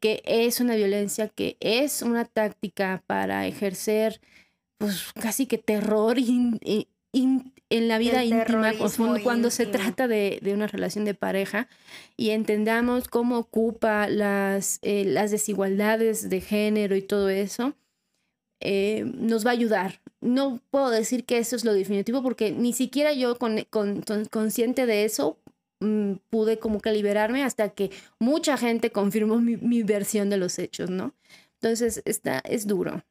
que 0.00 0.22
es 0.24 0.60
una 0.60 0.74
violencia, 0.74 1.28
que 1.28 1.56
es 1.60 2.02
una 2.02 2.24
táctica 2.24 3.02
para 3.06 3.46
ejercer 3.46 4.20
pues 4.78 5.12
casi 5.14 5.46
que 5.46 5.58
terror 5.58 6.18
y 6.18 6.58
en 7.72 7.88
la 7.88 7.98
vida 7.98 8.22
El 8.22 8.34
íntima, 8.34 8.72
o 8.78 9.22
cuando 9.22 9.50
se 9.50 9.64
trata 9.64 10.06
de, 10.06 10.38
de 10.42 10.52
una 10.52 10.66
relación 10.66 11.06
de 11.06 11.14
pareja 11.14 11.68
y 12.18 12.30
entendamos 12.30 13.08
cómo 13.08 13.38
ocupa 13.38 14.08
las, 14.08 14.78
eh, 14.82 15.04
las 15.06 15.30
desigualdades 15.30 16.28
de 16.28 16.40
género 16.42 16.96
y 16.96 17.02
todo 17.02 17.30
eso, 17.30 17.74
eh, 18.62 19.04
nos 19.14 19.44
va 19.46 19.50
a 19.50 19.54
ayudar. 19.54 20.00
No 20.20 20.60
puedo 20.70 20.90
decir 20.90 21.24
que 21.24 21.38
eso 21.38 21.56
es 21.56 21.64
lo 21.64 21.72
definitivo 21.74 22.22
porque 22.22 22.52
ni 22.52 22.72
siquiera 22.72 23.12
yo 23.12 23.36
con, 23.38 23.64
con- 23.70 24.02
con- 24.02 24.24
consciente 24.26 24.86
de 24.86 25.04
eso 25.04 25.38
mm, 25.80 26.14
pude 26.30 26.58
como 26.58 26.80
que 26.80 26.92
liberarme 26.92 27.44
hasta 27.44 27.70
que 27.70 27.90
mucha 28.18 28.56
gente 28.56 28.90
confirmó 28.92 29.38
mi, 29.40 29.56
mi 29.56 29.82
versión 29.82 30.30
de 30.30 30.36
los 30.38 30.58
hechos, 30.58 30.90
¿no? 30.90 31.14
Entonces, 31.60 32.02
está, 32.04 32.40
es 32.40 32.66
duro. 32.66 33.02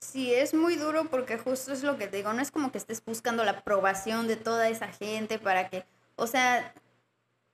Sí, 0.00 0.32
es 0.32 0.54
muy 0.54 0.76
duro 0.76 1.08
porque 1.10 1.36
justo 1.38 1.72
es 1.72 1.82
lo 1.82 1.98
que 1.98 2.06
te 2.06 2.16
digo, 2.18 2.32
no 2.32 2.40
es 2.40 2.50
como 2.50 2.72
que 2.72 2.78
estés 2.78 3.04
buscando 3.04 3.44
la 3.44 3.50
aprobación 3.52 4.28
de 4.28 4.36
toda 4.36 4.68
esa 4.68 4.88
gente 4.88 5.38
para 5.38 5.68
que, 5.68 5.84
o 6.16 6.26
sea, 6.26 6.72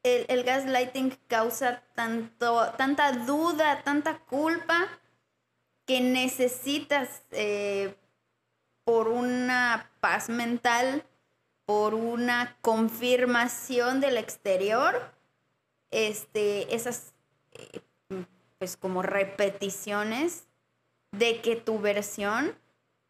el, 0.05 0.27
el 0.29 0.45
gaslighting 0.45 1.19
causa 1.27 1.83
tanto, 1.95 2.73
tanta 2.79 3.13
duda, 3.13 3.83
tanta 3.83 4.19
culpa 4.19 4.87
que 5.87 6.01
necesitas 6.01 7.23
eh, 7.31 7.95
por 8.85 9.09
una 9.09 9.91
paz 10.01 10.29
mental, 10.29 11.05
por 11.65 11.95
una 11.95 12.57
confirmación 12.61 14.01
del 14.01 14.17
exterior, 14.19 15.13
este, 15.91 16.75
esas 16.75 17.15
eh, 17.53 17.81
pues 18.59 18.77
como 18.77 19.03
repeticiones 19.03 20.47
de 21.13 21.41
que 21.41 21.57
tu 21.57 21.79
versión 21.79 22.55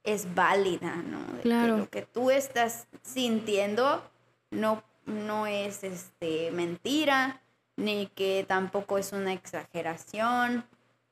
es 0.05 0.35
válida, 0.35 0.97
¿no? 0.97 1.21
De 1.35 1.41
Claro. 1.43 1.75
que 1.75 1.81
lo 1.81 1.91
que 1.91 2.03
tú 2.03 2.31
estás 2.31 2.87
sintiendo 3.03 4.09
no, 4.51 4.83
no 5.05 5.47
es 5.47 5.83
este, 5.83 6.51
mentira, 6.53 7.43
ni 7.77 8.07
que 8.09 8.45
tampoco 8.47 8.99
es 8.99 9.13
una 9.13 9.33
exageración. 9.33 10.65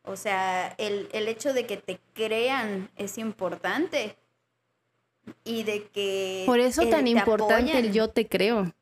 O 0.05 0.17
sea, 0.17 0.75
el, 0.79 1.09
el 1.13 1.29
hecho 1.29 1.53
de 1.53 1.67
que 1.67 1.77
te 1.77 1.99
crean 2.15 2.91
es 2.97 3.19
importante. 3.19 4.17
Y 5.45 5.63
de 5.63 5.87
que... 5.89 6.45
Por 6.47 6.61
eso 6.61 6.83
el- 6.83 6.91
tan 6.91 7.05
te 7.05 7.11
importante 7.11 7.79
el 7.79 7.93
yo 7.93 8.09
te 8.09 8.29
creo. 8.29 8.73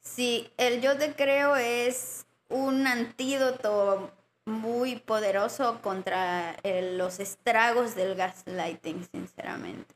Sí, 0.00 0.48
el 0.56 0.80
yo 0.80 0.96
te 0.96 1.12
creo 1.14 1.56
es 1.56 2.26
un 2.48 2.86
antídoto 2.86 4.12
muy 4.46 4.96
poderoso 4.96 5.80
contra 5.82 6.56
eh, 6.62 6.94
los 6.96 7.20
estragos 7.20 7.94
del 7.94 8.14
gaslighting, 8.14 9.06
sinceramente. 9.12 9.94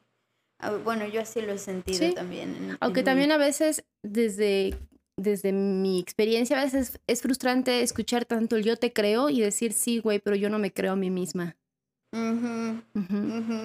Ah, 0.59 0.73
Bueno, 0.73 1.07
yo 1.07 1.21
así 1.21 1.41
lo 1.41 1.53
he 1.53 1.59
sentido 1.59 2.09
Sí, 2.09 2.15
también. 2.15 2.77
Aunque 2.81 3.03
también 3.03 3.33
a 3.33 3.39
veces, 3.39 3.85
desde, 4.03 4.75
desde 5.17 5.53
mi 5.53 6.01
experiencia, 6.01 6.61
a 6.61 6.65
veces 6.65 6.99
es 7.07 7.23
frustrante 7.23 7.83
escuchar 7.83 8.25
tanto 8.25 8.57
el 8.57 8.65
yo 8.65 8.77
te 8.77 8.93
creo 8.93 9.31
y 9.31 9.41
decir, 9.41 9.73
sí, 9.73 9.99
güey, 9.99 10.19
pero 10.19 10.35
yo 10.37 10.51
no 10.51 10.59
me 10.59 10.73
creo 10.73 10.93
a 10.93 10.97
mí 10.97 11.11
misma. 11.11 11.57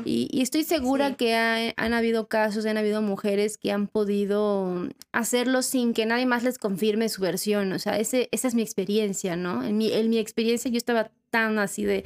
Y, 0.05 0.27
y 0.31 0.41
estoy 0.41 0.63
segura 0.63 1.09
Sí. 1.09 1.15
que 1.15 1.35
ha- 1.35 1.73
han 1.77 1.93
habido 1.93 2.27
casos, 2.27 2.65
han 2.65 2.77
habido 2.77 3.01
mujeres 3.01 3.57
que 3.57 3.71
han 3.71 3.87
podido 3.87 4.87
hacerlo 5.11 5.61
sin 5.61 5.93
que 5.93 6.05
nadie 6.05 6.25
más 6.25 6.43
les 6.43 6.57
confirme 6.57 7.09
su 7.09 7.21
versión. 7.21 7.71
O 7.73 7.79
sea, 7.79 7.99
ese, 7.99 8.27
esa 8.31 8.47
es 8.47 8.55
mi 8.55 8.61
experiencia, 8.63 9.35
¿no? 9.35 9.63
En 9.63 9.77
mi, 9.77 9.91
en 9.93 10.09
mi 10.09 10.17
experiencia 10.17 10.71
yo 10.71 10.77
estaba 10.77 11.11
tan 11.29 11.59
así 11.59 11.83
de, 11.83 12.03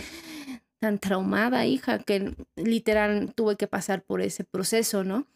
tan 0.79 0.99
traumada, 0.99 1.65
hija, 1.65 1.99
que 1.99 2.35
literal 2.57 3.33
tuve 3.33 3.55
que 3.55 3.67
pasar 3.67 4.03
por 4.03 4.21
ese 4.21 4.43
proceso, 4.43 5.03
¿no? 5.05 5.27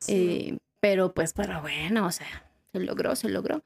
Sí. 0.00 0.12
Eh, 0.14 0.58
pero 0.80 1.12
pues, 1.12 1.32
pero 1.32 1.60
bueno, 1.60 2.06
o 2.06 2.12
sea, 2.12 2.45
se 2.72 2.80
logró, 2.80 3.16
se 3.16 3.28
logró. 3.28 3.62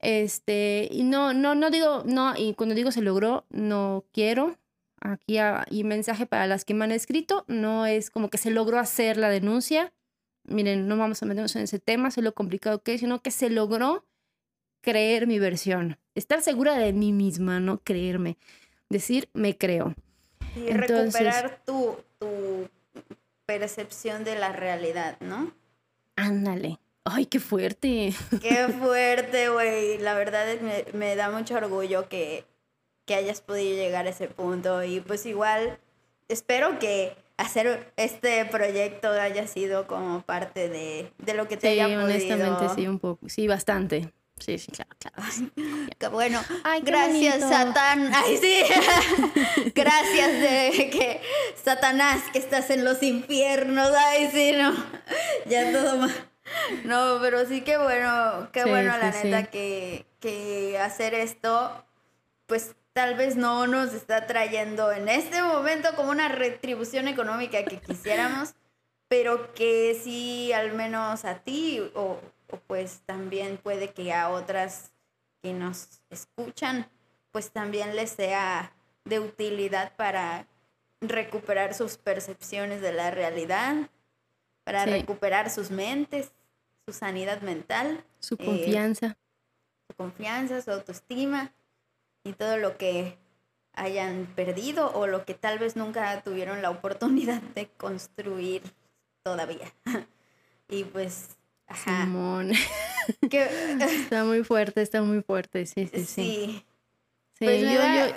Este, 0.00 0.88
y 0.90 1.02
no, 1.02 1.32
no, 1.32 1.54
no 1.54 1.70
digo, 1.70 2.02
no, 2.04 2.34
y 2.36 2.54
cuando 2.54 2.74
digo 2.74 2.90
se 2.92 3.02
logró, 3.02 3.44
no 3.50 4.04
quiero. 4.12 4.58
Aquí 5.00 5.38
ah, 5.38 5.66
y 5.70 5.84
mensaje 5.84 6.26
para 6.26 6.46
las 6.46 6.64
que 6.64 6.74
me 6.74 6.84
han 6.84 6.92
escrito, 6.92 7.44
no 7.46 7.84
es 7.86 8.10
como 8.10 8.30
que 8.30 8.38
se 8.38 8.50
logró 8.50 8.78
hacer 8.78 9.16
la 9.16 9.28
denuncia. 9.28 9.92
Miren, 10.44 10.88
no 10.88 10.96
vamos 10.96 11.22
a 11.22 11.26
meternos 11.26 11.56
en 11.56 11.62
ese 11.62 11.78
tema, 11.78 12.10
sé 12.10 12.22
lo 12.22 12.34
complicado 12.34 12.82
que 12.82 12.94
es, 12.94 13.00
sino 13.00 13.22
que 13.22 13.30
se 13.30 13.50
logró 13.50 14.06
creer 14.82 15.26
mi 15.26 15.38
versión. 15.38 15.98
Estar 16.14 16.42
segura 16.42 16.76
de 16.76 16.92
mí 16.92 17.12
misma, 17.12 17.60
no 17.60 17.78
creerme. 17.78 18.36
Decir, 18.90 19.28
me 19.32 19.56
creo. 19.56 19.94
Y 20.56 20.68
entonces- 20.68 21.14
recuperar 21.14 21.62
tu, 21.64 21.96
tu 22.18 22.68
percepción 23.46 24.24
de 24.24 24.38
la 24.38 24.52
realidad, 24.52 25.18
¿no? 25.20 25.52
Ándale. 26.16 26.78
Ay, 27.04 27.26
qué 27.26 27.38
fuerte. 27.38 28.14
Qué 28.42 28.68
fuerte, 28.80 29.50
güey. 29.50 29.98
La 29.98 30.14
verdad 30.14 30.48
es 30.50 30.62
me, 30.62 30.84
me 30.94 31.16
da 31.16 31.30
mucho 31.30 31.54
orgullo 31.54 32.08
que, 32.08 32.44
que 33.04 33.14
hayas 33.14 33.40
podido 33.42 33.76
llegar 33.76 34.06
a 34.06 34.10
ese 34.10 34.28
punto. 34.28 34.82
Y 34.82 35.00
pues 35.00 35.26
igual, 35.26 35.78
espero 36.28 36.78
que 36.78 37.14
hacer 37.36 37.92
este 37.96 38.44
proyecto 38.46 39.10
haya 39.10 39.46
sido 39.46 39.86
como 39.86 40.22
parte 40.22 40.68
de, 40.70 41.12
de 41.18 41.34
lo 41.34 41.46
que 41.46 41.56
te 41.58 41.66
Sí, 41.66 41.72
haya 41.80 41.84
podido. 41.86 42.04
honestamente, 42.04 42.68
sí, 42.74 42.86
un 42.88 42.98
poco. 42.98 43.28
Sí, 43.28 43.48
bastante. 43.48 44.10
Sí, 44.38 44.58
sí, 44.58 44.72
claro, 44.72 44.90
claro. 44.98 46.10
Bueno, 46.10 46.42
Ay, 46.64 46.80
qué 46.82 46.90
gracias 46.90 47.38
bonito. 47.40 47.48
Satán. 47.50 48.10
Ay, 48.14 48.36
sí. 48.38 48.62
gracias 49.74 50.32
de 50.40 50.90
que 50.90 51.20
Satanás 51.62 52.20
que 52.32 52.38
estás 52.38 52.70
en 52.70 52.84
los 52.84 53.02
infiernos. 53.02 53.90
Ay, 53.96 54.28
sí, 54.32 54.52
no. 54.56 54.72
Ya 55.46 55.70
todo 55.70 55.98
mal. 55.98 56.30
No, 56.84 57.18
pero 57.20 57.46
sí 57.46 57.62
que 57.62 57.76
bueno, 57.78 58.48
qué 58.52 58.62
Sí, 58.62 58.68
bueno 58.68 58.96
la 58.98 59.10
neta 59.10 59.42
sí. 59.42 59.48
que, 59.50 60.06
que 60.20 60.78
hacer 60.78 61.14
esto, 61.14 61.84
pues 62.46 62.74
tal 62.92 63.14
vez 63.16 63.36
no 63.36 63.66
nos 63.66 63.92
está 63.94 64.26
trayendo 64.26 64.92
en 64.92 65.08
este 65.08 65.42
momento 65.42 65.94
como 65.96 66.10
una 66.10 66.28
retribución 66.28 67.08
económica 67.08 67.64
que 67.64 67.78
quisiéramos, 67.80 68.54
pero 69.08 69.52
que 69.54 69.98
sí 70.02 70.52
al 70.52 70.72
menos 70.72 71.24
a 71.24 71.36
ti 71.40 71.80
o, 71.94 72.20
o 72.50 72.56
pues 72.66 73.02
también 73.06 73.56
puede 73.58 73.92
que 73.92 74.12
a 74.12 74.30
otras 74.30 74.92
que 75.42 75.52
nos 75.52 76.00
escuchan, 76.10 76.88
pues 77.32 77.50
también 77.50 77.96
les 77.96 78.10
sea 78.10 78.72
de 79.04 79.20
utilidad 79.20 79.94
para 79.96 80.46
recuperar 81.00 81.74
sus 81.74 81.98
percepciones 81.98 82.80
de 82.80 82.92
la 82.92 83.10
realidad, 83.10 83.90
para 84.64 84.84
Sí. 84.84 84.90
recuperar 84.90 85.50
sus 85.50 85.70
mentes, 85.70 86.32
su 86.86 86.92
sanidad 86.92 87.40
mental, 87.42 88.02
Su 88.18 88.34
Eh, 88.38 88.44
confianza. 88.44 89.16
su 89.88 89.94
confianza, 89.96 90.60
su 90.62 90.70
autoestima 90.70 91.52
y 92.24 92.32
todo 92.32 92.56
lo 92.56 92.76
que 92.78 93.18
hayan 93.74 94.26
perdido 94.36 94.90
o 94.94 95.06
lo 95.06 95.24
que 95.24 95.34
tal 95.34 95.58
vez 95.58 95.76
nunca 95.76 96.22
tuvieron 96.22 96.62
la 96.62 96.70
oportunidad 96.70 97.42
de 97.42 97.68
construir 97.76 98.62
todavía. 99.22 99.72
y 100.68 100.84
pues, 100.84 101.36
ajá. 101.66 102.04
Simón. 102.04 102.52
que- 103.30 103.48
Está 104.10 104.24
muy 104.24 104.42
fuerte, 104.44 104.80
está 104.82 105.02
muy 105.02 105.22
fuerte. 105.22 105.66
Sí, 105.66 105.86
sí, 105.88 106.04
sí. 106.04 106.06
sí, 106.06 106.64
Sí, 107.38 107.44
Pues 107.46 107.60
yo, 107.62 107.78
da- 107.80 108.08
yo- 108.08 108.16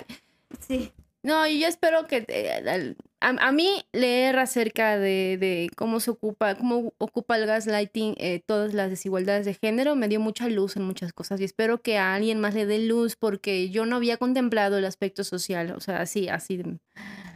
sí. 0.66 0.92
no, 1.22 1.44
y 1.46 1.58
yo 1.60 1.66
espero 1.66 2.06
que 2.06 2.24
eh, 2.28 2.52
al- 2.66 2.96
a, 3.20 3.28
a 3.28 3.52
mí 3.52 3.84
leer 3.92 4.38
acerca 4.38 4.98
de, 4.98 5.36
de 5.38 5.70
cómo 5.76 6.00
se 6.00 6.10
ocupa, 6.10 6.54
cómo 6.54 6.92
ocupa 6.98 7.36
el 7.36 7.46
gaslighting 7.46 8.14
eh, 8.18 8.42
todas 8.44 8.74
las 8.74 8.90
desigualdades 8.90 9.44
de 9.46 9.54
género 9.54 9.96
me 9.96 10.08
dio 10.08 10.20
mucha 10.20 10.48
luz 10.48 10.76
en 10.76 10.84
muchas 10.84 11.12
cosas 11.12 11.40
y 11.40 11.44
espero 11.44 11.82
que 11.82 11.98
a 11.98 12.14
alguien 12.14 12.40
más 12.40 12.54
le 12.54 12.66
dé 12.66 12.78
luz 12.78 13.16
porque 13.16 13.70
yo 13.70 13.86
no 13.86 13.96
había 13.96 14.16
contemplado 14.16 14.78
el 14.78 14.84
aspecto 14.84 15.24
social, 15.24 15.72
o 15.72 15.80
sea, 15.80 16.00
así, 16.00 16.28
así. 16.28 16.62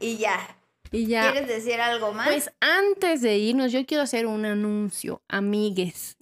Y 0.01 0.17
ya. 0.17 0.39
Y 0.91 1.07
ya. 1.07 1.33
¿Quieres 1.33 1.49
decir 1.49 1.81
algo 1.81 2.13
más? 2.13 2.29
Pues 2.29 2.53
antes 2.61 3.23
de 3.23 3.39
irnos, 3.39 3.73
yo 3.73 3.85
quiero 3.87 4.03
hacer 4.03 4.27
un 4.27 4.45
anuncio, 4.45 5.23
amigues. 5.29 6.17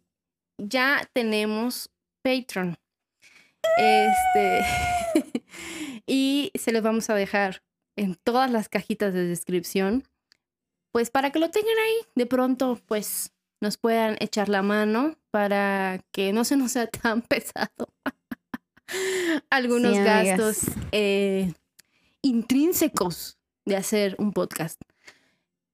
Ya 0.59 1.09
tenemos 1.13 1.91
Patreon. 2.23 2.79
Este. 3.77 4.65
y 6.07 6.53
se 6.55 6.73
los 6.73 6.83
vamos 6.83 7.11
a 7.11 7.15
dejar 7.15 7.63
en 8.01 8.15
todas 8.17 8.51
las 8.51 8.69
cajitas 8.69 9.13
de 9.13 9.27
descripción. 9.27 10.05
Pues 10.93 11.11
para 11.11 11.31
que 11.31 11.39
lo 11.39 11.51
tengan 11.51 11.77
ahí, 11.87 12.07
de 12.15 12.27
pronto, 12.27 12.81
pues 12.87 13.33
nos 13.61 13.77
puedan 13.77 14.17
echar 14.21 14.49
la 14.49 14.63
mano 14.63 15.17
para 15.31 16.01
que 16.13 16.33
no 16.33 16.45
se 16.45 16.57
nos 16.57 16.73
sea 16.73 16.87
tan 17.03 17.23
pesado. 17.23 17.93
Algunos 19.51 19.95
Sí, 19.97 20.03
gastos 20.03 20.59
eh, 20.93 21.53
intrínsecos 22.23 23.39
de 23.65 23.77
hacer 23.77 24.17
un 24.19 24.33
podcast. 24.33 24.81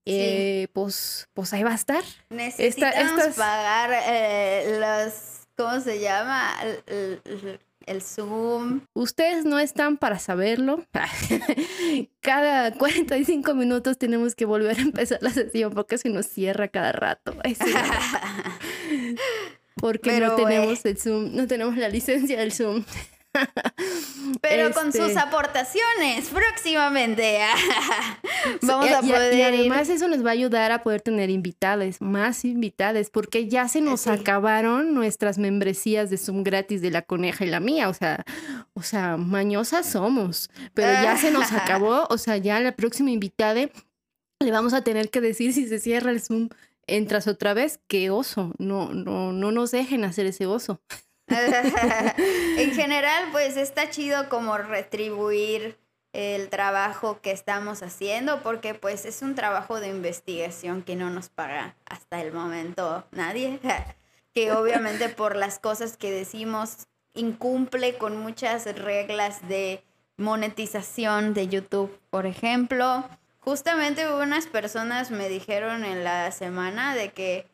Eh, 0.05 0.67
pues, 0.73 1.27
pues 1.33 1.51
ahí 1.53 1.63
va 1.63 1.71
a 1.71 1.75
estar. 1.75 2.03
Necesitamos 2.29 2.95
estas- 3.19 3.35
pagar 3.35 3.89
eh, 4.07 4.77
los, 4.79 5.47
¿cómo 5.57 5.79
se 5.81 5.99
llama? 5.99 6.53
El, 6.85 7.59
el- 7.87 8.01
Zoom. 8.01 8.81
Ustedes 8.93 9.45
no 9.45 9.57
están 9.59 9.97
para 9.97 10.19
saberlo. 10.19 10.85
cada 12.21 12.71
45 12.71 13.53
minutos 13.55 13.97
tenemos 13.97 14.35
que 14.35 14.45
volver 14.45 14.77
a 14.77 14.81
empezar 14.81 15.19
la 15.21 15.31
sesión 15.31 15.73
porque 15.73 15.97
se 15.97 16.09
nos 16.09 16.25
cierra 16.27 16.67
cada 16.67 16.91
rato. 16.91 17.35
Porque 19.79 20.19
no 20.19 20.35
tenemos 20.35 20.83
el 20.85 20.97
Zoom, 20.97 21.35
no 21.35 21.45
tenemos 21.45 21.77
la 21.77 21.87
licencia 21.87 22.39
del 22.39 22.51
Zoom. 22.51 22.83
Pero 24.41 24.71
con 24.71 24.91
sus 24.91 25.07
este 25.07 25.19
aportaciones 25.19 26.29
próximamente 26.29 27.39
vamos 28.61 28.91
a 28.91 29.01
poder. 29.01 29.33
Y, 29.33 29.41
además 29.41 29.89
eso 29.89 30.07
nos 30.07 30.25
va 30.25 30.29
a 30.29 30.33
ayudar 30.33 30.71
a 30.71 30.83
poder 30.83 31.01
tener 31.01 31.29
invitadas, 31.29 32.01
más 32.01 32.45
invitadas, 32.45 33.09
porque 33.09 33.47
ya 33.47 33.67
se 33.67 33.81
nos 33.81 34.07
acabaron 34.07 34.93
nuestras 34.93 35.37
membresías 35.37 36.09
de 36.09 36.17
Zoom 36.17 36.43
gratis 36.43 36.81
de 36.81 36.91
la 36.91 37.01
coneja 37.01 37.45
y 37.45 37.49
la 37.49 37.59
mía. 37.59 37.89
O 37.89 37.93
sea, 37.93 38.23
o 38.73 38.83
sea, 38.83 39.17
mañosas 39.17 39.85
somos, 39.85 40.49
pero 40.73 40.91
ya 40.91 41.17
se 41.17 41.31
nos 41.31 41.51
acabó. 41.51 42.07
O 42.09 42.17
sea, 42.17 42.37
ya 42.37 42.59
la 42.59 42.75
próxima 42.75 43.11
invitada 43.11 43.37
le 44.39 44.51
vamos 44.51 44.73
a 44.73 44.83
tener 44.83 45.09
que 45.09 45.21
decir 45.21 45.53
si 45.53 45.67
se 45.67 45.79
cierra 45.79 46.11
el 46.11 46.21
Zoom. 46.21 46.49
Entras 46.89 47.27
otra 47.27 47.53
vez, 47.53 47.81
qué 47.87 48.09
oso. 48.09 48.53
No, 48.59 48.93
no, 48.93 49.33
no 49.33 49.51
nos 49.51 49.71
dejen 49.71 50.05
hacer 50.05 50.25
ese 50.25 50.45
oso. 50.45 50.81
en 52.57 52.71
general, 52.73 53.25
pues 53.31 53.57
está 53.57 53.89
chido 53.89 54.29
como 54.29 54.57
retribuir 54.57 55.77
el 56.13 56.49
trabajo 56.49 57.21
que 57.21 57.31
estamos 57.31 57.83
haciendo 57.83 58.41
porque 58.41 58.73
pues 58.73 59.05
es 59.05 59.21
un 59.21 59.35
trabajo 59.35 59.79
de 59.79 59.89
investigación 59.89 60.81
que 60.81 60.95
no 60.95 61.09
nos 61.09 61.29
paga 61.29 61.75
hasta 61.85 62.21
el 62.21 62.33
momento 62.33 63.05
nadie, 63.11 63.59
que 64.33 64.51
obviamente 64.51 65.09
por 65.09 65.35
las 65.35 65.59
cosas 65.59 65.97
que 65.97 66.11
decimos 66.11 66.87
incumple 67.13 67.97
con 67.97 68.17
muchas 68.17 68.65
reglas 68.75 69.47
de 69.47 69.83
monetización 70.17 71.33
de 71.33 71.47
YouTube, 71.47 71.99
por 72.09 72.25
ejemplo. 72.25 73.07
Justamente 73.39 74.11
unas 74.11 74.47
personas 74.47 75.11
me 75.11 75.29
dijeron 75.29 75.85
en 75.85 76.03
la 76.03 76.31
semana 76.31 76.95
de 76.95 77.11
que, 77.11 77.47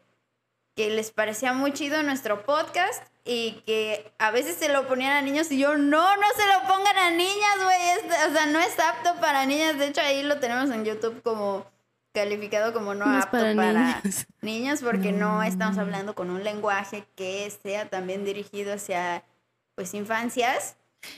que 0.75 0.89
les 0.89 1.11
parecía 1.11 1.53
muy 1.53 1.71
chido 1.73 2.01
nuestro 2.03 2.45
podcast 2.45 3.03
y 3.25 3.61
que 3.65 4.11
a 4.17 4.31
veces 4.31 4.55
se 4.55 4.69
lo 4.69 4.87
ponían 4.87 5.11
a 5.11 5.21
niños 5.21 5.51
y 5.51 5.59
yo, 5.59 5.77
no, 5.77 6.15
no 6.15 6.27
se 6.35 6.45
lo 6.47 6.67
pongan 6.67 6.97
a 6.97 7.11
niñas, 7.11 7.57
güey, 7.63 8.11
o 8.29 8.33
sea, 8.33 8.45
no 8.47 8.59
es 8.59 8.77
apto 8.79 9.19
para 9.21 9.45
niñas, 9.45 9.77
de 9.77 9.87
hecho 9.87 10.01
ahí 10.01 10.23
lo 10.23 10.39
tenemos 10.39 10.69
en 10.71 10.83
YouTube 10.83 11.21
como 11.21 11.65
calificado 12.13 12.73
como 12.73 12.93
no, 12.93 13.05
apto 13.05 13.31
para, 13.31 14.01
niños. 14.41 14.81
porque 14.83 15.11
no. 15.11 15.43
estamos 15.43 15.77
hablando 15.77 16.15
con 16.15 16.29
un 16.29 16.43
lenguaje 16.43 17.03
que 17.15 17.51
sea 17.63 17.89
también 17.89 18.23
dirigido 18.23 18.73
hacia 18.73 19.23
pues 19.75 19.93
infancias. 19.93 20.77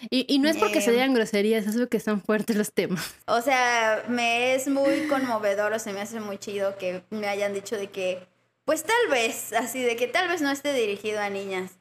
Y, 0.10 0.26
y 0.28 0.40
no 0.40 0.50
es 0.50 0.58
porque 0.58 0.82
se 0.82 0.92
digan 0.92 1.14
groserías, 1.14 1.68
es 1.68 1.78
porque 1.78 1.98
están 1.98 2.20
fuertes 2.20 2.56
los 2.56 2.74
temas. 2.74 3.14
O 3.28 3.42
sea, 3.42 4.04
me 4.08 4.56
es 4.56 4.68
muy 4.68 5.08
conmovedor 5.08 5.74
o 5.74 5.80
se 5.80 5.94
me 5.94 6.02
hace 6.02 6.20
muy 6.20 6.40
chido 6.40 6.76
que 6.78 7.04
me 7.12 7.28
hayan 7.28 7.54
dicho 7.54 7.76
de 7.76 7.88
que, 7.92 8.26
pues 8.66 8.84
tal 8.84 9.08
vez, 9.10 9.54
así 9.54 9.82
de 9.82 9.96
que 9.96 10.08
tal 10.08 10.28
vez 10.28 10.42
no 10.42 10.52
esté 10.52 10.74
dirigido 10.74 11.22
a 11.22 11.30
niñas 11.30 11.78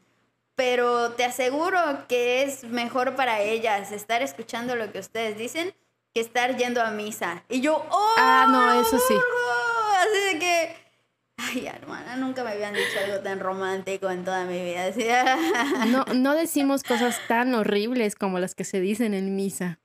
pero 0.55 1.13
te 1.13 1.25
aseguro 1.25 1.79
que 2.09 2.43
es 2.43 2.65
mejor 2.65 3.17
para 3.17 3.41
ellas 3.41 3.93
estar 3.93 4.23
escuchando 4.23 4.77
lo 4.77 4.93
que 4.93 4.99
ustedes 5.01 5.37
dicen 5.37 5.75
que 6.15 6.21
estar 6.21 6.57
yendo 6.57 6.81
a 6.81 6.91
misa. 6.91 7.43
Y 7.49 7.61
yo, 7.61 7.85
¡oh! 7.91 8.15
Ah, 8.19 8.47
no, 8.49 8.81
eso 8.81 8.99
sí. 8.99 9.15
Así 9.99 10.35
de 10.35 10.39
que, 10.39 10.77
ay, 11.39 11.67
hermana, 11.67 12.17
nunca 12.17 12.45
me 12.45 12.51
habían 12.51 12.73
dicho 12.73 13.01
algo 13.05 13.21
tan 13.21 13.41
romántico 13.41 14.09
en 14.11 14.25
toda 14.25 14.45
mi 14.45 14.63
vida. 14.63 14.93
no, 15.89 16.05
no 16.15 16.35
decimos 16.35 16.85
cosas 16.85 17.21
tan 17.27 17.55
horribles 17.55 18.15
como 18.15 18.39
las 18.39 18.55
que 18.55 18.65
se 18.65 18.81
dicen 18.81 19.13
en 19.13 19.35
misa. 19.35 19.81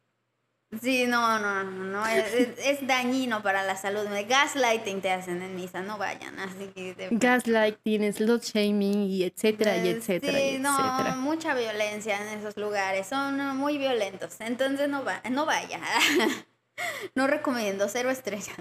Sí, 0.82 1.08
no, 1.08 1.40
no, 1.40 1.64
no, 1.64 2.06
es, 2.06 2.86
dañino 2.86 3.42
para 3.42 3.64
la 3.64 3.76
salud. 3.76 4.06
Gaslighting 4.28 5.02
te 5.02 5.10
hacen 5.10 5.42
en 5.42 5.56
misa, 5.56 5.82
no 5.82 5.98
vayan, 5.98 6.38
así 6.38 6.68
que... 6.68 7.08
Gaslighting, 7.10 8.14
slot 8.14 8.44
shaming 8.44 9.02
y 9.06 9.24
etcétera 9.24 9.78
y 9.78 9.90
etcétera 9.90 10.38
sí, 10.38 10.60
no, 10.60 11.16
mucha 11.18 11.56
violencia 11.56 12.22
en 12.22 12.38
esos 12.38 12.56
lugares, 12.56 13.08
son 13.08 13.58
muy 13.58 13.80
violentos, 13.80 14.36
entonces 14.42 14.88
no, 14.90 15.04
va, 15.04 15.22
no 15.32 15.48
vaya. 15.48 15.82
no 17.16 17.26
recomiendo, 17.26 17.90
cero 17.90 18.12
estrellas. 18.12 18.56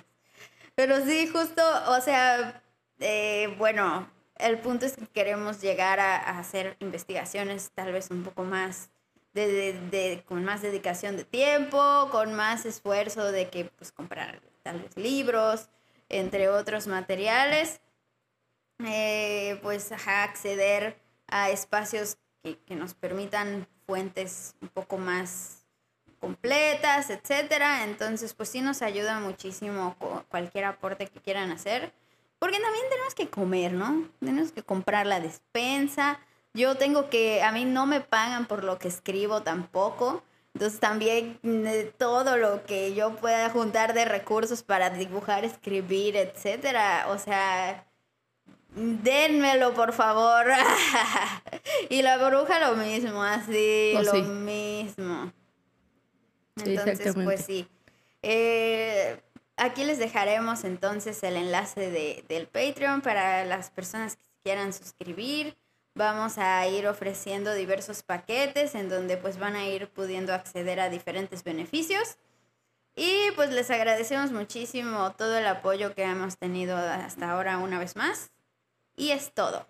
Pero 0.74 1.04
sí, 1.04 1.26
justo, 1.26 1.62
o 1.88 2.00
sea, 2.00 2.62
eh, 3.00 3.54
bueno, 3.58 4.08
el 4.36 4.58
punto 4.58 4.86
es 4.86 4.96
que 4.96 5.06
queremos 5.08 5.60
llegar 5.60 6.00
a 6.00 6.38
hacer 6.38 6.78
investigaciones 6.80 7.70
tal 7.74 7.92
vez 7.92 8.10
un 8.10 8.22
poco 8.22 8.44
más 8.44 8.88
de, 9.46 10.24
con 10.26 10.44
más 10.44 10.62
dedicación 10.62 11.16
de 11.16 11.24
tiempo, 11.24 12.08
con 12.10 12.34
más 12.34 12.66
esfuerzo 12.66 13.30
de 13.30 13.48
que 13.48 13.66
pues 13.66 13.92
comprar 13.92 14.40
tal 14.62 14.80
vez 14.80 14.96
libros, 14.96 15.68
entre 16.08 16.48
otros 16.48 16.86
materiales, 16.86 17.80
eh, 18.84 19.58
pues 19.62 19.92
acceder 19.92 20.98
a 21.26 21.50
espacios 21.50 22.18
que, 22.42 22.58
que, 22.58 22.74
nos 22.74 22.94
permitan 22.94 23.66
fuentes 23.86 24.54
un 24.60 24.68
poco 24.68 24.98
más 24.98 25.66
completas, 26.20 27.10
etcétera. 27.10 27.84
Entonces, 27.84 28.34
pues 28.34 28.48
sí 28.48 28.60
nos 28.60 28.82
ayuda 28.82 29.20
muchísimo 29.20 29.96
cualquier 30.28 30.64
aporte 30.64 31.06
que 31.06 31.20
quieran 31.20 31.50
hacer. 31.50 31.92
Porque 32.38 32.60
también 32.60 32.84
tenemos 32.88 33.14
que 33.14 33.28
comer, 33.28 33.72
¿no? 33.72 34.08
Tenemos 34.20 34.52
que 34.52 34.62
comprar 34.62 35.06
la 35.06 35.20
despensa, 35.20 36.20
yo 36.58 36.74
tengo 36.74 37.08
que, 37.08 37.42
a 37.42 37.52
mí 37.52 37.64
no 37.64 37.86
me 37.86 38.00
pagan 38.00 38.46
por 38.46 38.64
lo 38.64 38.78
que 38.78 38.88
escribo 38.88 39.42
tampoco. 39.42 40.22
Entonces 40.54 40.80
también 40.80 41.38
eh, 41.44 41.92
todo 41.96 42.36
lo 42.36 42.64
que 42.64 42.94
yo 42.94 43.14
pueda 43.16 43.48
juntar 43.48 43.94
de 43.94 44.04
recursos 44.04 44.64
para 44.64 44.90
dibujar, 44.90 45.44
escribir, 45.44 46.16
etcétera, 46.16 47.06
o 47.10 47.18
sea, 47.18 47.86
denmelo 48.74 49.72
por 49.74 49.92
favor. 49.92 50.46
y 51.90 52.02
la 52.02 52.16
bruja 52.18 52.58
lo 52.58 52.76
mismo, 52.76 53.22
así, 53.22 53.94
oh, 53.96 54.02
lo 54.02 54.14
mismo. 54.24 55.32
Entonces, 56.56 57.14
pues 57.22 57.44
sí. 57.44 57.68
Eh, 58.22 59.20
aquí 59.56 59.84
les 59.84 59.98
dejaremos 59.98 60.64
entonces 60.64 61.22
el 61.22 61.36
enlace 61.36 61.88
de, 61.88 62.24
del 62.28 62.48
Patreon 62.48 63.00
para 63.00 63.44
las 63.44 63.70
personas 63.70 64.16
que 64.16 64.24
quieran 64.42 64.72
suscribir 64.72 65.56
vamos 65.98 66.38
a 66.38 66.66
ir 66.66 66.86
ofreciendo 66.86 67.52
diversos 67.52 68.02
paquetes 68.02 68.74
en 68.74 68.88
donde 68.88 69.18
pues 69.18 69.38
van 69.38 69.56
a 69.56 69.66
ir 69.66 69.88
pudiendo 69.88 70.32
acceder 70.32 70.80
a 70.80 70.88
diferentes 70.88 71.44
beneficios. 71.44 72.16
Y 72.96 73.30
pues 73.36 73.50
les 73.50 73.70
agradecemos 73.70 74.32
muchísimo 74.32 75.12
todo 75.12 75.36
el 75.36 75.46
apoyo 75.46 75.94
que 75.94 76.04
hemos 76.04 76.38
tenido 76.38 76.76
hasta 76.76 77.30
ahora 77.30 77.58
una 77.58 77.78
vez 77.78 77.96
más. 77.96 78.30
Y 78.96 79.10
es 79.10 79.32
todo. 79.34 79.66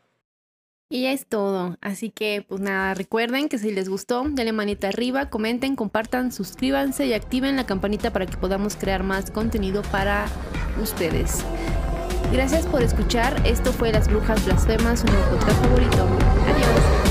Y 0.91 1.07
es 1.07 1.27
todo. 1.27 1.77
Así 1.81 2.11
que 2.11 2.45
pues 2.47 2.61
nada, 2.61 2.95
recuerden 2.95 3.49
que 3.49 3.59
si 3.59 3.71
les 3.71 3.89
gustó, 3.89 4.25
denle 4.25 4.53
manita 4.53 4.89
arriba, 4.89 5.29
comenten, 5.29 5.77
compartan, 5.77 6.33
suscríbanse 6.33 7.07
y 7.07 7.13
activen 7.13 7.57
la 7.57 7.67
campanita 7.67 8.13
para 8.13 8.27
que 8.27 8.37
podamos 8.39 8.77
crear 8.77 9.03
más 9.03 9.31
contenido 9.31 9.83
para 9.83 10.27
ustedes. 10.81 11.45
Gracias 12.33 12.67
por 12.67 12.83
escuchar. 12.83 13.35
Esto 13.47 13.73
fue 13.73 13.91
Las 13.93 14.09
Brujas 14.09 14.45
Blasfemas, 14.45 15.01
su 15.01 15.07
nuevo 15.07 15.25
podcast 15.31 15.61
favorito. 15.63 16.07
Adiós. 16.47 17.08